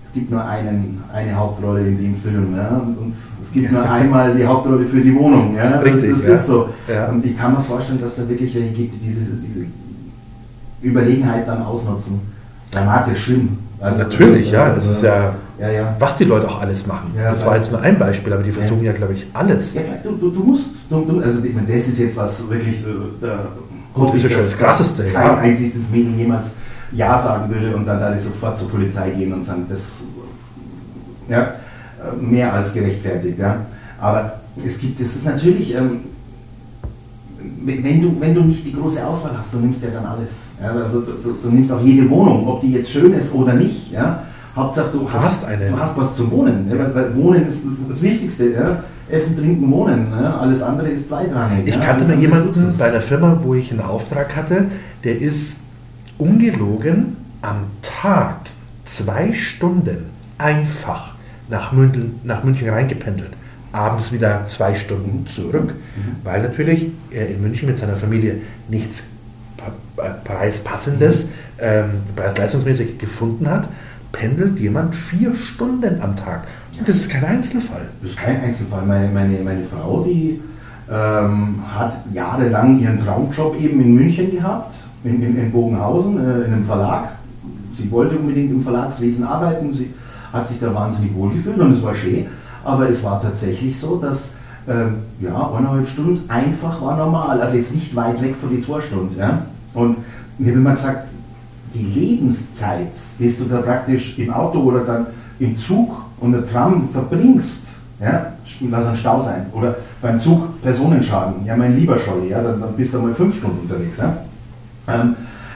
Es 0.08 0.14
gibt 0.14 0.32
nur 0.32 0.44
einen, 0.44 1.04
eine 1.14 1.36
Hauptrolle 1.36 1.82
in 1.82 1.98
dem 1.98 2.16
Film 2.16 2.56
ja, 2.56 2.70
und, 2.70 2.98
und 2.98 3.14
es 3.44 3.52
gibt 3.52 3.72
nur 3.72 3.88
einmal 3.90 4.34
die 4.34 4.46
Hauptrolle 4.46 4.86
für 4.86 5.02
die 5.02 5.14
Wohnung. 5.16 5.56
Ja. 5.56 5.80
Richtig, 5.80 6.12
das, 6.12 6.20
das 6.20 6.28
ja. 6.28 6.36
ist 6.36 6.48
so. 6.48 6.70
Ja. 6.88 7.08
Und 7.10 7.26
ich 7.26 7.38
kann 7.38 7.54
mir 7.54 7.62
vorstellen, 7.62 8.02
dass 8.02 8.16
da 8.16 8.28
wirklich 8.28 8.54
welche 8.56 8.70
gibt, 8.70 8.94
die 8.96 9.08
diese, 9.08 9.20
diese 9.20 9.66
Überlegenheit 10.82 11.48
dann 11.48 11.62
ausnutzen. 11.64 12.22
Dramatisch 12.72 13.26
schlimm. 13.26 13.58
Also, 13.80 14.00
natürlich, 14.00 14.52
ja, 14.52 14.74
das 14.74 14.88
ist 14.88 15.04
ja, 15.04 15.36
ja, 15.60 15.70
ja. 15.70 15.96
was 16.00 16.18
die 16.18 16.24
Leute 16.24 16.48
auch 16.48 16.62
alles 16.62 16.88
machen. 16.88 17.12
Ja, 17.16 17.32
das 17.32 17.46
war 17.46 17.56
jetzt 17.56 17.72
nur 17.72 17.80
ein 17.82 18.00
Beispiel, 18.00 18.34
aber 18.34 18.42
die 18.42 18.52
versuchen 18.52 18.84
ja, 18.84 18.92
glaube 18.92 19.14
ich, 19.14 19.28
alles. 19.34 19.76
Ja, 19.76 19.82
vielleicht, 19.82 20.06
du, 20.06 20.14
du, 20.14 20.32
du 20.32 20.40
musst, 20.40 20.70
du, 20.90 21.02
du, 21.02 21.20
also 21.20 21.44
ich 21.44 21.54
meine, 21.54 21.68
das 21.68 21.88
ist 21.88 22.00
jetzt 22.00 22.18
was 22.18 22.50
wirklich, 22.50 22.80
äh, 22.80 22.86
da 23.22 23.40
Gut, 23.94 24.08
hoffe 24.08 24.18
ist 24.18 24.24
ja 24.24 24.30
schon 24.30 24.44
das 24.44 24.58
Krasseste, 24.58 25.04
Kein 25.12 25.38
einziges 25.38 25.90
Mädel 25.92 26.14
jemals 26.16 26.48
Ja 26.92 27.20
sagen 27.20 27.54
würde 27.54 27.76
und 27.76 27.86
dann 27.86 28.00
da 28.00 28.18
sofort 28.18 28.58
zur 28.58 28.70
Polizei 28.70 29.10
gehen 29.12 29.34
und 29.34 29.44
sagen, 29.44 29.66
das 29.70 29.82
ja, 31.30 31.56
mehr 32.20 32.54
als 32.54 32.74
gerechtfertigt. 32.74 33.40
Ja. 33.40 33.58
Aber 34.00 34.40
es 34.66 34.80
gibt, 34.80 35.00
es 35.00 35.16
ist 35.16 35.26
natürlich, 35.26 35.76
ähm, 35.76 36.00
wenn 37.64 38.02
du, 38.02 38.16
wenn 38.20 38.34
du 38.34 38.42
nicht 38.42 38.66
die 38.66 38.74
große 38.74 39.06
Auswahl 39.06 39.32
hast, 39.38 39.54
du 39.54 39.58
nimmst 39.58 39.84
ja 39.84 39.90
dann 39.90 40.06
alles. 40.06 40.42
Ja. 40.62 40.72
Also 40.72 41.02
du, 41.02 41.12
du, 41.24 41.38
du 41.44 41.50
nimmst 41.50 41.72
auch 41.72 41.82
jede 41.82 42.10
Wohnung, 42.10 42.48
ob 42.48 42.62
die 42.62 42.74
jetzt 42.74 42.92
schön 42.92 43.14
ist 43.14 43.34
oder 43.34 43.54
nicht. 43.54 43.92
Ja. 43.92 44.24
Hauptsache 44.56 44.90
du 44.92 45.12
hast, 45.12 45.24
hast 45.24 45.46
eine. 45.46 45.70
du 45.70 45.80
hast 45.80 45.96
was 45.98 46.16
zum 46.16 46.32
Wohnen. 46.32 46.68
Ja. 46.70 46.96
Weil, 46.96 47.16
Wohnen 47.16 47.48
ist 47.48 47.62
das 47.88 48.02
Wichtigste. 48.02 48.52
Ja. 48.52 48.84
Essen, 49.10 49.38
Trinken, 49.38 49.72
Wohnen. 49.72 50.08
Ja. 50.12 50.38
Alles 50.40 50.62
andere 50.62 50.90
ist 50.90 51.08
zweitrangig. 51.08 51.68
Ich 51.68 51.80
kannte 51.80 52.06
mal 52.06 52.20
jemanden 52.20 52.74
bei 52.78 52.86
einer 52.86 53.02
Firma, 53.02 53.40
wo 53.42 53.54
ich 53.54 53.72
einen 53.72 53.82
Auftrag 53.82 54.36
hatte, 54.36 54.66
der 55.04 55.22
ist 55.22 55.60
ungelogen 56.18 57.18
am 57.42 57.66
Tag 57.82 58.48
zwei 58.86 59.34
Stunden 59.34 60.06
einfach 60.38 61.14
nach 61.50 61.72
München, 61.72 62.20
nach 62.24 62.44
München 62.44 62.70
reingependelt. 62.70 63.32
Abends 63.72 64.12
wieder 64.12 64.46
zwei 64.46 64.76
Stunden 64.76 65.28
zurück, 65.28 65.76
weil 66.24 66.42
natürlich 66.42 66.88
er 67.12 67.28
in 67.30 67.42
München 67.42 67.68
mit 67.68 67.78
seiner 67.78 67.96
Familie 67.96 68.38
nichts 68.70 69.04
äh, 69.98 70.10
Preispassendes, 70.24 71.28
ähm, 71.60 71.90
preis-leistungsmäßig 72.16 72.98
gefunden 72.98 73.50
hat, 73.50 73.68
pendelt 74.12 74.58
jemand 74.60 74.96
vier 74.96 75.36
Stunden 75.36 76.02
am 76.02 76.16
Tag. 76.16 76.48
Und 76.80 76.88
das 76.88 76.98
ist 76.98 77.10
kein 77.10 77.26
Einzelfall. 77.26 77.88
Das 78.02 78.12
ist 78.12 78.18
kein 78.18 78.42
Einzelfall. 78.42 78.86
Meine, 78.86 79.10
meine, 79.10 79.38
meine 79.44 79.64
Frau, 79.64 80.04
die 80.04 80.40
ähm, 80.90 81.60
hat 81.68 81.98
jahrelang 82.14 82.80
ihren 82.80 83.00
Traumjob 83.00 83.60
eben 83.60 83.82
in 83.82 83.96
München 83.96 84.32
gehabt, 84.32 84.74
in, 85.04 85.22
in, 85.22 85.38
in 85.38 85.52
Bogenhausen, 85.52 86.18
äh, 86.18 86.46
in 86.46 86.54
einem 86.54 86.66
Verlag. 86.66 87.10
Sie 87.78 87.90
wollte 87.92 88.18
unbedingt 88.18 88.52
im 88.52 88.62
Verlagswesen 88.62 89.24
arbeiten, 89.24 89.74
sie 89.74 89.94
hat 90.34 90.48
sich 90.48 90.60
da 90.60 90.74
wahnsinnig 90.74 91.14
wohl 91.16 91.32
gefühlt 91.32 91.60
und 91.60 91.74
es 91.74 91.84
war 91.84 91.94
schön. 91.94 92.26
Aber 92.64 92.90
es 92.90 93.04
war 93.04 93.22
tatsächlich 93.22 93.80
so, 93.80 93.98
dass 93.98 94.32
ähm, 94.68 94.96
ja, 95.22 95.52
eineinhalb 95.52 95.88
Stunden 95.88 96.30
einfach 96.30 96.82
war 96.82 96.98
normal. 96.98 97.40
Also 97.40 97.56
jetzt 97.56 97.74
nicht 97.74 97.96
weit 97.96 98.22
weg 98.22 98.36
von 98.36 98.50
die 98.50 98.60
zwei 98.60 98.82
Stunden. 98.82 99.18
Ja? 99.18 99.44
Und 99.74 99.98
mir 100.38 100.52
habe 100.52 100.60
immer 100.60 100.74
gesagt, 100.74 101.08
die 101.74 101.84
Lebenszeit, 101.84 102.94
die 103.20 103.34
du 103.38 103.46
da 103.46 103.62
praktisch 103.62 104.18
im 104.18 104.34
Auto 104.34 104.60
oder 104.60 104.82
dann 104.82 105.08
im 105.40 105.56
Zug 105.56 105.96
und 106.20 106.32
der 106.32 106.50
Tram 106.50 106.90
verbringst, 106.90 107.64
ja, 108.00 108.34
lass 108.70 108.86
ein 108.86 108.96
Stau 108.96 109.22
sein, 109.22 109.48
oder 109.54 109.76
beim 110.02 110.20
Zug 110.20 110.62
Personenschaden, 110.62 111.46
ja 111.46 111.56
mein 111.56 111.76
lieber 111.76 111.98
Scholli, 111.98 112.30
ja, 112.30 112.42
dann, 112.42 112.60
dann 112.60 112.74
bist 112.74 112.94
du 112.94 113.00
mal 113.00 113.14
fünf 113.14 113.38
Stunden 113.38 113.60
unterwegs. 113.62 113.98
Ja. 113.98 114.18
Ähm, 114.88 115.16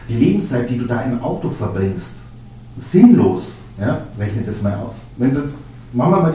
die 0.09 0.15
Lebenszeit, 0.15 0.69
die 0.69 0.77
du 0.77 0.85
da 0.85 1.01
im 1.03 1.21
Auto 1.21 1.49
verbringst, 1.49 2.09
sinnlos, 2.79 3.53
ja, 3.79 4.01
rechne 4.19 4.41
das 4.43 4.61
mal 4.61 4.73
aus. 4.75 4.95
Wenn 5.17 5.29
jetzt, 5.33 5.55
machen 5.93 6.11
wir 6.11 6.19
mal, 6.21 6.33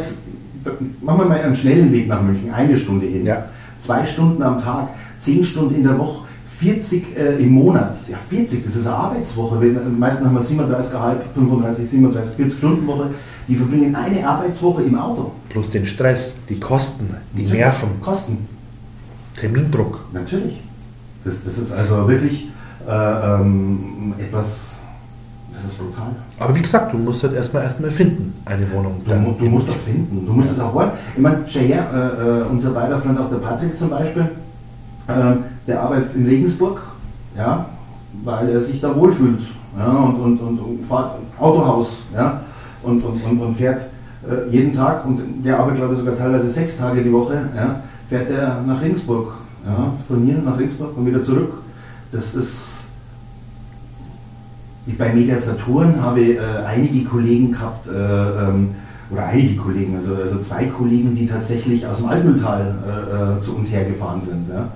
machen 1.02 1.18
wir 1.20 1.26
mal 1.26 1.40
einen 1.40 1.56
schnellen 1.56 1.92
Weg 1.92 2.08
nach 2.08 2.22
München, 2.22 2.52
eine 2.52 2.76
Stunde 2.78 3.06
hin, 3.06 3.24
Ja. 3.24 3.44
zwei 3.80 4.04
Stunden 4.04 4.42
am 4.42 4.60
Tag, 4.62 4.88
zehn 5.20 5.44
Stunden 5.44 5.74
in 5.74 5.82
der 5.84 5.98
Woche, 5.98 6.26
40 6.58 7.16
äh, 7.16 7.36
im 7.42 7.50
Monat. 7.50 7.96
Ja, 8.08 8.16
40, 8.30 8.64
das 8.64 8.76
ist 8.76 8.86
eine 8.86 8.96
Arbeitswoche. 8.96 9.60
Wenn, 9.60 9.74
die 9.74 9.98
meisten 9.98 10.24
haben 10.24 10.34
wir 10.34 10.42
37,5, 10.42 11.16
35, 11.34 11.90
37, 11.90 12.34
40 12.34 12.58
Stunden 12.58 12.86
Woche. 12.86 13.10
Die 13.46 13.54
verbringen 13.54 13.94
eine 13.94 14.26
Arbeitswoche 14.26 14.82
im 14.82 14.98
Auto. 14.98 15.32
Plus 15.50 15.70
den 15.70 15.86
Stress, 15.86 16.32
die 16.48 16.58
Kosten, 16.58 17.10
die 17.36 17.44
Nerven, 17.44 18.00
Kosten. 18.00 18.48
Termindruck. 19.38 20.00
Natürlich. 20.12 20.60
Das, 21.24 21.44
das 21.44 21.58
ist 21.58 21.72
also 21.72 22.08
wirklich 22.08 22.48
äh, 22.86 23.40
ähm, 23.40 24.14
etwas, 24.18 24.76
das 25.52 25.72
ist 25.72 25.78
brutal. 25.78 26.14
Aber 26.38 26.54
wie 26.54 26.62
gesagt, 26.62 26.92
du 26.92 26.98
musst 26.98 27.22
halt 27.22 27.34
erstmal 27.34 27.64
erstmal 27.64 27.90
finden, 27.90 28.34
eine 28.44 28.70
Wohnung. 28.72 29.00
Du, 29.04 29.36
du 29.38 29.50
musst 29.50 29.68
das 29.68 29.82
finden, 29.82 30.24
du 30.26 30.32
musst 30.32 30.52
es 30.52 30.60
auch 30.60 30.74
wollen. 30.74 30.90
Ich 31.14 31.22
meine, 31.22 31.38
Jair, 31.48 31.86
äh, 31.92 32.40
äh, 32.40 32.42
unser 32.50 32.70
beider 32.70 32.98
Freund, 33.00 33.18
auch 33.18 33.30
der 33.30 33.38
Patrick 33.38 33.76
zum 33.76 33.90
Beispiel, 33.90 34.28
äh, 35.08 35.12
der 35.66 35.82
arbeitet 35.82 36.14
in 36.14 36.26
Regensburg, 36.26 36.80
ja, 37.36 37.66
weil 38.24 38.48
er 38.50 38.60
sich 38.60 38.80
da 38.80 38.94
wohlfühlt 38.94 39.40
ja, 39.78 39.90
und, 39.90 40.14
und, 40.16 40.38
und, 40.38 40.58
und 40.58 40.86
fährt 40.86 41.10
Autohaus 41.38 41.98
ja, 42.14 42.40
und, 42.82 43.02
und, 43.02 43.24
und, 43.24 43.40
und 43.40 43.54
fährt 43.54 43.82
äh, 44.28 44.50
jeden 44.50 44.74
Tag, 44.74 45.04
und 45.04 45.44
der 45.44 45.58
arbeitet 45.58 45.78
glaube 45.78 45.94
ich 45.94 46.00
sogar 46.00 46.16
teilweise 46.16 46.50
sechs 46.50 46.76
Tage 46.76 47.02
die 47.02 47.12
Woche, 47.12 47.34
ja, 47.54 47.80
fährt 48.08 48.30
er 48.30 48.62
nach 48.66 48.80
Regensburg, 48.80 49.34
ja, 49.64 49.92
von 50.06 50.22
hier 50.22 50.38
nach 50.38 50.58
Regensburg 50.58 50.96
und 50.96 51.06
wieder 51.06 51.22
zurück. 51.22 51.52
Das 52.12 52.34
ist 52.34 52.75
ich 54.86 54.96
bei 54.96 55.12
Media 55.12 55.38
Saturn 55.38 56.00
habe 56.00 56.20
äh, 56.20 56.38
einige 56.66 57.04
Kollegen 57.04 57.52
gehabt, 57.52 57.86
äh, 57.88 57.90
ähm, 57.92 58.70
oder 59.10 59.26
einige 59.26 59.56
Kollegen, 59.56 59.96
also, 59.96 60.14
also 60.20 60.40
zwei 60.40 60.64
Kollegen, 60.66 61.14
die 61.14 61.26
tatsächlich 61.26 61.86
aus 61.86 61.98
dem 61.98 62.06
Altmühltal 62.08 62.74
äh, 62.86 63.38
äh, 63.38 63.40
zu 63.40 63.56
uns 63.56 63.70
hergefahren 63.70 64.20
sind. 64.20 64.48
Ja. 64.50 64.68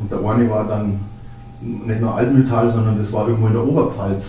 Und 0.00 0.10
der 0.10 0.18
eine 0.18 0.48
war 0.50 0.64
dann 0.64 1.00
nicht 1.60 2.00
nur 2.00 2.14
Altmühltal, 2.14 2.70
sondern 2.70 2.98
das 2.98 3.12
war 3.12 3.26
irgendwo 3.28 3.46
in 3.48 3.52
der 3.54 3.66
Oberpfalz, 3.66 4.24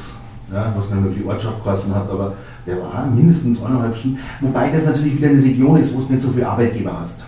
ja, 0.53 0.73
was 0.75 0.89
nicht 0.89 1.03
wirklich 1.03 1.25
Ortschaft 1.25 1.63
geheißen 1.63 1.93
hat, 1.93 2.09
aber 2.09 2.33
der 2.65 2.77
war 2.77 3.07
mindestens 3.13 3.61
eineinhalb 3.63 3.95
Stunden. 3.95 4.19
Wobei 4.41 4.69
das 4.69 4.85
natürlich 4.85 5.17
wieder 5.17 5.29
eine 5.29 5.43
Region 5.43 5.77
ist, 5.77 5.93
wo 5.95 6.01
du 6.01 6.13
nicht 6.13 6.21
so 6.21 6.31
viele 6.31 6.47
Arbeitgeber 6.47 6.99
hast. 7.01 7.23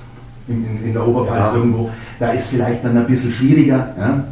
In, 0.47 0.65
in, 0.65 0.85
in 0.85 0.93
der 0.93 1.05
Oberpfalz 1.05 1.49
Ja. 1.51 1.55
irgendwo. 1.55 1.89
Da 2.19 2.29
ist 2.31 2.47
vielleicht 2.47 2.83
dann 2.83 2.97
ein 2.97 3.05
bisschen 3.07 3.31
schwieriger. 3.31 3.89
Ja. 3.99 4.23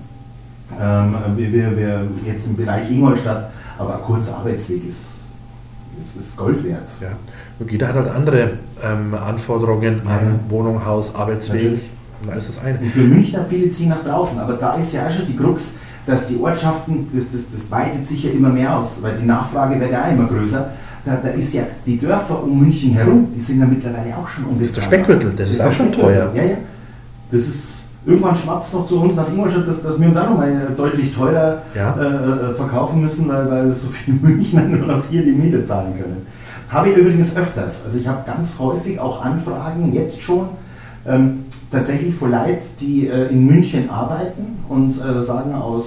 Ähm, 0.81 1.15
wir, 1.35 1.51
wir, 1.51 1.77
wir 1.77 2.07
jetzt 2.25 2.47
im 2.47 2.55
Bereich 2.55 2.89
Ingolstadt, 2.89 3.51
aber 3.77 3.95
ein 3.95 4.01
kurzer 4.01 4.37
Arbeitsweg 4.37 4.87
ist, 4.87 4.97
ist, 6.01 6.19
ist 6.27 6.37
Gold 6.37 6.63
wert. 6.63 6.87
Ja. 7.01 7.09
Und 7.59 7.71
jeder 7.71 7.87
hat 7.87 7.95
halt 7.95 8.09
andere 8.09 8.51
ähm, 8.83 9.13
Anforderungen 9.13 10.01
Ja. 10.05 10.11
an 10.17 10.39
Wohnung, 10.49 10.85
Haus, 10.85 11.13
Arbeitsweg. 11.15 11.63
Natürlich. 11.63 11.83
Und 12.21 12.29
da 12.31 12.35
ist 12.35 12.49
das 12.49 12.59
eine. 12.63 12.79
Und 12.79 12.87
für 12.91 13.01
Münchner, 13.01 13.45
viele 13.49 13.69
ziehen 13.69 13.89
nach 13.89 14.03
draußen, 14.03 14.39
aber 14.39 14.53
da 14.53 14.75
ist 14.75 14.93
ja 14.93 15.07
auch 15.07 15.11
schon 15.11 15.27
die 15.27 15.35
Krux, 15.35 15.73
dass 16.07 16.27
die 16.27 16.37
Ortschaften, 16.37 17.07
das, 17.13 17.25
das, 17.31 17.41
das 17.53 17.71
weitet 17.71 18.05
sich 18.05 18.23
ja 18.23 18.31
immer 18.31 18.49
mehr 18.49 18.77
aus, 18.77 18.97
weil 19.01 19.17
die 19.17 19.25
Nachfrage 19.25 19.79
wird 19.79 19.91
ja 19.91 20.03
auch 20.05 20.11
immer 20.11 20.27
größer. 20.27 20.71
Da, 21.03 21.17
da 21.21 21.29
ist 21.29 21.53
ja 21.53 21.63
die 21.85 21.99
Dörfer 21.99 22.41
um 22.43 22.59
München 22.59 22.93
herum, 22.93 23.27
die 23.35 23.41
sind 23.41 23.59
ja 23.59 23.65
mittlerweile 23.65 24.15
auch 24.17 24.27
schon 24.27 24.45
Das 24.59 24.67
ist 24.69 24.77
der. 24.77 24.81
Speckgürtel, 24.83 25.33
das 25.35 25.49
ist 25.51 25.59
der 25.59 25.67
auch 25.67 25.71
schon 25.71 25.91
teuer. 25.91 26.31
Ja, 26.35 26.43
ja. 26.43 26.57
Das 27.31 27.41
ist, 27.41 27.74
irgendwann 28.05 28.35
schwappt 28.35 28.65
es 28.65 28.73
noch 28.73 28.85
zu 28.85 28.99
uns 29.01 29.15
nach 29.15 29.27
Ingolstadt, 29.29 29.67
dass, 29.67 29.81
dass 29.81 29.99
wir 29.99 30.07
uns 30.07 30.17
auch 30.17 30.29
noch 30.29 30.37
mal 30.37 30.67
deutlich 30.75 31.13
teurer 31.13 31.63
Ja. 31.73 31.95
äh, 31.95 32.51
äh, 32.51 32.53
verkaufen 32.55 33.01
müssen, 33.01 33.27
weil, 33.27 33.49
weil 33.49 33.71
so 33.73 33.87
viele 33.87 34.17
Münchner 34.17 34.61
nur 34.63 34.87
noch 34.87 35.03
hier 35.09 35.23
die 35.23 35.31
Miete 35.31 35.63
zahlen 35.65 35.93
können. 35.97 36.25
Habe 36.69 36.89
ich 36.89 36.97
übrigens 36.97 37.35
öfters. 37.35 37.83
Also 37.85 37.97
ich 37.97 38.07
habe 38.07 38.19
ganz 38.25 38.57
häufig 38.59 38.99
auch 38.99 39.23
Anfragen, 39.23 39.93
jetzt 39.93 40.21
schon, 40.21 40.49
ähm, 41.07 41.45
tatsächlich 41.71 42.15
von 42.15 42.31
Leuten, 42.31 42.63
die 42.79 43.07
äh, 43.07 43.27
in 43.27 43.45
München 43.45 43.89
arbeiten 43.89 44.59
und 44.69 44.91
äh, 44.91 45.21
sagen 45.21 45.53
aus 45.53 45.83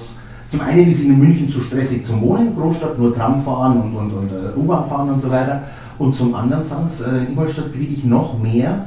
Zum 0.50 0.60
einen 0.62 0.88
ist 0.88 1.02
in 1.02 1.18
München 1.18 1.48
zu 1.48 1.60
stressig 1.60 2.04
zum 2.04 2.22
Wohnen, 2.22 2.56
Großstadt, 2.56 2.98
nur 2.98 3.14
Tram 3.14 3.42
fahren 3.42 3.82
und, 3.82 3.94
und, 3.94 4.12
und 4.12 4.30
uh, 4.32 4.60
U-Bahn 4.60 4.88
fahren 4.88 5.10
und 5.10 5.20
so 5.20 5.30
weiter. 5.30 5.62
Und 5.98 6.14
zum 6.14 6.34
anderen 6.34 6.64
sagen 6.64 6.88
sie, 6.88 7.04
äh, 7.04 7.18
in 7.18 7.32
Ingolstadt 7.32 7.72
kriege 7.72 7.92
ich 7.92 8.04
noch 8.04 8.38
mehr 8.42 8.86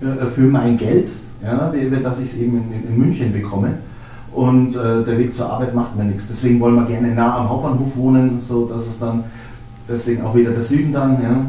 äh, 0.00 0.26
für 0.26 0.42
mein 0.42 0.76
Geld, 0.78 1.10
ja, 1.42 1.72
dass 2.02 2.18
ich 2.20 2.32
es 2.32 2.38
eben 2.38 2.58
in, 2.58 2.88
in, 2.88 2.98
München 2.98 3.32
bekomme. 3.32 3.74
Und 4.32 4.74
äh, 4.74 5.04
der 5.04 5.18
Weg 5.18 5.34
zur 5.34 5.50
Arbeit 5.50 5.74
macht 5.74 5.96
mir 5.96 6.04
nichts. 6.04 6.24
Deswegen 6.30 6.58
wollen 6.60 6.74
wir 6.74 6.86
gerne 6.86 7.08
nah 7.08 7.38
am 7.38 7.48
Hauptbahnhof 7.48 7.96
wohnen, 7.96 8.40
so 8.46 8.66
dass 8.66 8.86
es 8.86 8.98
dann 8.98 9.24
deswegen 9.88 10.22
auch 10.22 10.34
wieder 10.34 10.52
der 10.52 10.62
Süden 10.62 10.92
dann. 10.92 11.22
Ja. 11.22 11.46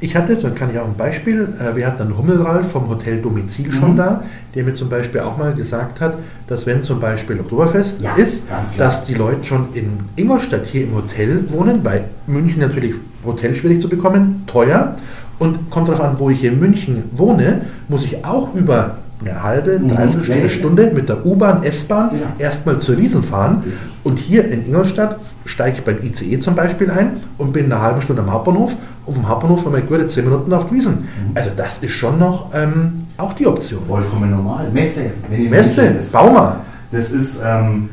Ich 0.00 0.16
hatte, 0.16 0.36
da 0.36 0.50
kann 0.50 0.70
ich 0.70 0.78
auch 0.78 0.86
ein 0.86 0.96
Beispiel, 0.96 1.48
äh, 1.60 1.76
wir 1.76 1.86
hatten 1.86 2.02
einen 2.02 2.16
Hummelralf 2.16 2.70
vom 2.70 2.88
Hotel 2.88 3.20
Domizil 3.20 3.72
schon 3.72 3.92
mhm. 3.92 3.96
da, 3.96 4.22
der 4.54 4.64
mir 4.64 4.74
zum 4.74 4.88
Beispiel 4.88 5.20
auch 5.20 5.36
mal 5.36 5.54
gesagt 5.54 6.00
hat, 6.00 6.14
dass 6.46 6.66
wenn 6.66 6.82
zum 6.82 7.00
Beispiel 7.00 7.40
Oktoberfest 7.40 8.00
ja, 8.00 8.14
ist, 8.14 8.44
dass 8.76 9.04
die 9.04 9.14
Leute 9.14 9.44
schon 9.44 9.68
in 9.74 10.00
Ingolstadt 10.16 10.66
hier 10.66 10.84
im 10.84 10.94
Hotel 10.94 11.44
wohnen, 11.50 11.82
bei 11.82 12.04
München 12.26 12.60
natürlich 12.60 12.94
Hotel 13.24 13.54
schwierig 13.54 13.80
zu 13.80 13.88
bekommen, 13.88 14.44
teuer. 14.46 14.96
Und 15.38 15.68
kommt 15.70 15.88
darauf 15.88 16.00
an, 16.00 16.14
wo 16.18 16.30
ich 16.30 16.40
hier 16.40 16.52
in 16.52 16.60
München 16.60 17.04
wohne, 17.16 17.62
muss 17.88 18.04
ich 18.04 18.24
auch 18.24 18.54
über 18.54 18.98
eine 19.20 19.42
halbe, 19.42 19.78
mhm. 19.78 19.88
dreiviertel 19.88 20.24
Stunde, 20.24 20.48
Stunde 20.48 20.90
mit 20.94 21.08
der 21.08 21.24
U-Bahn, 21.24 21.62
S-Bahn 21.62 22.10
ja. 22.12 22.44
erstmal 22.44 22.78
zur 22.80 22.98
Wiesen 22.98 23.22
fahren. 23.22 23.64
Und 24.02 24.18
hier 24.18 24.50
in 24.50 24.66
Ingolstadt 24.66 25.18
steige 25.44 25.78
ich 25.78 25.84
beim 25.84 25.98
ICE 26.02 26.38
zum 26.40 26.54
Beispiel 26.54 26.90
ein 26.90 27.20
und 27.38 27.52
bin 27.52 27.66
eine 27.66 27.80
halbe 27.80 28.02
Stunde 28.02 28.22
am 28.22 28.32
Hauptbahnhof. 28.32 28.72
Und 29.06 29.14
vom 29.14 29.28
Hauptbahnhof 29.28 29.64
nochmal 29.64 29.82
gute 29.82 30.08
10 30.08 30.24
Minuten 30.24 30.52
auf 30.52 30.68
die 30.68 30.76
Wiesen. 30.76 30.92
Mhm. 30.92 31.32
Also 31.34 31.50
das 31.56 31.78
ist 31.78 31.92
schon 31.92 32.18
noch 32.18 32.50
ähm, 32.54 33.06
auch 33.16 33.32
die 33.34 33.46
Option. 33.46 33.82
Vollkommen 33.86 34.30
normal. 34.30 34.68
Messe. 34.72 35.12
Messe, 35.30 35.96
Bauma. 36.12 36.56
Das 36.90 37.10
ist 37.10 37.40
ähm, 37.44 37.88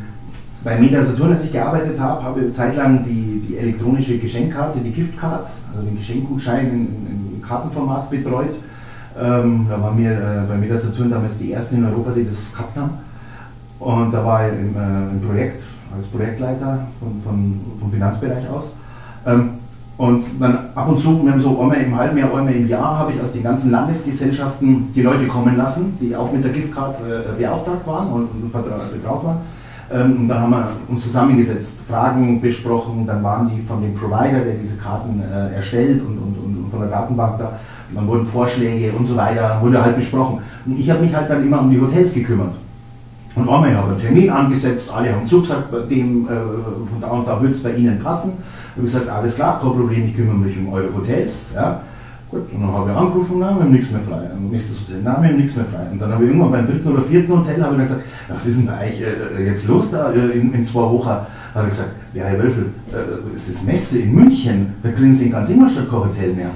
bei 0.64 0.78
Media 0.78 1.04
Saturn, 1.04 1.32
als 1.32 1.44
ich 1.44 1.52
gearbeitet 1.52 2.00
habe, 2.00 2.24
habe 2.24 2.42
ich 2.42 2.54
zeitlang 2.54 3.04
die, 3.04 3.44
die 3.48 3.58
elektronische 3.58 4.18
Geschenkkarte, 4.20 4.80
die 4.80 4.92
Giftcard, 4.92 5.48
also 5.74 5.88
den 5.88 5.98
Geschenkgutschein 5.98 6.68
in, 6.68 7.36
in 7.36 7.42
Kartenformat 7.42 8.10
betreut. 8.10 8.54
Ähm, 9.20 9.68
da 9.70 9.82
waren 9.82 9.98
wir 9.98 10.12
äh, 10.12 10.70
bei 10.70 10.78
Saturn 10.78 11.10
damals 11.10 11.38
die 11.38 11.52
ersten 11.52 11.78
in 11.78 11.86
Europa, 11.86 12.12
die 12.12 12.28
das 12.28 12.52
gehabt 12.52 12.78
haben. 12.78 12.92
Und 13.80 14.14
da 14.14 14.24
war 14.26 14.48
ich 14.48 14.54
im, 14.54 14.76
äh, 14.76 15.12
im 15.12 15.22
Projekt, 15.22 15.64
als 15.96 16.08
Projektleiter 16.08 16.88
von, 17.00 17.22
von, 17.24 17.60
vom 17.80 17.92
Finanzbereich 17.92 18.50
aus. 18.50 18.72
Ähm, 19.26 19.52
und 19.98 20.24
dann 20.40 20.70
ab 20.74 20.90
und 20.90 21.00
zu, 21.00 21.24
wir 21.24 21.32
haben 21.32 21.42
so 21.42 21.60
einmal 21.62 21.78
im 21.78 21.96
halben 21.96 22.18
Jahr, 22.18 22.36
einmal 22.36 22.54
im 22.54 22.68
Jahr, 22.68 23.00
habe 23.00 23.12
ich 23.12 23.22
aus 23.22 23.32
den 23.32 23.44
ganzen 23.44 23.70
Landesgesellschaften 23.72 24.92
die 24.96 25.02
Leute 25.02 25.28
kommen 25.28 25.58
lassen, 25.58 25.98
die 26.02 26.16
auch 26.16 26.32
mit 26.32 26.44
der 26.44 26.52
Giftcard 26.52 26.96
äh, 27.02 27.40
beauftragt 27.40 27.86
waren 27.86 28.08
und, 28.08 28.24
und 28.24 28.52
betraut 28.52 29.24
waren. 29.24 29.38
Ähm, 29.94 30.22
und 30.22 30.28
dann 30.28 30.42
haben 30.42 30.52
wir 30.52 30.72
uns 30.88 31.04
zusammengesetzt, 31.04 31.80
Fragen 31.88 32.42
besprochen, 32.42 33.06
dann 33.06 33.22
waren 33.24 33.50
die 33.50 33.62
von 33.62 33.82
dem 33.82 33.94
Provider, 33.94 34.40
der 34.40 34.56
diese 34.56 34.78
Karten 34.78 35.22
äh, 35.22 35.56
erstellt 35.56 36.02
und, 36.02 36.18
und, 36.18 36.38
und, 36.38 36.72
von 36.72 36.80
der 36.80 36.90
Datenbank 36.90 37.38
da, 37.38 37.60
dann 37.94 38.08
wurden 38.08 38.26
Vorschläge 38.26 38.92
und 38.92 39.06
so 39.06 39.16
weiter, 39.16 39.60
wurde 39.62 39.84
halt 39.84 39.98
besprochen. 39.98 40.40
Und 40.66 40.80
ich 40.80 40.90
habe 40.90 41.02
mich 41.02 41.14
halt 41.14 41.30
dann 41.30 41.44
immer 41.44 41.62
um 41.62 41.70
die 41.70 41.80
Hotels 41.80 42.14
gekümmert. 42.14 42.54
Und 43.36 43.48
einmal 43.48 43.76
habe 43.76 43.92
einen 43.92 44.02
Termin 44.02 44.30
angesetzt, 44.30 44.92
alle 44.94 45.14
haben 45.14 45.26
zugesagt, 45.26 45.72
bei 45.72 45.80
dem, 45.80 46.26
äh, 46.26 46.30
von 46.30 47.00
da 47.00 47.08
und 47.08 47.28
da 47.28 47.42
wird 47.42 47.52
es 47.52 47.64
bei 47.64 47.74
Ihnen 47.74 48.00
passen. 48.00 48.34
Ich 48.36 48.76
habe 48.76 48.82
gesagt, 48.84 49.10
alles 49.10 49.36
klar, 49.36 49.60
kein 49.62 49.72
Problem, 49.72 50.06
ich 50.06 50.16
kümmere 50.16 50.36
mich 50.36 50.58
um 50.58 50.74
eure 50.74 50.94
Hotels. 50.94 51.46
Ja. 51.56 51.82
Gut, 52.30 52.42
und 52.54 52.62
dann 52.62 52.72
habe 52.72 52.92
ich 52.92 52.96
angerufen, 52.96 53.40
nein, 53.40 53.56
wir 53.56 53.64
haben 53.64 53.72
nichts 53.72 53.92
mehr 53.92 54.02
frei. 54.02 54.30
Und 54.36 54.52
nächstes 54.52 54.82
Hotel, 54.82 55.02
nein, 55.04 55.16
wir 55.22 55.30
haben 55.30 55.38
nichts 55.38 55.56
mehr 55.56 55.66
frei. 55.66 55.84
Und 55.92 56.02
dann 56.02 56.12
habe 56.14 56.24
ich 56.24 56.30
irgendwann 56.30 56.52
beim 56.52 56.68
dritten 56.68 56.92
oder 56.92 57.02
vierten 57.04 57.38
Hotel 57.38 57.64
habe 57.64 57.76
ich 57.76 57.82
gesagt, 57.82 58.04
was 58.30 58.46
ist 58.46 58.58
denn 58.58 58.66
bei 58.66 58.88
euch 58.88 59.02
äh, 59.02 59.46
jetzt 59.46 59.68
los 59.68 59.92
da 59.92 60.12
äh, 60.12 60.38
in, 60.38 60.54
in 60.54 60.64
zwei 60.64 60.82
Wochen? 60.82 61.10
habe 61.54 61.68
ich 61.68 61.72
gesagt, 61.72 61.92
ja 62.14 62.26
Herr 62.26 62.40
Wölfel, 62.40 62.68
äh, 62.92 63.36
es 63.36 63.50
ist 63.50 63.66
Messe 63.66 64.00
in 64.00 64.14
München, 64.14 64.74
da 64.84 64.92
kriegen 64.92 65.14
Sie 65.14 65.26
in 65.26 65.32
ganz 65.32 65.50
Ingolstadt 65.50 65.90
kein 65.90 66.00
Hotel 66.00 66.34
mehr. 66.34 66.52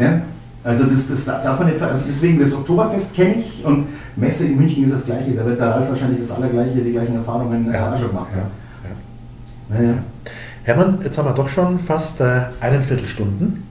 Ja? 0.00 0.20
Also 0.66 0.84
das, 0.84 1.08
das 1.08 1.24
darf 1.24 1.60
man 1.60 1.68
nicht, 1.68 1.80
also 1.80 2.02
deswegen 2.08 2.40
das 2.40 2.52
Oktoberfest 2.52 3.14
kenne 3.14 3.36
ich 3.36 3.64
und 3.64 3.86
Messe 4.16 4.46
in 4.46 4.56
München 4.56 4.84
ist 4.84 4.94
das 4.94 5.04
gleiche, 5.04 5.30
da 5.30 5.44
wird 5.44 5.60
der 5.60 5.68
Ralf 5.68 5.88
wahrscheinlich 5.88 6.20
das 6.20 6.36
allergleiche, 6.36 6.80
die 6.80 6.90
gleichen 6.90 7.14
Erfahrungen 7.14 7.72
ja. 7.72 7.94
auch 7.94 7.96
schon 7.96 8.08
gemacht. 8.08 8.26
Ja. 8.34 9.80
Ja. 9.80 9.94
Hermann, 10.64 10.98
jetzt 11.04 11.16
haben 11.16 11.26
wir 11.26 11.34
doch 11.34 11.48
schon 11.48 11.78
fast 11.78 12.20
äh, 12.20 12.40
eine 12.60 12.82
Viertelstunden. 12.82 13.62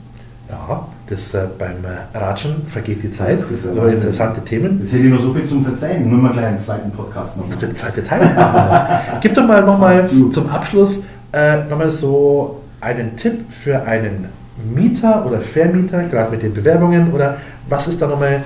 Ja, 0.49 0.87
das, 1.09 1.33
äh, 1.33 1.47
beim 1.59 1.83
äh, 1.83 2.17
Ratschen 2.17 2.65
vergeht 2.69 3.03
die 3.03 3.11
Zeit. 3.11 3.39
Das 3.51 3.67
aber 3.69 3.91
interessante 3.91 4.41
Themen. 4.41 4.79
Jetzt 4.79 4.93
hätte 4.93 5.03
ich 5.03 5.11
noch 5.11 5.21
so 5.21 5.33
viel 5.33 5.43
zum 5.43 5.65
Verzeihen. 5.65 6.09
Nur 6.09 6.19
mal 6.19 6.31
gleich 6.31 6.45
einen 6.45 6.59
zweiten 6.59 6.91
Podcast 6.91 7.35
noch. 7.35 7.49
Der 7.57 7.75
zweite 7.75 8.03
Teil 8.03 8.21
Gib 9.21 9.33
doch 9.33 9.45
mal 9.45 9.61
nochmal 9.63 10.07
zum 10.31 10.49
Abschluss 10.49 11.03
äh, 11.33 11.65
nochmal 11.65 11.89
so 11.89 12.61
einen 12.79 13.17
Tipp 13.17 13.51
für 13.51 13.81
einen 13.81 14.29
Mieter 14.73 15.25
oder 15.25 15.41
Vermieter, 15.41 16.03
gerade 16.03 16.31
mit 16.31 16.43
den 16.43 16.53
Bewerbungen 16.53 17.11
oder 17.11 17.37
was 17.67 17.87
ist 17.87 18.01
da 18.01 18.07
nochmal 18.07 18.43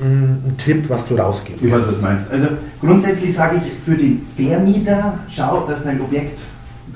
ein, 0.00 0.42
ein 0.44 0.54
Tipp, 0.58 0.88
was 0.88 1.06
du 1.06 1.16
rausgibst? 1.16 1.62
Ich 1.62 1.72
weiß, 1.72 1.86
was 1.86 1.96
du 1.96 2.02
meinst. 2.02 2.30
Also 2.30 2.46
grundsätzlich 2.80 3.34
sage 3.34 3.56
ich 3.56 3.72
für 3.82 3.96
den 3.96 4.22
Vermieter, 4.36 5.18
schau, 5.28 5.66
dass 5.66 5.82
dein 5.82 6.00
Objekt 6.00 6.38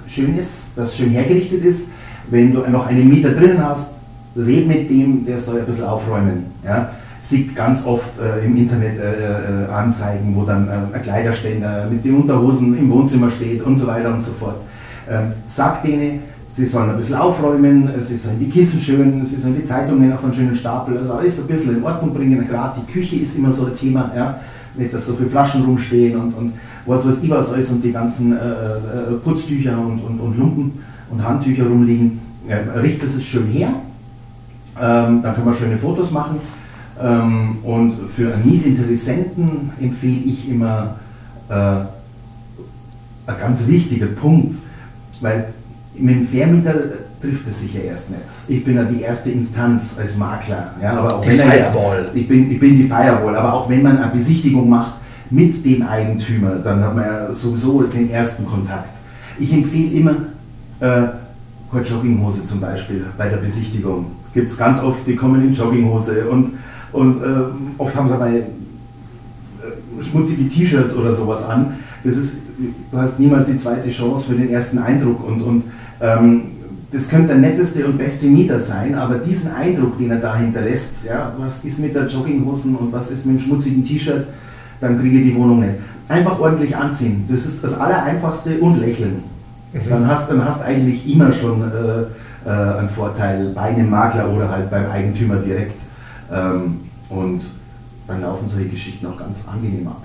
schön 0.07 0.39
ist, 0.39 0.77
dass 0.77 0.91
es 0.91 0.97
schön 0.97 1.11
hergerichtet 1.11 1.65
ist. 1.65 1.89
Wenn 2.31 2.53
du 2.53 2.61
noch 2.71 2.87
einen 2.87 3.09
Mieter 3.09 3.31
drinnen 3.31 3.65
hast, 3.65 3.91
red 4.37 4.67
mit 4.67 4.91
dem, 4.91 5.27
der 5.27 5.39
soll 5.39 5.61
ein 5.61 5.67
bisschen 5.67 5.85
aufräumen. 5.85 6.47
Ja? 6.65 6.91
Sieht 7.23 7.55
ganz 7.55 7.85
oft 7.87 8.19
äh, 8.19 8.45
im 8.45 8.57
Internet 8.57 8.99
äh, 8.99 9.65
äh, 9.65 9.73
Anzeigen, 9.73 10.35
wo 10.35 10.45
dann 10.45 10.69
äh, 10.69 10.97
ein 10.97 11.03
Kleiderständer 11.03 11.87
mit 11.91 12.05
den 12.05 12.17
Unterhosen 12.17 12.77
im 12.77 12.91
Wohnzimmer 12.91 13.31
steht 13.31 13.63
und 13.63 13.77
so 13.77 13.87
weiter 13.87 14.13
und 14.13 14.23
so 14.23 14.33
fort. 14.33 14.57
Ähm, 15.09 15.33
sag 15.49 15.83
denen, 15.83 16.23
sie 16.55 16.67
sollen 16.67 16.91
ein 16.91 16.97
bisschen 16.99 17.17
aufräumen, 17.17 17.89
sie 18.01 18.17
sollen 18.17 18.39
die 18.39 18.49
Kissen 18.49 18.81
schön, 18.81 19.25
sie 19.27 19.41
sollen 19.41 19.57
die 19.57 19.65
Zeitungen 19.65 20.13
auf 20.13 20.23
einen 20.23 20.35
schönen 20.35 20.55
Stapel, 20.55 20.99
also 20.99 21.15
alles 21.15 21.39
ein 21.41 21.47
bisschen 21.47 21.77
in 21.77 21.85
Ordnung 21.85 22.13
bringen. 22.13 22.47
Gerade 22.47 22.81
die 22.81 22.93
Küche 22.93 23.17
ist 23.17 23.37
immer 23.37 23.53
so 23.53 23.67
ein 23.67 23.75
Thema, 23.75 24.11
ja? 24.15 24.41
nicht, 24.75 24.93
dass 24.93 25.07
so 25.07 25.15
viele 25.15 25.29
Flaschen 25.29 25.65
rumstehen 25.65 26.19
und, 26.19 26.35
und 26.35 26.53
was 26.87 27.07
weiß 27.07 27.23
ich 27.23 27.31
was 27.31 27.53
alles 27.53 27.71
und 27.71 27.85
die 27.85 27.93
ganzen 27.93 28.33
äh, 28.33 28.37
äh 28.37 29.15
Putztücher 29.23 29.79
und, 29.79 30.01
und, 30.01 30.19
und 30.19 30.39
Lumpen 30.39 30.73
und 31.11 31.23
Handtücher 31.23 31.65
rumliegen. 31.65 32.21
Äh, 32.49 32.79
richtet 32.79 33.09
es 33.09 33.25
schön 33.25 33.47
her, 33.47 33.69
ähm, 34.81 35.23
dann 35.23 35.35
können 35.35 35.47
wir 35.47 35.55
schöne 35.55 35.79
Fotos 35.79 36.11
machen. 36.11 36.41
Ähm, 37.01 37.59
und 37.63 37.95
für 38.15 38.35
einen 38.35 38.51
Mietinteressenten 38.51 39.71
empfehle 39.81 40.23
ich 40.25 40.49
immer 40.49 40.97
äh, 41.49 41.55
ein 41.55 43.39
ganz 43.41 43.67
wichtiger 43.67 44.07
Punkt, 44.07 44.57
weil 45.21 45.53
mit 46.03 46.17
dem 46.17 46.29
Vermieter 46.29 46.75
trifft 47.21 47.49
es 47.49 47.61
sich 47.61 47.75
ja 47.75 47.81
erst 47.81 48.11
nicht. 48.11 48.23
Ich 48.49 48.65
bin 48.65 48.77
ja 48.77 48.85
die 48.85 49.03
erste 49.03 49.31
Instanz 49.31 49.95
als 49.99 50.17
Makler. 50.17 50.75
Ja, 50.83 50.99
aber 50.99 51.17
auch 51.17 51.21
die 51.21 51.31
Firewall. 51.31 52.11
ich, 52.15 52.27
bin, 52.27 52.51
ich 52.51 52.59
bin 52.59 52.77
die 52.77 52.85
Firewall, 52.85 53.37
aber 53.37 53.53
auch 53.55 53.69
wenn 53.69 53.83
man 53.83 53.99
eine 53.99 54.13
Besichtigung 54.13 54.69
macht 54.69 54.95
mit 55.31 55.65
dem 55.65 55.83
Eigentümer, 55.83 56.57
dann 56.57 56.85
hat 56.85 56.95
man 56.95 57.05
ja 57.05 57.33
sowieso 57.33 57.83
den 57.83 58.11
ersten 58.11 58.45
Kontakt. 58.45 58.91
Ich 59.39 59.53
empfehle 59.53 59.91
immer 59.93 60.15
äh, 60.81 61.83
Jogginghose 61.85 62.45
zum 62.45 62.61
Beispiel 62.61 63.07
bei 63.17 63.29
der 63.29 63.39
Besichtigung 63.39 64.07
gibt 64.35 64.51
es 64.51 64.57
ganz 64.57 64.83
oft, 64.83 65.07
die 65.07 65.17
kommen 65.17 65.43
in 65.47 65.53
Jogginghose 65.53 66.27
und, 66.27 66.53
und 66.93 67.23
äh, 67.23 67.27
oft 67.79 67.95
haben 67.95 68.09
sie 68.09 68.15
aber 68.15 68.29
äh, 68.29 68.43
schmutzige 70.01 70.49
T-Shirts 70.49 70.97
oder 70.97 71.15
sowas 71.15 71.45
an. 71.45 71.75
Das 72.05 72.17
ist, 72.17 72.37
du 72.91 72.99
hast 72.99 73.19
niemals 73.19 73.47
die 73.47 73.57
zweite 73.57 73.91
Chance 73.91 74.27
für 74.29 74.35
den 74.35 74.51
ersten 74.51 74.79
Eindruck 74.79 75.27
und, 75.27 75.43
und 75.43 75.65
das 76.93 77.09
könnte 77.09 77.29
der 77.29 77.37
netteste 77.37 77.87
und 77.87 77.97
beste 77.97 78.27
Mieter 78.27 78.59
sein, 78.59 78.95
aber 78.95 79.17
diesen 79.17 79.53
Eindruck, 79.53 79.99
den 79.99 80.11
er 80.11 80.19
da 80.19 80.37
hinterlässt, 80.37 81.05
ja, 81.07 81.33
was 81.39 81.65
ist 81.65 81.79
mit 81.79 81.95
der 81.95 82.07
Jogginghosen 82.07 82.75
und 82.75 82.93
was 82.93 83.11
ist 83.11 83.25
mit 83.25 83.39
dem 83.39 83.41
schmutzigen 83.41 83.85
T-Shirt, 83.85 84.27
dann 84.81 85.01
kriege 85.01 85.19
ich 85.19 85.25
die 85.25 85.37
Wohnung 85.37 85.61
nicht. 85.61 85.75
Einfach 86.09 86.39
ordentlich 86.41 86.77
anziehen, 86.77 87.25
das 87.31 87.47
ist 87.47 87.63
das 87.65 87.79
Allereinfachste 87.79 88.59
und 88.59 88.81
lächeln. 88.81 89.23
Mhm. 89.73 89.79
Dann 89.89 90.07
hast 90.07 90.29
du 90.29 90.35
dann 90.35 90.45
hast 90.45 90.63
eigentlich 90.63 91.11
immer 91.11 91.33
schon 91.33 91.63
äh, 91.63 92.49
äh, 92.49 92.79
ein 92.81 92.89
Vorteil 92.89 93.53
bei 93.55 93.63
einem 93.63 93.89
Makler 93.89 94.29
oder 94.29 94.51
halt 94.51 94.71
beim 94.71 94.91
Eigentümer 94.91 95.37
direkt. 95.37 95.79
Ähm, 96.31 96.81
und 97.09 97.43
dann 98.07 98.21
laufen 98.21 98.49
solche 98.49 98.69
Geschichten 98.69 99.07
auch 99.07 99.17
ganz 99.17 99.41
angenehm 99.51 99.87
ab. 99.87 100.03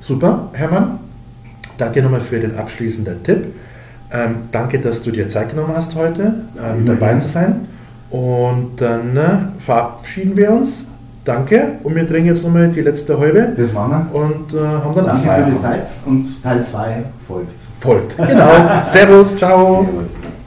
Super, 0.00 0.48
Hermann. 0.52 1.00
Danke 1.76 2.02
nochmal 2.02 2.20
für 2.20 2.38
den 2.38 2.56
abschließenden 2.56 3.22
Tipp. 3.22 3.46
Ähm, 4.10 4.36
danke, 4.52 4.78
dass 4.78 5.02
du 5.02 5.10
dir 5.10 5.28
Zeit 5.28 5.50
genommen 5.50 5.74
hast 5.76 5.94
heute, 5.94 6.34
ähm, 6.56 6.86
dabei 6.86 7.08
gern. 7.10 7.20
zu 7.20 7.28
sein. 7.28 7.68
Und 8.10 8.80
dann 8.80 9.16
äh, 9.16 9.60
verabschieden 9.60 10.36
wir 10.36 10.50
uns. 10.50 10.84
Danke. 11.24 11.72
Und 11.82 11.94
wir 11.94 12.04
drehen 12.04 12.24
jetzt 12.24 12.42
nochmal 12.42 12.68
die 12.68 12.80
letzte 12.80 13.18
Halbe. 13.18 13.52
Das 13.54 13.72
machen 13.72 14.08
wir. 14.10 14.20
Und 14.20 14.54
äh, 14.54 14.66
haben 14.66 14.94
dann 14.94 15.06
Danke 15.06 15.44
für 15.44 15.50
die 15.50 15.56
Zeit 15.58 15.86
und 16.06 16.42
Teil 16.42 16.62
2 16.62 17.04
folgt. 17.26 17.48
Folgt. 17.80 18.16
Genau. 18.16 18.50
Servus, 18.82 19.36
ciao. 19.36 19.84
Servus. 19.84 20.37